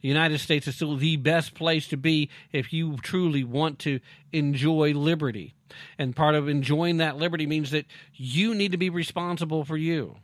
The 0.05 0.09
United 0.09 0.37
States 0.37 0.67
is 0.67 0.75
still 0.75 0.97
the 0.97 1.15
best 1.15 1.55
place 1.55 1.87
to 1.87 1.97
be 1.97 2.29
if 2.51 2.71
you 2.71 2.97
truly 2.97 3.43
want 3.43 3.79
to 3.79 3.99
enjoy 4.31 4.93
liberty. 4.93 5.55
And 5.97 6.15
part 6.15 6.35
of 6.35 6.47
enjoying 6.47 6.97
that 6.97 7.17
liberty 7.17 7.47
means 7.47 7.71
that 7.71 7.87
you 8.13 8.53
need 8.53 8.71
to 8.73 8.77
be 8.77 8.91
responsible 8.91 9.65
for 9.65 9.75
you. 9.75 10.17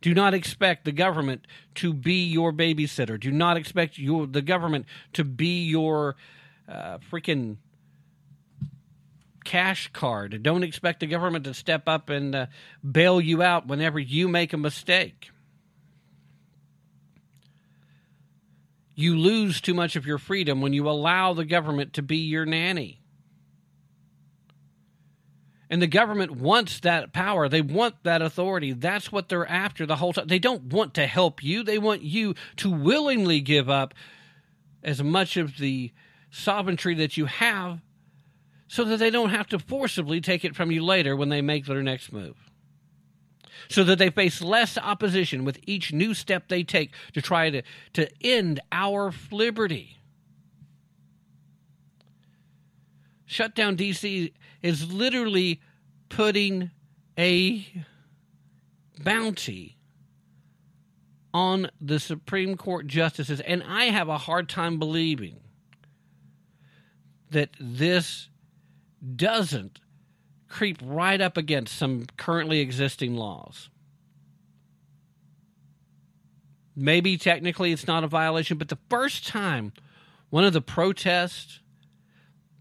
Do 0.00 0.14
not 0.14 0.34
expect 0.34 0.84
the 0.84 0.92
government 0.92 1.48
to 1.74 1.92
be 1.92 2.24
your 2.26 2.52
babysitter. 2.52 3.18
Do 3.18 3.32
not 3.32 3.56
expect 3.56 3.98
your, 3.98 4.28
the 4.28 4.40
government 4.40 4.86
to 5.14 5.24
be 5.24 5.64
your 5.64 6.14
uh, 6.68 6.98
freaking 7.10 7.56
cash 9.44 9.90
card. 9.92 10.44
Don't 10.44 10.62
expect 10.62 11.00
the 11.00 11.08
government 11.08 11.42
to 11.46 11.54
step 11.54 11.88
up 11.88 12.08
and 12.08 12.36
uh, 12.36 12.46
bail 12.88 13.20
you 13.20 13.42
out 13.42 13.66
whenever 13.66 13.98
you 13.98 14.28
make 14.28 14.52
a 14.52 14.56
mistake. 14.56 15.32
You 19.00 19.16
lose 19.16 19.62
too 19.62 19.72
much 19.72 19.96
of 19.96 20.04
your 20.04 20.18
freedom 20.18 20.60
when 20.60 20.74
you 20.74 20.86
allow 20.86 21.32
the 21.32 21.46
government 21.46 21.94
to 21.94 22.02
be 22.02 22.18
your 22.18 22.44
nanny. 22.44 23.00
And 25.70 25.80
the 25.80 25.86
government 25.86 26.32
wants 26.32 26.80
that 26.80 27.14
power. 27.14 27.48
They 27.48 27.62
want 27.62 27.94
that 28.02 28.20
authority. 28.20 28.72
That's 28.74 29.10
what 29.10 29.30
they're 29.30 29.48
after 29.48 29.86
the 29.86 29.96
whole 29.96 30.12
time. 30.12 30.26
They 30.26 30.38
don't 30.38 30.64
want 30.64 30.92
to 30.94 31.06
help 31.06 31.42
you. 31.42 31.62
They 31.62 31.78
want 31.78 32.02
you 32.02 32.34
to 32.56 32.70
willingly 32.70 33.40
give 33.40 33.70
up 33.70 33.94
as 34.82 35.02
much 35.02 35.38
of 35.38 35.56
the 35.56 35.92
sovereignty 36.30 36.92
that 36.92 37.16
you 37.16 37.24
have 37.24 37.80
so 38.68 38.84
that 38.84 38.98
they 38.98 39.10
don't 39.10 39.30
have 39.30 39.46
to 39.48 39.58
forcibly 39.58 40.20
take 40.20 40.44
it 40.44 40.54
from 40.54 40.70
you 40.70 40.84
later 40.84 41.16
when 41.16 41.30
they 41.30 41.40
make 41.40 41.64
their 41.64 41.82
next 41.82 42.12
move 42.12 42.49
so 43.68 43.84
that 43.84 43.98
they 43.98 44.10
face 44.10 44.40
less 44.40 44.78
opposition 44.78 45.44
with 45.44 45.58
each 45.66 45.92
new 45.92 46.14
step 46.14 46.48
they 46.48 46.62
take 46.62 46.92
to 47.12 47.22
try 47.22 47.50
to, 47.50 47.62
to 47.92 48.08
end 48.22 48.60
our 48.72 49.12
liberty. 49.30 49.98
Shutdown 53.26 53.76
DC 53.76 54.32
is 54.62 54.92
literally 54.92 55.60
putting 56.08 56.70
a 57.18 57.64
bounty 59.02 59.76
on 61.32 61.70
the 61.80 62.00
Supreme 62.00 62.56
Court 62.56 62.86
justices, 62.86 63.40
and 63.40 63.62
I 63.62 63.84
have 63.84 64.08
a 64.08 64.18
hard 64.18 64.48
time 64.48 64.78
believing 64.78 65.36
that 67.30 67.50
this 67.60 68.28
doesn't 69.16 69.80
creep 70.50 70.78
right 70.84 71.20
up 71.20 71.38
against 71.38 71.78
some 71.78 72.06
currently 72.18 72.60
existing 72.60 73.14
laws. 73.14 73.70
Maybe 76.76 77.16
technically 77.16 77.72
it's 77.72 77.86
not 77.86 78.04
a 78.04 78.08
violation, 78.08 78.58
but 78.58 78.68
the 78.68 78.78
first 78.90 79.26
time 79.26 79.72
one 80.28 80.44
of 80.44 80.52
the 80.52 80.60
protests 80.60 81.60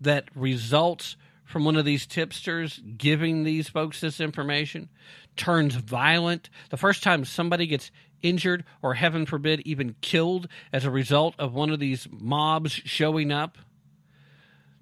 that 0.02 0.30
results 0.36 1.18
from 1.44 1.66
one 1.66 1.76
of 1.76 1.86
these 1.86 2.06
tipsters 2.06 2.82
giving 2.98 3.44
these 3.44 3.68
folks 3.68 4.02
this 4.02 4.20
information 4.22 4.88
turns 5.36 5.76
violent, 5.76 6.50
the 6.70 6.78
first 6.78 7.02
time 7.02 7.26
somebody 7.26 7.66
gets 7.66 7.92
injured 8.22 8.66
or, 8.82 8.94
heaven 8.96 9.26
forbid, 9.26 9.62
even 9.62 9.96
killed 10.02 10.48
as 10.72 10.86
a 10.86 10.92
result 10.92 11.34
of 11.40 11.54
one 11.54 11.70
of 11.70 11.80
these 11.80 12.08
mobs 12.12 12.72
showing 12.72 13.32
up 13.32 13.58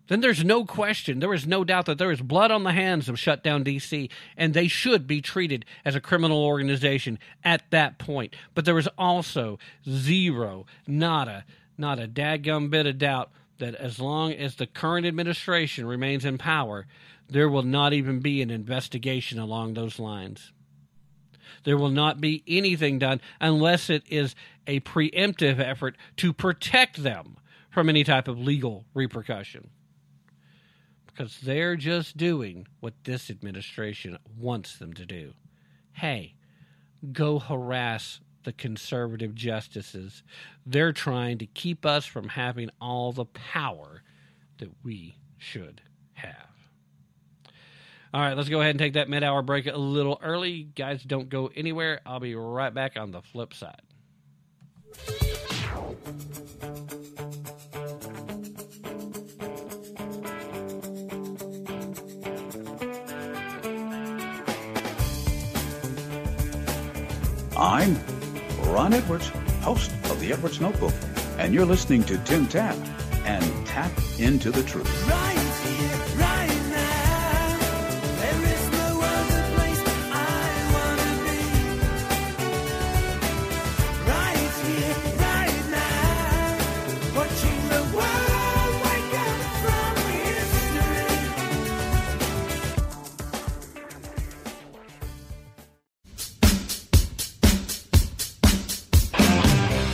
then 0.08 0.22
there's 0.22 0.44
no 0.44 0.66
question, 0.66 1.20
there 1.20 1.34
is 1.34 1.46
no 1.46 1.64
doubt 1.64 1.86
that 1.86 1.98
there 1.98 2.12
is 2.12 2.22
blood 2.22 2.50
on 2.50 2.64
the 2.64 2.72
hands 2.72 3.10
of 3.10 3.20
Shutdown 3.20 3.64
DC, 3.64 4.10
and 4.38 4.54
they 4.54 4.68
should 4.68 5.06
be 5.06 5.22
treated 5.22 5.66
as 5.84 5.96
a 5.96 6.02
criminal 6.02 6.44
organization 6.44 7.20
at 7.44 7.70
that 7.72 7.98
point. 7.98 8.36
But 8.56 8.66
there 8.66 8.78
is 8.78 8.90
also 8.98 9.60
zero, 9.88 10.66
nada, 10.88 11.46
not 11.78 12.00
a 12.00 12.08
dadgum 12.08 12.70
bit 12.70 12.86
of 12.86 12.98
doubt 12.98 13.32
that 13.58 13.76
as 13.76 14.00
long 14.00 14.32
as 14.32 14.56
the 14.56 14.68
current 14.68 15.06
administration 15.06 15.86
remains 15.86 16.24
in 16.24 16.38
power, 16.38 16.88
there 17.30 17.50
will 17.50 17.64
not 17.64 17.92
even 17.92 18.20
be 18.20 18.42
an 18.42 18.50
investigation 18.50 19.40
along 19.40 19.74
those 19.74 20.00
lines. 20.00 20.54
There 21.64 21.78
will 21.78 21.90
not 21.90 22.22
be 22.22 22.44
anything 22.48 23.00
done 23.00 23.20
unless 23.42 23.90
it 23.90 24.04
is 24.08 24.36
a 24.68 24.80
preemptive 24.82 25.60
effort 25.60 25.98
to 26.18 26.32
protect 26.32 27.04
them 27.04 27.38
from 27.70 27.90
any 27.90 28.04
type 28.06 28.28
of 28.28 28.40
legal 28.40 28.86
repercussion 28.94 29.70
because 31.18 31.40
they're 31.40 31.76
just 31.76 32.16
doing 32.16 32.68
what 32.80 32.94
this 33.04 33.30
administration 33.30 34.18
wants 34.38 34.78
them 34.78 34.94
to 34.94 35.06
do. 35.06 35.34
Hey, 35.94 36.36
go 37.12 37.40
harass 37.40 38.20
the 38.44 38.54
conservative 38.54 39.34
justices. 39.34 40.22
They're 40.66 40.94
trying 40.94 41.40
to 41.40 41.48
keep 41.48 41.86
us 41.86 42.06
from 42.06 42.30
having 42.30 42.70
all 42.80 43.12
the 43.12 43.26
power 43.26 44.04
that 44.60 44.70
we 44.84 45.16
should 45.38 45.82
have. 46.14 46.36
All 48.14 48.22
right, 48.22 48.38
let's 48.38 48.50
go 48.50 48.62
ahead 48.62 48.72
and 48.72 48.80
take 48.80 48.94
that 48.94 49.10
mid 49.10 49.24
hour 49.24 49.42
break 49.42 49.66
a 49.66 49.76
little 49.76 50.20
early. 50.22 50.64
Guys, 50.76 51.04
don't 51.04 51.30
go 51.30 51.50
anywhere. 51.56 52.00
I'll 52.06 52.20
be 52.20 52.36
right 52.36 52.74
back 52.74 52.96
on 52.96 53.12
the 53.12 53.22
flip 53.22 53.54
side. 53.54 53.82
I'm 67.60 67.98
Ron 68.66 68.94
Edwards, 68.94 69.30
host 69.62 69.90
of 70.12 70.20
the 70.20 70.32
Edwards 70.32 70.62
Notebook, 70.62 70.94
and 71.40 71.56
you're 71.56 71.66
listening 71.66 72.04
to 72.04 72.20
Tim 72.20 72.46
Tap 72.46 72.76
and 73.26 73.44
Tap 73.66 73.92
into 74.20 74.52
the 74.52 74.62
Truth. 74.62 74.88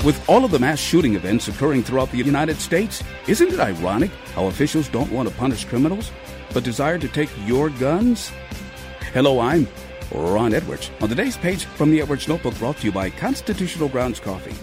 With 0.04 0.22
all 0.28 0.44
of 0.44 0.52
the 0.52 0.60
mass 0.60 0.80
shooting 0.80 1.16
events 1.16 1.48
occurring 1.48 1.84
throughout 1.84 2.12
the 2.12 2.18
United 2.18 2.58
States, 2.58 3.02
isn't 3.26 3.54
it 3.54 3.60
ironic 3.62 4.12
how 4.36 4.48
officials 4.48 4.90
don't 4.90 5.10
want 5.14 5.30
to 5.30 5.36
punish 5.36 5.64
criminals, 5.64 6.12
but 6.54 6.66
desire 6.66 7.00
to 7.00 7.08
take 7.08 7.30
your 7.46 7.70
guns? 7.70 8.30
Hello, 9.14 9.40
I'm 9.40 9.66
Ron 10.12 10.54
Edwards. 10.54 10.92
On 11.00 11.08
today's 11.08 11.38
page 11.38 11.64
from 11.64 11.90
the 11.90 12.02
Edwards 12.02 12.28
Notebook 12.28 12.54
brought 12.56 12.80
to 12.80 12.88
you 12.88 12.92
by 12.92 13.12
Constitutional 13.12 13.88
Grounds 13.88 14.20
Coffee. 14.20 14.56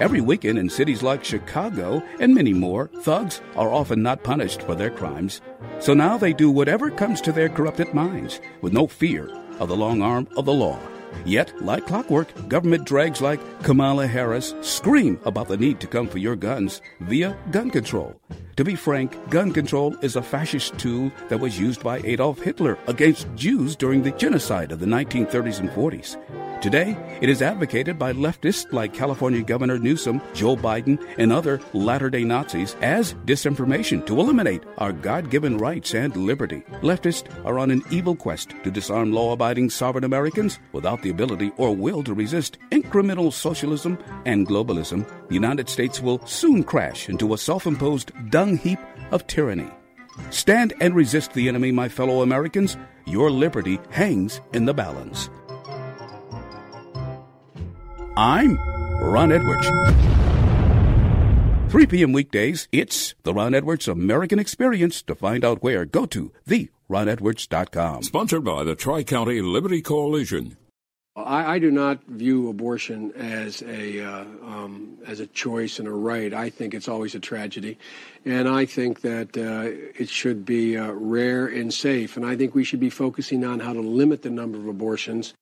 Every 0.00 0.22
weekend 0.22 0.58
in 0.58 0.70
cities 0.70 1.02
like 1.02 1.22
Chicago 1.22 2.02
and 2.18 2.34
many 2.34 2.54
more, 2.54 2.88
thugs 3.02 3.42
are 3.54 3.70
often 3.70 4.02
not 4.02 4.24
punished 4.24 4.62
for 4.62 4.74
their 4.74 4.90
crimes. 4.90 5.42
So 5.78 5.92
now 5.92 6.16
they 6.16 6.32
do 6.32 6.50
whatever 6.50 6.90
comes 6.90 7.20
to 7.20 7.32
their 7.32 7.50
corrupted 7.50 7.92
minds 7.92 8.40
with 8.62 8.72
no 8.72 8.86
fear 8.86 9.28
of 9.60 9.68
the 9.68 9.76
long 9.76 10.00
arm 10.00 10.26
of 10.38 10.46
the 10.46 10.54
law. 10.54 10.78
Yet, 11.24 11.52
like 11.62 11.86
clockwork, 11.86 12.48
government 12.48 12.84
drags 12.86 13.20
like 13.20 13.40
Kamala 13.62 14.06
Harris 14.06 14.54
scream 14.60 15.18
about 15.24 15.48
the 15.48 15.56
need 15.56 15.80
to 15.80 15.86
come 15.86 16.08
for 16.08 16.18
your 16.18 16.36
guns 16.36 16.80
via 17.00 17.36
gun 17.50 17.70
control. 17.70 18.20
To 18.56 18.64
be 18.64 18.74
frank, 18.74 19.28
gun 19.28 19.52
control 19.52 19.94
is 20.02 20.16
a 20.16 20.22
fascist 20.22 20.78
tool 20.78 21.10
that 21.28 21.40
was 21.40 21.58
used 21.58 21.82
by 21.82 21.98
Adolf 21.98 22.40
Hitler 22.40 22.78
against 22.86 23.26
Jews 23.34 23.76
during 23.76 24.02
the 24.02 24.12
genocide 24.12 24.72
of 24.72 24.80
the 24.80 24.86
1930s 24.86 25.60
and 25.60 25.68
40s. 25.70 26.16
Today, 26.62 26.96
it 27.20 27.28
is 27.28 27.42
advocated 27.42 27.98
by 27.98 28.14
leftists 28.14 28.72
like 28.72 28.94
California 28.94 29.42
Governor 29.42 29.78
Newsom, 29.78 30.22
Joe 30.32 30.56
Biden, 30.56 30.98
and 31.18 31.30
other 31.30 31.60
latter 31.74 32.08
day 32.08 32.24
Nazis 32.24 32.74
as 32.80 33.12
disinformation 33.26 34.04
to 34.06 34.18
eliminate 34.18 34.64
our 34.78 34.90
God 34.90 35.30
given 35.30 35.58
rights 35.58 35.94
and 35.94 36.16
liberty. 36.16 36.62
Leftists 36.80 37.28
are 37.44 37.58
on 37.58 37.70
an 37.70 37.82
evil 37.90 38.16
quest 38.16 38.54
to 38.64 38.70
disarm 38.70 39.12
law 39.12 39.32
abiding 39.32 39.68
sovereign 39.68 40.04
Americans 40.04 40.58
without 40.72 41.02
the 41.02 41.10
ability 41.10 41.52
or 41.58 41.76
will 41.76 42.02
to 42.02 42.14
resist 42.14 42.58
incremental 42.70 43.30
socialism 43.32 43.98
and 44.24 44.46
globalism. 44.46 45.06
The 45.28 45.34
United 45.34 45.68
States 45.68 46.00
will 46.00 46.26
soon 46.26 46.64
crash 46.64 47.10
into 47.10 47.34
a 47.34 47.38
self 47.38 47.66
imposed 47.66 48.12
dung 48.30 48.56
heap 48.56 48.78
of 49.10 49.26
tyranny. 49.26 49.70
Stand 50.30 50.72
and 50.80 50.96
resist 50.96 51.34
the 51.34 51.48
enemy, 51.48 51.70
my 51.70 51.88
fellow 51.88 52.22
Americans. 52.22 52.78
Your 53.04 53.30
liberty 53.30 53.78
hangs 53.90 54.40
in 54.54 54.64
the 54.64 54.74
balance. 54.74 55.28
I'm 58.16 58.58
Ron 58.98 59.30
Edwards. 59.30 59.66
3 61.70 61.86
p.m. 61.86 62.12
weekdays, 62.14 62.66
it's 62.72 63.14
the 63.24 63.34
Ron 63.34 63.54
Edwards 63.54 63.88
American 63.88 64.38
Experience. 64.38 65.02
To 65.02 65.14
find 65.14 65.44
out 65.44 65.62
where, 65.62 65.84
go 65.84 66.06
to 66.06 66.32
theronedwards.com. 66.48 68.04
Sponsored 68.04 68.42
by 68.42 68.64
the 68.64 68.74
Tri 68.74 69.02
County 69.02 69.42
Liberty 69.42 69.82
Coalition. 69.82 70.56
I, 71.14 71.56
I, 71.56 71.58
do 71.58 71.70
not 71.70 72.04
view 72.04 72.48
abortion 72.48 73.12
as 73.12 73.62
a 73.62 74.02
uh, 74.02 74.24
um, 74.42 74.96
as 75.06 75.20
a 75.20 75.26
choice 75.26 75.78
and 75.78 75.86
a 75.86 75.92
right. 75.92 76.32
I 76.32 76.48
think 76.48 76.72
it's 76.72 76.88
always 76.88 77.14
a 77.14 77.20
tragedy, 77.20 77.76
and 78.24 78.48
I 78.48 78.64
think 78.64 79.02
that 79.02 79.36
uh, 79.36 79.92
it 79.98 80.08
should 80.08 80.46
be 80.46 80.78
uh, 80.78 80.90
rare 80.92 81.46
and 81.46 81.72
safe. 81.72 82.16
And 82.16 82.24
I 82.24 82.34
think 82.36 82.54
we 82.54 82.64
should 82.64 82.80
be 82.80 82.90
focusing 82.90 83.44
on 83.44 83.60
how 83.60 83.74
to 83.74 83.80
limit 83.80 84.22
the 84.22 84.30
number 84.30 84.56
of 84.56 84.68
abortions. 84.68 85.34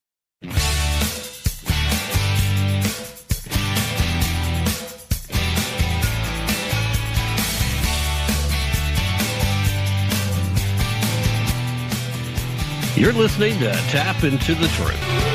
You're 12.97 13.12
listening 13.12 13.59
to 13.59 13.73
Tap 13.89 14.23
into 14.23 14.55
the 14.55 14.69
Truth. 14.69 15.34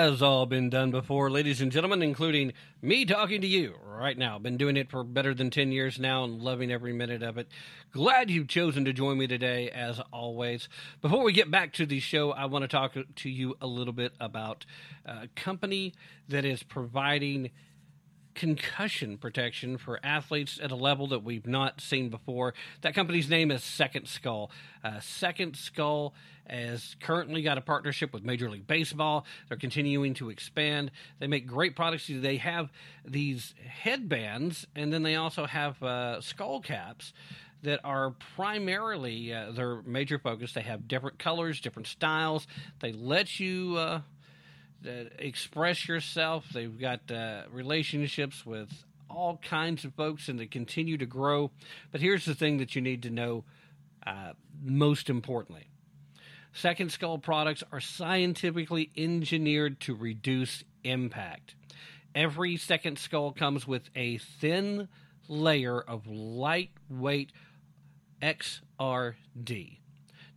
Has 0.00 0.22
all 0.22 0.46
been 0.46 0.70
done 0.70 0.90
before, 0.90 1.30
ladies 1.30 1.60
and 1.60 1.70
gentlemen, 1.70 2.02
including 2.02 2.52
me 2.80 3.04
talking 3.04 3.42
to 3.42 3.46
you 3.46 3.74
right 3.84 4.16
now. 4.16 4.38
Been 4.38 4.56
doing 4.56 4.78
it 4.78 4.90
for 4.90 5.04
better 5.04 5.34
than 5.34 5.50
10 5.50 5.72
years 5.72 5.98
now 5.98 6.24
and 6.24 6.40
loving 6.40 6.72
every 6.72 6.94
minute 6.94 7.22
of 7.22 7.36
it. 7.36 7.48
Glad 7.92 8.30
you've 8.30 8.48
chosen 8.48 8.86
to 8.86 8.94
join 8.94 9.18
me 9.18 9.26
today, 9.26 9.68
as 9.68 10.00
always. 10.10 10.68
Before 11.02 11.22
we 11.22 11.32
get 11.32 11.50
back 11.50 11.74
to 11.74 11.84
the 11.84 12.00
show, 12.00 12.32
I 12.32 12.46
want 12.46 12.62
to 12.62 12.68
talk 12.68 12.96
to 13.16 13.28
you 13.28 13.56
a 13.60 13.66
little 13.66 13.92
bit 13.92 14.12
about 14.18 14.64
a 15.04 15.28
company 15.36 15.92
that 16.28 16.46
is 16.46 16.62
providing 16.62 17.50
concussion 18.34 19.18
protection 19.18 19.78
for 19.78 20.00
athletes 20.02 20.58
at 20.62 20.70
a 20.70 20.76
level 20.76 21.08
that 21.08 21.22
we've 21.22 21.46
not 21.46 21.80
seen 21.80 22.08
before. 22.08 22.54
That 22.82 22.94
company's 22.94 23.28
name 23.28 23.50
is 23.50 23.62
Second 23.62 24.06
Skull. 24.06 24.50
Uh, 24.82 25.00
Second 25.00 25.56
Skull 25.56 26.14
has 26.46 26.96
currently 27.00 27.42
got 27.42 27.58
a 27.58 27.60
partnership 27.60 28.12
with 28.12 28.24
Major 28.24 28.50
League 28.50 28.66
Baseball. 28.66 29.24
They're 29.48 29.56
continuing 29.58 30.14
to 30.14 30.30
expand. 30.30 30.90
They 31.18 31.26
make 31.26 31.46
great 31.46 31.76
products. 31.76 32.10
They 32.12 32.38
have 32.38 32.70
these 33.04 33.54
headbands, 33.64 34.66
and 34.74 34.92
then 34.92 35.02
they 35.02 35.16
also 35.16 35.46
have 35.46 35.80
uh, 35.82 36.20
skull 36.20 36.60
caps 36.60 37.12
that 37.62 37.80
are 37.84 38.14
primarily 38.36 39.32
uh, 39.32 39.52
their 39.52 39.82
major 39.82 40.18
focus. 40.18 40.52
They 40.52 40.62
have 40.62 40.88
different 40.88 41.18
colors, 41.18 41.60
different 41.60 41.86
styles. 41.86 42.46
They 42.80 42.92
let 42.92 43.38
you 43.38 43.76
uh, 43.76 44.00
express 44.84 45.88
yourself. 45.88 46.46
They've 46.52 46.78
got 46.78 47.10
uh, 47.10 47.42
relationships 47.50 48.44
with 48.46 48.70
all 49.08 49.38
kinds 49.38 49.84
of 49.84 49.94
folks, 49.94 50.28
and 50.28 50.38
they 50.38 50.46
continue 50.46 50.96
to 50.98 51.06
grow. 51.06 51.50
But 51.90 52.00
here's 52.00 52.24
the 52.24 52.34
thing 52.34 52.58
that 52.58 52.74
you 52.74 52.82
need 52.82 53.02
to 53.02 53.10
know 53.10 53.44
uh, 54.06 54.32
most 54.62 55.10
importantly. 55.10 55.68
Second 56.52 56.90
Skull 56.90 57.18
products 57.18 57.62
are 57.72 57.80
scientifically 57.80 58.90
engineered 58.96 59.80
to 59.80 59.94
reduce 59.94 60.64
impact. 60.82 61.54
Every 62.14 62.56
Second 62.56 62.98
Skull 62.98 63.32
comes 63.32 63.66
with 63.66 63.88
a 63.94 64.18
thin 64.18 64.88
layer 65.28 65.80
of 65.80 66.06
lightweight 66.06 67.30
XRD. 68.20 69.79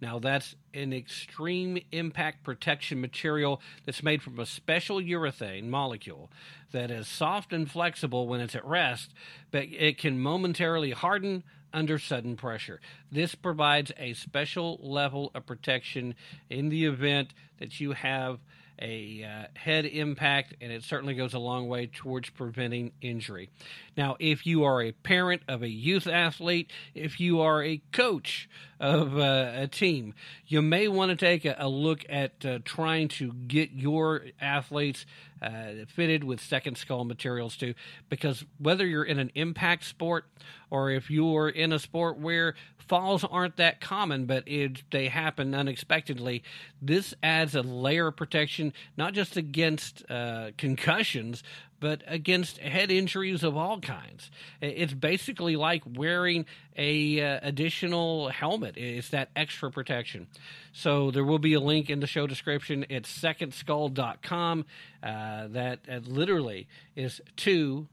Now, 0.03 0.19
that's 0.19 0.53
an 0.73 0.91
extreme 0.91 1.81
impact 1.93 2.43
protection 2.43 2.99
material 2.99 3.61
that's 3.85 4.03
made 4.03 4.21
from 4.21 4.38
a 4.38 4.45
special 4.45 4.97
urethane 4.97 5.69
molecule 5.69 6.30
that 6.73 6.91
is 6.91 7.07
soft 7.07 7.53
and 7.53 7.71
flexible 7.71 8.27
when 8.27 8.41
it's 8.41 8.53
at 8.53 8.65
rest, 8.65 9.13
but 9.49 9.63
it 9.63 9.97
can 9.97 10.19
momentarily 10.19 10.91
harden 10.91 11.45
under 11.71 11.97
sudden 11.97 12.35
pressure. 12.35 12.81
This 13.13 13.34
provides 13.34 13.93
a 13.97 14.11
special 14.11 14.77
level 14.84 15.31
of 15.34 15.45
protection 15.45 16.15
in 16.49 16.67
the 16.67 16.84
event 16.84 17.34
that 17.59 17.80
you 17.80 17.93
have 17.93 18.39
a 18.81 19.23
uh, 19.23 19.47
head 19.57 19.85
impact, 19.85 20.55
and 20.59 20.71
it 20.71 20.84
certainly 20.84 21.13
goes 21.13 21.34
a 21.34 21.39
long 21.39 21.67
way 21.67 21.88
towards 21.88 22.30
preventing 22.30 22.91
injury. 23.01 23.49
Now, 23.95 24.17
if 24.19 24.45
you 24.45 24.63
are 24.63 24.81
a 24.81 24.91
parent 24.91 25.43
of 25.47 25.61
a 25.61 25.69
youth 25.69 26.07
athlete, 26.07 26.71
if 26.93 27.19
you 27.19 27.41
are 27.41 27.63
a 27.63 27.81
coach 27.91 28.49
of 28.84 29.18
uh, 29.18 29.51
a 29.55 29.68
team, 29.68 30.14
you 30.45 30.61
may 30.61 30.89
want 30.89 31.10
to 31.10 31.15
take 31.15 31.45
a, 31.45 31.55
a 31.57 31.69
look 31.69 32.05
at 32.10 32.45
uh, 32.45 32.60
trying 32.65 33.07
to 33.07 33.31
get 33.31 33.72
your 33.72 34.26
athletes 34.41 35.05
uh, 35.41 35.85
fitted 35.88 36.26
with 36.26 36.41
second 36.41 36.77
skull 36.77 37.05
materials 37.05 37.55
too, 37.55 37.73
because 38.10 38.43
whether 38.60 38.85
you're 38.85 39.05
in 39.05 39.19
an 39.19 39.31
impact 39.35 39.85
sport 39.85 40.26
or 40.69 40.91
if 40.91 41.10
you're 41.10 41.47
in 41.47 41.72
a 41.72 41.80
sport 41.80 42.19
where 42.19 42.55
falls 42.77 43.23
aren't 43.23 43.55
that 43.55 43.80
common, 43.80 44.26
but 44.26 44.45
it, 44.47 44.84
they 44.91 45.07
happen 45.07 45.55
unexpectedly. 45.55 46.43
This 46.81 47.14
adds 47.23 47.55
a 47.55 47.61
layer 47.61 48.07
of 48.07 48.18
protection, 48.18 48.73
not 48.97 49.14
just 49.14 49.38
against 49.38 50.03
uh, 50.10 50.51
concussions, 50.57 51.41
but 51.84 52.01
against 52.07 52.60
head 52.60 52.89
injuries 52.89 53.43
of 53.43 53.57
all 53.57 53.81
kinds. 53.81 54.31
It's 54.61 54.93
basically 54.93 55.57
like 55.57 55.84
wearing 55.85 56.45
a 56.77 57.19
uh, 57.19 57.39
additional 57.41 58.30
helmet. 58.30 58.77
It's 58.77 59.10
that 59.10 59.31
extra 59.35 59.69
protection. 59.69 60.27
So 60.72 61.11
there 61.11 61.26
will 61.26 61.39
be 61.39 61.55
a 61.55 61.60
link 61.60 61.89
in 61.89 61.99
the 61.99 62.07
show 62.07 62.26
description. 62.26 62.85
It's 62.88 63.11
secondskull.com. 63.22 64.65
Uh, 65.03 65.47
that 65.49 65.80
uh, 65.91 65.99
literally 66.05 66.69
is 66.95 67.19
two, 67.35 67.89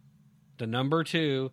the 0.58 0.68
number 0.68 1.02
two, 1.02 1.50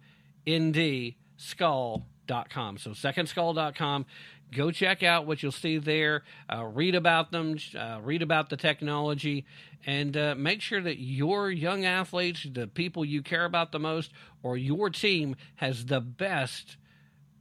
nd 0.47 1.15
skull.com. 1.37 2.77
So 2.77 2.91
secondskull.com. 2.91 4.05
Go 4.51 4.71
check 4.71 5.03
out 5.03 5.25
what 5.25 5.43
you'll 5.43 5.51
see 5.51 5.77
there. 5.77 6.23
Uh, 6.51 6.65
read 6.65 6.95
about 6.95 7.31
them. 7.31 7.57
Uh, 7.77 7.99
read 8.01 8.21
about 8.21 8.49
the 8.49 8.57
technology, 8.57 9.45
and 9.85 10.15
uh, 10.15 10.35
make 10.35 10.61
sure 10.61 10.81
that 10.81 10.99
your 10.99 11.51
young 11.51 11.85
athletes, 11.85 12.47
the 12.49 12.67
people 12.67 13.03
you 13.03 13.21
care 13.21 13.45
about 13.45 13.71
the 13.71 13.79
most, 13.79 14.11
or 14.43 14.55
your 14.55 14.89
team 14.89 15.35
has 15.55 15.85
the 15.85 15.99
best 15.99 16.77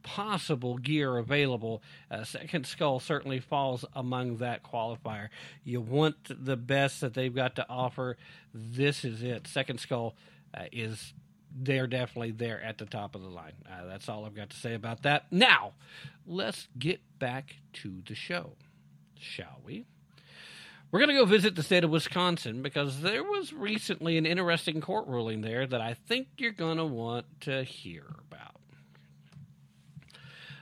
possible 0.03 0.77
gear 0.77 1.17
available. 1.17 1.81
Uh, 2.09 2.23
Second 2.23 2.65
Skull 2.65 2.99
certainly 2.99 3.39
falls 3.39 3.83
among 3.93 4.37
that 4.37 4.63
qualifier. 4.63 5.27
You 5.63 5.81
want 5.81 6.15
the 6.45 6.55
best 6.55 7.01
that 7.01 7.13
they've 7.13 7.33
got 7.33 7.55
to 7.57 7.65
offer. 7.69 8.17
This 8.53 9.03
is 9.03 9.21
it. 9.21 9.47
Second 9.47 9.79
Skull 9.79 10.15
uh, 10.53 10.63
is 10.71 11.13
they're 11.59 11.87
definitely 11.87 12.31
there 12.31 12.61
at 12.61 12.77
the 12.77 12.85
top 12.85 13.15
of 13.15 13.21
the 13.21 13.29
line. 13.29 13.53
Uh, 13.69 13.85
that's 13.85 14.07
all 14.07 14.25
I've 14.25 14.35
got 14.35 14.51
to 14.51 14.57
say 14.57 14.73
about 14.73 15.03
that. 15.03 15.25
Now, 15.31 15.73
let's 16.25 16.67
get 16.77 17.01
back 17.19 17.55
to 17.73 18.01
the 18.05 18.15
show, 18.15 18.53
shall 19.19 19.59
we? 19.65 19.85
We're 20.91 20.99
going 20.99 21.09
to 21.09 21.15
go 21.15 21.25
visit 21.25 21.55
the 21.55 21.63
state 21.63 21.83
of 21.83 21.89
Wisconsin 21.89 22.61
because 22.61 23.01
there 23.01 23.23
was 23.23 23.51
recently 23.51 24.17
an 24.17 24.25
interesting 24.25 24.79
court 24.79 25.07
ruling 25.07 25.41
there 25.41 25.67
that 25.67 25.81
I 25.81 25.95
think 25.95 26.27
you're 26.37 26.51
going 26.51 26.77
to 26.77 26.85
want 26.85 27.25
to 27.41 27.63
hear 27.63 28.05
about. 28.31 28.61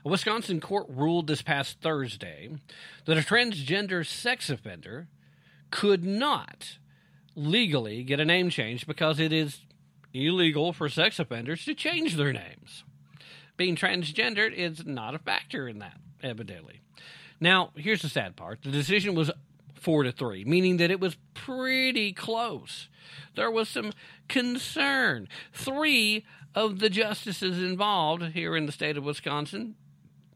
A 0.04 0.10
Wisconsin 0.10 0.60
court 0.60 0.88
ruled 0.90 1.28
this 1.28 1.42
past 1.42 1.80
Thursday 1.82 2.50
that 3.06 3.18
a 3.18 3.22
transgender 3.22 4.06
sex 4.06 4.50
offender 4.50 5.08
could 5.70 6.04
not 6.04 6.78
legally 7.36 8.04
get 8.04 8.20
a 8.20 8.26
name 8.26 8.50
change 8.50 8.88
because 8.88 9.20
it 9.20 9.34
is 9.34 9.62
illegal 10.16 10.74
for 10.74 10.90
sex 10.90 11.20
offenders 11.20 11.66
to 11.66 11.74
change 11.74 12.16
their 12.16 12.34
names. 12.34 12.84
Being 13.58 13.76
transgendered 13.76 14.54
is 14.54 14.86
not 14.86 15.16
a 15.16 15.20
factor 15.20 15.68
in 15.68 15.80
that, 15.80 15.98
evidently. 16.22 16.82
Now, 17.40 17.72
here's 17.76 18.02
the 18.02 18.10
sad 18.10 18.36
part 18.36 18.62
the 18.64 18.72
decision 18.72 19.16
was 19.16 19.32
four 19.76 20.04
to 20.04 20.12
three, 20.12 20.46
meaning 20.46 20.78
that 20.78 20.92
it 20.92 21.00
was 21.00 21.18
pretty 21.34 22.14
close. 22.14 22.90
There 23.36 23.52
was 23.52 23.70
some 23.70 23.92
concern. 24.28 25.28
Three 25.54 26.26
of 26.56 26.80
the 26.80 26.90
justices 26.90 27.62
involved 27.62 28.24
here 28.34 28.56
in 28.56 28.66
the 28.66 28.72
state 28.72 28.98
of 28.98 29.04
Wisconsin 29.04 29.76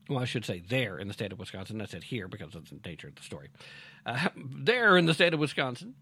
well, 0.10 0.20
I 0.20 0.26
should 0.26 0.44
say 0.44 0.64
there 0.68 0.98
in 0.98 1.08
the 1.08 1.14
state 1.14 1.32
of 1.32 1.38
Wisconsin. 1.38 1.80
I 1.82 1.86
said 1.86 2.04
here 2.04 2.28
because 2.28 2.56
of 2.56 2.68
the 2.68 2.80
nature 2.84 3.08
of 3.08 3.16
the 3.16 3.22
story. 3.22 3.50
Uh, 4.06 4.30
there 4.36 4.98
in 4.98 5.06
the 5.06 5.14
state 5.14 5.34
of 5.34 5.40
Wisconsin, 5.40 5.94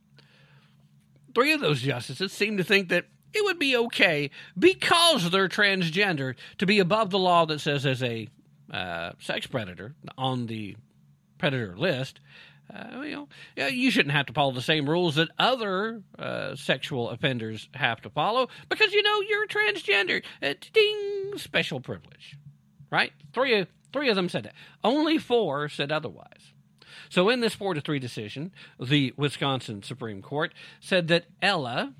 three 1.36 1.52
of 1.52 1.60
those 1.60 1.82
justices 1.82 2.32
seem 2.32 2.58
to 2.58 2.64
think 2.64 2.90
that 2.90 3.06
it 3.34 3.44
would 3.44 3.60
be 3.60 3.76
okay 3.76 4.30
because 4.58 5.30
they're 5.30 5.49
transgender 5.49 6.36
to 6.58 6.66
be 6.66 6.80
above 6.80 7.10
the 7.10 7.20
law 7.20 7.45
that 7.45 7.60
says 7.60 7.86
as 7.86 8.02
a 8.04 8.28
uh, 8.72 9.12
sex 9.20 9.48
predator 9.48 9.95
on 10.18 10.48
the 10.48 10.76
predator 11.38 11.78
list. 11.78 12.20
Uh, 12.74 13.02
you 13.02 13.28
know, 13.56 13.68
you 13.68 13.90
shouldn't 13.90 14.14
have 14.14 14.26
to 14.26 14.34
follow 14.34 14.52
the 14.52 14.62
same 14.62 14.90
rules 14.90 15.16
that 15.16 15.30
other 15.40 16.02
uh, 16.20 16.54
sexual 16.56 17.10
offenders 17.10 17.70
have 17.74 18.02
to 18.02 18.10
follow 18.10 18.49
because 18.68 18.91
you 18.91 19.02
know 19.02 19.22
you're 19.22 19.48
transgender. 19.48 20.22
Uh, 20.44 20.54
ding, 20.74 21.38
special 21.38 21.80
privilege, 21.80 22.38
right? 22.91 23.14
Three 23.34 23.66
three 23.94 24.10
of 24.10 24.18
them 24.18 24.28
said 24.28 24.44
that. 24.44 24.54
Only 24.84 25.18
four 25.18 25.70
said 25.70 25.94
otherwise. 25.94 26.54
So 27.10 27.30
in 27.30 27.40
this 27.40 27.54
four 27.54 27.74
to 27.74 27.82
three 27.82 27.99
decision, 27.99 28.52
the 28.80 29.14
Wisconsin 29.16 29.82
Supreme 29.82 30.22
Court 30.22 30.54
said 30.82 31.08
that 31.08 31.26
Ella, 31.41 31.94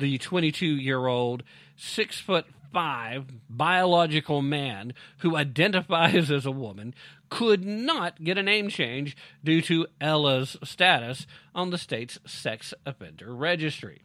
the 0.00 0.18
22 0.18 0.66
year 0.66 1.06
old, 1.06 1.42
six 1.76 2.18
foot 2.18 2.46
five 2.72 3.26
biological 3.48 4.42
man 4.42 4.94
who 5.18 5.36
identifies 5.36 6.30
as 6.30 6.46
a 6.46 6.50
woman, 6.50 6.94
could 7.28 7.64
not 7.64 8.22
get 8.22 8.38
a 8.38 8.42
name 8.42 8.68
change 8.68 9.16
due 9.44 9.62
to 9.62 9.86
Ella's 10.00 10.56
status 10.64 11.26
on 11.54 11.70
the 11.70 11.78
state's 11.78 12.18
sex 12.26 12.74
offender 12.84 13.34
registry. 13.34 14.02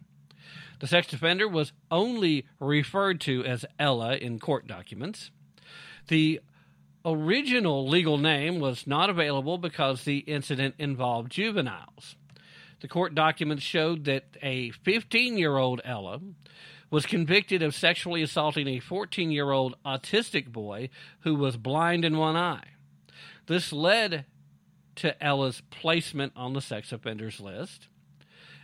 The 0.80 0.88
sex 0.88 1.12
offender 1.14 1.48
was 1.48 1.72
only 1.90 2.46
referred 2.60 3.22
to 3.22 3.44
as 3.46 3.66
Ella 3.80 4.18
in 4.18 4.40
court 4.40 4.68
documents. 4.68 5.32
The 6.08 6.42
original 7.06 7.88
legal 7.88 8.18
name 8.18 8.60
was 8.60 8.86
not 8.86 9.10
available 9.10 9.58
because 9.58 10.04
the 10.04 10.20
incident 10.20 10.76
involved 10.78 11.32
juveniles. 11.32 12.16
The 12.82 12.88
court 12.88 13.16
documents 13.16 13.64
showed 13.64 14.06
that 14.06 14.26
a 14.42 14.72
15 14.72 15.38
year 15.38 15.58
old 15.58 15.82
Ella 15.84 16.20
was 16.90 17.06
convicted 17.06 17.62
of 17.62 17.74
sexually 17.74 18.22
assaulting 18.22 18.68
a 18.68 18.80
14 18.80 19.32
year 19.32 19.52
old 19.52 19.76
autistic 19.86 20.52
boy 20.52 20.90
who 21.22 21.36
was 21.36 21.58
blind 21.58 22.06
in 22.06 22.18
one 22.18 22.36
eye. 22.36 22.68
This 23.48 23.72
led 23.72 24.26
to 24.96 25.24
Ella's 25.24 25.62
placement 25.70 26.34
on 26.36 26.54
the 26.54 26.62
sex 26.62 26.92
offenders 26.92 27.40
list. 27.40 27.88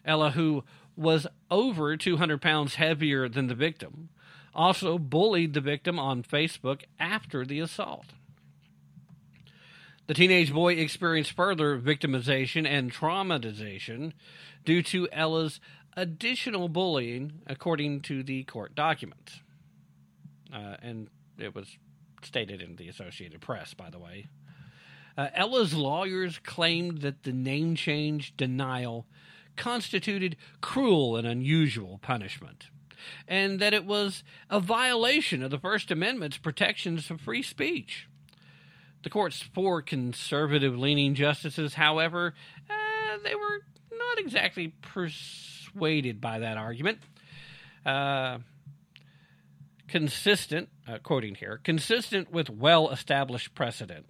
Ella, 0.05 0.31
who 0.31 0.63
was 0.95 1.27
over 1.49 1.95
200 1.97 2.41
pounds 2.41 2.75
heavier 2.75 3.27
than 3.27 3.47
the 3.47 3.55
victim, 3.55 4.09
also 4.53 4.97
bullied 4.97 5.53
the 5.53 5.61
victim 5.61 5.99
on 5.99 6.23
Facebook 6.23 6.83
after 6.99 7.45
the 7.45 7.59
assault. 7.59 8.07
The 10.11 10.15
teenage 10.15 10.51
boy 10.51 10.73
experienced 10.73 11.31
further 11.31 11.79
victimization 11.79 12.67
and 12.67 12.91
traumatization 12.91 14.11
due 14.65 14.83
to 14.83 15.07
Ella's 15.09 15.61
additional 15.95 16.67
bullying, 16.67 17.39
according 17.47 18.01
to 18.01 18.21
the 18.21 18.43
court 18.43 18.75
documents. 18.75 19.39
Uh, 20.53 20.75
and 20.81 21.07
it 21.37 21.55
was 21.55 21.77
stated 22.23 22.61
in 22.61 22.75
the 22.75 22.89
Associated 22.89 23.39
Press, 23.39 23.73
by 23.73 23.89
the 23.89 23.99
way. 23.99 24.27
Uh, 25.17 25.29
Ella's 25.33 25.73
lawyers 25.73 26.39
claimed 26.39 26.97
that 27.03 27.23
the 27.23 27.31
name 27.31 27.75
change 27.75 28.35
denial 28.35 29.05
constituted 29.55 30.35
cruel 30.59 31.15
and 31.15 31.25
unusual 31.25 31.99
punishment, 32.01 32.65
and 33.29 33.61
that 33.61 33.73
it 33.73 33.85
was 33.85 34.25
a 34.49 34.59
violation 34.59 35.41
of 35.41 35.51
the 35.51 35.57
First 35.57 35.89
Amendment's 35.89 36.37
protections 36.37 37.09
of 37.09 37.21
free 37.21 37.41
speech. 37.41 38.09
The 39.03 39.09
court's 39.09 39.41
four 39.41 39.81
conservative 39.81 40.77
leaning 40.77 41.15
justices, 41.15 41.73
however, 41.73 42.33
uh, 42.69 43.17
they 43.23 43.33
were 43.33 43.61
not 43.91 44.19
exactly 44.19 44.73
persuaded 44.81 46.21
by 46.21 46.39
that 46.39 46.57
argument. 46.57 46.99
Uh, 47.85 48.39
consistent, 49.87 50.69
uh, 50.87 50.99
quoting 50.99 51.35
here, 51.35 51.59
consistent 51.63 52.31
with 52.31 52.49
well 52.49 52.89
established 52.89 53.55
precedent. 53.55 54.05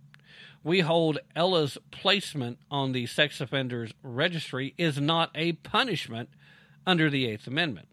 We 0.64 0.82
hold 0.82 1.20
Ella's 1.36 1.78
placement 1.90 2.60
on 2.70 2.92
the 2.92 3.08
sex 3.08 3.42
offenders 3.42 3.94
registry 4.04 4.76
is 4.78 5.00
not 5.00 5.32
a 5.34 5.54
punishment 5.54 6.30
under 6.86 7.10
the 7.10 7.28
Eighth 7.28 7.48
Amendment. 7.48 7.88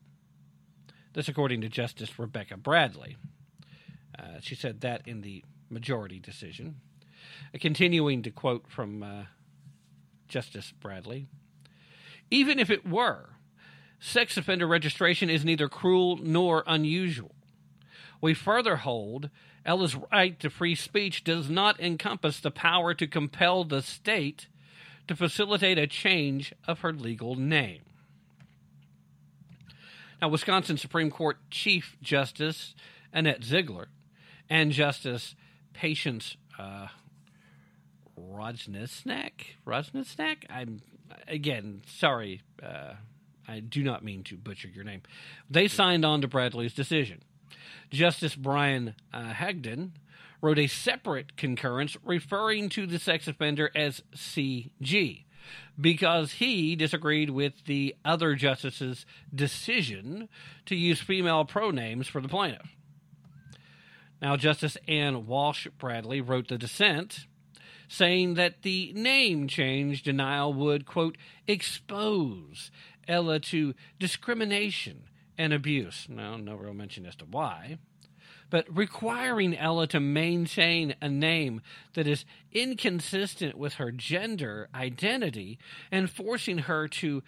This, 1.15 1.29
according 1.29 1.63
to 1.63 1.69
Justice 1.69 2.19
Rebecca 2.19 2.57
Bradley. 2.57 3.17
Uh, 4.19 4.41
she 4.41 4.55
said 4.55 4.83
that 4.83 5.07
in 5.07 5.23
the 5.23 5.45
majority 5.71 6.19
decision. 6.19 6.77
Continuing 7.61 8.23
to 8.23 8.31
quote 8.31 8.65
from 8.69 9.03
uh, 9.03 9.23
Justice 10.29 10.73
Bradley 10.79 11.27
Even 12.31 12.59
if 12.59 12.71
it 12.71 12.87
were, 12.87 13.31
sex 13.99 14.37
offender 14.37 14.67
registration 14.67 15.31
is 15.31 15.45
neither 15.45 15.69
cruel 15.69 16.17
nor 16.17 16.63
unusual. 16.67 17.35
We 18.21 18.35
further 18.35 18.77
hold 18.77 19.31
Ella's 19.65 19.97
right 20.13 20.39
to 20.41 20.51
free 20.51 20.75
speech 20.75 21.25
does 21.25 21.51
not 21.51 21.79
encompass 21.79 22.41
the 22.41 22.51
power 22.51 22.95
to 22.95 23.07
compel 23.07 23.65
the 23.65 23.83
state 23.83 24.47
to 25.07 25.17
facilitate 25.17 25.79
a 25.79 25.87
change 25.87 26.55
of 26.67 26.81
her 26.81 26.93
legal 26.93 27.35
name. 27.35 27.83
Now, 30.21 30.29
Wisconsin 30.29 30.77
Supreme 30.77 31.11
Court 31.11 31.39
Chief 31.51 31.97
Justice 32.03 32.75
Annette 33.13 33.45
Ziegler 33.45 33.89
and 34.51 34.73
Justice 34.73 35.35
Patience 35.73 36.37
uh, 36.59 36.89
Rojnesnak, 38.33 39.33
Rojnesnak. 39.67 40.45
I'm 40.51 40.81
again 41.27 41.83
sorry. 41.87 42.43
Uh, 42.63 42.95
I 43.47 43.61
do 43.61 43.83
not 43.83 44.05
mean 44.05 44.25
to 44.25 44.37
butcher 44.37 44.69
your 44.69 44.85
name. 44.85 45.03
They 45.49 45.69
signed 45.69 46.05
on 46.05 46.21
to 46.21 46.29
Bradley's 46.29 46.75
decision. 46.75 47.23
Justice 47.91 48.35
Brian 48.35 48.95
uh, 49.13 49.33
Hagedorn 49.33 49.93
wrote 50.41 50.59
a 50.59 50.67
separate 50.67 51.37
concurrence 51.37 51.97
referring 52.05 52.69
to 52.71 52.87
the 52.87 52.99
sex 52.99 53.27
offender 53.27 53.71
as 53.75 54.03
CG 54.15 55.25
because 55.81 56.33
he 56.33 56.77
disagreed 56.77 57.31
with 57.31 57.65
the 57.65 57.97
other 58.05 58.35
justice's 58.35 59.07
decision 59.35 60.29
to 60.67 60.77
use 60.77 61.01
female 61.01 61.45
pronames 61.45 62.07
for 62.07 62.21
the 62.21 62.29
plaintiff. 62.29 62.69
Now, 64.21 64.37
Justice 64.37 64.77
Ann 64.87 65.27
Walsh 65.27 65.69
Bradley 65.79 66.21
wrote 66.21 66.49
the 66.49 66.59
dissent 66.59 67.27
saying 67.89 68.35
that 68.35 68.63
the 68.63 68.93
name 68.95 69.49
change 69.49 70.03
denial 70.03 70.53
would, 70.53 70.87
quote, 70.87 71.17
expose 71.47 72.71
Ella 73.09 73.41
to 73.41 73.75
discrimination 73.99 75.05
and 75.37 75.53
abuse. 75.53 76.07
Now, 76.09 76.37
no 76.37 76.55
real 76.55 76.75
mention 76.75 77.07
as 77.07 77.17
to 77.17 77.25
why. 77.25 77.79
But 78.51 78.67
requiring 78.75 79.57
Ella 79.57 79.87
to 79.89 80.01
maintain 80.01 80.95
a 81.03 81.09
name 81.09 81.61
that 81.95 82.07
is 82.07 82.25
inconsistent 82.53 83.57
with 83.57 83.75
her 83.75 83.91
gender 83.91 84.69
identity 84.75 85.59
and 85.91 86.11
forcing 86.11 86.59
her 86.59 86.89
to 86.89 87.23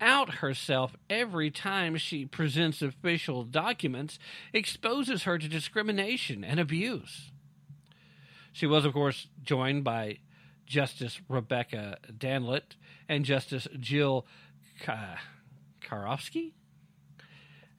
out 0.00 0.36
herself 0.36 0.94
every 1.08 1.50
time 1.50 1.96
she 1.96 2.26
presents 2.26 2.82
official 2.82 3.44
documents 3.44 4.18
exposes 4.52 5.22
her 5.22 5.38
to 5.38 5.48
discrimination 5.48 6.44
and 6.44 6.60
abuse. 6.60 7.30
She 8.56 8.66
was, 8.66 8.86
of 8.86 8.94
course, 8.94 9.26
joined 9.42 9.84
by 9.84 10.16
Justice 10.64 11.20
Rebecca 11.28 11.98
Dallet 12.16 12.74
and 13.06 13.22
Justice 13.22 13.68
Jill 13.78 14.24
Ka- 14.80 15.18
Karofsky. 15.82 16.52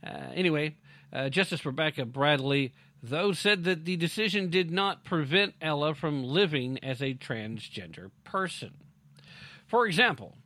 Uh, 0.06 0.30
anyway, 0.36 0.76
uh, 1.12 1.30
Justice 1.30 1.66
Rebecca 1.66 2.06
Bradley, 2.06 2.76
though, 3.02 3.32
said 3.32 3.64
that 3.64 3.86
the 3.86 3.96
decision 3.96 4.52
did 4.52 4.70
not 4.70 5.04
prevent 5.04 5.56
Ella 5.64 5.96
from 5.96 6.24
living 6.24 6.78
as 6.84 7.02
a 7.02 7.16
transgender 7.16 8.12
person. 8.24 8.76
For 9.66 9.88
example, 9.88 10.38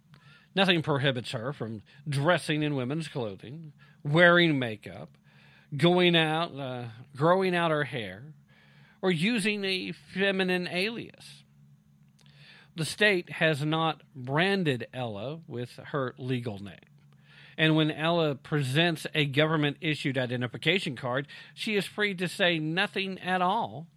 nothing 0.56 0.82
prohibits 0.82 1.32
her 1.32 1.52
from 1.52 1.82
dressing 2.08 2.64
in 2.64 2.76
women's 2.76 3.10
clothing, 3.10 3.74
wearing 4.02 4.58
makeup, 4.58 5.10
going 5.76 6.16
out, 6.16 6.58
uh, 6.58 6.86
growing 7.18 7.53
out 7.53 7.70
her 7.72 7.84
hair, 7.84 8.34
or 9.02 9.11
using 9.11 9.65
a 9.65 9.91
feminine 9.91 10.68
alias. 10.68 11.44
The 12.76 12.86
state 12.86 13.32
has 13.32 13.64
not 13.65 14.02
branded 14.15 14.88
Ella 14.94 15.40
with 15.48 15.80
her 15.88 16.14
legal 16.18 16.60
name. 16.60 16.76
And 17.57 17.76
when 17.76 17.91
Ella 17.91 18.36
presents 18.36 19.06
a 19.14 19.26
government 19.26 19.78
issued 19.82 20.18
identification 20.18 20.95
card, 20.95 21.28
she 21.53 21.76
is 21.76 21.86
free 21.86 22.15
to 22.15 22.28
say 22.28 22.60
nothing 22.60 23.19
at 23.19 23.41
all 23.41 23.88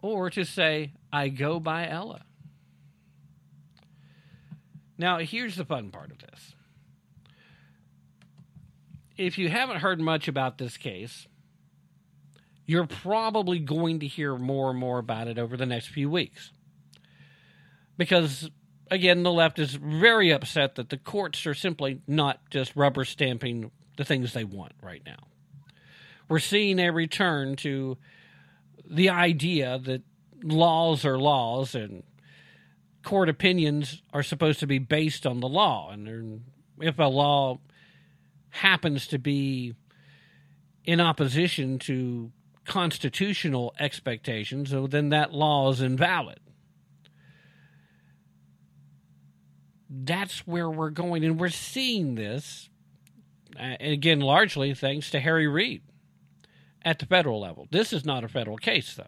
or 0.00 0.30
to 0.30 0.44
say, 0.44 0.92
I 1.12 1.28
go 1.28 1.60
by 1.60 1.88
Ella. 1.88 2.24
Now, 4.96 5.18
here's 5.18 5.56
the 5.56 5.64
fun 5.64 5.90
part 5.90 6.10
of 6.10 6.18
this. 6.18 6.54
If 9.16 9.38
you 9.38 9.48
haven't 9.48 9.78
heard 9.78 10.00
much 10.00 10.28
about 10.28 10.58
this 10.58 10.76
case, 10.76 11.26
you're 12.68 12.86
probably 12.86 13.58
going 13.58 14.00
to 14.00 14.06
hear 14.06 14.36
more 14.36 14.68
and 14.68 14.78
more 14.78 14.98
about 14.98 15.26
it 15.26 15.38
over 15.38 15.56
the 15.56 15.64
next 15.64 15.88
few 15.88 16.10
weeks. 16.10 16.52
Because, 17.96 18.50
again, 18.90 19.22
the 19.22 19.32
left 19.32 19.58
is 19.58 19.74
very 19.74 20.30
upset 20.30 20.74
that 20.74 20.90
the 20.90 20.98
courts 20.98 21.46
are 21.46 21.54
simply 21.54 22.02
not 22.06 22.50
just 22.50 22.76
rubber 22.76 23.06
stamping 23.06 23.70
the 23.96 24.04
things 24.04 24.34
they 24.34 24.44
want 24.44 24.72
right 24.82 25.00
now. 25.06 25.16
We're 26.28 26.40
seeing 26.40 26.78
a 26.78 26.90
return 26.90 27.56
to 27.56 27.96
the 28.86 29.08
idea 29.08 29.80
that 29.84 30.02
laws 30.42 31.06
are 31.06 31.18
laws 31.18 31.74
and 31.74 32.02
court 33.02 33.30
opinions 33.30 34.02
are 34.12 34.22
supposed 34.22 34.60
to 34.60 34.66
be 34.66 34.78
based 34.78 35.26
on 35.26 35.40
the 35.40 35.48
law. 35.48 35.90
And 35.90 36.42
if 36.78 36.98
a 36.98 37.04
law 37.04 37.60
happens 38.50 39.06
to 39.06 39.18
be 39.18 39.74
in 40.84 41.00
opposition 41.00 41.78
to 41.78 42.30
constitutional 42.68 43.74
expectations, 43.80 44.70
so 44.70 44.86
then 44.86 45.08
that 45.08 45.32
law 45.32 45.70
is 45.70 45.80
invalid. 45.80 46.38
That's 49.90 50.46
where 50.46 50.70
we're 50.70 50.90
going, 50.90 51.24
and 51.24 51.40
we're 51.40 51.48
seeing 51.48 52.14
this, 52.14 52.68
uh, 53.58 53.76
again, 53.80 54.20
largely 54.20 54.74
thanks 54.74 55.10
to 55.10 55.20
Harry 55.20 55.48
Reid 55.48 55.82
at 56.82 56.98
the 56.98 57.06
federal 57.06 57.40
level. 57.40 57.66
This 57.70 57.92
is 57.92 58.04
not 58.04 58.22
a 58.22 58.28
federal 58.28 58.58
case, 58.58 58.94
though. 58.94 59.04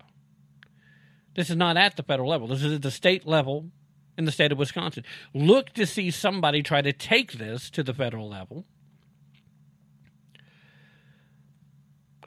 This 1.34 1.50
is 1.50 1.56
not 1.56 1.76
at 1.76 1.96
the 1.96 2.02
federal 2.02 2.30
level. 2.30 2.48
This 2.48 2.62
is 2.62 2.74
at 2.74 2.82
the 2.82 2.90
state 2.90 3.26
level 3.26 3.70
in 4.18 4.24
the 4.24 4.32
state 4.32 4.52
of 4.52 4.58
Wisconsin. 4.58 5.04
Look 5.32 5.70
to 5.74 5.86
see 5.86 6.10
somebody 6.10 6.62
try 6.62 6.82
to 6.82 6.92
take 6.92 7.32
this 7.32 7.70
to 7.70 7.82
the 7.82 7.94
federal 7.94 8.28
level. 8.28 8.64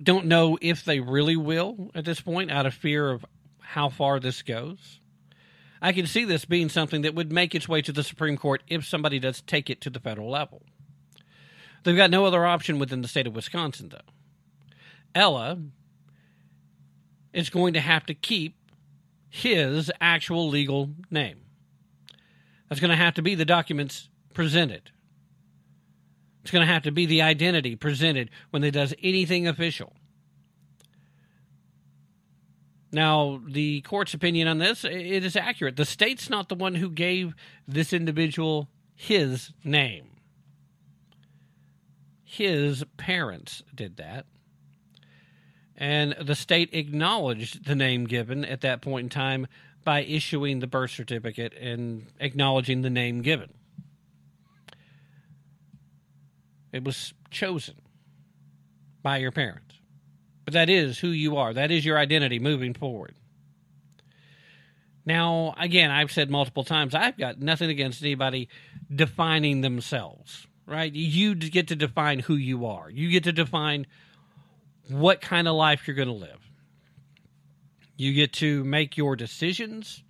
Don't 0.04 0.26
know 0.26 0.58
if 0.62 0.84
they 0.84 1.00
really 1.00 1.38
will 1.38 1.90
at 1.96 2.06
this 2.06 2.20
point 2.20 2.52
out 2.52 2.66
of 2.66 2.74
fear 2.74 3.10
of 3.10 3.26
how 3.60 3.90
far 3.90 4.20
this 4.20 4.42
goes. 4.42 5.00
I 5.82 5.92
can 5.92 6.08
see 6.08 6.26
this 6.26 6.46
being 6.46 6.70
something 6.70 7.02
that 7.02 7.16
would 7.16 7.32
make 7.32 7.56
its 7.56 7.68
way 7.68 7.82
to 7.82 7.92
the 7.92 8.04
Supreme 8.04 8.38
Court 8.38 8.62
if 8.68 8.86
somebody 8.86 9.20
does 9.20 9.42
take 9.42 9.70
it 9.70 9.82
to 9.82 9.90
the 9.90 10.00
federal 10.00 10.30
level. 10.30 10.62
They've 11.84 11.96
got 11.96 12.10
no 12.10 12.26
other 12.26 12.46
option 12.46 12.80
within 12.80 13.02
the 13.02 13.08
state 13.08 13.28
of 13.28 13.36
Wisconsin, 13.36 13.90
though. 13.90 14.14
Ella 15.16 15.60
is 17.34 17.50
going 17.50 17.74
to 17.74 17.82
have 17.82 18.06
to 18.06 18.14
keep 18.14 18.56
his 19.30 19.92
actual 20.00 20.48
legal 20.48 20.92
name. 21.10 21.42
That's 22.70 22.80
going 22.80 22.92
to 22.92 22.96
have 22.96 23.16
to 23.16 23.22
be 23.22 23.36
the 23.36 23.46
documents 23.46 24.10
presented. 24.34 24.92
It's 26.44 26.52
going 26.52 26.66
to 26.66 26.72
have 26.72 26.84
to 26.84 26.92
be 26.92 27.06
the 27.06 27.22
identity 27.22 27.76
presented 27.76 28.30
when 28.52 28.62
they 28.62 28.70
does 28.70 28.94
anything 29.02 29.48
official. 29.48 29.94
Now, 32.92 33.42
the 33.48 33.82
court's 33.82 34.14
opinion 34.14 34.48
on 34.48 34.60
this, 34.60 34.84
it 34.84 35.24
is 35.26 35.36
accurate. 35.36 35.78
The 35.78 35.86
state's 35.86 36.30
not 36.30 36.50
the 36.50 36.56
one 36.56 36.76
who 36.76 36.92
gave 36.92 37.34
this 37.68 37.92
individual 37.92 38.70
his 38.94 39.52
name. 39.64 40.10
His 42.24 42.84
parents 42.98 43.64
did 43.74 43.98
that. 43.98 44.26
And 45.76 46.16
the 46.22 46.36
state 46.36 46.70
acknowledged 46.74 47.66
the 47.66 47.76
name 47.76 48.06
given 48.06 48.46
at 48.46 48.62
that 48.62 48.82
point 48.82 49.06
in 49.06 49.10
time 49.10 49.48
by 49.84 50.04
issuing 50.04 50.60
the 50.60 50.68
birth 50.68 50.92
certificate 50.92 51.54
and 51.60 52.08
acknowledging 52.20 52.82
the 52.82 52.90
name 52.90 53.22
given. 53.22 53.54
It 56.74 56.84
was 56.84 57.14
chosen 57.30 57.76
by 59.02 59.18
your 59.18 59.32
parents. 59.32 59.80
But 60.44 60.56
that 60.56 60.70
is 60.70 61.00
who 61.00 61.10
you 61.10 61.38
are. 61.38 61.54
That 61.54 61.72
is 61.72 61.86
your 61.86 61.98
identity 61.98 62.40
moving 62.40 62.74
forward. 62.74 63.16
Now, 65.06 65.54
again, 65.58 65.92
I've 65.92 66.12
said 66.12 66.30
multiple 66.30 66.64
times, 66.64 66.96
I've 66.96 67.18
got 67.18 67.40
nothing 67.40 67.70
against 67.70 68.02
anybody 68.02 68.50
defining 68.94 69.62
themselves, 69.62 70.48
right? 70.66 70.92
You 70.92 71.36
get 71.36 71.68
to 71.68 71.76
define 71.76 72.20
who 72.20 72.36
you 72.36 72.66
are. 72.66 72.90
You 72.90 73.10
get 73.12 73.26
to 73.26 73.34
define 73.34 73.86
what 74.90 75.22
kind 75.22 75.48
of 75.48 75.56
life 75.56 75.88
you're 75.88 75.96
going 75.96 76.08
to 76.08 76.14
live. 76.14 76.40
You 77.96 78.14
get 78.14 78.34
to 78.34 78.64
make 78.64 78.98
your 78.98 79.16
decisions. 79.16 80.04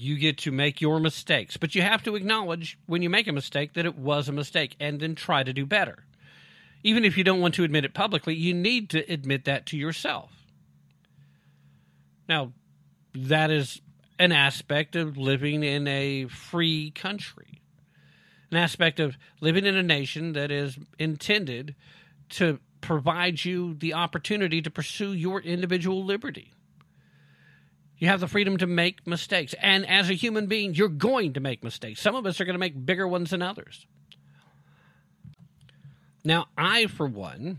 You 0.00 0.16
get 0.16 0.38
to 0.38 0.52
make 0.52 0.80
your 0.80 1.00
mistakes. 1.00 1.56
But 1.56 1.74
you 1.74 1.82
have 1.82 2.02
to 2.04 2.14
acknowledge 2.14 2.78
when 2.86 3.02
you 3.02 3.10
make 3.10 3.26
a 3.26 3.32
mistake 3.32 3.74
that 3.74 3.84
it 3.84 3.98
was 3.98 4.28
a 4.28 4.32
mistake 4.32 4.76
and 4.78 5.00
then 5.00 5.14
try 5.14 5.42
to 5.42 5.52
do 5.52 5.66
better. 5.66 6.04
Even 6.84 7.04
if 7.04 7.18
you 7.18 7.24
don't 7.24 7.40
want 7.40 7.54
to 7.54 7.64
admit 7.64 7.84
it 7.84 7.94
publicly, 7.94 8.34
you 8.34 8.54
need 8.54 8.90
to 8.90 9.12
admit 9.12 9.44
that 9.44 9.66
to 9.66 9.76
yourself. 9.76 10.30
Now, 12.28 12.52
that 13.14 13.50
is 13.50 13.80
an 14.18 14.32
aspect 14.32 14.94
of 14.94 15.16
living 15.16 15.64
in 15.64 15.88
a 15.88 16.26
free 16.26 16.90
country, 16.90 17.60
an 18.50 18.56
aspect 18.56 19.00
of 19.00 19.16
living 19.40 19.66
in 19.66 19.76
a 19.76 19.82
nation 19.82 20.32
that 20.34 20.50
is 20.50 20.78
intended 20.98 21.74
to 22.30 22.60
provide 22.80 23.44
you 23.44 23.74
the 23.74 23.94
opportunity 23.94 24.62
to 24.62 24.70
pursue 24.70 25.12
your 25.12 25.40
individual 25.40 26.04
liberty. 26.04 26.52
You 27.98 28.08
have 28.08 28.20
the 28.20 28.28
freedom 28.28 28.56
to 28.58 28.66
make 28.66 29.06
mistakes. 29.06 29.54
And 29.60 29.88
as 29.88 30.08
a 30.08 30.14
human 30.14 30.46
being, 30.46 30.74
you're 30.74 30.88
going 30.88 31.32
to 31.34 31.40
make 31.40 31.64
mistakes. 31.64 32.00
Some 32.00 32.14
of 32.14 32.26
us 32.26 32.40
are 32.40 32.44
going 32.44 32.54
to 32.54 32.60
make 32.60 32.86
bigger 32.86 33.08
ones 33.08 33.30
than 33.30 33.42
others. 33.42 33.86
Now, 36.24 36.46
I, 36.56 36.86
for 36.86 37.06
one, 37.06 37.58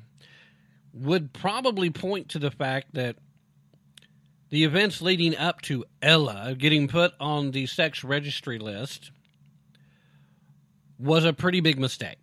would 0.93 1.33
probably 1.33 1.89
point 1.89 2.29
to 2.29 2.39
the 2.39 2.51
fact 2.51 2.93
that 2.93 3.17
the 4.49 4.63
events 4.63 5.01
leading 5.01 5.35
up 5.35 5.61
to 5.63 5.85
Ella 6.01 6.55
getting 6.57 6.87
put 6.87 7.13
on 7.19 7.51
the 7.51 7.67
sex 7.67 8.03
registry 8.03 8.59
list 8.59 9.11
was 10.97 11.25
a 11.25 11.33
pretty 11.33 11.61
big 11.61 11.79
mistake. 11.79 12.17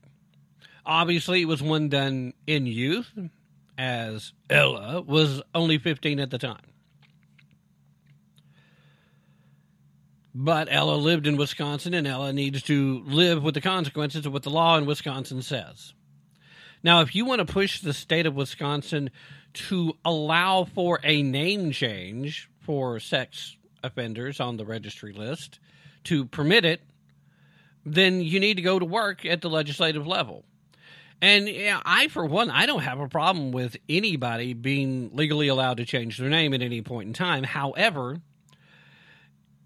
Obviously, 0.85 1.43
it 1.43 1.47
was 1.47 1.63
one 1.63 1.89
done 1.89 2.33
in 2.47 2.67
youth, 2.67 3.13
as 3.79 4.33
Ella 4.49 5.03
was 5.03 5.43
only 5.55 5.79
15 5.79 6.21
at 6.21 6.31
the 6.31 6.39
time. 6.39 6.63
But 10.39 10.69
Ella 10.71 10.97
lived 10.97 11.27
in 11.27 11.39
Wisconsin, 11.39 11.95
and 11.95 12.07
Ella 12.07 12.31
needs 12.31 12.63
to 12.65 13.03
live 13.07 13.43
with 13.43 13.55
the 13.55 13.63
consequences 13.63 14.27
of 14.27 14.35
what 14.35 14.43
the 14.43 14.51
law 14.51 14.77
in 14.77 14.85
Wisconsin 14.85 15.41
says. 15.41 15.95
Now, 16.83 17.01
if 17.01 17.15
you 17.15 17.25
want 17.25 17.39
to 17.39 17.51
push 17.51 17.81
the 17.81 17.95
state 17.95 18.27
of 18.27 18.35
Wisconsin 18.35 19.09
to 19.55 19.97
allow 20.05 20.65
for 20.65 21.01
a 21.03 21.23
name 21.23 21.73
change 21.73 22.51
for 22.61 23.01
sex 23.01 23.57
offenders 23.83 24.39
on 24.39 24.59
the 24.59 24.67
registry 24.67 25.15
list, 25.15 25.59
to 26.05 26.27
permit 26.27 26.67
it, 26.67 26.83
then 27.87 28.21
you 28.21 28.39
need 28.39 28.59
to 28.59 28.63
go 28.63 28.79
to 28.79 28.85
work 28.85 29.25
at 29.25 29.41
the 29.41 29.49
legislative 29.49 30.07
level. 30.07 30.45
And 31.23 31.49
yeah, 31.49 31.81
I, 31.83 32.09
for 32.09 32.27
one, 32.27 32.51
I 32.51 32.67
don't 32.67 32.83
have 32.83 33.01
a 33.01 33.09
problem 33.09 33.53
with 33.53 33.79
anybody 33.89 34.53
being 34.53 35.13
legally 35.15 35.49
allowed 35.49 35.79
to 35.79 35.87
change 35.87 36.19
their 36.19 36.29
name 36.29 36.53
at 36.53 36.61
any 36.61 36.83
point 36.83 37.07
in 37.07 37.15
time. 37.15 37.43
However, 37.43 38.21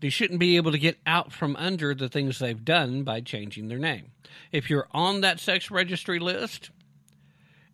they 0.00 0.08
shouldn't 0.08 0.40
be 0.40 0.56
able 0.56 0.72
to 0.72 0.78
get 0.78 0.98
out 1.06 1.32
from 1.32 1.56
under 1.56 1.94
the 1.94 2.08
things 2.08 2.38
they've 2.38 2.64
done 2.64 3.02
by 3.02 3.20
changing 3.20 3.68
their 3.68 3.78
name. 3.78 4.12
If 4.50 4.70
you're 4.70 4.88
on 4.92 5.20
that 5.20 5.40
sex 5.40 5.70
registry 5.70 6.18
list 6.18 6.70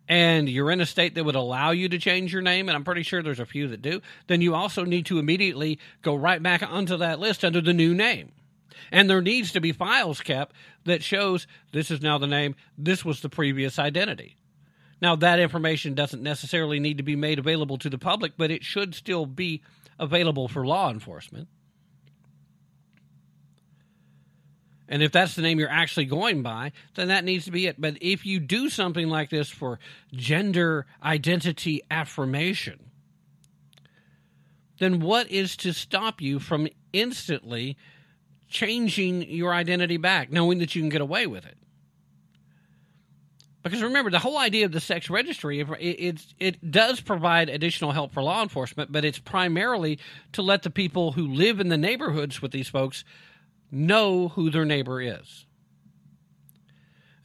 and 0.07 0.47
you're 0.47 0.71
in 0.71 0.81
a 0.81 0.85
state 0.85 1.15
that 1.15 1.23
would 1.23 1.35
allow 1.35 1.71
you 1.71 1.89
to 1.89 1.97
change 1.97 2.33
your 2.33 2.41
name, 2.41 2.69
and 2.69 2.75
I'm 2.75 2.83
pretty 2.83 3.03
sure 3.03 3.21
there's 3.21 3.39
a 3.39 3.45
few 3.45 3.67
that 3.69 3.81
do, 3.81 4.01
then 4.27 4.41
you 4.41 4.55
also 4.55 4.83
need 4.83 5.05
to 5.07 5.19
immediately 5.19 5.79
go 6.01 6.15
right 6.15 6.41
back 6.41 6.63
onto 6.63 6.97
that 6.97 7.19
list 7.19 7.43
under 7.43 7.61
the 7.61 7.73
new 7.73 7.93
name. 7.93 8.31
And 8.91 9.09
there 9.09 9.21
needs 9.21 9.51
to 9.53 9.61
be 9.61 9.71
files 9.71 10.21
kept 10.21 10.55
that 10.85 11.03
shows 11.03 11.47
this 11.71 11.91
is 11.91 12.01
now 12.01 12.17
the 12.17 12.27
name, 12.27 12.55
this 12.77 13.03
was 13.03 13.21
the 13.21 13.29
previous 13.29 13.79
identity. 13.79 14.37
Now, 15.01 15.15
that 15.17 15.39
information 15.39 15.93
doesn't 15.93 16.23
necessarily 16.23 16.79
need 16.79 16.97
to 16.97 17.03
be 17.03 17.15
made 17.15 17.37
available 17.37 17.77
to 17.79 17.89
the 17.89 17.99
public, 17.99 18.33
but 18.37 18.49
it 18.49 18.63
should 18.63 18.95
still 18.95 19.25
be 19.25 19.61
available 19.99 20.47
for 20.47 20.65
law 20.65 20.89
enforcement. 20.89 21.47
And 24.89 25.03
if 25.03 25.11
that's 25.11 25.35
the 25.35 25.41
name 25.41 25.59
you're 25.59 25.69
actually 25.69 26.05
going 26.05 26.43
by, 26.43 26.71
then 26.95 27.09
that 27.09 27.25
needs 27.25 27.45
to 27.45 27.51
be 27.51 27.67
it. 27.67 27.79
But 27.79 27.97
if 28.01 28.25
you 28.25 28.39
do 28.39 28.69
something 28.69 29.09
like 29.09 29.29
this 29.29 29.49
for 29.49 29.79
gender 30.13 30.85
identity 31.03 31.81
affirmation, 31.91 32.91
then 34.79 34.99
what 34.99 35.29
is 35.29 35.57
to 35.57 35.73
stop 35.73 36.21
you 36.21 36.39
from 36.39 36.67
instantly 36.93 37.77
changing 38.47 39.23
your 39.29 39.53
identity 39.53 39.97
back, 39.97 40.31
knowing 40.31 40.59
that 40.59 40.75
you 40.75 40.81
can 40.81 40.89
get 40.89 41.01
away 41.01 41.27
with 41.27 41.45
it? 41.45 41.57
Because 43.63 43.83
remember, 43.83 44.09
the 44.09 44.19
whole 44.19 44.37
idea 44.37 44.65
of 44.65 44.71
the 44.71 44.79
sex 44.79 45.09
registry, 45.09 45.59
it, 45.59 46.25
it, 46.39 46.71
does 46.71 47.01
provide 47.01 47.49
additional 47.49 47.91
help 47.91 48.13
for 48.13 48.23
law 48.23 48.41
enforcement, 48.41 48.93
but 48.93 49.03
it's 49.03 49.19
primarily 49.19 49.99
to 50.31 50.41
let 50.41 50.63
the 50.63 50.69
people 50.69 51.11
who 51.11 51.27
live 51.27 51.59
in 51.59 51.67
the 51.67 51.77
neighborhoods 51.77 52.41
with 52.41 52.51
these 52.51 52.69
folks 52.69 53.03
know 53.71 54.29
who 54.29 54.49
their 54.49 54.65
neighbor 54.65 55.01
is. 55.01 55.45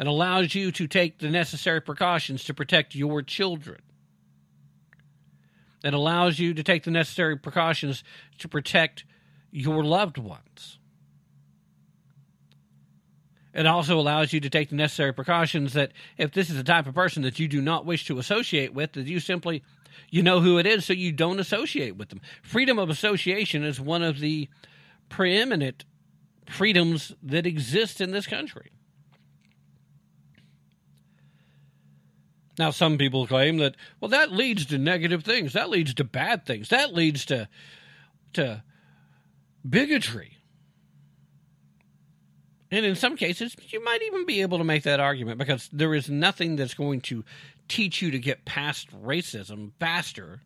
It 0.00 0.06
allows 0.06 0.54
you 0.54 0.72
to 0.72 0.86
take 0.88 1.18
the 1.18 1.28
necessary 1.28 1.80
precautions 1.80 2.44
to 2.44 2.54
protect 2.54 2.94
your 2.94 3.22
children. 3.22 3.80
It 5.84 5.94
allows 5.94 6.38
you 6.38 6.54
to 6.54 6.62
take 6.62 6.84
the 6.84 6.90
necessary 6.90 7.36
precautions 7.36 8.02
to 8.38 8.48
protect 8.48 9.04
your 9.50 9.84
loved 9.84 10.18
ones. 10.18 10.78
It 13.54 13.66
also 13.66 13.98
allows 13.98 14.32
you 14.32 14.40
to 14.40 14.50
take 14.50 14.70
the 14.70 14.76
necessary 14.76 15.12
precautions 15.12 15.74
that 15.74 15.92
if 16.16 16.32
this 16.32 16.48
is 16.48 16.56
the 16.56 16.64
type 16.64 16.86
of 16.86 16.94
person 16.94 17.22
that 17.22 17.38
you 17.38 17.48
do 17.48 17.60
not 17.60 17.84
wish 17.84 18.06
to 18.06 18.18
associate 18.18 18.72
with, 18.72 18.92
that 18.92 19.06
you 19.06 19.20
simply 19.20 19.62
you 20.10 20.22
know 20.22 20.40
who 20.40 20.58
it 20.58 20.66
is 20.66 20.86
so 20.86 20.94
you 20.94 21.12
don't 21.12 21.38
associate 21.38 21.96
with 21.96 22.08
them. 22.08 22.20
Freedom 22.42 22.78
of 22.78 22.88
association 22.88 23.62
is 23.62 23.78
one 23.78 24.02
of 24.02 24.20
the 24.20 24.48
preeminent 25.10 25.84
freedoms 26.48 27.14
that 27.22 27.46
exist 27.46 28.00
in 28.00 28.10
this 28.10 28.26
country. 28.26 28.70
Now, 32.58 32.70
some 32.70 32.98
people 32.98 33.26
claim 33.26 33.58
that, 33.58 33.76
well, 34.00 34.10
that 34.10 34.30
leads 34.30 34.66
to 34.66 34.78
negative 34.78 35.24
things. 35.24 35.54
That 35.54 35.70
leads 35.70 35.94
to 35.94 36.04
bad 36.04 36.44
things. 36.44 36.68
That 36.68 36.94
leads 36.94 37.24
to, 37.26 37.48
to 38.34 38.62
bigotry. 39.68 40.36
And 42.70 42.84
in 42.84 42.94
some 42.94 43.16
cases, 43.16 43.56
you 43.68 43.82
might 43.82 44.02
even 44.02 44.26
be 44.26 44.42
able 44.42 44.58
to 44.58 44.64
make 44.64 44.82
that 44.82 45.00
argument 45.00 45.38
because 45.38 45.68
there 45.72 45.94
is 45.94 46.10
nothing 46.10 46.56
that's 46.56 46.74
going 46.74 47.00
to 47.02 47.24
teach 47.68 48.02
you 48.02 48.10
to 48.10 48.18
get 48.18 48.44
past 48.44 48.90
racism 49.02 49.72
faster 49.80 50.40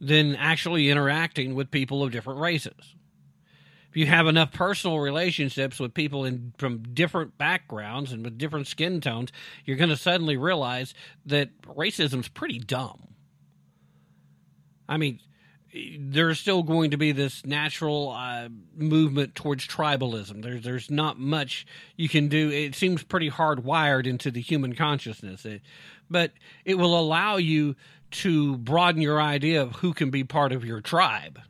than 0.00 0.34
actually 0.36 0.88
interacting 0.88 1.54
with 1.54 1.70
people 1.70 2.02
of 2.02 2.10
different 2.10 2.40
races 2.40 2.94
if 3.90 3.96
you 3.96 4.06
have 4.06 4.28
enough 4.28 4.52
personal 4.52 5.00
relationships 5.00 5.80
with 5.80 5.92
people 5.94 6.24
in 6.24 6.54
from 6.58 6.82
different 6.94 7.36
backgrounds 7.36 8.12
and 8.12 8.24
with 8.24 8.38
different 8.38 8.68
skin 8.68 9.00
tones, 9.00 9.32
you're 9.64 9.76
going 9.76 9.90
to 9.90 9.96
suddenly 9.96 10.36
realize 10.36 10.94
that 11.26 11.50
racism's 11.62 12.28
pretty 12.28 12.60
dumb. 12.60 13.08
I 14.88 14.96
mean, 14.96 15.18
there's 15.98 16.38
still 16.38 16.62
going 16.62 16.92
to 16.92 16.96
be 16.96 17.10
this 17.10 17.44
natural 17.44 18.10
uh, 18.10 18.48
movement 18.76 19.34
towards 19.34 19.66
tribalism. 19.66 20.42
There's 20.42 20.62
there's 20.62 20.90
not 20.90 21.18
much 21.18 21.66
you 21.96 22.08
can 22.08 22.28
do. 22.28 22.50
It 22.50 22.76
seems 22.76 23.02
pretty 23.02 23.30
hardwired 23.30 24.06
into 24.06 24.30
the 24.30 24.40
human 24.40 24.74
consciousness, 24.74 25.44
it, 25.44 25.62
but 26.08 26.32
it 26.64 26.76
will 26.76 26.98
allow 26.98 27.36
you 27.36 27.74
to 28.10 28.56
broaden 28.58 29.02
your 29.02 29.20
idea 29.20 29.62
of 29.62 29.76
who 29.76 29.94
can 29.94 30.10
be 30.10 30.24
part 30.24 30.52
of 30.52 30.64
your 30.64 30.80
tribe. 30.80 31.40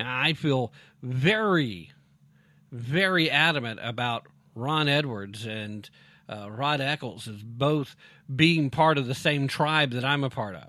And 0.00 0.08
I 0.08 0.32
feel 0.32 0.72
very, 1.02 1.92
very 2.72 3.30
adamant 3.30 3.80
about 3.82 4.26
Ron 4.54 4.88
Edwards 4.88 5.44
and 5.44 5.90
uh, 6.26 6.50
Rod 6.50 6.80
Eccles 6.80 7.28
as 7.28 7.42
both 7.42 7.94
being 8.34 8.70
part 8.70 8.96
of 8.96 9.06
the 9.06 9.14
same 9.14 9.46
tribe 9.46 9.90
that 9.90 10.02
I'm 10.02 10.24
a 10.24 10.30
part 10.30 10.54
of. 10.54 10.68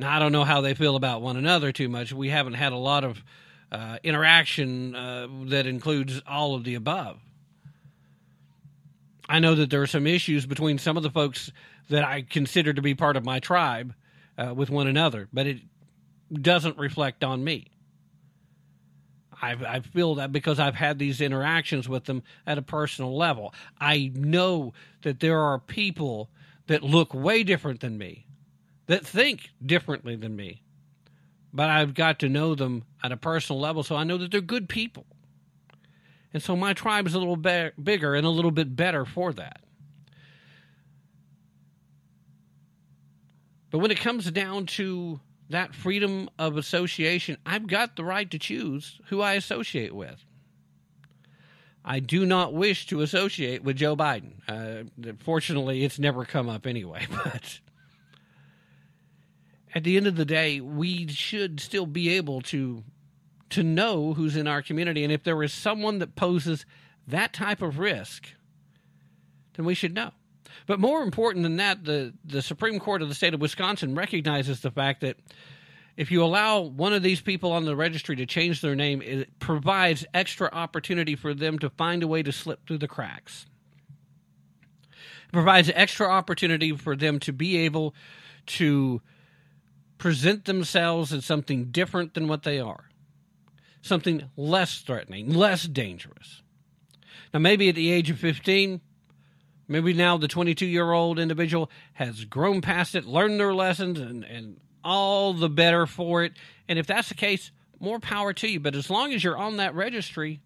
Now, 0.00 0.12
I 0.12 0.18
don't 0.18 0.32
know 0.32 0.42
how 0.42 0.60
they 0.60 0.74
feel 0.74 0.96
about 0.96 1.22
one 1.22 1.36
another 1.36 1.70
too 1.70 1.88
much. 1.88 2.12
We 2.12 2.30
haven't 2.30 2.54
had 2.54 2.72
a 2.72 2.76
lot 2.76 3.04
of 3.04 3.22
uh, 3.70 3.98
interaction 4.02 4.96
uh, 4.96 5.28
that 5.44 5.68
includes 5.68 6.20
all 6.26 6.56
of 6.56 6.64
the 6.64 6.74
above. 6.74 7.20
I 9.28 9.38
know 9.38 9.54
that 9.54 9.70
there 9.70 9.82
are 9.82 9.86
some 9.86 10.08
issues 10.08 10.46
between 10.46 10.78
some 10.78 10.96
of 10.96 11.04
the 11.04 11.10
folks 11.10 11.52
that 11.90 12.02
I 12.02 12.22
consider 12.22 12.72
to 12.72 12.82
be 12.82 12.96
part 12.96 13.16
of 13.16 13.24
my 13.24 13.38
tribe 13.38 13.94
uh, 14.36 14.52
with 14.52 14.68
one 14.68 14.88
another, 14.88 15.28
but 15.32 15.46
it 15.46 15.58
doesn't 16.32 16.78
reflect 16.78 17.24
on 17.24 17.44
me. 17.44 17.68
I, 19.42 19.56
I 19.66 19.80
feel 19.80 20.14
that 20.16 20.30
because 20.30 20.60
I've 20.60 20.76
had 20.76 20.98
these 20.98 21.20
interactions 21.20 21.88
with 21.88 22.04
them 22.04 22.22
at 22.46 22.58
a 22.58 22.62
personal 22.62 23.16
level. 23.16 23.52
I 23.80 24.12
know 24.14 24.72
that 25.02 25.18
there 25.18 25.40
are 25.40 25.58
people 25.58 26.30
that 26.68 26.82
look 26.82 27.12
way 27.12 27.42
different 27.42 27.80
than 27.80 27.98
me, 27.98 28.26
that 28.86 29.04
think 29.04 29.50
differently 29.64 30.14
than 30.14 30.36
me, 30.36 30.62
but 31.52 31.68
I've 31.68 31.92
got 31.92 32.20
to 32.20 32.28
know 32.28 32.54
them 32.54 32.84
at 33.02 33.10
a 33.10 33.16
personal 33.16 33.60
level 33.60 33.82
so 33.82 33.96
I 33.96 34.04
know 34.04 34.16
that 34.18 34.30
they're 34.30 34.40
good 34.40 34.68
people. 34.68 35.06
And 36.32 36.42
so 36.42 36.56
my 36.56 36.72
tribe 36.72 37.06
is 37.06 37.14
a 37.14 37.18
little 37.18 37.36
be- 37.36 37.72
bigger 37.82 38.14
and 38.14 38.24
a 38.24 38.30
little 38.30 38.52
bit 38.52 38.74
better 38.74 39.04
for 39.04 39.32
that. 39.34 39.60
But 43.70 43.78
when 43.78 43.90
it 43.90 43.98
comes 43.98 44.30
down 44.30 44.66
to 44.66 45.20
that 45.52 45.74
freedom 45.74 46.28
of 46.38 46.56
association, 46.56 47.38
I've 47.46 47.66
got 47.66 47.96
the 47.96 48.04
right 48.04 48.30
to 48.30 48.38
choose 48.38 49.00
who 49.06 49.20
I 49.20 49.34
associate 49.34 49.94
with. 49.94 50.24
I 51.84 52.00
do 52.00 52.26
not 52.26 52.54
wish 52.54 52.86
to 52.86 53.00
associate 53.00 53.62
with 53.62 53.76
Joe 53.76 53.96
Biden. 53.96 54.32
Uh, 54.48 54.84
fortunately, 55.20 55.84
it's 55.84 55.98
never 55.98 56.24
come 56.24 56.48
up 56.48 56.66
anyway, 56.66 57.06
but 57.24 57.60
at 59.74 59.84
the 59.84 59.96
end 59.96 60.06
of 60.06 60.16
the 60.16 60.24
day, 60.24 60.60
we 60.60 61.08
should 61.08 61.60
still 61.60 61.86
be 61.86 62.10
able 62.10 62.40
to 62.42 62.84
to 63.50 63.62
know 63.62 64.14
who's 64.14 64.34
in 64.34 64.46
our 64.46 64.62
community 64.62 65.04
and 65.04 65.12
if 65.12 65.24
there 65.24 65.42
is 65.42 65.52
someone 65.52 65.98
that 65.98 66.16
poses 66.16 66.64
that 67.06 67.34
type 67.34 67.60
of 67.60 67.78
risk, 67.78 68.28
then 69.54 69.66
we 69.66 69.74
should 69.74 69.94
know. 69.94 70.12
But 70.66 70.80
more 70.80 71.02
important 71.02 71.42
than 71.42 71.56
that, 71.56 71.84
the, 71.84 72.14
the 72.24 72.42
Supreme 72.42 72.78
Court 72.78 73.02
of 73.02 73.08
the 73.08 73.14
state 73.14 73.34
of 73.34 73.40
Wisconsin 73.40 73.94
recognizes 73.94 74.60
the 74.60 74.70
fact 74.70 75.00
that 75.00 75.16
if 75.96 76.10
you 76.10 76.24
allow 76.24 76.60
one 76.60 76.92
of 76.92 77.02
these 77.02 77.20
people 77.20 77.52
on 77.52 77.64
the 77.64 77.76
registry 77.76 78.16
to 78.16 78.26
change 78.26 78.60
their 78.60 78.74
name, 78.74 79.02
it 79.02 79.38
provides 79.38 80.06
extra 80.14 80.48
opportunity 80.52 81.16
for 81.16 81.34
them 81.34 81.58
to 81.58 81.70
find 81.70 82.02
a 82.02 82.08
way 82.08 82.22
to 82.22 82.32
slip 82.32 82.66
through 82.66 82.78
the 82.78 82.88
cracks. 82.88 83.46
It 85.26 85.32
provides 85.32 85.70
extra 85.74 86.08
opportunity 86.08 86.74
for 86.76 86.96
them 86.96 87.18
to 87.20 87.32
be 87.32 87.58
able 87.58 87.94
to 88.46 89.02
present 89.98 90.46
themselves 90.46 91.12
as 91.12 91.24
something 91.24 91.66
different 91.66 92.14
than 92.14 92.26
what 92.26 92.42
they 92.42 92.58
are, 92.58 92.88
something 93.82 94.30
less 94.36 94.80
threatening, 94.80 95.32
less 95.32 95.64
dangerous. 95.64 96.42
Now, 97.32 97.40
maybe 97.40 97.68
at 97.68 97.74
the 97.74 97.92
age 97.92 98.10
of 98.10 98.18
15, 98.18 98.80
maybe 99.68 99.92
now 99.92 100.16
the 100.16 100.28
22 100.28 100.66
year 100.66 100.92
old 100.92 101.18
individual 101.18 101.70
has 101.94 102.24
grown 102.24 102.60
past 102.60 102.94
it, 102.94 103.04
learned 103.04 103.40
their 103.40 103.54
lessons, 103.54 103.98
and, 103.98 104.24
and 104.24 104.60
all 104.84 105.32
the 105.32 105.48
better 105.48 105.86
for 105.86 106.24
it. 106.24 106.32
And 106.68 106.78
if 106.78 106.86
that's 106.86 107.08
the 107.08 107.14
case, 107.14 107.50
more 107.80 107.98
power 107.98 108.32
to 108.32 108.48
you. 108.48 108.60
But 108.60 108.74
as 108.74 108.90
long 108.90 109.12
as 109.12 109.22
you're 109.24 109.36
on 109.36 109.56
that 109.56 109.74
registry, 109.74 110.40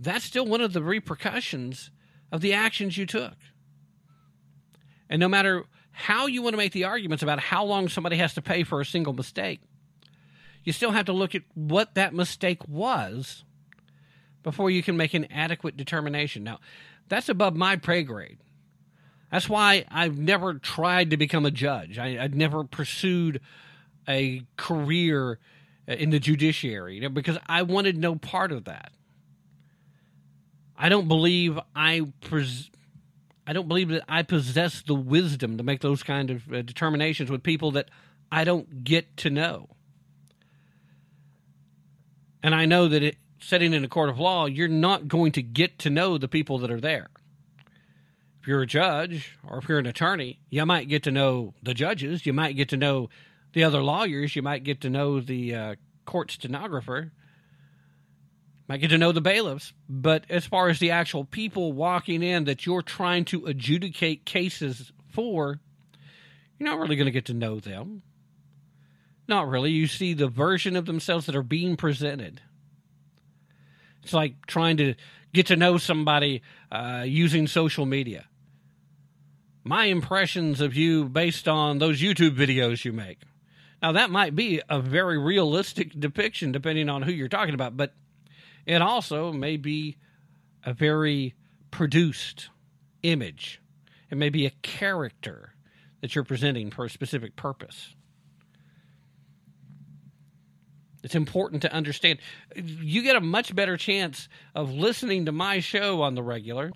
that's 0.00 0.24
still 0.24 0.46
one 0.46 0.60
of 0.60 0.72
the 0.72 0.82
repercussions 0.82 1.90
of 2.32 2.40
the 2.40 2.52
actions 2.52 2.96
you 2.98 3.06
took. 3.06 3.34
And 5.08 5.20
no 5.20 5.28
matter 5.28 5.64
how 5.92 6.26
you 6.26 6.42
want 6.42 6.52
to 6.52 6.58
make 6.58 6.72
the 6.72 6.84
arguments 6.84 7.22
about 7.22 7.38
how 7.38 7.64
long 7.64 7.88
somebody 7.88 8.16
has 8.16 8.34
to 8.34 8.42
pay 8.42 8.64
for 8.64 8.80
a 8.80 8.84
single 8.84 9.12
mistake, 9.12 9.60
you 10.64 10.72
still 10.72 10.90
have 10.90 11.06
to 11.06 11.12
look 11.12 11.34
at 11.34 11.42
what 11.54 11.94
that 11.94 12.12
mistake 12.12 12.66
was 12.68 13.44
before 14.42 14.70
you 14.70 14.82
can 14.82 14.96
make 14.96 15.14
an 15.14 15.26
adequate 15.32 15.76
determination. 15.76 16.44
Now, 16.44 16.58
that's 17.08 17.28
above 17.28 17.54
my 17.54 17.76
pay 17.76 18.02
grade. 18.02 18.38
That's 19.30 19.48
why 19.48 19.84
I've 19.90 20.16
never 20.16 20.54
tried 20.54 21.10
to 21.10 21.16
become 21.16 21.44
a 21.44 21.50
judge. 21.50 21.98
I, 21.98 22.16
would 22.22 22.34
never 22.34 22.64
pursued 22.64 23.40
a 24.08 24.42
career 24.56 25.38
in 25.86 26.10
the 26.10 26.18
judiciary 26.18 26.96
you 26.96 27.00
know, 27.02 27.08
because 27.08 27.38
I 27.46 27.62
wanted 27.62 27.96
no 27.96 28.16
part 28.16 28.52
of 28.52 28.64
that. 28.64 28.92
I 30.76 30.88
don't 30.88 31.08
believe 31.08 31.58
I 31.74 32.02
pres- 32.20 32.70
I 33.46 33.52
don't 33.52 33.68
believe 33.68 33.88
that 33.90 34.02
I 34.08 34.22
possess 34.22 34.82
the 34.82 34.94
wisdom 34.94 35.56
to 35.56 35.62
make 35.62 35.80
those 35.80 36.02
kind 36.02 36.30
of 36.30 36.52
uh, 36.52 36.62
determinations 36.62 37.30
with 37.30 37.42
people 37.42 37.72
that 37.72 37.88
I 38.30 38.44
don't 38.44 38.84
get 38.84 39.16
to 39.18 39.30
know. 39.30 39.68
And 42.42 42.54
I 42.54 42.66
know 42.66 42.88
that 42.88 43.02
it, 43.02 43.16
sitting 43.46 43.72
in 43.72 43.84
a 43.84 43.88
court 43.88 44.08
of 44.08 44.18
law, 44.18 44.46
you're 44.46 44.66
not 44.66 45.06
going 45.06 45.30
to 45.30 45.42
get 45.42 45.78
to 45.78 45.88
know 45.88 46.18
the 46.18 46.26
people 46.26 46.58
that 46.58 46.70
are 46.70 46.80
there. 46.80 47.08
If 48.40 48.48
you're 48.48 48.62
a 48.62 48.66
judge 48.66 49.38
or 49.46 49.58
if 49.58 49.68
you're 49.68 49.78
an 49.78 49.86
attorney, 49.86 50.40
you 50.50 50.66
might 50.66 50.88
get 50.88 51.04
to 51.04 51.12
know 51.12 51.54
the 51.62 51.72
judges, 51.72 52.26
you 52.26 52.32
might 52.32 52.56
get 52.56 52.70
to 52.70 52.76
know 52.76 53.08
the 53.52 53.62
other 53.62 53.82
lawyers, 53.82 54.34
you 54.34 54.42
might 54.42 54.64
get 54.64 54.80
to 54.80 54.90
know 54.90 55.20
the 55.20 55.54
uh, 55.54 55.74
court 56.04 56.32
stenographer, 56.32 57.12
might 58.68 58.80
get 58.80 58.90
to 58.90 58.98
know 58.98 59.12
the 59.12 59.20
bailiffs. 59.20 59.72
But 59.88 60.24
as 60.28 60.44
far 60.44 60.68
as 60.68 60.80
the 60.80 60.90
actual 60.90 61.24
people 61.24 61.72
walking 61.72 62.24
in 62.24 62.44
that 62.44 62.66
you're 62.66 62.82
trying 62.82 63.26
to 63.26 63.46
adjudicate 63.46 64.24
cases 64.24 64.90
for, 65.12 65.60
you're 66.58 66.68
not 66.68 66.80
really 66.80 66.96
going 66.96 67.06
to 67.06 67.12
get 67.12 67.26
to 67.26 67.34
know 67.34 67.60
them. 67.60 68.02
Not 69.28 69.48
really. 69.48 69.70
You 69.70 69.86
see 69.86 70.14
the 70.14 70.28
version 70.28 70.74
of 70.74 70.86
themselves 70.86 71.26
that 71.26 71.36
are 71.36 71.42
being 71.44 71.76
presented. 71.76 72.40
It's 74.06 74.14
like 74.14 74.46
trying 74.46 74.76
to 74.76 74.94
get 75.34 75.46
to 75.46 75.56
know 75.56 75.78
somebody 75.78 76.42
uh, 76.70 77.02
using 77.04 77.48
social 77.48 77.86
media. 77.86 78.28
My 79.64 79.86
impressions 79.86 80.60
of 80.60 80.76
you 80.76 81.06
based 81.06 81.48
on 81.48 81.78
those 81.78 82.00
YouTube 82.00 82.36
videos 82.36 82.84
you 82.84 82.92
make. 82.92 83.18
Now, 83.82 83.90
that 83.90 84.10
might 84.10 84.36
be 84.36 84.62
a 84.68 84.80
very 84.80 85.18
realistic 85.18 85.98
depiction 85.98 86.52
depending 86.52 86.88
on 86.88 87.02
who 87.02 87.10
you're 87.10 87.26
talking 87.26 87.54
about, 87.54 87.76
but 87.76 87.94
it 88.64 88.80
also 88.80 89.32
may 89.32 89.56
be 89.56 89.96
a 90.64 90.72
very 90.72 91.34
produced 91.72 92.50
image. 93.02 93.60
It 94.08 94.18
may 94.18 94.28
be 94.28 94.46
a 94.46 94.50
character 94.62 95.56
that 96.00 96.14
you're 96.14 96.22
presenting 96.22 96.70
for 96.70 96.84
a 96.84 96.90
specific 96.90 97.34
purpose. 97.34 97.95
It's 101.02 101.14
important 101.14 101.62
to 101.62 101.72
understand. 101.72 102.18
You 102.54 103.02
get 103.02 103.16
a 103.16 103.20
much 103.20 103.54
better 103.54 103.76
chance 103.76 104.28
of 104.54 104.72
listening 104.72 105.26
to 105.26 105.32
my 105.32 105.60
show 105.60 106.02
on 106.02 106.14
the 106.14 106.22
regular 106.22 106.72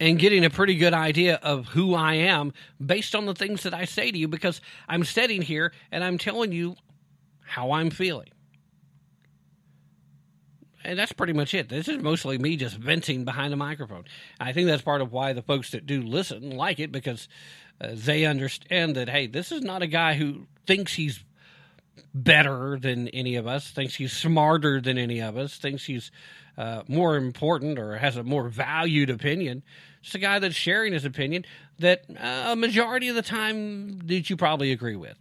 and 0.00 0.18
getting 0.18 0.44
a 0.44 0.50
pretty 0.50 0.74
good 0.74 0.92
idea 0.92 1.36
of 1.42 1.66
who 1.68 1.94
I 1.94 2.14
am 2.14 2.52
based 2.84 3.14
on 3.14 3.26
the 3.26 3.34
things 3.34 3.62
that 3.62 3.72
I 3.74 3.84
say 3.84 4.10
to 4.10 4.18
you 4.18 4.28
because 4.28 4.60
I'm 4.88 5.04
sitting 5.04 5.42
here 5.42 5.72
and 5.90 6.04
I'm 6.04 6.18
telling 6.18 6.52
you 6.52 6.76
how 7.40 7.72
I'm 7.72 7.90
feeling. 7.90 8.28
And 10.84 10.98
that's 10.98 11.12
pretty 11.12 11.32
much 11.32 11.52
it. 11.52 11.68
This 11.68 11.88
is 11.88 12.00
mostly 12.00 12.38
me 12.38 12.56
just 12.56 12.76
venting 12.76 13.24
behind 13.24 13.52
a 13.52 13.56
microphone. 13.56 14.04
I 14.38 14.52
think 14.52 14.68
that's 14.68 14.82
part 14.82 15.00
of 15.00 15.12
why 15.12 15.32
the 15.32 15.42
folks 15.42 15.70
that 15.70 15.84
do 15.84 16.00
listen 16.02 16.50
like 16.50 16.78
it 16.78 16.92
because 16.92 17.28
uh, 17.80 17.88
they 17.92 18.24
understand 18.24 18.94
that, 18.94 19.08
hey, 19.08 19.26
this 19.26 19.50
is 19.50 19.62
not 19.62 19.82
a 19.82 19.88
guy 19.88 20.14
who 20.14 20.46
thinks 20.64 20.94
he's 20.94 21.24
better 22.14 22.78
than 22.80 23.08
any 23.08 23.36
of 23.36 23.46
us, 23.46 23.70
thinks 23.70 23.94
he's 23.94 24.12
smarter 24.12 24.80
than 24.80 24.98
any 24.98 25.20
of 25.20 25.36
us, 25.36 25.56
thinks 25.56 25.84
he's 25.84 26.10
uh, 26.56 26.82
more 26.88 27.16
important 27.16 27.78
or 27.78 27.98
has 27.98 28.16
a 28.16 28.22
more 28.22 28.48
valued 28.48 29.10
opinion. 29.10 29.62
It's 30.02 30.14
a 30.14 30.18
guy 30.18 30.38
that's 30.38 30.54
sharing 30.54 30.92
his 30.92 31.04
opinion 31.04 31.44
that 31.78 32.04
uh, 32.10 32.52
a 32.52 32.56
majority 32.56 33.08
of 33.08 33.14
the 33.14 33.22
time 33.22 33.98
that 34.06 34.30
you 34.30 34.36
probably 34.36 34.72
agree 34.72 34.96
with. 34.96 35.16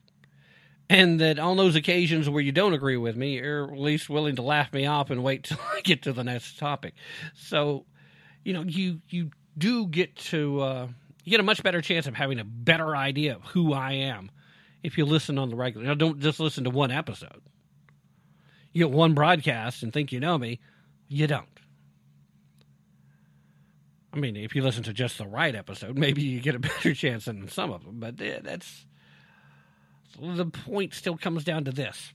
And 0.88 1.19
that 1.19 1.39
on 1.39 1.57
those 1.57 1.76
occasions 1.76 2.30
where 2.30 2.43
you 2.43 2.52
don't 2.52 2.73
agree 2.73 2.97
with 2.97 3.15
me, 3.15 3.38
you're 3.38 3.73
at 3.73 3.80
least 3.80 4.07
willing 4.07 4.35
to 4.35 4.43
laugh 4.43 4.72
me 4.72 4.85
off 4.85 5.10
and 5.10 5.23
wait 5.23 5.43
till 5.45 5.57
I 5.73 5.81
get 5.81 6.03
to 6.03 6.14
the 6.14 6.23
next 6.23 6.60
topic. 6.60 6.93
So, 7.35 7.85
you 8.43 8.53
know, 8.53 8.61
you 8.61 9.02
you 9.10 9.31
do 9.57 9.88
get 9.88 10.15
to 10.15 10.61
uh, 10.61 10.88
you 11.23 11.31
get 11.31 11.39
a 11.39 11.43
much 11.43 11.64
better 11.64 11.81
chance 11.81 12.06
of 12.06 12.14
having 12.14 12.39
a 12.39 12.43
better 12.43 12.95
idea 12.95 13.35
of 13.35 13.41
who 13.45 13.73
I 13.73 13.93
am 13.93 14.30
if 14.86 14.99
you 14.99 15.06
listen 15.06 15.40
on 15.40 15.49
the 15.49 15.56
regular. 15.56 15.88
Now, 15.88 15.95
don't 15.95 16.20
just 16.20 16.40
listen 16.40 16.64
to 16.66 16.70
one 16.70 16.91
episode. 16.91 17.41
You 18.72 18.86
get 18.86 18.91
one 18.91 19.14
broadcast 19.14 19.82
and 19.84 19.91
think 19.91 20.12
you 20.12 20.20
know 20.20 20.38
me. 20.38 20.60
You 21.07 21.26
don't. 21.26 21.48
I 24.14 24.18
mean, 24.18 24.38
if 24.38 24.56
you 24.56 24.62
listen 24.62 24.84
to 24.84 24.94
just 24.94 25.18
the 25.18 25.28
right 25.28 25.56
episode, 25.56 25.98
maybe 25.98 26.22
you 26.22 26.40
get 26.40 26.56
a 26.56 26.60
better 26.60 26.94
chance 26.94 27.26
than 27.26 27.48
some 27.49 27.72
of 27.72 27.84
them. 27.84 27.99
But 27.99 28.22
eh, 28.22 28.40
that's 28.44 28.86
the 30.22 30.45
point. 30.45 30.94
Still 30.94 31.18
comes 31.18 31.44
down 31.44 31.66
to 31.66 31.72
this: 31.72 32.14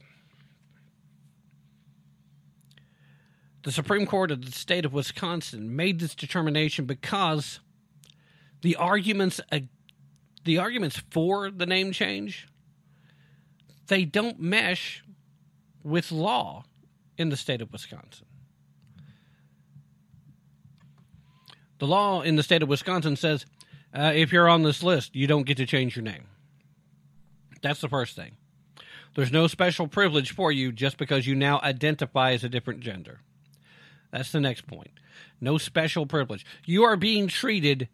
the 3.63 3.71
Supreme 3.71 4.05
Court 4.05 4.31
of 4.31 4.45
the 4.45 4.51
state 4.51 4.85
of 4.85 4.93
Wisconsin 4.93 5.75
made 5.75 5.99
this 5.99 6.15
determination 6.15 6.85
because 6.85 7.59
the 8.61 8.77
arguments 8.77 9.41
the 10.43 10.57
arguments 10.57 11.03
for 11.11 11.51
the 11.51 11.65
name 11.65 11.91
change 11.91 12.47
they 13.91 14.05
don't 14.05 14.39
mesh 14.39 15.03
with 15.83 16.13
law 16.13 16.63
in 17.17 17.27
the 17.27 17.35
state 17.35 17.61
of 17.61 17.73
Wisconsin. 17.73 18.25
The 21.77 21.87
law 21.87 22.21
in 22.21 22.37
the 22.37 22.43
state 22.43 22.63
of 22.63 22.69
Wisconsin 22.69 23.17
says 23.17 23.45
uh, 23.93 24.13
if 24.15 24.31
you're 24.31 24.47
on 24.47 24.63
this 24.63 24.81
list, 24.81 25.13
you 25.13 25.27
don't 25.27 25.45
get 25.45 25.57
to 25.57 25.65
change 25.65 25.97
your 25.97 26.03
name. 26.03 26.23
That's 27.61 27.81
the 27.81 27.89
first 27.89 28.15
thing. 28.15 28.37
There's 29.15 29.31
no 29.31 29.47
special 29.47 29.89
privilege 29.89 30.33
for 30.33 30.53
you 30.53 30.71
just 30.71 30.97
because 30.97 31.27
you 31.27 31.35
now 31.35 31.59
identify 31.61 32.31
as 32.31 32.45
a 32.45 32.49
different 32.49 32.79
gender. 32.79 33.19
That's 34.09 34.31
the 34.31 34.39
next 34.39 34.67
point. 34.67 34.91
No 35.41 35.57
special 35.57 36.05
privilege. 36.05 36.45
You 36.65 36.83
are 36.83 36.95
being 36.95 37.27
treated 37.27 37.89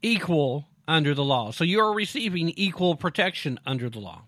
equal 0.00 0.68
under 0.86 1.12
the 1.12 1.24
law. 1.24 1.50
So 1.50 1.64
you 1.64 1.80
are 1.80 1.92
receiving 1.92 2.50
equal 2.50 2.94
protection 2.94 3.58
under 3.66 3.90
the 3.90 3.98
law. 3.98 4.26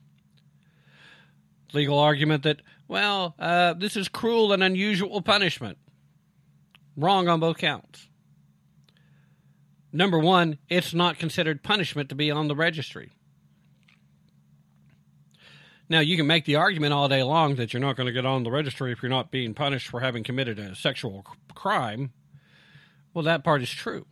Legal 1.73 1.99
argument 1.99 2.43
that, 2.45 2.63
well, 2.89 3.35
uh, 3.39 3.75
this 3.75 3.97
is 3.97 4.09
cruel 4.09 4.53
and 4.53 4.63
unusual 4.63 5.21
punishment. 5.21 5.79
Wrong 6.97 7.29
on 7.29 7.41
both 7.41 7.59
counts. 7.59 8.09
Number 9.93 10.19
one, 10.19 10.59
it's 10.69 10.95
not 10.95 11.19
considered 11.19 11.63
punishment 11.63 12.09
to 12.11 12.15
be 12.15 12.31
on 12.31 12.49
the 12.49 12.57
registry. 12.57 13.13
Now, 15.89 16.01
you 16.01 16.17
can 16.17 16.27
make 16.27 16.45
the 16.45 16.57
argument 16.57 16.93
all 16.93 17.09
day 17.09 17.23
long 17.23 17.57
that 17.57 17.73
you're 17.73 17.81
not 17.81 17.97
going 17.97 18.07
to 18.07 18.13
get 18.13 18.27
on 18.27 18.43
the 18.43 18.51
registry 18.51 18.93
if 18.93 19.03
you're 19.03 19.11
not 19.11 19.31
being 19.31 19.55
punished 19.55 19.89
for 19.89 20.01
having 20.01 20.25
committed 20.25 20.59
a 20.59 20.75
sexual 20.75 21.25
crime. 21.55 22.13
Well, 23.15 23.25
that 23.25 23.45
part 23.45 23.63
is 23.63 23.71
true. 23.71 24.07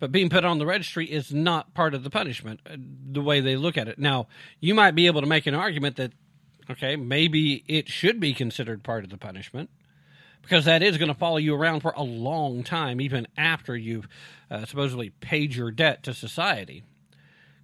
But 0.00 0.10
being 0.10 0.28
put 0.28 0.44
on 0.44 0.58
the 0.58 0.66
registry 0.66 1.06
is 1.06 1.32
not 1.32 1.74
part 1.74 1.94
of 1.94 2.02
the 2.02 2.10
punishment, 2.10 2.60
uh, 2.66 2.76
the 2.76 3.22
way 3.22 3.40
they 3.40 3.56
look 3.56 3.78
at 3.78 3.88
it. 3.88 3.98
Now, 3.98 4.26
you 4.60 4.74
might 4.74 4.96
be 4.96 5.06
able 5.06 5.20
to 5.20 5.26
make 5.26 5.46
an 5.46 5.54
argument 5.54 5.96
that, 5.96 6.12
okay, 6.70 6.96
maybe 6.96 7.64
it 7.68 7.88
should 7.88 8.20
be 8.20 8.34
considered 8.34 8.82
part 8.82 9.04
of 9.04 9.10
the 9.10 9.18
punishment 9.18 9.70
because 10.42 10.66
that 10.66 10.82
is 10.82 10.98
going 10.98 11.08
to 11.08 11.18
follow 11.18 11.38
you 11.38 11.54
around 11.54 11.80
for 11.80 11.92
a 11.96 12.02
long 12.02 12.62
time, 12.62 13.00
even 13.00 13.26
after 13.36 13.76
you've 13.76 14.06
uh, 14.50 14.64
supposedly 14.66 15.10
paid 15.10 15.54
your 15.54 15.70
debt 15.70 16.02
to 16.02 16.12
society. 16.12 16.82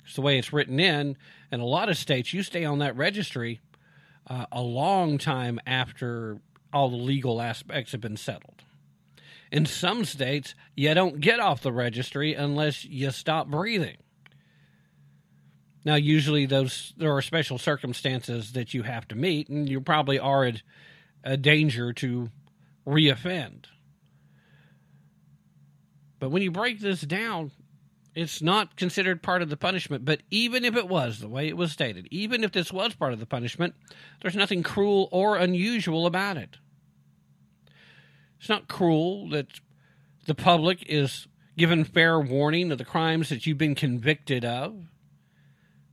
It's 0.05 0.15
the 0.15 0.23
way 0.23 0.39
it's 0.39 0.53
written 0.53 0.81
in. 0.81 1.17
In 1.53 1.61
a 1.61 1.67
lot 1.67 1.89
of 1.89 1.97
states, 1.97 2.33
you 2.33 2.43
stay 2.43 2.65
on 2.65 2.79
that 2.79 2.97
registry 2.97 3.61
uh, 4.27 4.47
a 4.51 4.63
long 4.63 5.19
time 5.19 5.61
after 5.67 6.41
all 6.73 6.89
the 6.89 6.97
legal 6.97 7.43
aspects 7.43 7.93
have 7.93 8.01
been 8.01 8.17
settled. 8.17 8.65
In 9.53 9.67
some 9.67 10.05
states, 10.05 10.55
you 10.77 10.95
don't 10.95 11.21
get 11.21 11.41
off 11.41 11.63
the 11.63 11.73
registry 11.73 12.35
unless 12.35 12.85
you 12.85 13.11
stop 13.11 13.49
breathing. 13.49 13.97
Now, 15.85 15.95
usually 15.95 16.47
those 16.47 16.93
there 16.97 17.15
are 17.15 17.23
special 17.23 17.59
circumstances 17.59 18.53
that 18.53 18.75
you 18.75 18.83
have 18.83 19.09
to 19.09 19.15
meet, 19.15 19.49
and 19.49 19.69
you 19.69 19.81
probably 19.81 20.19
are 20.19 20.45
at 20.45 20.63
a 21.25 21.37
danger 21.37 21.93
to 21.95 22.31
reoffend. 22.87 23.67
But 26.19 26.31
when 26.31 26.43
you 26.43 26.51
break 26.51 26.81
this 26.81 27.01
down, 27.01 27.51
it's 28.15 28.43
not 28.43 28.77
considered 28.77 29.23
part 29.23 29.41
of 29.41 29.49
the 29.49 29.57
punishment. 29.57 30.05
But 30.05 30.21
even 30.31 30.65
if 30.65 30.77
it 30.77 30.89
was 30.89 31.19
the 31.19 31.29
way 31.29 31.49
it 31.49 31.57
was 31.57 31.73
stated, 31.73 32.09
even 32.11 32.45
if 32.45 32.53
this 32.53 32.73
was 32.73 32.95
part 32.95 33.13
of 33.13 33.21
the 33.21 33.27
punishment, 33.27 33.75
there's 34.21 34.37
nothing 34.37 34.63
cruel 34.63 35.09
or 35.13 35.37
unusual 35.37 36.07
about 36.07 36.37
it. 36.37 36.59
It's 38.39 38.49
not 38.49 38.69
cruel 38.69 39.29
that 39.31 39.61
the 40.27 40.35
public 40.35 40.85
is 40.87 41.27
given 41.57 41.85
fair 41.85 42.21
warning 42.21 42.71
of 42.73 42.79
the 42.79 42.85
crimes 42.85 43.29
that 43.29 43.47
you've 43.47 43.59
been 43.59 43.75
convicted 43.75 44.45
of, 44.45 44.87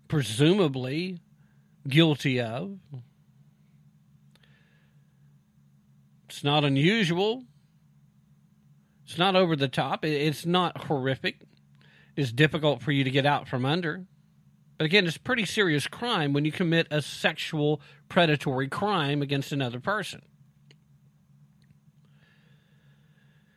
presumably 0.08 1.20
guilty 1.88 2.40
of. 2.40 2.78
It's 6.30 6.44
not 6.44 6.64
unusual. 6.64 7.44
It's 9.06 9.18
not 9.18 9.36
over 9.36 9.56
the 9.56 9.68
top. 9.68 10.04
It's 10.04 10.46
not 10.46 10.86
horrific. 10.86 11.42
It's 12.16 12.32
difficult 12.32 12.82
for 12.82 12.92
you 12.92 13.04
to 13.04 13.12
get 13.12 13.26
out 13.26 13.48
from 13.48 13.66
under. 13.66 14.06
But 14.78 14.86
again, 14.86 15.08
it's 15.08 15.16
a 15.16 15.22
pretty 15.22 15.46
serious 15.46 15.88
crime 15.88 16.34
when 16.34 16.46
you 16.46 16.52
commit 16.52 16.88
a 16.92 17.02
sexual 17.02 17.82
predatory 18.10 18.68
crime 18.68 19.22
against 19.22 19.52
another 19.52 19.80
person. 19.80 20.22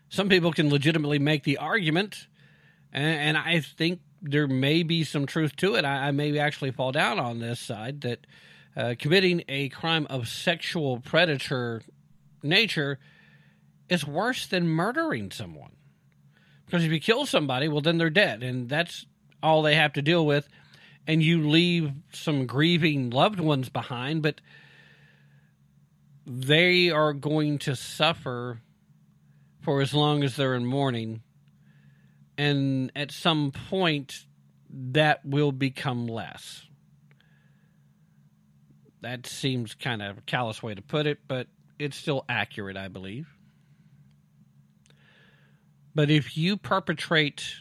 Some 0.09 0.29
people 0.29 0.53
can 0.53 0.71
legitimately 0.71 1.19
make 1.19 1.45
the 1.45 1.59
argument 1.59 2.27
and, 2.93 3.37
and 3.37 3.39
I 3.39 3.61
think 3.61 4.01
there 4.23 4.47
may 4.47 4.83
be 4.83 5.05
some 5.05 5.27
truth 5.27 5.57
to 5.57 5.75
it. 5.75 5.85
I, 5.85 6.09
I 6.09 6.11
may 6.11 6.39
actually 6.39 6.71
fall 6.73 6.93
down 6.93 7.19
on 7.19 7.39
this 7.39 7.61
side 7.61 8.03
that 8.03 8.27
uh, 8.77 8.95
committing 8.99 9.43
a 9.49 9.69
crime 9.71 10.07
of 10.11 10.29
sexual 10.29 11.01
predator 11.01 11.83
nature 12.43 12.99
is 13.89 14.07
worse 14.07 14.47
than 14.47 14.69
murdering 14.69 15.31
someone. 15.31 15.73
Because 16.67 16.85
if 16.85 16.93
you 16.93 17.01
kill 17.01 17.27
somebody, 17.27 17.67
well, 17.67 17.81
then 17.81 17.99
they're 17.99 18.11
dead, 18.11 18.43
and 18.43 18.69
that's 18.69 19.07
all 19.43 19.63
they 19.63 19.75
have 19.75 19.93
to 19.95 20.03
deal 20.03 20.25
with. 20.25 20.49
And 21.07 21.23
you 21.23 21.49
leave 21.49 21.93
some 22.13 22.47
grieving 22.47 23.11
loved 23.11 23.41
ones 23.41 23.69
behind, 23.69 24.23
but 24.23 24.41
they 26.25 26.91
are 26.91 27.13
going 27.13 27.59
to 27.59 27.75
suffer 27.75 28.61
for 29.63 29.81
as 29.81 29.93
long 29.93 30.23
as 30.23 30.37
they're 30.37 30.55
in 30.55 30.65
mourning. 30.65 31.23
And 32.41 32.91
at 32.97 33.13
some 33.13 33.53
point, 33.69 34.25
that 34.71 35.27
will 35.27 35.53
become 35.53 36.07
less. 36.07 36.65
That 39.03 39.27
seems 39.27 39.75
kind 39.75 40.01
of 40.01 40.17
a 40.17 40.21
callous 40.23 40.63
way 40.63 40.75
to 40.75 40.81
put 40.81 41.07
it, 41.07 41.19
but 41.29 41.49
it's 41.79 41.99
still 41.99 42.25
accurate, 42.31 42.79
I 42.79 42.89
believe. 42.89 43.29
But 45.95 46.09
if 46.09 46.35
you 46.35 46.57
perpetrate 46.57 47.57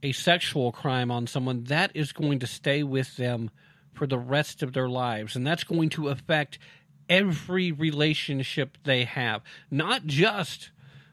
a 0.00 0.12
sexual 0.12 0.70
crime 0.70 1.10
on 1.10 1.26
someone, 1.26 1.64
that 1.64 1.90
is 1.92 2.12
going 2.12 2.38
to 2.38 2.46
stay 2.46 2.84
with 2.84 3.16
them 3.16 3.50
for 3.94 4.06
the 4.06 4.18
rest 4.18 4.62
of 4.62 4.74
their 4.74 4.88
lives. 4.88 5.34
And 5.34 5.44
that's 5.44 5.64
going 5.64 5.88
to 5.90 6.06
affect 6.06 6.60
every 7.08 7.72
relationship 7.72 8.78
they 8.84 9.02
have, 9.02 9.42
not 9.72 10.06
just 10.06 10.70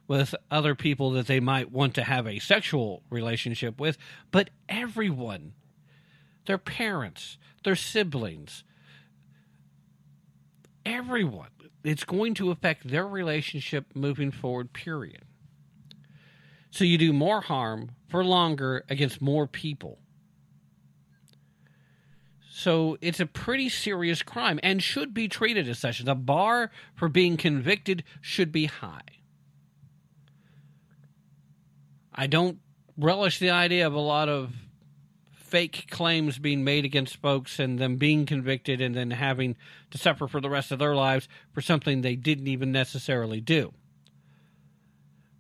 with 0.08 0.34
other 0.50 0.76
people 0.76 1.12
that 1.12 1.28
they 1.28 1.40
might 1.40 1.72
want 1.72 1.94
to 1.96 2.04
have 2.04 2.26
a 2.28 2.40
sexual 2.40 3.04
relationship 3.10 3.80
with, 3.80 3.98
but 4.32 4.50
everyone 4.70 5.54
their 6.48 6.58
parents, 6.58 7.38
their 7.64 7.76
siblings, 7.76 8.64
everyone. 10.86 11.50
It's 11.84 12.04
going 12.04 12.34
to 12.36 12.50
affect 12.52 12.88
their 12.88 13.06
relationship 13.06 13.86
moving 13.94 14.32
forward, 14.32 14.74
period. 14.74 15.24
So 16.72 16.84
you 16.84 16.98
do 16.98 17.14
more 17.14 17.42
harm 17.42 17.92
for 18.10 18.24
longer 18.24 18.84
against 18.90 19.22
more 19.22 19.46
people. 19.46 20.00
So 22.50 22.98
it's 23.02 23.20
a 23.20 23.26
pretty 23.26 23.70
serious 23.70 24.24
crime 24.24 24.60
and 24.64 24.82
should 24.82 25.14
be 25.14 25.28
treated 25.28 25.70
as 25.70 25.80
such. 25.80 26.04
The 26.04 26.16
bar 26.16 26.72
for 26.96 27.08
being 27.08 27.38
convicted 27.38 28.04
should 28.20 28.52
be 28.52 28.66
high. 28.66 29.02
I 32.18 32.26
don't 32.26 32.57
relish 32.98 33.38
the 33.38 33.52
idea 33.52 33.85
of 33.85 33.94
a 33.94 33.99
lot 33.99 34.27
of 34.27 34.52
fake 35.35 35.88
claims 35.89 36.39
being 36.39 36.64
made 36.64 36.84
against 36.84 37.18
folks 37.18 37.60
and 37.60 37.80
them 37.80 37.95
being 37.95 38.26
convicted 38.26 38.81
and 38.81 38.95
then 38.95 39.11
having 39.11 39.56
to 39.91 39.98
suffer 39.98 40.27
for 40.27 40.41
the 40.41 40.49
rest 40.49 40.72
of 40.72 40.80
their 40.80 40.95
lives 40.95 41.30
for 41.53 41.61
something 41.61 42.02
they 42.02 42.15
didn't 42.15 42.48
even 42.48 42.72
necessarily 42.72 43.39
do. 43.39 43.72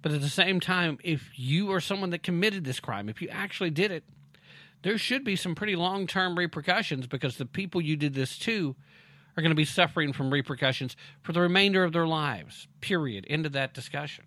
But 0.01 0.11
at 0.13 0.21
the 0.21 0.29
same 0.29 0.59
time, 0.59 0.99
if 1.03 1.31
you 1.35 1.71
are 1.71 1.81
someone 1.81 2.11
that 2.11 2.23
committed 2.23 2.63
this 2.63 2.79
crime, 2.79 3.09
if 3.09 3.21
you 3.21 3.27
actually 3.29 3.71
did 3.71 3.91
it, 3.91 4.05
there 4.83 4.97
should 4.97 5.23
be 5.23 5.35
some 5.35 5.55
pretty 5.55 5.75
long 5.75 6.07
term 6.07 6.37
repercussions 6.37 7.07
because 7.07 7.37
the 7.37 7.45
people 7.45 7.81
you 7.81 7.97
did 7.97 8.13
this 8.13 8.37
to 8.39 8.75
are 9.35 9.41
going 9.41 9.51
to 9.51 9.55
be 9.55 9.65
suffering 9.65 10.13
from 10.13 10.31
repercussions 10.31 10.95
for 11.21 11.33
the 11.33 11.41
remainder 11.41 11.83
of 11.83 11.91
their 11.91 12.07
lives. 12.07 12.67
Period. 12.79 13.25
End 13.29 13.45
of 13.45 13.51
that 13.53 13.73
discussion. 13.73 14.25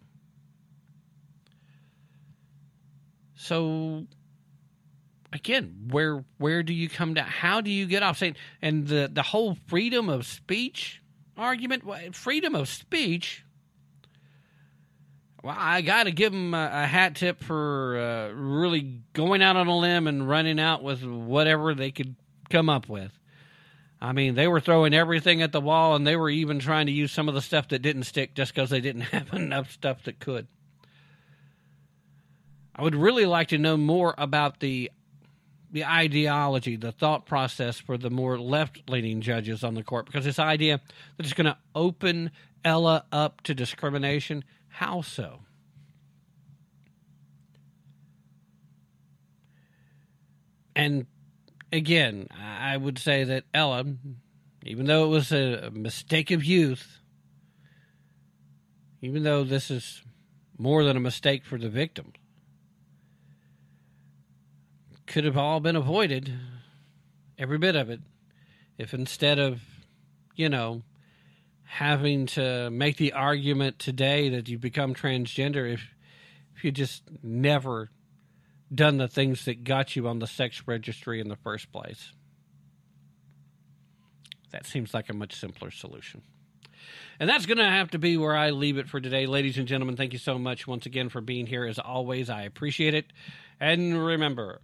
So 3.41 4.05
again, 5.33 5.89
where 5.91 6.25
where 6.37 6.62
do 6.62 6.75
you 6.75 6.91
come 6.91 7.15
down? 7.15 7.27
How 7.27 7.62
do 7.62 7.71
you 7.71 7.87
get 7.87 8.03
off 8.03 8.19
saying 8.19 8.37
and 8.61 8.87
the 8.87 9.11
the 9.11 9.23
whole 9.23 9.57
freedom 9.67 10.11
of 10.11 10.27
speech 10.27 11.01
argument? 11.39 11.85
Freedom 12.15 12.55
of 12.55 12.69
speech. 12.69 13.43
Well, 15.43 15.57
I 15.57 15.81
got 15.81 16.05
to 16.05 16.11
give 16.11 16.33
them 16.33 16.53
a, 16.53 16.71
a, 16.71 16.87
hat 16.87 17.15
tip 17.15 17.43
for 17.43 17.97
uh, 17.97 18.35
really 18.35 19.01
going 19.15 19.41
out 19.41 19.57
on 19.57 19.69
a 19.69 19.79
limb 19.79 20.07
and 20.07 20.29
running 20.29 20.61
out 20.61 20.83
with 20.83 21.03
whatever 21.03 21.75
they 21.75 21.91
could 21.93 22.15
come 22.51 22.69
up 22.69 22.91
with. 22.91 23.11
I 24.03 24.12
mean, 24.12 24.35
they 24.35 24.49
were 24.49 24.61
throwing 24.61 24.93
everything 24.93 25.41
at 25.41 25.53
the 25.53 25.61
wall, 25.62 25.97
and 25.97 26.07
they 26.07 26.15
were 26.15 26.29
even 26.29 26.59
trying 26.59 26.87
to 26.87 26.93
use 26.93 27.11
some 27.11 27.27
of 27.27 27.35
the 27.35 27.41
stuff 27.41 27.69
that 27.69 27.79
didn't 27.79 28.03
stick 28.03 28.35
just 28.35 28.55
because 28.55 28.69
they 28.69 28.83
didn't 28.83 29.01
have 29.12 29.33
enough 29.33 29.71
stuff 29.71 30.03
that 30.03 30.21
could. 30.21 30.47
I 32.81 32.82
would 32.82 32.94
really 32.94 33.27
like 33.27 33.48
to 33.48 33.59
know 33.59 33.77
more 33.77 34.15
about 34.16 34.61
the 34.61 34.90
the 35.70 35.85
ideology, 35.85 36.77
the 36.77 36.93
thought 36.93 37.27
process 37.27 37.78
for 37.78 37.98
the 37.98 38.09
more 38.09 38.40
left 38.40 38.89
leaning 38.89 39.20
judges 39.20 39.62
on 39.62 39.74
the 39.74 39.82
court, 39.82 40.07
because 40.07 40.24
this 40.24 40.39
idea 40.39 40.81
that 41.19 41.27
it's 41.27 41.35
going 41.35 41.44
to 41.44 41.59
open 41.74 42.31
Ella 42.65 43.05
up 43.12 43.43
to 43.43 43.55
discrimination, 43.55 44.44
how 44.69 45.02
so? 45.02 45.40
And 50.74 51.07
again, 51.70 52.28
I 52.32 52.78
would 52.78 52.98
say 52.98 53.24
that 53.24 53.44
Ella, 53.52 53.85
even 54.65 54.86
though 54.86 55.05
it 55.05 55.09
was 55.09 55.32
a 55.32 55.70
mistake 55.70 56.31
of 56.31 56.43
youth, 56.43 57.02
even 59.02 59.23
though 59.23 59.44
this 59.44 59.70
is 59.70 60.02
more 60.57 60.82
than 60.82 60.97
a 60.97 61.01
mistake 61.01 61.44
for 61.44 61.59
the 61.59 61.69
victim, 61.69 62.15
could 65.11 65.24
have 65.24 65.37
all 65.37 65.59
been 65.59 65.74
avoided, 65.74 66.32
every 67.37 67.59
bit 67.59 67.74
of 67.74 67.91
it, 67.91 68.01
if 68.78 68.95
instead 68.95 69.41
of, 69.41 69.61
you 70.37 70.49
know, 70.49 70.82
having 71.65 72.27
to 72.27 72.70
make 72.70 72.97
the 72.97 73.12
argument 73.12 73.81
today 73.81 74.28
that 74.28 74.49
you 74.49 74.57
become 74.57 74.95
transgender, 74.95 75.74
if 75.74 75.82
if 76.55 76.65
you 76.65 76.70
just 76.70 77.03
never 77.23 77.91
done 78.73 78.99
the 78.99 79.09
things 79.09 79.47
that 79.47 79.65
got 79.65 79.97
you 79.97 80.07
on 80.07 80.20
the 80.20 80.27
sex 80.27 80.62
registry 80.66 81.20
in 81.20 81.28
the 81.28 81.37
first 81.37 81.73
place. 81.73 82.12
That 84.53 84.66
seems 84.66 84.93
like 84.93 85.09
a 85.09 85.15
much 85.15 85.35
simpler 85.35 85.70
solution. 85.70 86.23
And 87.19 87.28
that's 87.28 87.47
going 87.47 87.59
to 87.59 87.65
have 87.65 87.91
to 87.93 87.99
be 87.99 88.16
where 88.16 88.37
I 88.37 88.51
leave 88.51 88.78
it 88.78 88.89
for 88.89 89.01
today. 89.01 89.27
Ladies 89.27 89.59
and 89.59 89.66
gentlemen, 89.66 89.97
thank 89.97 90.12
you 90.12 90.19
so 90.19 90.39
much 90.39 90.66
once 90.66 90.87
again 90.87 91.09
for 91.09 91.20
being 91.20 91.47
here. 91.47 91.65
As 91.65 91.78
always, 91.78 92.28
I 92.31 92.43
appreciate 92.43 92.95
it. 92.95 93.07
And 93.59 94.05
remember, 94.05 94.61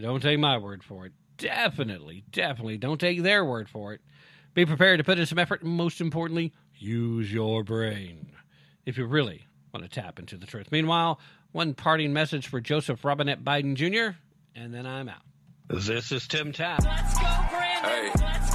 don't 0.00 0.20
take 0.20 0.38
my 0.38 0.58
word 0.58 0.82
for 0.82 1.06
it. 1.06 1.12
Definitely, 1.36 2.24
definitely 2.30 2.78
don't 2.78 3.00
take 3.00 3.22
their 3.22 3.44
word 3.44 3.68
for 3.68 3.94
it. 3.94 4.00
Be 4.54 4.66
prepared 4.66 4.98
to 4.98 5.04
put 5.04 5.18
in 5.18 5.26
some 5.26 5.38
effort, 5.38 5.62
and 5.62 5.72
most 5.72 6.00
importantly, 6.00 6.52
use 6.76 7.32
your 7.32 7.62
brain 7.62 8.32
if 8.84 8.98
you 8.98 9.06
really 9.06 9.46
want 9.72 9.84
to 9.84 9.90
tap 9.90 10.18
into 10.18 10.36
the 10.36 10.46
truth. 10.46 10.72
Meanwhile, 10.72 11.20
one 11.52 11.74
parting 11.74 12.12
message 12.12 12.48
for 12.48 12.60
Joseph 12.60 13.04
Robinette 13.04 13.44
Biden 13.44 13.74
Jr., 13.74 14.16
and 14.54 14.74
then 14.74 14.86
I'm 14.86 15.08
out. 15.08 15.22
This 15.68 16.10
is 16.10 16.26
Tim 16.26 16.52
Tapp. 16.52 16.82
Let's 16.84 17.18
go, 17.18 17.26
Brandon. 17.50 17.90
Hey. 17.90 18.10
Let's 18.20 18.49